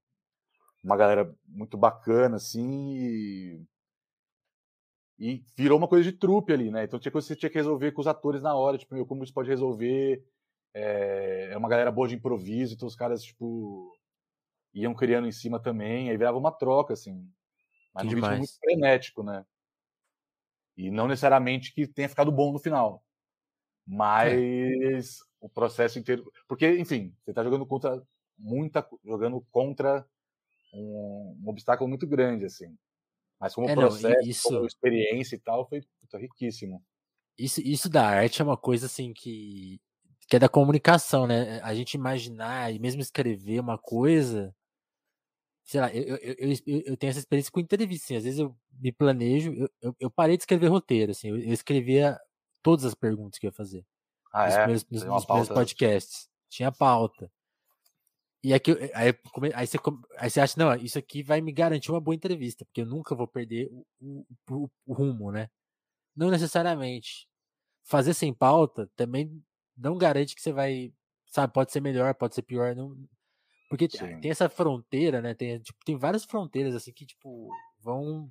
uma 0.82 0.97
galera 0.97 1.35
muito 1.47 1.77
bacana, 1.77 2.36
assim, 2.36 2.97
e, 2.97 3.62
e 5.19 5.45
virou 5.57 5.78
uma 5.78 5.89
coisa 5.89 6.11
de 6.11 6.16
trupe 6.16 6.53
ali, 6.53 6.70
né? 6.70 6.85
Então 6.85 6.99
tinha 6.99 7.12
coisa 7.12 7.27
que 7.27 7.35
você 7.35 7.39
tinha 7.39 7.51
que 7.51 7.59
resolver 7.59 7.93
com 7.93 8.01
os 8.01 8.07
atores 8.07 8.43
na 8.43 8.55
hora, 8.55 8.78
tipo, 8.78 8.95
meu, 8.95 9.07
como 9.07 9.23
isso 9.23 9.35
pode 9.35 9.49
resolver. 9.49 10.24
É, 10.73 11.51
é 11.53 11.57
uma 11.57 11.69
galera 11.69 11.93
boa 11.93 12.09
de 12.09 12.16
improviso, 12.16 12.74
então 12.74 12.89
os 12.89 12.97
caras, 12.97 13.23
tipo, 13.23 13.93
iam 14.73 14.95
criando 14.95 15.28
em 15.28 15.32
cima 15.32 15.61
também, 15.61 16.11
aí 16.11 16.16
virava 16.16 16.39
uma 16.39 16.51
troca, 16.51 16.95
assim. 16.95 17.31
Mas 17.95 18.07
um 18.07 18.09
ritmo 18.09 18.36
muito 18.36 18.59
frenético, 18.59 19.23
né? 19.23 19.45
E 20.77 20.91
não 20.91 21.07
necessariamente 21.07 21.73
que 21.73 21.86
tenha 21.86 22.09
ficado 22.09 22.32
bom 22.32 22.53
no 22.53 22.59
final. 22.59 23.04
É. 23.86 23.94
Mas 23.94 25.20
é. 25.20 25.24
o 25.40 25.48
processo 25.48 25.98
inteiro. 25.98 26.31
Porque, 26.48 26.78
enfim, 26.78 27.15
você 27.23 27.31
está 27.31 27.43
jogando 27.43 27.66
contra 27.66 28.02
muita. 28.39 28.86
jogando 29.05 29.44
contra 29.51 30.06
um, 30.73 31.39
um, 31.43 31.48
obstáculo 31.48 31.89
muito 31.89 32.06
grande, 32.06 32.44
assim. 32.44 32.77
Mas 33.40 33.55
como 33.55 33.69
é, 33.69 33.74
processo, 33.74 34.09
não, 34.09 34.28
isso... 34.28 34.48
como 34.48 34.66
experiência 34.66 35.36
e 35.36 35.40
tal, 35.40 35.69
foi 35.69 35.82
puta, 36.01 36.19
riquíssimo. 36.19 36.82
Isso, 37.39 37.61
isso 37.61 37.89
da 37.89 38.06
arte 38.06 38.40
é 38.40 38.44
uma 38.44 38.56
coisa 38.56 38.86
assim 38.86 39.12
que, 39.12 39.81
que 40.28 40.36
é 40.36 40.39
da 40.39 40.48
comunicação, 40.48 41.27
né? 41.27 41.61
A 41.62 41.74
gente 41.74 41.94
imaginar 41.94 42.73
e 42.73 42.78
mesmo 42.78 43.01
escrever 43.01 43.61
uma 43.61 43.77
coisa 43.77 44.55
sei 45.65 45.81
lá, 45.81 45.93
eu, 45.94 46.16
eu, 46.16 46.35
eu, 46.39 46.82
eu, 46.86 46.97
tenho 46.97 47.11
essa 47.11 47.19
experiência 47.19 47.51
com 47.51 47.59
entrevista, 47.59 48.05
assim, 48.05 48.16
às 48.16 48.24
vezes 48.24 48.39
eu 48.39 48.55
me 48.78 48.93
planejo, 48.93 49.52
eu, 49.81 49.97
eu, 49.98 50.11
parei 50.11 50.36
de 50.36 50.43
escrever 50.43 50.69
roteiro, 50.69 51.12
assim, 51.12 51.31
eu, 51.31 51.39
escrevia 51.39 52.19
todas 52.65 52.85
as 52.85 52.95
perguntas 52.95 53.39
que 53.39 53.47
eu 53.47 53.51
ia 53.51 53.53
fazer. 53.53 53.86
Ah, 54.32 54.47
nos, 54.47 54.55
é? 54.55 54.57
primeiros, 54.57 54.85
nos, 54.91 55.05
nos 55.05 55.24
primeiros 55.24 55.49
podcasts. 55.49 56.28
Tinha 56.49 56.73
pauta. 56.73 57.31
E 58.43 58.53
aqui, 58.53 58.73
aí, 58.93 59.15
aí, 59.55 59.66
você, 59.66 59.78
aí 60.19 60.31
você 60.31 60.41
acha, 60.41 60.55
não, 60.59 60.74
isso 60.74 60.99
aqui 60.99 61.23
vai 61.23 61.41
me 61.41 61.53
garantir 61.53 61.93
uma 61.93 62.01
boa 62.01 62.15
entrevista, 62.15 62.65
porque 62.65 62.81
eu 62.81 62.86
nunca 62.86 63.15
vou 63.15 63.28
perder 63.28 63.69
o, 63.70 63.86
o, 64.01 64.27
o, 64.51 64.70
o 64.86 64.93
rumo, 64.93 65.31
né? 65.31 65.49
Não 66.16 66.31
necessariamente. 66.31 67.28
Fazer 67.85 68.15
sem 68.15 68.35
pauta 68.35 68.91
também 68.97 69.43
não 69.77 69.97
garante 69.97 70.35
que 70.35 70.43
você 70.43 70.53
vai, 70.53 70.93
sabe, 71.27 71.53
pode 71.53 71.70
ser 71.70 71.81
melhor, 71.81 72.15
pode 72.15 72.35
ser 72.35 72.43
pior, 72.43 72.74
não, 72.74 72.97
porque 73.69 73.89
Sim. 73.91 74.20
tem 74.20 74.31
essa 74.31 74.49
fronteira, 74.49 75.20
né? 75.20 75.35
Tem, 75.35 75.59
tipo, 75.59 75.78
tem 75.85 75.97
várias 75.97 76.24
fronteiras, 76.24 76.77
assim, 76.77 76.93
que, 76.93 77.05
tipo, 77.05 77.49
vão. 77.81 78.31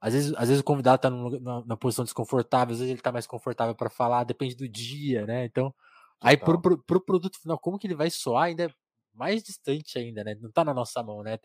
Às 0.00 0.12
vezes, 0.14 0.34
às 0.34 0.48
vezes 0.48 0.60
o 0.60 0.64
convidado 0.64 1.00
tá 1.00 1.10
numa, 1.10 1.64
na, 1.64 1.76
posição 1.76 2.04
desconfortável, 2.04 2.72
às 2.72 2.78
vezes 2.78 2.92
ele 2.92 3.00
tá 3.00 3.10
mais 3.10 3.26
confortável 3.26 3.74
para 3.74 3.88
falar, 3.88 4.24
depende 4.24 4.54
do 4.54 4.68
dia, 4.68 5.26
né? 5.26 5.44
Então, 5.44 5.70
Total. 5.70 5.78
aí 6.20 6.36
pro, 6.36 6.60
pro, 6.60 6.78
pro, 6.78 7.00
produto 7.00 7.40
final, 7.40 7.58
como 7.58 7.78
que 7.78 7.86
ele 7.86 7.94
vai 7.94 8.10
soar 8.10 8.44
ainda 8.44 8.64
é 8.64 8.70
mais 9.14 9.42
distante 9.42 9.98
ainda, 9.98 10.22
né? 10.22 10.34
Não 10.40 10.50
tá 10.50 10.64
na 10.64 10.74
nossa 10.74 11.02
mão, 11.02 11.22
né? 11.22 11.38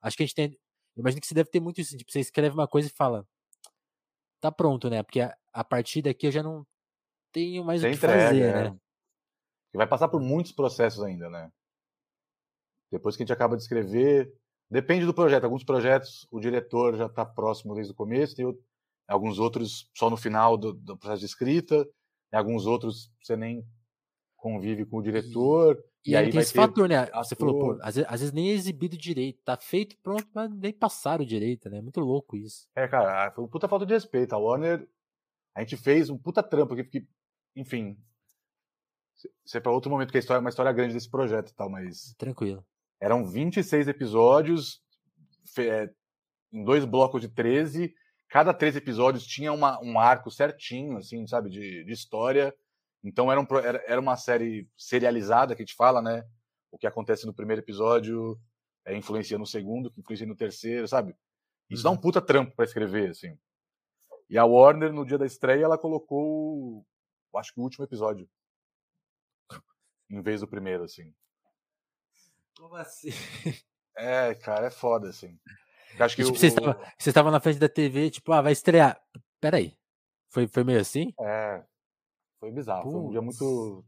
Acho 0.00 0.16
que 0.16 0.22
a 0.22 0.26
gente 0.26 0.34
tem. 0.34 0.58
Imagino 0.96 1.20
que 1.20 1.26
você 1.26 1.34
deve 1.34 1.50
ter 1.50 1.60
muito 1.60 1.80
isso. 1.80 1.96
Tipo, 1.96 2.10
você 2.10 2.20
escreve 2.20 2.54
uma 2.54 2.68
coisa 2.68 2.88
e 2.88 2.92
fala. 2.92 3.26
Tá 4.40 4.52
pronto, 4.52 4.88
né? 4.88 5.02
Porque 5.02 5.20
a, 5.20 5.36
a 5.52 5.64
partir 5.64 6.02
daqui 6.02 6.26
eu 6.26 6.32
já 6.32 6.42
não 6.42 6.64
tenho 7.32 7.64
mais 7.64 7.80
você 7.80 7.88
o 7.88 7.90
que 7.90 7.96
entrega, 7.96 8.26
fazer, 8.28 8.42
é. 8.42 8.70
né? 8.70 8.78
E 9.74 9.76
vai 9.76 9.86
passar 9.86 10.08
por 10.08 10.20
muitos 10.20 10.52
processos 10.52 11.02
ainda, 11.02 11.28
né? 11.28 11.50
Depois 12.90 13.16
que 13.16 13.22
a 13.22 13.26
gente 13.26 13.32
acaba 13.32 13.56
de 13.56 13.62
escrever, 13.62 14.32
depende 14.70 15.06
do 15.06 15.14
projeto. 15.14 15.44
Alguns 15.44 15.64
projetos 15.64 16.26
o 16.30 16.40
diretor 16.40 16.96
já 16.96 17.06
está 17.06 17.24
próximo 17.24 17.74
desde 17.74 17.92
o 17.92 17.96
começo, 17.96 18.34
tem 18.34 18.46
alguns 19.08 19.38
outros 19.38 19.90
só 19.94 20.10
no 20.10 20.16
final 20.16 20.56
do, 20.56 20.72
do 20.72 20.96
processo 20.96 21.20
de 21.20 21.26
escrita, 21.26 21.88
alguns 22.32 22.66
outros 22.66 23.10
você 23.22 23.36
nem 23.36 23.64
convive 24.36 24.84
com 24.84 24.98
o 24.98 25.02
diretor. 25.02 25.82
E, 26.04 26.12
e 26.12 26.16
aí 26.16 26.30
tem 26.30 26.40
esse 26.40 26.52
fator, 26.52 26.88
né? 26.88 27.06
Você 27.06 27.34
falou, 27.34 27.58
pô, 27.58 27.78
às 27.82 27.96
vezes, 27.96 28.10
às 28.10 28.20
vezes, 28.20 28.32
nem 28.32 28.50
é 28.50 28.52
exibido 28.52 28.96
direito, 28.96 29.42
tá 29.44 29.56
feito, 29.56 29.96
pronto, 30.02 30.28
mas 30.32 30.50
nem 30.50 30.72
passaram 30.72 31.24
direito, 31.24 31.68
né? 31.68 31.80
Muito 31.80 32.00
louco 32.00 32.36
isso. 32.36 32.68
É, 32.76 32.86
cara, 32.86 33.30
foi 33.32 33.42
uma 33.42 33.50
puta 33.50 33.66
falta 33.66 33.84
de 33.84 33.94
respeito. 33.94 34.34
A 34.34 34.38
Warner, 34.38 34.88
a 35.54 35.60
gente 35.60 35.76
fez 35.76 36.08
um 36.10 36.18
puta 36.18 36.42
trampo 36.42 36.74
aqui, 36.74 36.84
porque, 36.84 37.06
enfim, 37.56 37.98
isso 39.44 39.56
é 39.56 39.60
para 39.60 39.72
outro 39.72 39.90
momento, 39.90 40.10
que 40.10 40.18
a 40.18 40.20
história 40.20 40.38
é 40.38 40.42
uma 40.42 40.50
história 40.50 40.72
grande 40.72 40.94
desse 40.94 41.10
projeto 41.10 41.50
e 41.50 41.54
tal, 41.54 41.70
mas. 41.70 42.14
Tranquilo. 42.16 42.64
Eram 43.00 43.24
26 43.24 43.88
episódios, 43.88 44.82
é, 45.58 45.90
em 46.52 46.64
dois 46.64 46.84
blocos 46.84 47.20
de 47.20 47.28
13. 47.28 47.94
Cada 48.28 48.52
três 48.52 48.74
episódios 48.74 49.26
tinha 49.26 49.52
uma, 49.52 49.80
um 49.82 49.98
arco 49.98 50.30
certinho, 50.30 50.96
assim, 50.96 51.26
sabe, 51.26 51.50
de, 51.50 51.84
de 51.84 51.92
história. 51.92 52.54
Então 53.04 53.30
era, 53.30 53.40
um, 53.40 53.46
era, 53.62 53.84
era 53.86 54.00
uma 54.00 54.16
série 54.16 54.68
serializada 54.76 55.54
que 55.54 55.62
a 55.62 55.64
gente 55.64 55.76
fala, 55.76 56.02
né? 56.02 56.24
O 56.70 56.78
que 56.78 56.86
acontece 56.86 57.26
no 57.26 57.34
primeiro 57.34 57.62
episódio 57.62 58.38
é, 58.84 58.96
influencia 58.96 59.36
no 59.36 59.46
segundo, 59.46 59.90
que 59.90 60.00
influencia 60.00 60.26
no 60.26 60.36
terceiro, 60.36 60.86
sabe? 60.86 61.14
Isso 61.68 61.82
dá 61.82 61.90
um 61.90 61.94
uhum. 61.94 62.00
puta 62.00 62.22
trampo 62.22 62.54
para 62.54 62.64
escrever, 62.64 63.10
assim. 63.10 63.36
E 64.30 64.38
a 64.38 64.44
Warner, 64.44 64.92
no 64.92 65.04
dia 65.04 65.18
da 65.18 65.26
estreia, 65.26 65.64
ela 65.64 65.76
colocou, 65.76 66.86
acho 67.36 67.52
que 67.52 67.60
o 67.60 67.62
último 67.62 67.84
episódio. 67.84 68.28
Em 70.08 70.22
vez 70.22 70.40
do 70.40 70.48
primeiro, 70.48 70.84
assim. 70.84 71.12
Como 72.56 72.74
assim? 72.76 73.10
É, 73.98 74.34
cara, 74.34 74.66
é 74.66 74.70
foda, 74.70 75.08
assim. 75.08 75.40
Eu 75.98 76.04
acho 76.04 76.14
que 76.14 76.22
tipo, 76.22 76.36
o... 76.36 76.38
você, 76.38 76.48
estava, 76.48 76.92
você 76.98 77.08
estava 77.08 77.30
na 77.30 77.40
frente 77.40 77.58
da 77.58 77.66
TV, 77.66 78.10
tipo, 78.10 78.30
ah, 78.30 78.42
vai 78.42 78.52
estrear. 78.52 79.00
Peraí. 79.40 79.74
Foi, 80.28 80.46
foi 80.46 80.64
meio 80.64 80.78
assim? 80.78 81.14
É. 81.18 81.64
Foi 82.38 82.52
bizarro. 82.52 82.82
Putz. 82.82 82.92
Foi 82.92 83.02
um 83.02 83.10
dia 83.10 83.22
muito. 83.22 83.84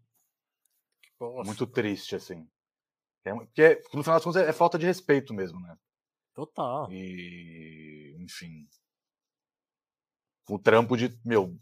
Muito 1.45 1.67
triste, 1.67 2.17
assim. 2.17 2.49
É, 3.23 3.35
porque, 3.35 3.83
no 3.93 4.03
final 4.03 4.17
das 4.17 4.25
contas, 4.25 4.43
é, 4.43 4.49
é 4.49 4.53
falta 4.55 4.79
de 4.79 4.87
respeito 4.87 5.35
mesmo, 5.35 5.61
né? 5.61 5.77
Total. 6.33 6.91
E, 6.91 8.17
enfim. 8.21 8.67
O 10.49 10.59
trampo 10.59 10.97
de, 10.97 11.21
meu, 11.23 11.55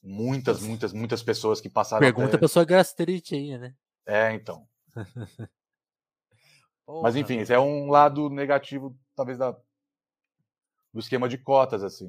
muitas, 0.00 0.60
muitas, 0.60 0.92
muitas 0.92 1.20
pessoas 1.20 1.60
que 1.60 1.68
passaram. 1.68 2.00
Pergunta 2.00 2.28
até... 2.28 2.38
pra 2.38 2.46
sua 2.46 2.64
gastrite 2.64 3.34
aí, 3.34 3.58
né? 3.58 3.74
É, 4.06 4.32
então. 4.34 4.68
Porra, 6.86 7.02
Mas 7.02 7.16
enfim, 7.16 7.38
esse 7.38 7.52
é 7.52 7.58
um 7.58 7.90
lado 7.90 8.30
negativo, 8.30 8.96
talvez, 9.16 9.36
da, 9.36 9.50
do 10.92 11.00
esquema 11.00 11.28
de 11.28 11.36
cotas, 11.36 11.82
assim. 11.82 12.08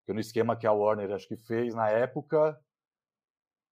Porque 0.00 0.12
no 0.12 0.20
esquema 0.20 0.56
que 0.56 0.66
a 0.66 0.72
Warner 0.72 1.12
acho 1.12 1.28
que 1.28 1.36
fez 1.36 1.72
na 1.72 1.88
época, 1.88 2.60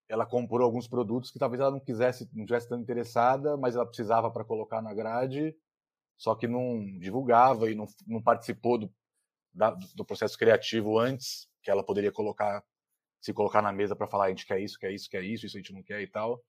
ela 0.08 0.24
comprou 0.24 0.64
alguns 0.64 0.86
produtos 0.86 1.32
que 1.32 1.38
talvez 1.38 1.60
ela 1.60 1.72
não 1.72 1.80
quisesse, 1.80 2.30
não 2.32 2.46
tivesse 2.46 2.68
tão 2.68 2.78
interessada, 2.78 3.56
mas 3.56 3.74
ela 3.74 3.86
precisava 3.86 4.30
para 4.30 4.44
colocar 4.44 4.80
na 4.80 4.94
grade, 4.94 5.54
só 6.16 6.34
que 6.36 6.46
não 6.46 6.98
divulgava 6.98 7.68
e 7.68 7.74
não, 7.74 7.86
não 8.06 8.22
participou 8.22 8.78
do, 8.78 8.94
da, 9.52 9.70
do 9.96 10.04
processo 10.04 10.38
criativo 10.38 10.96
antes, 10.96 11.48
que 11.60 11.70
ela 11.70 11.84
poderia 11.84 12.12
colocar, 12.12 12.62
se 13.20 13.32
colocar 13.32 13.62
na 13.62 13.72
mesa 13.72 13.96
para 13.96 14.06
falar 14.06 14.26
a 14.26 14.28
gente 14.28 14.46
quer 14.46 14.60
isso, 14.60 14.78
quer 14.78 14.92
isso, 14.92 15.10
quer 15.10 15.24
isso, 15.24 15.46
isso 15.46 15.56
a 15.56 15.60
gente 15.60 15.72
não 15.72 15.82
quer 15.82 16.00
e 16.02 16.06
tal, 16.06 16.40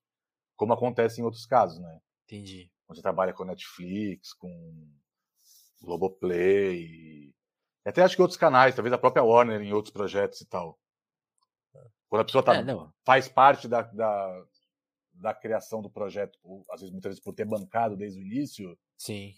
como 0.55 0.73
acontece 0.73 1.19
em 1.19 1.23
outros 1.23 1.47
casos, 1.47 1.79
né? 1.79 1.99
Entendi 2.25 2.74
onde 2.87 3.01
trabalha 3.01 3.33
com 3.33 3.43
Netflix, 3.43 4.33
com 4.33 4.87
Globoplay, 5.81 7.33
e 7.85 7.89
até 7.89 8.01
acho 8.01 8.15
que 8.15 8.21
outros 8.21 8.37
canais, 8.37 8.73
talvez 8.73 8.91
a 8.93 8.97
própria 8.97 9.23
Warner 9.23 9.61
em 9.61 9.71
outros 9.71 9.93
projetos 9.93 10.41
e 10.41 10.47
tal. 10.47 10.79
Quando 12.09 12.21
a 12.21 12.25
pessoa 12.25 12.43
tá, 12.43 12.55
é, 12.55 12.63
faz 13.05 13.27
parte 13.27 13.67
da, 13.67 13.81
da, 13.81 14.45
da, 15.13 15.33
criação 15.33 15.81
do 15.81 15.89
projeto, 15.89 16.39
ou, 16.41 16.65
às 16.71 16.81
vezes 16.81 16.91
muitas 16.91 17.11
vezes 17.11 17.23
por 17.23 17.33
ter 17.33 17.45
bancado 17.45 17.95
desde 17.95 18.19
o 18.19 18.23
início, 18.23 18.77
Sim. 18.97 19.33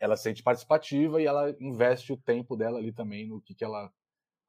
ela 0.00 0.16
se 0.16 0.24
sente 0.24 0.42
participativa 0.42 1.20
e 1.20 1.26
ela 1.26 1.54
investe 1.60 2.12
o 2.12 2.16
tempo 2.16 2.56
dela 2.56 2.78
ali 2.78 2.92
também 2.92 3.28
no 3.28 3.40
que, 3.40 3.54
que 3.54 3.64
ela 3.64 3.92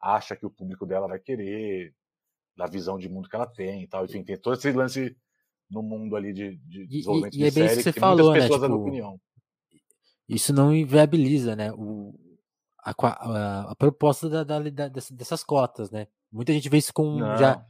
acha 0.02 0.36
que 0.36 0.46
o 0.46 0.52
público 0.52 0.86
dela 0.86 1.08
vai 1.08 1.20
querer, 1.20 1.94
da 2.56 2.66
visão 2.66 2.98
de 2.98 3.10
mundo 3.10 3.30
que 3.30 3.36
ela 3.36 3.48
tem 3.48 3.84
e 3.84 3.88
tal. 3.88 4.06
Enfim, 4.06 4.24
tem 4.24 4.38
todo 4.38 4.56
esse 4.56 4.72
lance 4.72 5.18
no 5.74 5.82
mundo 5.82 6.16
ali 6.16 6.32
de, 6.32 6.56
de 6.58 6.88
desenvolvimento 6.88 7.34
e, 7.34 7.38
e, 7.38 7.48
e 7.48 7.52
de 7.52 7.58
é 7.58 7.60
bem 7.60 7.68
série, 7.68 7.78
que 7.78 7.84
você 7.84 7.94
que 7.94 8.00
falou, 8.00 8.32
muitas 8.32 8.34
né? 8.34 8.42
pessoas 8.42 8.62
Tipo, 8.62 8.74
dando 8.74 8.82
opinião. 8.82 9.22
Isso 10.30 10.54
não 10.54 10.74
inviabiliza, 10.74 11.56
né? 11.56 11.72
O, 11.74 12.14
a, 12.84 12.92
a, 12.92 13.72
a 13.72 13.76
proposta 13.76 14.30
da, 14.30 14.44
da, 14.44 14.60
da, 14.60 14.88
dessas 14.88 15.44
cotas, 15.44 15.92
né? 15.92 16.08
Muita 16.32 16.54
gente 16.54 16.70
vê 16.70 16.78
isso 16.78 16.94
com 16.94 17.18
não. 17.18 17.38
já 17.38 17.66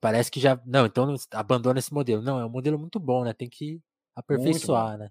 parece 0.00 0.30
que 0.30 0.38
já 0.38 0.60
não, 0.64 0.86
então 0.86 1.14
abandona 1.32 1.78
esse 1.78 1.92
modelo. 1.92 2.22
Não, 2.22 2.38
é 2.38 2.46
um 2.46 2.50
modelo 2.50 2.78
muito 2.78 3.00
bom, 3.00 3.24
né? 3.24 3.32
Tem 3.32 3.48
que 3.48 3.82
aperfeiçoar, 4.14 4.96
né? 4.98 5.10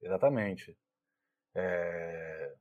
Exatamente. 0.00 0.76
É... 1.54 2.54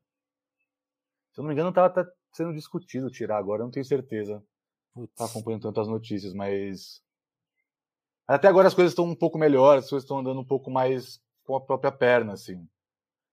Se 1.32 1.40
eu 1.40 1.44
não 1.44 1.49
me 1.49 1.53
engano, 1.53 1.70
estava 1.70 1.88
até 1.88 2.10
sendo 2.34 2.53
discutido 2.53 3.10
tirar 3.10 3.38
agora, 3.38 3.62
eu 3.62 3.66
não 3.66 3.72
tenho 3.72 3.86
certeza. 3.86 4.44
Putz. 4.94 5.14
Tá 5.16 5.26
acompanhando 5.26 5.62
tantas 5.62 5.88
notícias, 5.88 6.34
mas 6.34 7.02
até 8.36 8.48
agora 8.48 8.68
as 8.68 8.74
coisas 8.74 8.91
estão 8.91 9.06
um 9.06 9.16
pouco 9.16 9.38
melhores, 9.38 9.86
as 9.86 9.90
coisas 9.90 10.03
estão 10.03 10.20
andando 10.20 10.40
um 10.40 10.45
pouco 10.45 10.70
mais 10.70 11.22
com 11.44 11.56
a 11.56 11.62
própria 11.62 11.91
perna, 11.91 12.34
assim. 12.34 12.68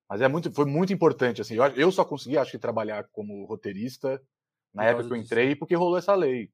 Mas 0.09 0.21
é 0.23 0.29
muito, 0.29 0.51
foi 0.51 0.65
muito 0.65 0.93
importante, 0.93 1.41
assim. 1.41 1.55
Eu, 1.55 1.65
eu 1.77 1.93
só 1.93 2.05
consegui, 2.05 2.39
acho 2.39 2.51
que, 2.51 2.59
trabalhar 2.59 3.07
como 3.13 3.45
roteirista 3.45 4.23
na 4.73 4.85
época 4.85 5.07
que 5.07 5.13
eu 5.13 5.17
entrei 5.17 5.49
disso. 5.49 5.59
porque 5.59 5.75
rolou 5.75 5.99
essa 5.99 6.15
lei. 6.15 6.51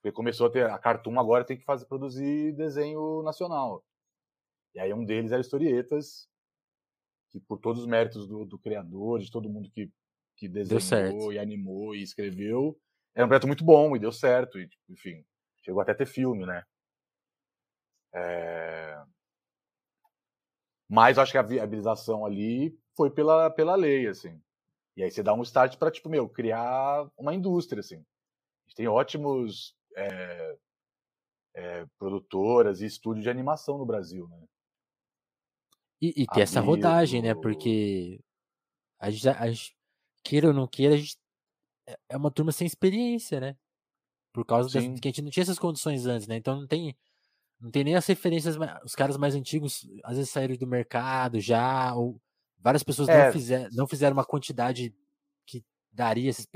Porque 0.00 0.14
começou 0.14 0.46
a 0.46 0.50
ter. 0.50 0.70
A 0.70 0.78
Cartoon 0.78 1.18
agora 1.18 1.44
tem 1.44 1.56
que 1.56 1.64
fazer, 1.64 1.86
produzir 1.86 2.52
desenho 2.52 3.22
nacional. 3.22 3.84
E 4.74 4.80
aí 4.80 4.92
um 4.92 5.04
deles 5.04 5.32
era 5.32 5.40
Historietas, 5.40 6.28
que 7.30 7.40
por 7.40 7.58
todos 7.58 7.82
os 7.82 7.88
méritos 7.88 8.28
do, 8.28 8.44
do 8.44 8.58
criador, 8.58 9.20
de 9.20 9.30
todo 9.30 9.48
mundo 9.48 9.70
que, 9.70 9.90
que 10.36 10.48
desenhou 10.48 11.32
e 11.32 11.38
animou 11.38 11.94
e 11.94 12.02
escreveu, 12.02 12.78
era 13.14 13.24
um 13.24 13.28
projeto 13.28 13.46
muito 13.46 13.64
bom 13.64 13.96
e 13.96 13.98
deu 13.98 14.12
certo. 14.12 14.58
E, 14.58 14.68
tipo, 14.68 14.82
enfim, 14.88 15.24
chegou 15.62 15.80
até 15.80 15.92
a 15.92 15.96
ter 15.96 16.06
filme, 16.06 16.46
né? 16.46 16.64
É... 18.14 19.02
Mas 20.88 21.18
acho 21.18 21.32
que 21.32 21.38
a 21.38 21.42
viabilização 21.42 22.24
ali 22.24 22.78
foi 22.96 23.10
pela, 23.10 23.50
pela 23.50 23.74
lei, 23.74 24.06
assim. 24.06 24.40
E 24.96 25.02
aí 25.02 25.10
você 25.10 25.22
dá 25.22 25.34
um 25.34 25.42
start 25.42 25.76
para, 25.76 25.90
tipo, 25.90 26.08
meu, 26.08 26.28
criar 26.28 27.10
uma 27.16 27.34
indústria, 27.34 27.80
assim. 27.80 27.96
A 27.96 28.68
gente 28.68 28.76
tem 28.76 28.86
ótimos 28.86 29.76
é, 29.96 30.56
é, 31.54 31.86
produtoras 31.98 32.80
e 32.80 32.86
estúdios 32.86 33.24
de 33.24 33.30
animação 33.30 33.78
no 33.78 33.86
Brasil, 33.86 34.28
né? 34.28 34.44
E, 36.00 36.22
e 36.22 36.26
ter 36.26 36.42
essa 36.42 36.60
rodagem, 36.60 37.22
né? 37.22 37.34
Porque 37.34 38.20
a 38.98 39.10
gente, 39.10 39.28
a 39.28 39.50
gente, 39.50 39.76
queira 40.22 40.48
ou 40.48 40.54
não 40.54 40.66
queira, 40.66 40.94
a 40.94 40.98
gente 40.98 41.16
é, 41.86 41.96
é 42.10 42.16
uma 42.16 42.30
turma 42.30 42.52
sem 42.52 42.66
experiência, 42.66 43.40
né? 43.40 43.56
Por 44.32 44.44
causa 44.44 44.68
das, 44.72 45.00
que 45.00 45.08
a 45.08 45.10
gente 45.10 45.22
não 45.22 45.30
tinha 45.30 45.42
essas 45.42 45.58
condições 45.58 46.06
antes, 46.06 46.26
né? 46.26 46.36
Então 46.36 46.60
não 46.60 46.66
tem 46.66 46.96
não 47.64 47.70
tem 47.70 47.82
nem 47.82 47.96
as 47.96 48.06
referências, 48.06 48.58
os 48.84 48.94
caras 48.94 49.16
mais 49.16 49.34
antigos 49.34 49.88
às 50.04 50.18
vezes 50.18 50.30
saíram 50.30 50.54
do 50.54 50.66
mercado 50.66 51.40
já, 51.40 51.94
ou 51.94 52.20
várias 52.58 52.82
pessoas 52.82 53.08
é. 53.08 53.24
não, 53.24 53.32
fizer, 53.32 53.68
não 53.72 53.86
fizeram 53.86 54.12
uma 54.14 54.24
quantidade 54.24 54.94
que 55.46 55.64
daria 55.90 56.28
esses. 56.28 56.46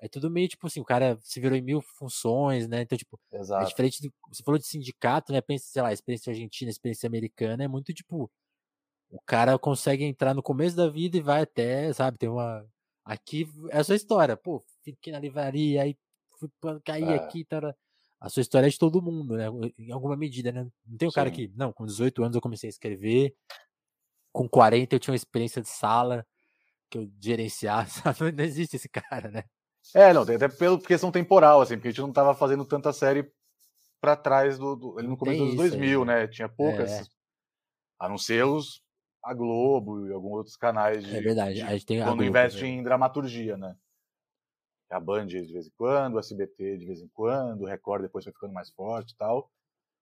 É 0.00 0.08
tudo 0.08 0.30
meio 0.30 0.48
tipo 0.48 0.66
assim, 0.66 0.80
o 0.80 0.84
cara 0.84 1.18
se 1.20 1.38
virou 1.38 1.54
em 1.56 1.60
mil 1.60 1.82
funções, 1.82 2.66
né? 2.66 2.80
Então, 2.80 2.96
tipo, 2.96 3.20
é 3.30 3.40
Exato. 3.40 3.62
é 3.62 3.66
diferente 3.66 4.00
do. 4.00 4.10
Você 4.28 4.42
falou 4.42 4.58
de 4.58 4.66
sindicato, 4.66 5.34
né? 5.34 5.42
Pensa, 5.42 5.66
sei 5.66 5.82
lá, 5.82 5.92
experiência 5.92 6.30
argentina, 6.30 6.70
experiência 6.70 7.06
americana, 7.06 7.62
é 7.62 7.68
muito 7.68 7.92
tipo. 7.92 8.30
O 9.10 9.20
cara 9.26 9.58
consegue 9.58 10.02
entrar 10.02 10.32
no 10.32 10.42
começo 10.42 10.74
da 10.74 10.88
vida 10.88 11.18
e 11.18 11.20
vai 11.20 11.42
até, 11.42 11.92
sabe, 11.92 12.16
tem 12.16 12.30
uma. 12.30 12.66
Aqui 13.04 13.46
é 13.70 13.80
a 13.80 13.84
sua 13.84 13.96
história. 13.96 14.34
Pô, 14.34 14.64
fiquei 14.82 15.12
na 15.12 15.20
livraria, 15.20 15.82
aí 15.82 15.94
fui 16.38 16.48
cair 16.82 17.04
é. 17.04 17.16
aqui, 17.16 17.44
tá 17.44 17.74
a 18.24 18.30
sua 18.30 18.40
história 18.40 18.66
é 18.66 18.70
de 18.70 18.78
todo 18.78 19.02
mundo, 19.02 19.36
né? 19.36 19.48
Em 19.78 19.92
alguma 19.92 20.16
medida, 20.16 20.50
né? 20.50 20.66
Não 20.86 20.96
tem 20.96 21.06
um 21.06 21.10
Sim. 21.10 21.14
cara 21.14 21.30
que, 21.30 21.52
não, 21.54 21.74
com 21.74 21.84
18 21.84 22.22
anos 22.22 22.34
eu 22.34 22.40
comecei 22.40 22.68
a 22.68 22.70
escrever, 22.70 23.36
com 24.32 24.48
40 24.48 24.94
eu 24.94 24.98
tinha 24.98 25.12
uma 25.12 25.16
experiência 25.16 25.60
de 25.60 25.68
sala 25.68 26.26
que 26.88 26.96
eu 26.96 27.10
gerenciava, 27.20 27.86
sabe? 28.16 28.32
Não 28.32 28.42
existe 28.42 28.76
esse 28.76 28.88
cara, 28.88 29.30
né? 29.30 29.44
É, 29.94 30.14
não, 30.14 30.22
até 30.22 30.48
pela 30.48 30.80
questão 30.80 31.12
temporal, 31.12 31.60
assim, 31.60 31.74
porque 31.74 31.88
a 31.88 31.90
gente 31.90 32.00
não 32.00 32.14
tava 32.14 32.34
fazendo 32.34 32.64
tanta 32.64 32.94
série 32.94 33.30
para 34.00 34.16
trás 34.16 34.58
do, 34.58 34.74
do, 34.74 35.02
no 35.02 35.18
começo 35.18 35.44
dos 35.44 35.56
2000, 35.56 36.00
aí, 36.00 36.06
né? 36.06 36.26
Tinha 36.26 36.48
poucas, 36.48 36.90
é. 36.90 37.02
a 37.98 38.08
não 38.08 38.16
ser 38.16 38.42
os 38.46 38.82
a 39.22 39.34
Globo 39.34 40.06
e 40.06 40.12
alguns 40.12 40.32
outros 40.32 40.56
canais 40.56 41.04
de, 41.04 41.14
é 41.14 41.20
verdade. 41.20 41.56
De, 41.56 41.62
a 41.62 41.72
gente 41.72 41.84
tem 41.84 41.98
quando 41.98 42.08
Globo, 42.08 42.24
investe 42.24 42.62
né? 42.62 42.68
em 42.68 42.82
dramaturgia, 42.82 43.58
né? 43.58 43.76
A 44.94 45.00
Band 45.00 45.26
de 45.26 45.40
vez 45.52 45.66
em 45.66 45.72
quando, 45.76 46.14
o 46.14 46.18
SBT 46.18 46.78
de 46.78 46.86
vez 46.86 47.00
em 47.00 47.08
quando, 47.08 47.62
o 47.62 47.66
Record 47.66 48.02
depois 48.02 48.24
foi 48.24 48.32
ficando 48.32 48.52
mais 48.52 48.70
forte 48.70 49.12
e 49.12 49.16
tal. 49.16 49.50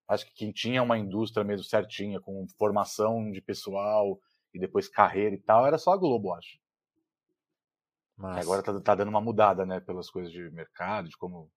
Acho 0.06 0.26
que 0.26 0.34
quem 0.34 0.52
tinha 0.52 0.82
uma 0.82 0.98
indústria 0.98 1.44
mesmo 1.44 1.64
certinha, 1.64 2.20
com 2.20 2.46
formação 2.58 3.30
de 3.30 3.40
pessoal 3.40 4.20
e 4.52 4.58
depois 4.58 4.88
carreira 4.88 5.34
e 5.34 5.38
tal, 5.38 5.66
era 5.66 5.78
só 5.78 5.92
a 5.92 5.96
Globo, 5.96 6.34
acho. 6.34 6.58
Mas... 8.16 8.38
Agora 8.38 8.62
tá, 8.62 8.78
tá, 8.80 8.94
dando 8.94 9.08
uma 9.08 9.20
mudada, 9.20 9.64
né, 9.64 9.80
pelas 9.80 10.10
coisas 10.10 10.30
de 10.30 10.50
mercado, 10.50 11.08
de 11.08 11.16
como. 11.16 11.50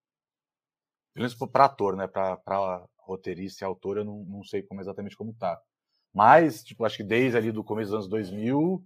Pelo 1.14 1.24
menos 1.24 1.36
pra 1.36 1.66
ator, 1.66 1.96
né, 1.96 2.08
pra, 2.08 2.38
pra 2.38 2.86
roteirista 2.98 3.64
e 3.64 3.66
autor, 3.66 3.98
eu 3.98 4.06
não, 4.06 4.24
não 4.26 4.44
sei 4.44 4.64
como 4.64 4.82
exatamente 4.82 5.16
como 5.16 5.34
tá. 5.34 5.62
Mas, 6.14 6.64
tipo, 6.64 6.86
acho 6.86 6.98
que 6.98 7.04
desde 7.04 7.38
ali 7.38 7.52
do 7.52 7.64
começo 7.64 7.92
dos 7.92 7.96
anos 7.96 8.10
2000, 8.10 8.82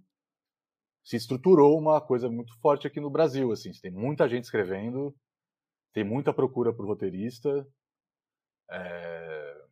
se 1.10 1.16
estruturou 1.16 1.76
uma 1.76 2.00
coisa 2.00 2.30
muito 2.30 2.56
forte 2.60 2.86
aqui 2.86 3.00
no 3.00 3.10
Brasil. 3.10 3.50
Assim, 3.50 3.72
tem 3.72 3.90
muita 3.90 4.28
gente 4.28 4.44
escrevendo, 4.44 5.12
tem 5.92 6.04
muita 6.04 6.32
procura 6.32 6.72
por 6.72 6.86
roteirista, 6.86 7.66
é... 8.70 9.64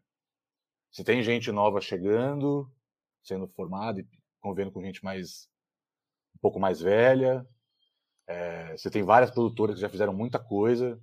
se 0.91 1.05
tem 1.05 1.23
gente 1.23 1.53
nova 1.53 1.81
chegando, 1.81 2.69
sendo 3.23 3.47
formada 3.47 4.01
e 4.01 4.09
convivendo 4.41 4.73
com 4.73 4.83
gente 4.83 5.05
mais 5.05 5.49
um 6.35 6.41
pouco 6.41 6.59
mais 6.59 6.81
velha. 6.81 7.47
É... 8.27 8.77
você 8.77 8.91
tem 8.91 9.05
várias 9.05 9.31
produtoras 9.31 9.77
que 9.77 9.83
já 9.83 9.89
fizeram 9.89 10.13
muita 10.13 10.41
coisa, 10.41 11.01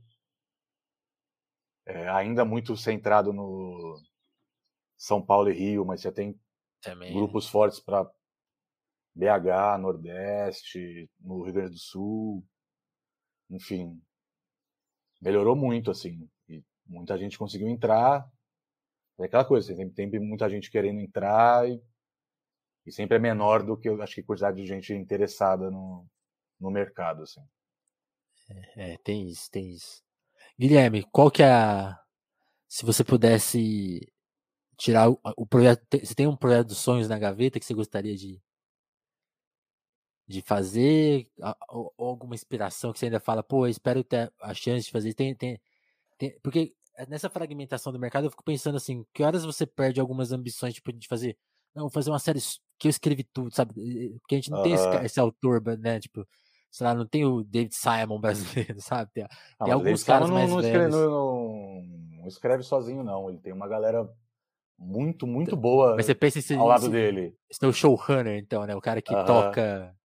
é... 1.86 2.10
ainda 2.10 2.44
muito 2.44 2.76
centrado 2.76 3.32
no 3.32 3.98
São 4.98 5.26
Paulo 5.26 5.50
e 5.50 5.54
Rio, 5.54 5.86
mas 5.86 6.02
você 6.02 6.12
tem 6.12 6.38
Também. 6.82 7.14
grupos 7.14 7.48
fortes 7.48 7.80
para 7.80 8.12
BH, 9.16 9.80
Nordeste, 9.80 11.10
no 11.20 11.44
Rio 11.44 11.54
Grande 11.54 11.72
do 11.72 11.80
Sul, 11.80 12.46
enfim, 13.50 14.02
melhorou 15.22 15.56
muito, 15.56 15.90
assim, 15.90 16.30
e 16.50 16.64
muita 16.86 17.18
gente 17.18 17.38
conseguiu 17.38 17.70
entrar, 17.70 18.30
é 19.18 19.26
aquela 19.26 19.46
coisa, 19.46 19.74
tem, 19.96 20.10
muita 20.20 20.50
gente 20.50 20.70
querendo 20.70 21.00
entrar 21.00 21.70
e, 21.70 21.82
e 22.86 22.92
sempre 22.92 23.16
é 23.16 23.20
menor 23.20 23.64
do 23.64 23.78
que, 23.78 23.88
acho 23.88 24.16
que, 24.16 24.22
a 24.22 24.26
quantidade 24.26 24.58
de 24.58 24.68
gente 24.68 24.94
interessada 24.94 25.72
no, 25.72 26.06
no 26.60 26.70
mercado, 26.70 27.24
assim. 27.24 27.42
É, 28.50 28.94
é, 28.94 28.98
tem 28.98 29.28
isso, 29.30 29.50
tem 29.50 29.70
isso. 29.70 30.04
Guilherme, 30.60 31.04
qual 31.12 31.32
que 31.32 31.42
é 31.42 31.52
a... 31.52 32.00
Se 32.68 32.86
você 32.86 33.04
pudesse 33.04 34.12
tirar 34.78 35.10
o, 35.10 35.20
o 35.38 35.48
projeto... 35.48 35.82
Você 35.92 36.14
tem 36.14 36.28
um 36.28 36.36
projeto 36.36 36.68
dos 36.68 36.78
sonhos 36.78 37.08
na 37.08 37.18
gaveta 37.18 37.60
que 37.60 37.66
você 37.66 37.74
gostaria 37.74 38.16
de 38.16 38.42
de 40.28 40.42
fazer, 40.42 41.28
ou, 41.70 41.94
ou, 41.98 42.08
alguma 42.08 42.36
inspiração 42.36 42.92
que 42.92 43.00
você 43.00 43.06
ainda 43.06 43.20
fala, 43.20 43.44
pô, 43.44 43.68
espero 43.68 44.04
ter 44.04 44.32
a 44.42 44.54
chance 44.54 44.86
de 44.86 44.92
fazer. 44.92 45.14
Tem, 45.14 45.36
tem, 45.36 45.60
tem, 46.18 46.40
porque 46.42 46.74
nessa 47.08 47.30
fragmentação 47.30 47.94
do 47.94 48.00
mercado 48.00 48.26
eu 48.26 48.32
fico 48.32 48.44
pensando 48.44 48.76
assim, 48.76 49.06
que 49.14 49.24
horas 49.24 49.46
você 49.46 49.66
perde 49.66 50.00
algumas 50.00 50.32
ambições, 50.32 50.74
tipo, 50.74 50.92
de 50.92 51.08
fazer, 51.08 51.38
não, 51.76 51.84
vou 51.84 51.92
fazer 51.92 52.10
uma 52.10 52.20
série 52.20 52.40
que 52.80 52.88
eu 52.88 52.90
escrevi 52.90 53.24
tudo, 53.24 53.54
sabe? 53.54 53.74
Porque 54.20 54.36
a 54.36 54.38
gente 54.38 54.50
não 54.50 54.64
tem 54.64 54.74
esse, 54.74 54.88
esse, 55.04 55.20
autor, 55.20 55.62
né? 55.78 56.00
Tipo, 56.00 56.26
sei 56.72 56.88
lá, 56.88 56.96
não 56.96 57.06
tem 57.06 57.26
o 57.26 57.44
David 57.44 57.76
Simon 57.76 58.20
brasileiro, 58.22 58.82
sabe? 58.82 59.12
Tem, 59.14 59.28
tem 59.64 59.74
alguns 59.74 60.04
caras 60.04 60.30
não, 60.30 60.36
mais 60.36 60.50
não 60.50 60.60
escreve, 60.60 60.92
não, 60.92 61.84
não, 62.18 62.28
escreve 62.28 62.64
sozinho, 62.64 63.04
não. 63.04 63.30
Ele 63.30 63.40
tem 63.40 63.54
uma 63.54 63.68
galera 63.68 64.10
muito, 64.78 65.28
muito 65.28 65.56
boa 65.56 65.96
Mas 65.96 66.06
você 66.06 66.16
pensa 66.16 66.54
em, 66.54 66.58
ao 66.58 66.68
lado 66.68 66.90
dele. 66.90 67.38
Esse 67.50 67.64
é 67.64 67.68
o 67.68 67.74
showrunner, 67.74 68.40
então, 68.40 68.66
né? 68.66 68.76
O 68.76 68.82
cara 68.82 69.02
que 69.02 69.14
toca 69.26 69.96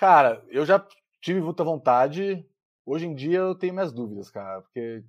Cara, 0.00 0.42
eu 0.48 0.64
já 0.64 0.82
tive 1.20 1.42
muita 1.42 1.62
vontade. 1.62 2.48
Hoje 2.86 3.04
em 3.04 3.14
dia 3.14 3.36
eu 3.40 3.54
tenho 3.54 3.74
minhas 3.74 3.92
dúvidas, 3.92 4.30
cara, 4.30 4.62
porque 4.62 5.04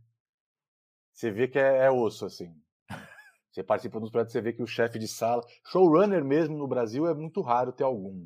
você 1.14 1.32
vê 1.32 1.48
que 1.48 1.58
é, 1.58 1.86
é 1.86 1.90
osso, 1.90 2.26
assim. 2.26 2.54
Você 3.50 3.64
participa 3.64 4.00
dos 4.00 4.10
projetos, 4.10 4.32
você 4.32 4.40
vê 4.40 4.54
que 4.54 4.64
o 4.64 4.68
chefe 4.68 4.98
de 4.98 5.10
sala. 5.10 5.44
Showrunner 5.66 6.24
mesmo 6.24 6.58
no 6.58 6.66
Brasil 6.70 7.06
é 7.06 7.14
muito 7.14 7.42
raro 7.42 7.74
ter 7.74 7.84
algum. 7.84 8.26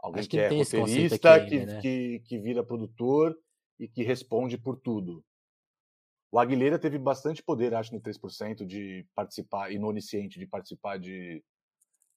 Alguém 0.00 0.24
que, 0.24 0.30
que, 0.30 0.38
é 0.40 0.48
roteirista, 0.48 1.34
ainda, 1.34 1.48
que, 1.48 1.66
né? 1.66 1.80
que, 1.80 2.20
que 2.26 2.38
vira 2.38 2.64
produtor 2.64 3.38
e 3.78 3.86
que 3.86 4.02
responde 4.02 4.58
por 4.58 4.76
tudo. 4.76 5.24
O 6.32 6.40
Aguilera 6.40 6.76
teve 6.76 6.98
bastante 6.98 7.40
poder, 7.40 7.72
acho, 7.72 7.94
no 7.94 8.00
3% 8.00 8.66
de 8.66 9.06
participar, 9.14 9.70
e 9.70 9.78
no 9.78 9.86
Onisciente, 9.86 10.40
de 10.40 10.46
participar 10.46 10.98
de, 10.98 11.40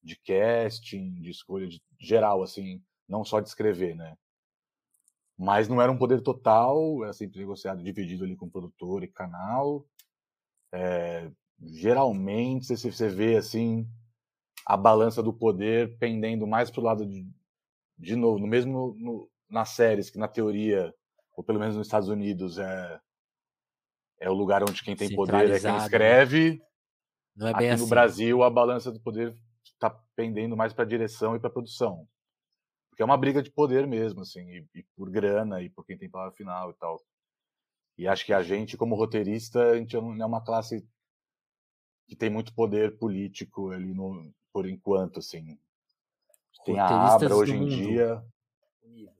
de 0.01 0.15
casting, 0.25 1.13
de 1.21 1.29
escolha 1.29 1.67
de, 1.67 1.79
geral, 1.99 2.41
assim 2.41 2.81
não 3.07 3.23
só 3.23 3.39
de 3.39 3.49
escrever, 3.49 3.95
né? 3.95 4.17
Mas 5.37 5.67
não 5.67 5.81
era 5.81 5.91
um 5.91 5.97
poder 5.97 6.21
total, 6.21 7.03
era 7.03 7.13
sempre 7.13 7.39
negociado, 7.39 7.83
dividido 7.83 8.23
ali 8.23 8.35
com 8.35 8.49
produtor 8.49 9.03
e 9.03 9.07
canal. 9.07 9.85
É, 10.71 11.29
geralmente 11.61 12.65
você, 12.67 12.91
você 12.91 13.07
vê 13.09 13.35
assim 13.35 13.87
a 14.65 14.77
balança 14.77 15.21
do 15.21 15.33
poder 15.33 15.97
pendendo 15.97 16.47
mais 16.47 16.69
pro 16.69 16.81
lado 16.81 17.05
de, 17.05 17.27
de 17.97 18.15
novo, 18.15 18.39
no 18.39 18.47
mesmo 18.47 18.95
no, 18.97 19.29
nas 19.49 19.69
séries 19.69 20.09
que 20.09 20.17
na 20.17 20.27
teoria, 20.27 20.93
ou 21.35 21.43
pelo 21.43 21.59
menos 21.59 21.75
nos 21.75 21.87
Estados 21.87 22.09
Unidos, 22.09 22.57
é, 22.57 22.99
é 24.19 24.29
o 24.29 24.33
lugar 24.33 24.63
onde 24.63 24.83
quem 24.83 24.95
tem 24.95 25.13
poder 25.13 25.49
é 25.49 25.59
quem 25.59 25.71
né? 25.71 25.77
escreve. 25.77 26.61
Não 27.35 27.47
é 27.47 27.53
bem 27.53 27.69
Aqui 27.69 27.73
assim. 27.73 27.83
no 27.83 27.89
Brasil, 27.89 28.43
a 28.43 28.49
balança 28.49 28.91
do 28.91 28.99
poder 28.99 29.35
está 29.63 29.89
pendendo 30.15 30.55
mais 30.55 30.71
para 30.71 30.85
direção 30.85 31.35
e 31.35 31.39
para 31.39 31.49
produção. 31.49 32.07
Porque 32.93 33.01
é 33.01 33.05
uma 33.05 33.17
briga 33.17 33.41
de 33.41 33.49
poder 33.49 33.87
mesmo, 33.87 34.21
assim, 34.21 34.47
e, 34.47 34.67
e, 34.75 34.83
por 34.95 35.09
grana, 35.09 35.63
e 35.63 35.67
por 35.67 35.83
quem 35.83 35.97
tem 35.97 36.07
palavra 36.07 36.31
final 36.31 36.69
e 36.69 36.73
tal. 36.75 37.01
E 37.97 38.07
acho 38.07 38.23
que 38.23 38.31
a 38.31 38.43
gente, 38.43 38.77
como 38.77 38.93
roteirista, 38.93 39.71
a 39.71 39.77
gente 39.77 39.95
é, 39.95 39.99
é 39.99 40.25
uma 40.25 40.43
classe 40.43 40.87
que 42.07 42.15
tem 42.15 42.29
muito 42.29 42.53
poder 42.53 42.95
político 42.99 43.71
ali 43.71 43.95
no, 43.95 44.31
por 44.53 44.67
enquanto, 44.69 45.17
assim. 45.17 45.57
Tem 46.63 46.79
a 46.79 47.15
Abra 47.15 47.35
hoje 47.35 47.55
em 47.55 47.65
dia. 47.65 48.23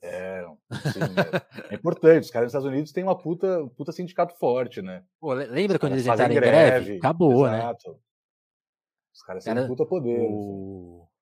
É, 0.04 0.46
sim, 0.46 1.02
é, 1.02 1.72
é, 1.74 1.76
importante. 1.76 2.26
Os 2.26 2.30
caras 2.30 2.46
nos 2.46 2.52
Estados 2.52 2.68
Unidos 2.68 2.92
têm 2.92 3.04
uma 3.04 3.18
puta, 3.18 3.68
puta 3.76 3.92
sindicato 3.92 4.38
forte, 4.38 4.84
né? 4.84 5.04
Pô, 5.20 5.34
lembra 5.34 5.80
quando 5.80 5.94
eles 5.94 6.06
entraram 6.06 6.32
em 6.32 6.36
greve? 6.36 6.86
greve? 6.86 6.98
Acabou, 6.98 7.48
né? 7.48 7.58
Exato. 7.58 7.92
né? 7.92 7.98
Os 9.16 9.22
caras 9.24 9.44
têm 9.44 9.54
cara, 9.56 9.66
um 9.66 9.68
puta 9.68 9.84
poder. 9.84 10.20
O, 10.30 11.02
assim. 11.02 11.13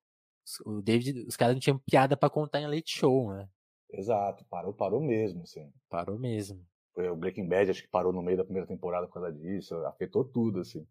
O 0.65 0.81
David, 0.81 1.25
os 1.27 1.35
caras 1.35 1.55
não 1.55 1.59
tinham 1.59 1.79
piada 1.79 2.17
para 2.17 2.29
contar 2.29 2.59
em 2.59 2.67
Late 2.67 2.97
Show, 2.97 3.33
né? 3.33 3.47
Exato, 3.91 4.45
parou, 4.45 4.73
parou 4.73 5.01
mesmo, 5.01 5.43
assim. 5.43 5.71
Parou 5.89 6.17
mesmo. 6.17 6.65
O 6.95 7.15
Breaking 7.15 7.47
Bad 7.47 7.71
acho 7.71 7.83
que 7.83 7.89
parou 7.89 8.11
no 8.11 8.21
meio 8.21 8.37
da 8.37 8.43
primeira 8.43 8.67
temporada 8.67 9.07
por 9.07 9.13
causa 9.13 9.31
disso, 9.31 9.75
afetou 9.85 10.23
tudo, 10.23 10.61
assim. 10.61 10.85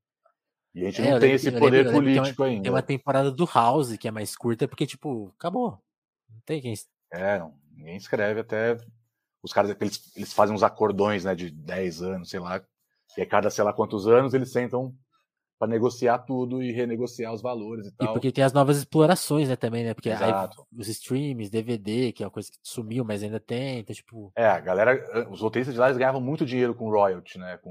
E 0.74 0.86
a 0.86 0.90
gente 0.90 1.02
é, 1.02 1.10
não 1.10 1.20
tem 1.20 1.32
esse 1.32 1.50
poder 1.50 1.86
lembro, 1.86 1.92
político 1.92 2.42
ainda. 2.42 2.62
Tem 2.62 2.72
uma 2.72 2.82
temporada 2.82 3.30
do 3.30 3.44
House 3.44 3.96
que 3.96 4.06
é 4.06 4.10
mais 4.10 4.36
curta, 4.36 4.68
porque, 4.68 4.86
tipo, 4.86 5.32
acabou. 5.38 5.82
Não 6.28 6.40
tem 6.44 6.60
quem. 6.60 6.74
É, 7.12 7.38
não, 7.38 7.54
ninguém 7.72 7.96
escreve 7.96 8.40
até. 8.40 8.76
Os 9.42 9.52
caras, 9.52 9.74
eles, 9.80 10.16
eles 10.16 10.32
fazem 10.32 10.54
uns 10.54 10.62
acordões, 10.62 11.24
né, 11.24 11.34
de 11.34 11.50
10 11.50 12.02
anos, 12.02 12.30
sei 12.30 12.38
lá. 12.38 12.62
E 13.16 13.22
a 13.22 13.26
cada 13.26 13.50
sei 13.50 13.64
lá 13.64 13.72
quantos 13.72 14.06
anos 14.06 14.34
eles 14.34 14.52
sentam 14.52 14.94
para 15.60 15.68
negociar 15.68 16.20
tudo 16.20 16.62
e 16.62 16.72
renegociar 16.72 17.34
os 17.34 17.42
valores 17.42 17.86
e 17.86 17.92
tal. 17.92 18.08
E 18.08 18.12
porque 18.14 18.32
tem 18.32 18.42
as 18.42 18.54
novas 18.54 18.78
explorações, 18.78 19.46
né, 19.46 19.56
também, 19.56 19.84
né? 19.84 19.92
Porque 19.92 20.08
aí, 20.10 20.48
os 20.74 20.88
streams, 20.88 21.50
DVD, 21.50 22.12
que 22.12 22.22
é 22.22 22.26
uma 22.26 22.32
coisa 22.32 22.50
que 22.50 22.56
sumiu, 22.62 23.04
mas 23.04 23.22
ainda 23.22 23.38
tem, 23.38 23.80
então, 23.80 23.94
tipo... 23.94 24.32
É, 24.34 24.46
a 24.46 24.58
galera, 24.58 25.28
os 25.30 25.42
roteiristas 25.42 25.74
de 25.74 25.78
lá, 25.78 25.88
eles 25.88 25.98
ganhavam 25.98 26.20
muito 26.20 26.46
dinheiro 26.46 26.74
com 26.74 26.88
royalty, 26.88 27.38
né, 27.38 27.58
com 27.58 27.70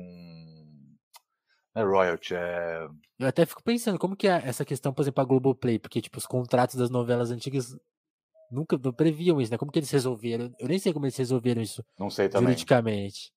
é 1.76 1.84
royalty, 1.84 2.36
é... 2.36 2.88
Eu 3.18 3.28
até 3.28 3.44
fico 3.44 3.64
pensando, 3.64 3.98
como 3.98 4.16
que 4.16 4.28
é 4.28 4.40
essa 4.46 4.64
questão, 4.64 4.94
por 4.94 5.02
exemplo, 5.02 5.24
a 5.24 5.26
Globoplay? 5.26 5.80
Porque, 5.80 6.00
tipo, 6.00 6.20
os 6.20 6.28
contratos 6.28 6.76
das 6.76 6.92
novelas 6.92 7.32
antigas 7.32 7.76
nunca 8.52 8.78
não 8.78 8.94
previam 8.94 9.42
isso, 9.42 9.52
né? 9.52 9.58
Como 9.58 9.72
que 9.72 9.80
eles 9.80 9.90
resolveram? 9.90 10.54
Eu 10.60 10.68
nem 10.68 10.78
sei 10.78 10.94
como 10.94 11.06
eles 11.06 11.18
resolveram 11.18 11.62
isso 11.62 11.84
não 11.98 12.10
sei 12.10 12.30
também. 12.30 12.50
juridicamente. 12.50 13.32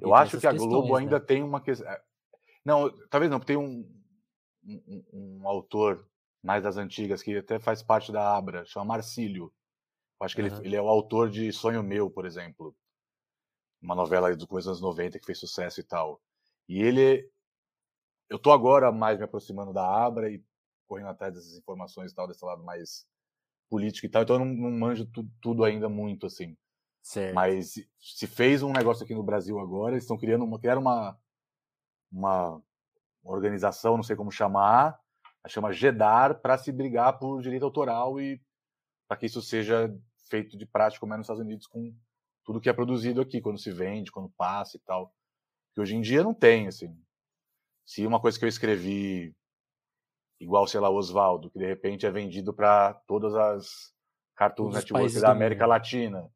Eu 0.00 0.12
acho 0.14 0.38
que 0.40 0.46
a 0.46 0.52
Globo 0.52 0.94
né? 0.94 1.02
ainda 1.02 1.20
tem 1.20 1.44
uma 1.44 1.60
questão... 1.60 1.86
Não, 2.64 2.90
talvez 3.08 3.30
não, 3.30 3.38
porque 3.38 3.52
tem 3.52 3.62
um, 3.62 3.86
um, 4.64 5.04
um, 5.12 5.48
autor 5.48 6.08
mais 6.42 6.62
das 6.62 6.76
antigas 6.76 7.22
que 7.22 7.36
até 7.36 7.58
faz 7.58 7.82
parte 7.82 8.10
da 8.10 8.36
Abra, 8.36 8.64
chama 8.64 8.86
Marcílio. 8.86 9.52
Eu 10.20 10.24
acho 10.24 10.34
que 10.34 10.42
uhum. 10.42 10.46
ele, 10.48 10.66
ele 10.66 10.76
é 10.76 10.82
o 10.82 10.88
autor 10.88 11.30
de 11.30 11.52
Sonho 11.52 11.82
Meu, 11.82 12.10
por 12.10 12.24
exemplo. 12.24 12.74
Uma 13.82 13.94
novela 13.94 14.34
do 14.34 14.46
começo 14.46 14.68
dos 14.68 14.78
anos 14.78 14.96
90 14.96 15.18
que 15.18 15.26
fez 15.26 15.38
sucesso 15.38 15.80
e 15.80 15.84
tal. 15.84 16.20
E 16.66 16.80
ele 16.80 17.30
eu 18.30 18.38
tô 18.38 18.50
agora 18.50 18.90
mais 18.90 19.18
me 19.18 19.24
aproximando 19.24 19.72
da 19.72 19.86
Abra 19.86 20.30
e 20.30 20.42
correndo 20.86 21.08
atrás 21.08 21.34
dessas 21.34 21.56
informações 21.56 22.12
e 22.12 22.14
tal, 22.14 22.26
desse 22.26 22.44
lado 22.44 22.62
mais 22.62 23.06
político 23.68 24.06
e 24.06 24.08
tal, 24.08 24.22
então 24.22 24.36
eu 24.36 24.44
não, 24.44 24.46
não 24.46 24.70
manjo 24.70 25.06
tu, 25.06 25.28
tudo 25.40 25.64
ainda 25.64 25.88
muito, 25.88 26.26
assim. 26.26 26.56
Certo. 27.02 27.34
Mas 27.34 27.74
se 27.98 28.26
fez 28.26 28.62
um 28.62 28.72
negócio 28.72 29.04
aqui 29.04 29.14
no 29.14 29.22
Brasil 29.22 29.58
agora, 29.58 29.94
eles 29.94 30.04
estão 30.04 30.16
criando 30.16 30.44
uma, 30.44 30.58
criaram 30.58 30.80
uma, 30.80 31.18
uma 32.14 32.62
organização, 33.22 33.96
não 33.96 34.02
sei 34.02 34.14
como 34.14 34.30
chamar, 34.30 34.98
chama 35.48 35.72
GEDAR, 35.72 36.40
para 36.40 36.56
se 36.56 36.70
brigar 36.70 37.18
por 37.18 37.42
direito 37.42 37.64
autoral 37.64 38.20
e 38.20 38.40
para 39.08 39.16
que 39.16 39.26
isso 39.26 39.42
seja 39.42 39.94
feito 40.30 40.56
de 40.56 40.64
prática 40.64 41.00
como 41.00 41.12
é 41.12 41.16
nos 41.16 41.24
Estados 41.24 41.42
Unidos 41.42 41.66
com 41.66 41.94
tudo 42.44 42.60
que 42.60 42.68
é 42.68 42.72
produzido 42.72 43.20
aqui, 43.20 43.40
quando 43.40 43.58
se 43.58 43.70
vende, 43.70 44.12
quando 44.12 44.30
passa 44.36 44.76
e 44.76 44.80
tal. 44.80 45.14
Que 45.74 45.80
hoje 45.80 45.96
em 45.96 46.00
dia 46.00 46.22
não 46.22 46.34
tem, 46.34 46.66
assim. 46.66 46.96
Se 47.86 48.06
uma 48.06 48.20
coisa 48.20 48.38
que 48.38 48.44
eu 48.44 48.48
escrevi, 48.48 49.34
igual, 50.40 50.66
sei 50.66 50.80
lá, 50.80 50.90
Oswaldo, 50.90 51.50
que 51.50 51.58
de 51.58 51.66
repente 51.66 52.06
é 52.06 52.10
vendido 52.10 52.54
para 52.54 52.94
todas 53.06 53.34
as 53.34 53.92
Cartoon 54.36 54.70
Networks 54.70 55.20
da 55.20 55.30
América 55.30 55.66
Latina, 55.66 56.30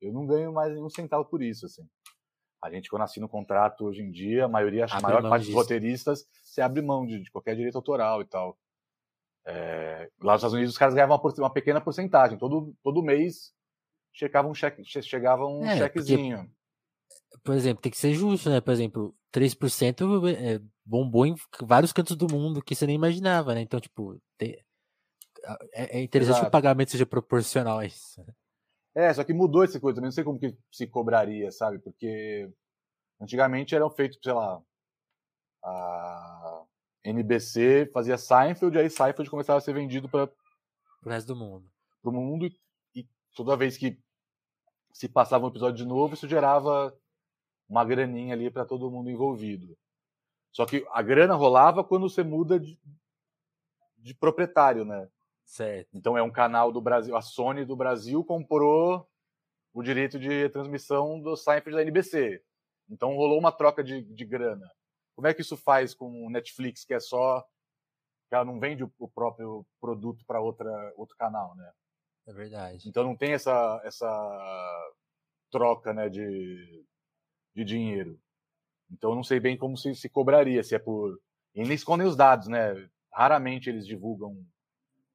eu 0.00 0.12
não 0.12 0.26
ganho 0.26 0.52
mais 0.52 0.72
nenhum 0.72 0.90
centavo 0.90 1.24
por 1.24 1.42
isso, 1.42 1.66
assim. 1.66 1.88
A 2.62 2.70
gente, 2.70 2.88
quando 2.88 3.02
assina 3.02 3.26
um 3.26 3.28
contrato 3.28 3.84
hoje 3.84 4.02
em 4.02 4.10
dia, 4.10 4.44
a 4.44 4.48
maioria, 4.48 4.86
a 4.88 5.00
maior 5.00 5.20
parte 5.28 5.42
disso. 5.42 5.50
dos 5.52 5.62
roteiristas, 5.62 6.28
se 6.44 6.60
abre 6.60 6.80
mão 6.80 7.04
de, 7.04 7.20
de, 7.20 7.30
qualquer 7.30 7.56
direito 7.56 7.74
autoral 7.74 8.22
e 8.22 8.24
tal. 8.24 8.56
É, 9.44 10.08
lá 10.20 10.34
nos 10.34 10.40
Estados 10.40 10.54
Unidos, 10.54 10.72
os 10.72 10.78
caras 10.78 10.94
ganhavam 10.94 11.16
uma, 11.16 11.34
uma, 11.38 11.52
pequena 11.52 11.80
porcentagem. 11.80 12.38
Todo, 12.38 12.72
todo 12.80 13.02
mês 13.02 13.52
chegava 14.12 14.46
um, 14.46 14.54
cheque, 14.54 14.84
chegava 14.84 15.44
um 15.44 15.64
é, 15.64 15.76
chequezinho. 15.76 16.38
Porque, 16.38 17.42
por 17.42 17.56
exemplo, 17.56 17.82
tem 17.82 17.90
que 17.90 17.98
ser 17.98 18.14
justo, 18.14 18.48
né? 18.48 18.60
Por 18.60 18.72
exemplo, 18.72 19.12
3% 19.34 20.32
é, 20.32 20.60
bombou 20.84 21.26
em 21.26 21.34
vários 21.62 21.92
cantos 21.92 22.14
do 22.14 22.32
mundo 22.32 22.62
que 22.62 22.76
você 22.76 22.86
nem 22.86 22.94
imaginava, 22.94 23.56
né? 23.56 23.62
Então, 23.62 23.80
tipo, 23.80 24.20
tem... 24.38 24.56
é, 25.74 25.98
é, 25.98 26.02
interessante 26.02 26.36
Exato. 26.36 26.46
que 26.46 26.48
o 26.48 26.52
pagamento 26.52 26.92
seja 26.92 27.06
proporcional 27.06 27.80
a 27.80 27.86
isso. 27.86 28.22
Né? 28.24 28.32
É, 28.94 29.12
só 29.12 29.24
que 29.24 29.32
mudou 29.32 29.64
essa 29.64 29.80
coisa 29.80 29.96
também, 29.96 30.08
não 30.08 30.12
sei 30.12 30.24
como 30.24 30.38
que 30.38 30.56
se 30.70 30.86
cobraria, 30.86 31.50
sabe? 31.50 31.78
Porque 31.78 32.50
antigamente 33.20 33.74
eram 33.74 33.90
feitos, 33.90 34.18
sei 34.22 34.32
lá, 34.32 34.62
a 35.64 36.64
NBC 37.04 37.90
fazia 37.92 38.18
Seinfeld, 38.18 38.76
e 38.76 38.80
aí 38.80 38.90
Seinfeld 38.90 39.30
começava 39.30 39.58
a 39.58 39.60
ser 39.62 39.72
vendido 39.72 40.08
para 40.08 40.30
o 41.04 41.08
resto 41.08 41.28
do 41.28 41.36
mundo. 41.36 41.66
Para 42.02 42.10
o 42.10 42.14
mundo, 42.14 42.46
e, 42.46 42.54
e 42.94 43.08
toda 43.34 43.56
vez 43.56 43.76
que 43.78 43.98
se 44.92 45.08
passava 45.08 45.46
um 45.46 45.48
episódio 45.48 45.76
de 45.76 45.86
novo, 45.86 46.14
isso 46.14 46.28
gerava 46.28 46.94
uma 47.68 47.84
graninha 47.84 48.34
ali 48.34 48.50
para 48.50 48.66
todo 48.66 48.90
mundo 48.90 49.08
envolvido. 49.08 49.76
Só 50.52 50.66
que 50.66 50.86
a 50.90 51.00
grana 51.00 51.34
rolava 51.34 51.82
quando 51.82 52.08
você 52.08 52.22
muda 52.22 52.60
de, 52.60 52.78
de 53.96 54.14
proprietário, 54.14 54.84
né? 54.84 55.08
Certo. 55.52 55.90
Então 55.92 56.16
é 56.16 56.22
um 56.22 56.30
canal 56.30 56.72
do 56.72 56.80
Brasil, 56.80 57.14
a 57.14 57.20
Sony 57.20 57.62
do 57.66 57.76
Brasil 57.76 58.24
comprou 58.24 59.06
o 59.74 59.82
direito 59.82 60.18
de 60.18 60.48
transmissão 60.48 61.20
do 61.20 61.36
Seinfeld 61.36 61.76
da 61.76 61.82
NBC. 61.82 62.42
Então 62.88 63.14
rolou 63.14 63.38
uma 63.38 63.52
troca 63.52 63.84
de, 63.84 64.00
de 64.00 64.24
grana. 64.24 64.66
Como 65.14 65.28
é 65.28 65.34
que 65.34 65.42
isso 65.42 65.54
faz 65.54 65.92
com 65.92 66.24
o 66.24 66.30
Netflix, 66.30 66.86
que 66.86 66.94
é 66.94 67.00
só 67.00 67.46
que 68.30 68.34
ela 68.34 68.46
não 68.46 68.58
vende 68.58 68.82
o 68.98 69.08
próprio 69.08 69.66
produto 69.78 70.24
para 70.24 70.40
outra 70.40 70.94
outro 70.96 71.14
canal, 71.18 71.54
né? 71.54 71.70
É 72.28 72.32
verdade. 72.32 72.88
Então 72.88 73.04
não 73.04 73.14
tem 73.14 73.34
essa 73.34 73.78
essa 73.84 74.92
troca, 75.50 75.92
né, 75.92 76.08
de, 76.08 76.82
de 77.54 77.62
dinheiro. 77.62 78.18
Então 78.90 79.10
eu 79.10 79.16
não 79.16 79.22
sei 79.22 79.38
bem 79.38 79.58
como 79.58 79.76
se, 79.76 79.94
se 79.94 80.08
cobraria, 80.08 80.64
se 80.64 80.74
é 80.74 80.78
por. 80.78 81.20
E 81.54 81.62
nem 81.62 81.74
escondem 81.74 82.06
os 82.06 82.16
dados, 82.16 82.48
né? 82.48 82.88
Raramente 83.12 83.68
eles 83.68 83.86
divulgam 83.86 84.42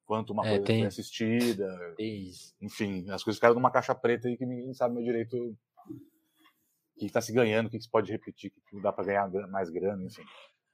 quanto 0.08 0.32
uma 0.32 0.42
é, 0.46 0.48
coisa 0.52 0.64
tem... 0.64 0.78
foi 0.78 0.88
assistida. 0.88 1.94
Isso. 1.98 2.54
Enfim, 2.62 3.08
as 3.10 3.22
coisas 3.22 3.36
ficaram 3.36 3.54
numa 3.54 3.70
caixa 3.70 3.94
preta 3.94 4.28
e 4.28 4.38
que 4.38 4.46
ninguém 4.46 4.72
sabe 4.72 4.94
meu 4.94 5.04
direito 5.04 5.36
o 5.36 6.98
que 6.98 7.06
está 7.06 7.20
se 7.20 7.30
ganhando, 7.30 7.66
o 7.66 7.70
que 7.70 7.78
se 7.78 7.88
pode 7.88 8.10
repetir, 8.10 8.50
o 8.50 8.70
que 8.70 8.82
dá 8.82 8.90
para 8.90 9.04
ganhar 9.04 9.28
mais 9.48 9.68
grana, 9.68 10.02
enfim. 10.02 10.24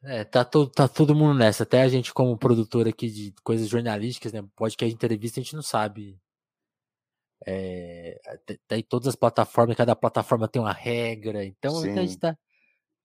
É, 0.05 0.23
tá, 0.23 0.45
to, 0.45 0.69
tá 0.69 0.87
todo 0.87 1.15
mundo 1.15 1.37
nessa. 1.37 1.65
Até 1.65 1.83
a 1.83 1.89
gente, 1.89 2.15
como 2.15 2.39
produtor 2.39 2.87
aqui 2.87 3.11
de 3.11 3.35
coisas 3.43 3.69
jornalísticas, 3.69 4.33
né? 4.33 4.43
Podcast 4.55 4.95
entrevista, 4.95 5.41
a 5.41 5.43
gente 5.43 5.57
não 5.57 5.63
sabe. 5.63 6.19
É, 7.47 8.19
tem 8.69 8.83
todas 8.83 9.09
as 9.09 9.17
plataformas, 9.17 9.77
cada 9.77 9.97
plataforma 9.97 10.47
tem 10.47 10.63
uma 10.63 10.73
regra. 10.73 11.45
Então 11.45 11.75
Sim. 11.75 11.99
a 11.99 12.03
gente 12.03 12.19
tá, 12.19 12.39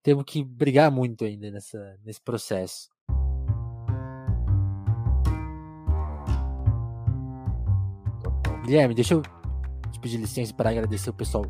temos 0.04 0.24
que 0.26 0.44
brigar 0.44 0.92
muito 0.92 1.26
ainda 1.26 1.50
nessa, 1.50 1.98
nesse 2.04 2.22
processo. 2.22 2.90
Guilherme, 8.70 8.94
deixa 8.94 9.16
eu 9.16 9.24
te 9.92 10.00
pedir 10.00 10.18
licença 10.18 10.54
para 10.54 10.70
agradecer 10.70 11.10
o 11.10 11.14
pessoal. 11.14 11.44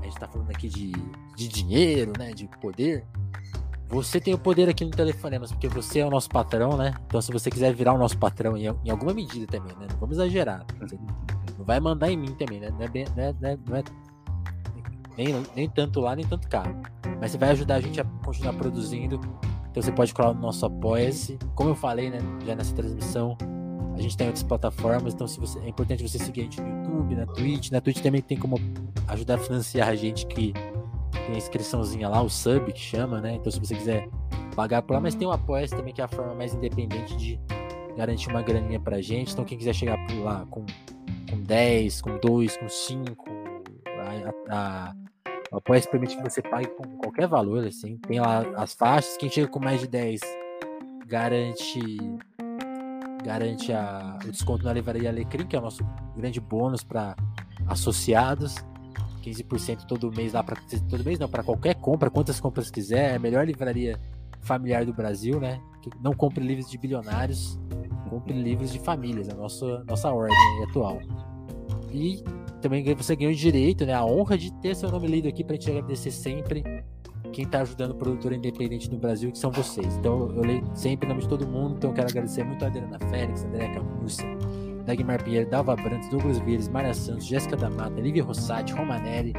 A 0.00 0.02
gente 0.02 0.14
está 0.14 0.26
falando 0.26 0.50
aqui 0.50 0.68
de, 0.68 0.90
de 1.36 1.46
dinheiro, 1.46 2.12
né? 2.18 2.32
De 2.32 2.48
poder. 2.60 3.06
Você 3.88 4.20
tem 4.20 4.34
o 4.34 4.38
poder 4.38 4.68
aqui 4.68 4.84
no 4.84 4.90
Telefonemas, 4.90 5.52
porque 5.52 5.68
você 5.68 6.00
é 6.00 6.04
o 6.04 6.10
nosso 6.10 6.28
patrão, 6.28 6.76
né? 6.76 6.94
Então, 7.06 7.22
se 7.22 7.30
você 7.30 7.48
quiser 7.48 7.72
virar 7.72 7.92
o 7.92 7.98
nosso 7.98 8.18
patrão 8.18 8.56
em, 8.56 8.64
em 8.84 8.90
alguma 8.90 9.14
medida 9.14 9.46
também, 9.46 9.72
né? 9.76 9.86
Não 9.88 9.96
vamos 9.98 10.16
exagerar. 10.16 10.66
Você 10.80 10.98
não 11.56 11.64
vai 11.64 11.78
mandar 11.78 12.10
em 12.10 12.16
mim 12.16 12.34
também, 12.34 12.58
né? 12.58 12.70
Não 12.70 12.82
é, 12.82 12.88
bem, 12.88 13.04
não 13.16 13.22
é, 13.22 13.32
não 13.40 13.48
é, 13.48 13.58
não 13.68 13.76
é 13.76 13.84
nem, 15.16 15.46
nem 15.54 15.70
tanto 15.70 16.00
lá, 16.00 16.16
nem 16.16 16.26
tanto 16.26 16.48
cá. 16.48 16.64
Mas 17.20 17.30
você 17.30 17.38
vai 17.38 17.50
ajudar 17.50 17.76
a 17.76 17.80
gente 17.80 18.00
a 18.00 18.04
continuar 18.24 18.54
produzindo 18.54 19.20
Então 19.70 19.80
você 19.80 19.92
pode 19.92 20.12
colar 20.12 20.34
no 20.34 20.40
nosso 20.40 20.66
Apoia-se. 20.66 21.38
Como 21.54 21.70
eu 21.70 21.76
falei, 21.76 22.10
né, 22.10 22.18
já 22.44 22.56
nessa 22.56 22.74
transmissão, 22.74 23.38
a 24.02 24.08
gente 24.08 24.16
tem 24.16 24.26
outras 24.26 24.42
plataformas, 24.42 25.14
então 25.14 25.26
se 25.28 25.38
você, 25.38 25.58
é 25.60 25.68
importante 25.68 26.02
você 26.02 26.18
seguir 26.18 26.40
a 26.40 26.44
gente 26.44 26.60
no 26.60 26.68
YouTube, 26.68 27.14
na 27.14 27.26
Twitch. 27.26 27.70
Na 27.70 27.80
Twitch 27.80 28.00
também 28.00 28.20
tem 28.20 28.36
como 28.36 28.56
ajudar 29.08 29.36
a 29.36 29.38
financiar 29.38 29.88
a 29.88 29.94
gente 29.94 30.26
que 30.26 30.52
tem 30.52 31.34
a 31.34 31.38
inscriçãozinha 31.38 32.08
lá, 32.08 32.20
o 32.20 32.28
sub 32.28 32.72
que 32.72 32.80
chama, 32.80 33.20
né? 33.20 33.34
Então 33.34 33.50
se 33.50 33.60
você 33.60 33.74
quiser 33.74 34.08
pagar 34.56 34.82
por 34.82 34.94
lá, 34.94 35.00
mas 35.00 35.14
tem 35.14 35.26
o 35.26 35.30
apoia 35.30 35.68
também, 35.68 35.94
que 35.94 36.00
é 36.00 36.04
a 36.04 36.08
forma 36.08 36.34
mais 36.34 36.52
independente 36.54 37.16
de 37.16 37.40
garantir 37.96 38.28
uma 38.28 38.42
graninha 38.42 38.80
pra 38.80 39.00
gente. 39.00 39.32
Então 39.32 39.44
quem 39.44 39.56
quiser 39.56 39.74
chegar 39.74 39.96
por 40.06 40.16
lá 40.24 40.46
com, 40.50 40.66
com 41.30 41.40
10, 41.40 42.02
com 42.02 42.18
2, 42.18 42.56
com 42.56 42.68
5, 42.68 43.24
a, 44.48 44.90
a, 44.90 44.94
o 45.52 45.58
apoia 45.58 45.80
permite 45.82 46.16
que 46.16 46.22
você 46.22 46.42
pague 46.42 46.66
com 46.68 46.82
qualquer 46.98 47.28
valor, 47.28 47.64
assim. 47.64 47.96
Tem 47.98 48.18
lá 48.18 48.40
as 48.56 48.74
faixas, 48.74 49.16
quem 49.16 49.30
chega 49.30 49.46
com 49.46 49.60
mais 49.60 49.80
de 49.80 49.86
10 49.86 50.20
garante 51.06 51.80
garante 53.24 53.72
a, 53.72 54.18
o 54.24 54.30
desconto 54.30 54.64
na 54.64 54.72
livraria 54.72 55.08
Alecrim, 55.08 55.46
que 55.46 55.56
é 55.56 55.58
o 55.58 55.62
nosso 55.62 55.84
grande 56.16 56.40
bônus 56.40 56.82
para 56.82 57.16
associados. 57.66 58.56
15% 59.22 59.86
todo 59.86 60.10
mês 60.10 60.32
lá 60.32 60.42
para 60.42 60.56
todo 60.90 61.04
mês 61.04 61.18
não, 61.18 61.28
para 61.28 61.44
qualquer 61.44 61.74
compra, 61.76 62.10
quantas 62.10 62.40
compras 62.40 62.70
quiser, 62.70 63.12
é 63.12 63.16
a 63.16 63.18
melhor 63.20 63.46
livraria 63.46 63.98
familiar 64.40 64.84
do 64.84 64.92
Brasil, 64.92 65.38
né? 65.38 65.60
Não 66.02 66.12
compre 66.12 66.44
livros 66.44 66.68
de 66.68 66.76
bilionários, 66.76 67.58
compre 68.10 68.34
livros 68.34 68.72
de 68.72 68.80
famílias, 68.80 69.28
a 69.28 69.34
nossa 69.34 69.84
nossa 69.84 70.12
ordem 70.12 70.36
atual. 70.68 70.98
E 71.92 72.22
também 72.60 72.82
você 72.94 73.14
ganhou 73.14 73.32
o 73.32 73.36
direito, 73.36 73.84
né, 73.84 73.92
a 73.92 74.04
honra 74.04 74.38
de 74.38 74.52
ter 74.60 74.74
seu 74.74 74.90
nome 74.90 75.06
lido 75.06 75.28
aqui 75.28 75.44
para 75.44 75.54
gente 75.54 75.70
agradecer 75.70 76.10
sempre 76.10 76.64
quem 77.32 77.44
está 77.44 77.62
ajudando 77.62 77.92
o 77.92 77.94
produtor 77.94 78.32
independente 78.32 78.90
no 78.90 78.98
Brasil, 78.98 79.32
que 79.32 79.38
são 79.38 79.50
vocês. 79.50 79.96
Então 79.96 80.30
eu 80.36 80.42
leio 80.42 80.64
sempre 80.74 81.06
o 81.06 81.08
nome 81.08 81.22
de 81.22 81.28
todo 81.28 81.46
mundo, 81.46 81.74
então 81.76 81.90
eu 81.90 81.94
quero 81.94 82.08
agradecer 82.08 82.44
muito 82.44 82.64
a 82.64 82.68
Adriana 82.68 82.98
Félix, 83.10 83.44
André 83.44 83.68
Camurça, 83.74 84.24
Dagmar 84.84 85.22
Pinheiro, 85.22 85.48
Dalva 85.48 85.74
Brandes, 85.74 86.08
Douglas 86.10 86.38
Vires, 86.40 86.68
Maria 86.68 86.94
Santos, 86.94 87.24
Jéssica 87.24 87.56
da 87.56 87.70
Mata, 87.70 88.00
Lívia 88.00 88.22
Rossati, 88.22 88.72
Romanelli, 88.72 89.32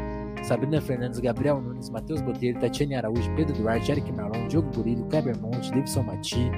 Sabrina 0.44 0.82
Fernandes, 0.82 1.20
Gabriel 1.20 1.62
Nunes, 1.62 1.90
Matheus 1.90 2.22
Botelho, 2.22 2.60
Tatiane 2.60 2.96
Araújo, 2.96 3.34
Pedro 3.36 3.56
Duarte, 3.56 3.92
Eric 3.92 4.12
Marlon, 4.12 4.48
Diogo 4.48 4.70
Burilho, 4.72 5.06
Kleber 5.06 5.40
Monte, 5.40 5.70
Davidson 5.72 6.04
Mati, 6.04 6.52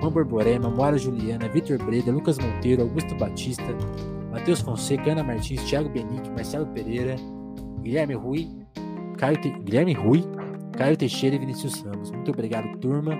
Juan 0.00 0.12
Borborema, 0.12 0.68
Moara 0.68 0.98
Juliana, 0.98 1.48
Vitor 1.48 1.78
Breda, 1.78 2.10
Lucas 2.10 2.38
Monteiro, 2.38 2.82
Augusto 2.82 3.14
Batista, 3.14 3.64
Matheus 4.30 4.60
Fonseca, 4.60 5.12
Ana 5.12 5.22
Martins, 5.22 5.62
Thiago 5.62 5.88
Benique, 5.88 6.28
Marcelo 6.30 6.66
Pereira, 6.66 7.16
Guilherme 7.82 8.14
Rui, 8.14 8.48
Caio 9.16 9.40
Te... 9.40 9.50
Guilherme 9.50 9.92
Rui, 9.92 10.24
Caio 10.76 10.96
Teixeira 10.96 11.36
e 11.36 11.38
Vinícius 11.38 11.80
Ramos. 11.82 12.10
Muito 12.10 12.30
obrigado, 12.30 12.76
turma, 12.78 13.16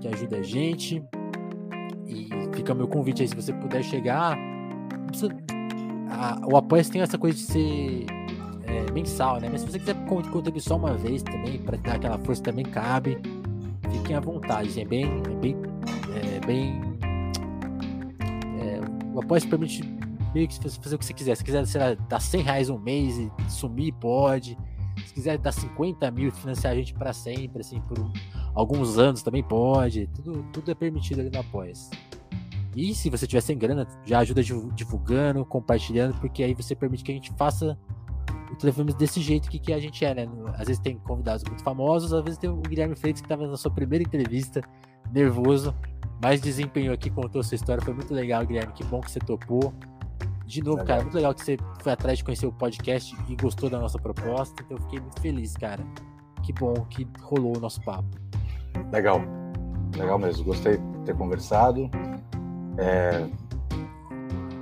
que 0.00 0.08
ajuda 0.08 0.38
a 0.38 0.42
gente. 0.42 1.02
E 2.06 2.28
fica 2.54 2.72
o 2.72 2.76
meu 2.76 2.88
convite 2.88 3.22
aí, 3.22 3.28
se 3.28 3.34
você 3.34 3.52
puder 3.52 3.82
chegar. 3.82 4.36
A, 6.10 6.40
o 6.46 6.56
apoio 6.56 6.88
tem 6.88 7.00
essa 7.00 7.16
coisa 7.16 7.36
de 7.36 7.44
ser 7.44 8.06
é, 8.66 8.92
mensal, 8.92 9.40
né? 9.40 9.48
Mas 9.50 9.62
se 9.62 9.70
você 9.70 9.78
quiser 9.78 9.94
contribuir 10.06 10.60
só 10.60 10.76
uma 10.76 10.94
vez 10.94 11.22
também, 11.22 11.58
para 11.58 11.76
dar 11.78 11.94
aquela 11.94 12.18
força 12.18 12.42
também 12.42 12.64
cabe. 12.64 13.18
Fiquem 13.90 14.16
à 14.16 14.20
vontade, 14.20 14.80
é 14.80 14.84
bem. 14.84 15.04
É 15.04 15.36
bem, 15.40 15.56
é 16.34 16.46
bem 16.46 16.94
é, 18.60 18.80
o 19.12 19.20
apoio 19.20 19.48
permite 19.48 19.82
meio 20.34 20.48
que 20.48 20.56
fazer 20.78 20.96
o 20.96 20.98
que 20.98 21.04
você 21.04 21.14
quiser. 21.14 21.36
Se 21.36 21.44
quiser, 21.44 21.66
sei 21.66 21.80
lá, 21.80 21.94
dar 22.08 22.20
100 22.20 22.42
reais 22.42 22.70
um 22.70 22.78
mês 22.78 23.18
e 23.18 23.30
sumir, 23.48 23.92
pode. 23.94 24.58
Se 25.06 25.14
quiser 25.14 25.38
dar 25.38 25.52
50 25.52 26.10
mil 26.10 26.28
e 26.28 26.30
financiar 26.30 26.72
a 26.72 26.76
gente 26.76 26.94
para 26.94 27.12
sempre, 27.12 27.60
assim, 27.60 27.80
por 27.82 27.98
um, 27.98 28.12
alguns 28.54 28.98
anos 28.98 29.22
também 29.22 29.42
pode. 29.42 30.06
Tudo, 30.08 30.44
tudo 30.52 30.70
é 30.70 30.74
permitido 30.74 31.20
ali 31.20 31.30
no 31.30 31.40
Apoia. 31.40 31.72
E 32.76 32.94
se 32.94 33.08
você 33.08 33.26
tiver 33.26 33.40
sem 33.40 33.56
grana, 33.56 33.86
já 34.04 34.18
ajuda 34.18 34.42
divulgando, 34.42 35.44
compartilhando, 35.44 36.18
porque 36.18 36.42
aí 36.42 36.54
você 36.54 36.74
permite 36.74 37.04
que 37.04 37.12
a 37.12 37.14
gente 37.14 37.32
faça 37.34 37.78
o 38.50 38.56
telefone 38.56 38.92
desse 38.94 39.20
jeito 39.20 39.48
que, 39.48 39.58
que 39.58 39.72
a 39.72 39.78
gente 39.78 40.04
é, 40.04 40.14
né? 40.14 40.28
Às 40.54 40.66
vezes 40.66 40.78
tem 40.78 40.96
convidados 40.98 41.44
muito 41.44 41.62
famosos, 41.62 42.12
às 42.12 42.22
vezes 42.24 42.38
tem 42.38 42.50
o 42.50 42.56
Guilherme 42.56 42.96
Freitas 42.96 43.20
que 43.20 43.26
estava 43.26 43.46
na 43.46 43.56
sua 43.56 43.70
primeira 43.70 44.02
entrevista, 44.02 44.60
nervoso, 45.12 45.74
mas 46.22 46.40
desempenhou 46.40 46.94
aqui, 46.94 47.10
contou 47.10 47.42
sua 47.42 47.54
história, 47.54 47.82
foi 47.82 47.94
muito 47.94 48.12
legal, 48.12 48.44
Guilherme, 48.44 48.72
que 48.72 48.84
bom 48.84 49.00
que 49.00 49.10
você 49.10 49.20
topou. 49.20 49.72
De 50.46 50.62
novo, 50.62 50.78
legal. 50.78 50.86
cara, 50.86 51.02
muito 51.02 51.14
legal 51.14 51.34
que 51.34 51.44
você 51.44 51.56
foi 51.80 51.92
atrás 51.92 52.18
de 52.18 52.24
conhecer 52.24 52.46
o 52.46 52.52
podcast 52.52 53.16
e 53.28 53.36
gostou 53.36 53.70
da 53.70 53.78
nossa 53.78 53.98
proposta. 53.98 54.62
Então 54.62 54.76
eu 54.76 54.82
fiquei 54.82 55.00
muito 55.00 55.20
feliz, 55.20 55.56
cara. 55.56 55.82
Que 56.42 56.52
bom 56.52 56.74
que 56.90 57.08
rolou 57.22 57.56
o 57.56 57.60
nosso 57.60 57.80
papo. 57.82 58.08
Legal. 58.92 59.22
Legal 59.96 60.18
mesmo. 60.18 60.44
Gostei 60.44 60.76
de 60.76 60.98
ter 61.04 61.16
conversado. 61.16 61.90
É... 62.76 63.26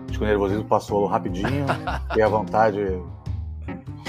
Acho 0.09 0.19
que 0.19 0.25
o 0.25 0.29
nervosismo 0.29 0.65
passou 0.65 1.07
rapidinho. 1.07 1.67
Fiquei 2.09 2.23
à 2.23 2.29
vontade. 2.29 2.79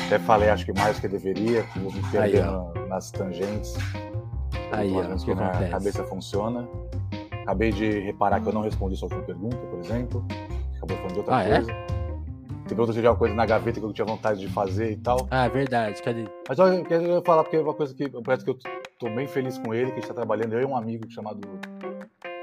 Até 0.05 0.19
falei, 0.19 0.49
acho 0.49 0.65
que 0.65 0.73
mais 0.73 0.97
do 0.97 1.01
que 1.01 1.07
deveria, 1.07 1.63
que 1.63 1.79
me 1.79 1.91
perdendo 2.11 2.71
nas 2.87 3.09
tangentes. 3.09 3.73
Aí, 4.71 4.93
ó, 4.93 5.15
que 5.15 5.31
a 5.31 5.69
cabeça 5.69 6.03
funciona. 6.03 6.67
Acabei 7.41 7.71
de 7.71 7.99
reparar 7.99 8.41
que 8.41 8.47
eu 8.47 8.53
não 8.53 8.61
respondi 8.61 8.95
sua 8.95 9.07
última 9.07 9.23
pergunta, 9.23 9.57
por 9.57 9.79
exemplo 9.79 10.25
acabou 10.83 10.97
falando 10.97 11.13
de 11.13 11.19
outra 11.19 11.37
ah, 11.37 11.43
é? 11.43 11.55
coisa. 11.55 11.71
É? 11.71 12.03
Você 12.63 12.69
perguntou 12.69 12.93
se 12.93 12.99
tinha 12.99 13.11
uma 13.11 13.17
coisa 13.17 13.35
na 13.35 13.45
gaveta 13.45 13.79
que 13.79 13.85
eu 13.85 13.93
tinha 13.93 14.05
vontade 14.05 14.39
de 14.39 14.47
fazer 14.47 14.91
e 14.91 14.97
tal. 14.97 15.27
Ah, 15.29 15.45
é 15.45 15.49
verdade, 15.49 16.01
cadê? 16.01 16.25
Mas 16.47 16.57
eu 16.57 16.83
quero 16.85 17.21
falar 17.23 17.43
porque 17.43 17.57
é 17.57 17.61
uma 17.61 17.73
coisa 17.73 17.93
que 17.93 18.09
parece 18.23 18.45
que 18.45 18.51
eu 18.51 18.57
tô 18.99 19.09
bem 19.09 19.27
feliz 19.27 19.57
com 19.57 19.73
ele, 19.73 19.87
que 19.87 19.97
a 19.97 19.99
gente 19.99 20.07
tá 20.07 20.13
trabalhando. 20.13 20.53
Eu 20.53 20.61
e 20.61 20.65
um 20.65 20.75
amigo 20.75 21.09
chamado 21.11 21.41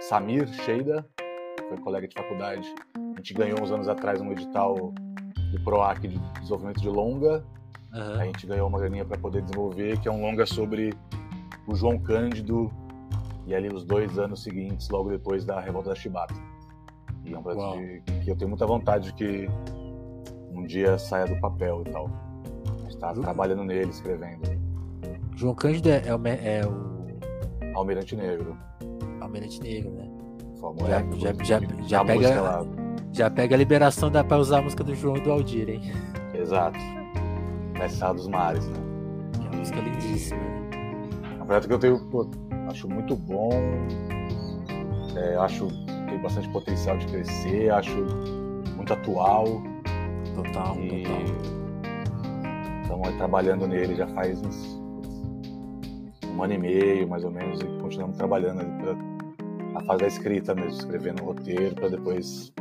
Samir 0.00 0.46
Sheida, 0.48 1.06
que 1.56 1.64
foi 1.64 1.78
colega 1.78 2.06
de 2.06 2.14
faculdade. 2.14 2.74
A 2.96 3.16
gente 3.16 3.34
ganhou 3.34 3.62
uns 3.62 3.72
anos 3.72 3.88
atrás 3.88 4.20
um 4.20 4.30
edital 4.30 4.92
do 5.52 5.64
PROAC 5.64 6.06
de 6.06 6.18
desenvolvimento 6.38 6.80
de 6.80 6.88
longa. 6.88 7.44
Uhum. 7.94 8.20
A 8.20 8.24
gente 8.26 8.46
ganhou 8.46 8.68
uma 8.68 8.78
graninha 8.78 9.04
para 9.04 9.18
poder 9.18 9.40
desenvolver, 9.42 9.98
que 10.00 10.08
é 10.08 10.12
um 10.12 10.20
longa 10.20 10.44
sobre 10.44 10.92
o 11.66 11.74
João 11.74 11.98
Cândido 11.98 12.70
e 13.46 13.54
ali 13.54 13.68
os 13.68 13.84
dois 13.84 14.18
anos 14.18 14.42
seguintes, 14.42 14.88
logo 14.90 15.08
depois 15.08 15.46
da 15.46 15.58
revolta 15.58 15.88
da 15.88 15.96
Chibata. 15.96 16.49
E 17.24 17.34
é 17.34 17.38
um 17.38 17.42
projeto 17.42 17.78
de, 17.78 18.00
que 18.24 18.30
eu 18.30 18.36
tenho 18.36 18.48
muita 18.48 18.66
vontade 18.66 19.06
de 19.06 19.14
que 19.14 19.48
um 20.52 20.64
dia 20.64 20.98
saia 20.98 21.26
do 21.26 21.40
papel 21.40 21.82
e 21.86 21.90
tal. 21.90 22.10
Está 22.88 23.12
trabalhando 23.12 23.64
nele, 23.64 23.90
escrevendo. 23.90 24.42
João 25.36 25.54
Cândido 25.54 25.88
é, 25.88 26.02
é, 26.06 26.14
o, 26.14 26.26
é 26.26 26.66
o. 26.66 27.76
Almirante 27.76 28.16
Negro. 28.16 28.56
Almirante 29.20 29.60
Negro, 29.60 29.90
né? 29.92 30.10
já, 30.86 31.32
já, 31.32 31.44
já, 31.44 31.60
já, 31.86 32.04
pega, 32.04 32.66
já 33.12 33.30
pega 33.30 33.54
a 33.54 33.58
liberação 33.58 34.10
da, 34.10 34.22
pra 34.22 34.38
usar 34.38 34.58
a 34.58 34.62
música 34.62 34.84
do 34.84 34.94
João 34.94 35.16
e 35.16 35.20
do 35.20 35.32
Aldir, 35.32 35.70
hein? 35.70 35.80
Exato. 36.34 36.78
Mestre 37.78 38.12
dos 38.14 38.28
Mares, 38.28 38.66
né? 38.68 38.76
Que 39.32 39.46
é 39.46 39.48
uma 39.48 39.56
música 39.56 39.80
lindíssima. 39.80 40.40
É 41.38 41.42
um 41.42 41.46
projeto 41.46 41.68
que 41.68 41.74
eu 41.74 41.78
tenho, 41.78 41.98
pô, 42.10 42.28
acho 42.68 42.88
muito 42.88 43.16
bom. 43.16 43.50
É, 45.16 45.36
acho 45.36 45.68
tem 46.10 46.18
bastante 46.18 46.48
potencial 46.50 46.98
de 46.98 47.06
crescer, 47.06 47.70
acho 47.70 47.96
muito 48.76 48.92
atual. 48.92 49.62
Total, 50.34 50.76
e 50.80 51.04
total. 51.04 51.60
Estamos 52.82 53.16
trabalhando 53.16 53.66
nele 53.66 53.94
já 53.94 54.06
faz 54.08 54.40
uns, 54.42 54.80
um 56.26 56.42
ano 56.42 56.54
e 56.54 56.58
meio, 56.58 57.08
mais 57.08 57.24
ou 57.24 57.30
menos, 57.30 57.60
e 57.60 57.64
continuamos 57.80 58.16
trabalhando 58.16 58.64
para 58.80 59.80
a 59.80 59.84
fase 59.84 60.00
da 60.00 60.06
escrita 60.08 60.54
mesmo, 60.54 60.72
escrevendo 60.72 61.22
o 61.22 61.26
roteiro, 61.26 61.74
para 61.76 61.88
depois 61.88 62.52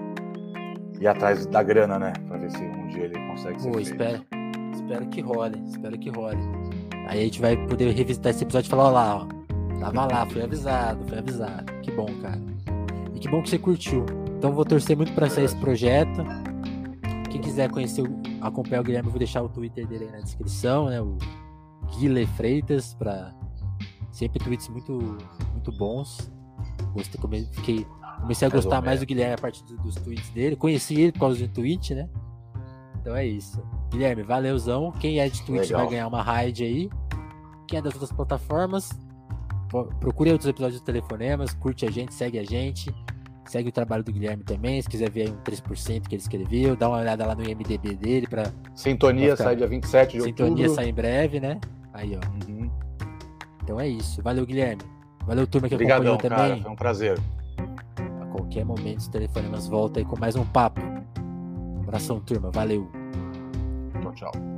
ir 1.00 1.08
atrás 1.08 1.46
da 1.48 1.64
grana, 1.64 1.98
né? 1.98 2.14
Para 2.28 2.38
ver 2.38 2.52
se 2.52 2.64
um 2.64 2.88
dia 2.90 3.06
ele 3.06 3.28
consegue 3.28 3.62
ser 3.62 3.72
Pô, 3.72 3.80
espero, 3.80 4.26
espero 4.74 5.08
que 5.08 5.22
role, 5.22 5.64
espero 5.66 5.98
que 5.98 6.10
role. 6.10 6.40
Aí 7.08 7.22
a 7.22 7.24
gente 7.24 7.42
vai 7.42 7.58
poder 7.68 7.92
revisitar 7.92 8.30
esse 8.30 8.44
episódio 8.44 8.68
e 8.68 8.70
falar, 8.70 8.84
ó 8.84 8.92
lá, 8.92 9.16
ó, 9.16 9.80
tava 9.80 10.06
lá, 10.06 10.26
fui 10.28 10.44
avisado, 10.44 11.04
fui 11.08 11.18
avisado. 11.18 11.74
Que 11.82 11.92
bom, 11.92 12.08
cara. 12.22 12.49
E 13.20 13.22
que 13.22 13.28
bom 13.28 13.44
que 13.44 13.50
você 13.50 13.60
curtiu. 13.60 14.06
Então 14.38 14.54
vou 14.54 14.64
torcer 14.64 14.96
muito 14.96 15.12
para 15.12 15.30
sair 15.30 15.44
esse 15.44 15.56
projeto. 15.58 16.24
Quem 17.30 17.42
quiser 17.42 17.70
conhecer, 17.70 18.02
acompanhar 18.40 18.80
o 18.80 18.84
Guilherme, 18.86 19.10
eu 19.10 19.12
vou 19.12 19.20
deixar 19.20 19.44
o 19.44 19.50
Twitter 19.50 19.86
dele 19.86 20.06
aí 20.06 20.12
na 20.12 20.20
descrição, 20.20 20.86
né? 20.86 21.02
O 21.02 21.18
Guile 21.98 22.26
Freitas, 22.26 22.94
para 22.94 23.36
sempre 24.10 24.42
tweets 24.42 24.70
muito, 24.70 25.18
muito 25.52 25.70
bons. 25.74 26.32
Gostei, 26.94 27.20
fiquei, 27.52 27.86
comecei 28.22 28.48
a 28.48 28.52
gostar 28.52 28.82
mais 28.82 29.02
do 29.02 29.06
Guilherme 29.06 29.34
a 29.34 29.38
partir 29.38 29.66
dos 29.66 29.96
tweets 29.96 30.30
dele. 30.30 30.56
Conheci 30.56 31.02
ele 31.02 31.12
por 31.12 31.20
causa 31.20 31.46
do 31.46 31.54
tweet, 31.54 31.94
né? 31.94 32.08
Então 33.02 33.14
é 33.18 33.26
isso. 33.26 33.62
Guilherme, 33.92 34.24
valeuzão. 34.24 34.94
Quem 34.94 35.20
é 35.20 35.28
de 35.28 35.44
Twitch 35.44 35.64
Legal. 35.64 35.82
vai 35.82 35.90
ganhar 35.90 36.08
uma 36.08 36.24
raid 36.24 36.64
aí. 36.64 36.90
Quem 37.68 37.80
é 37.80 37.82
das 37.82 37.92
outras 37.94 38.14
plataformas, 38.14 38.90
procure 40.00 40.32
outros 40.32 40.50
episódios 40.50 40.82
do 40.82 40.84
Telefonemas, 40.84 41.54
curte 41.54 41.86
a 41.86 41.92
gente, 41.92 42.14
segue 42.14 42.40
a 42.40 42.44
gente. 42.44 42.94
Segue 43.46 43.70
o 43.70 43.72
trabalho 43.72 44.04
do 44.04 44.12
Guilherme 44.12 44.44
também, 44.44 44.80
se 44.80 44.88
quiser 44.88 45.10
ver 45.10 45.22
aí 45.24 45.30
um 45.32 45.38
3% 45.38 46.08
que 46.08 46.14
ele 46.14 46.22
escreveu, 46.22 46.76
dá 46.76 46.88
uma 46.88 47.00
olhada 47.00 47.26
lá 47.26 47.34
no 47.34 47.44
IMDB 47.44 47.96
dele 47.96 48.28
para 48.28 48.44
Sintonia 48.76 49.36
sai 49.36 49.56
dia 49.56 49.66
27 49.66 50.18
de 50.18 50.24
Sintonia 50.24 50.52
outubro. 50.52 50.76
sai 50.76 50.90
em 50.90 50.94
breve, 50.94 51.40
né? 51.40 51.60
Aí, 51.92 52.16
ó. 52.16 52.48
Uhum. 52.48 52.70
Então 53.64 53.80
é 53.80 53.88
isso. 53.88 54.22
Valeu, 54.22 54.46
Guilherme. 54.46 54.84
Valeu, 55.26 55.48
turma 55.48 55.68
que 55.68 55.74
Obrigadão, 55.74 56.14
acompanhou 56.14 56.38
também. 56.38 56.50
Cara, 56.52 56.62
foi 56.62 56.72
um 56.72 56.76
prazer. 56.76 57.20
A 58.22 58.26
qualquer 58.28 58.64
momento, 58.64 59.00
os 59.00 59.08
telefonemas 59.08 59.68
volta 59.68 60.00
aí 60.00 60.06
com 60.06 60.20
mais 60.20 60.36
um 60.36 60.46
papo. 60.46 60.82
Abração, 61.82 62.20
turma. 62.20 62.52
Valeu. 62.52 62.88
Tchau, 64.02 64.14
tchau. 64.14 64.49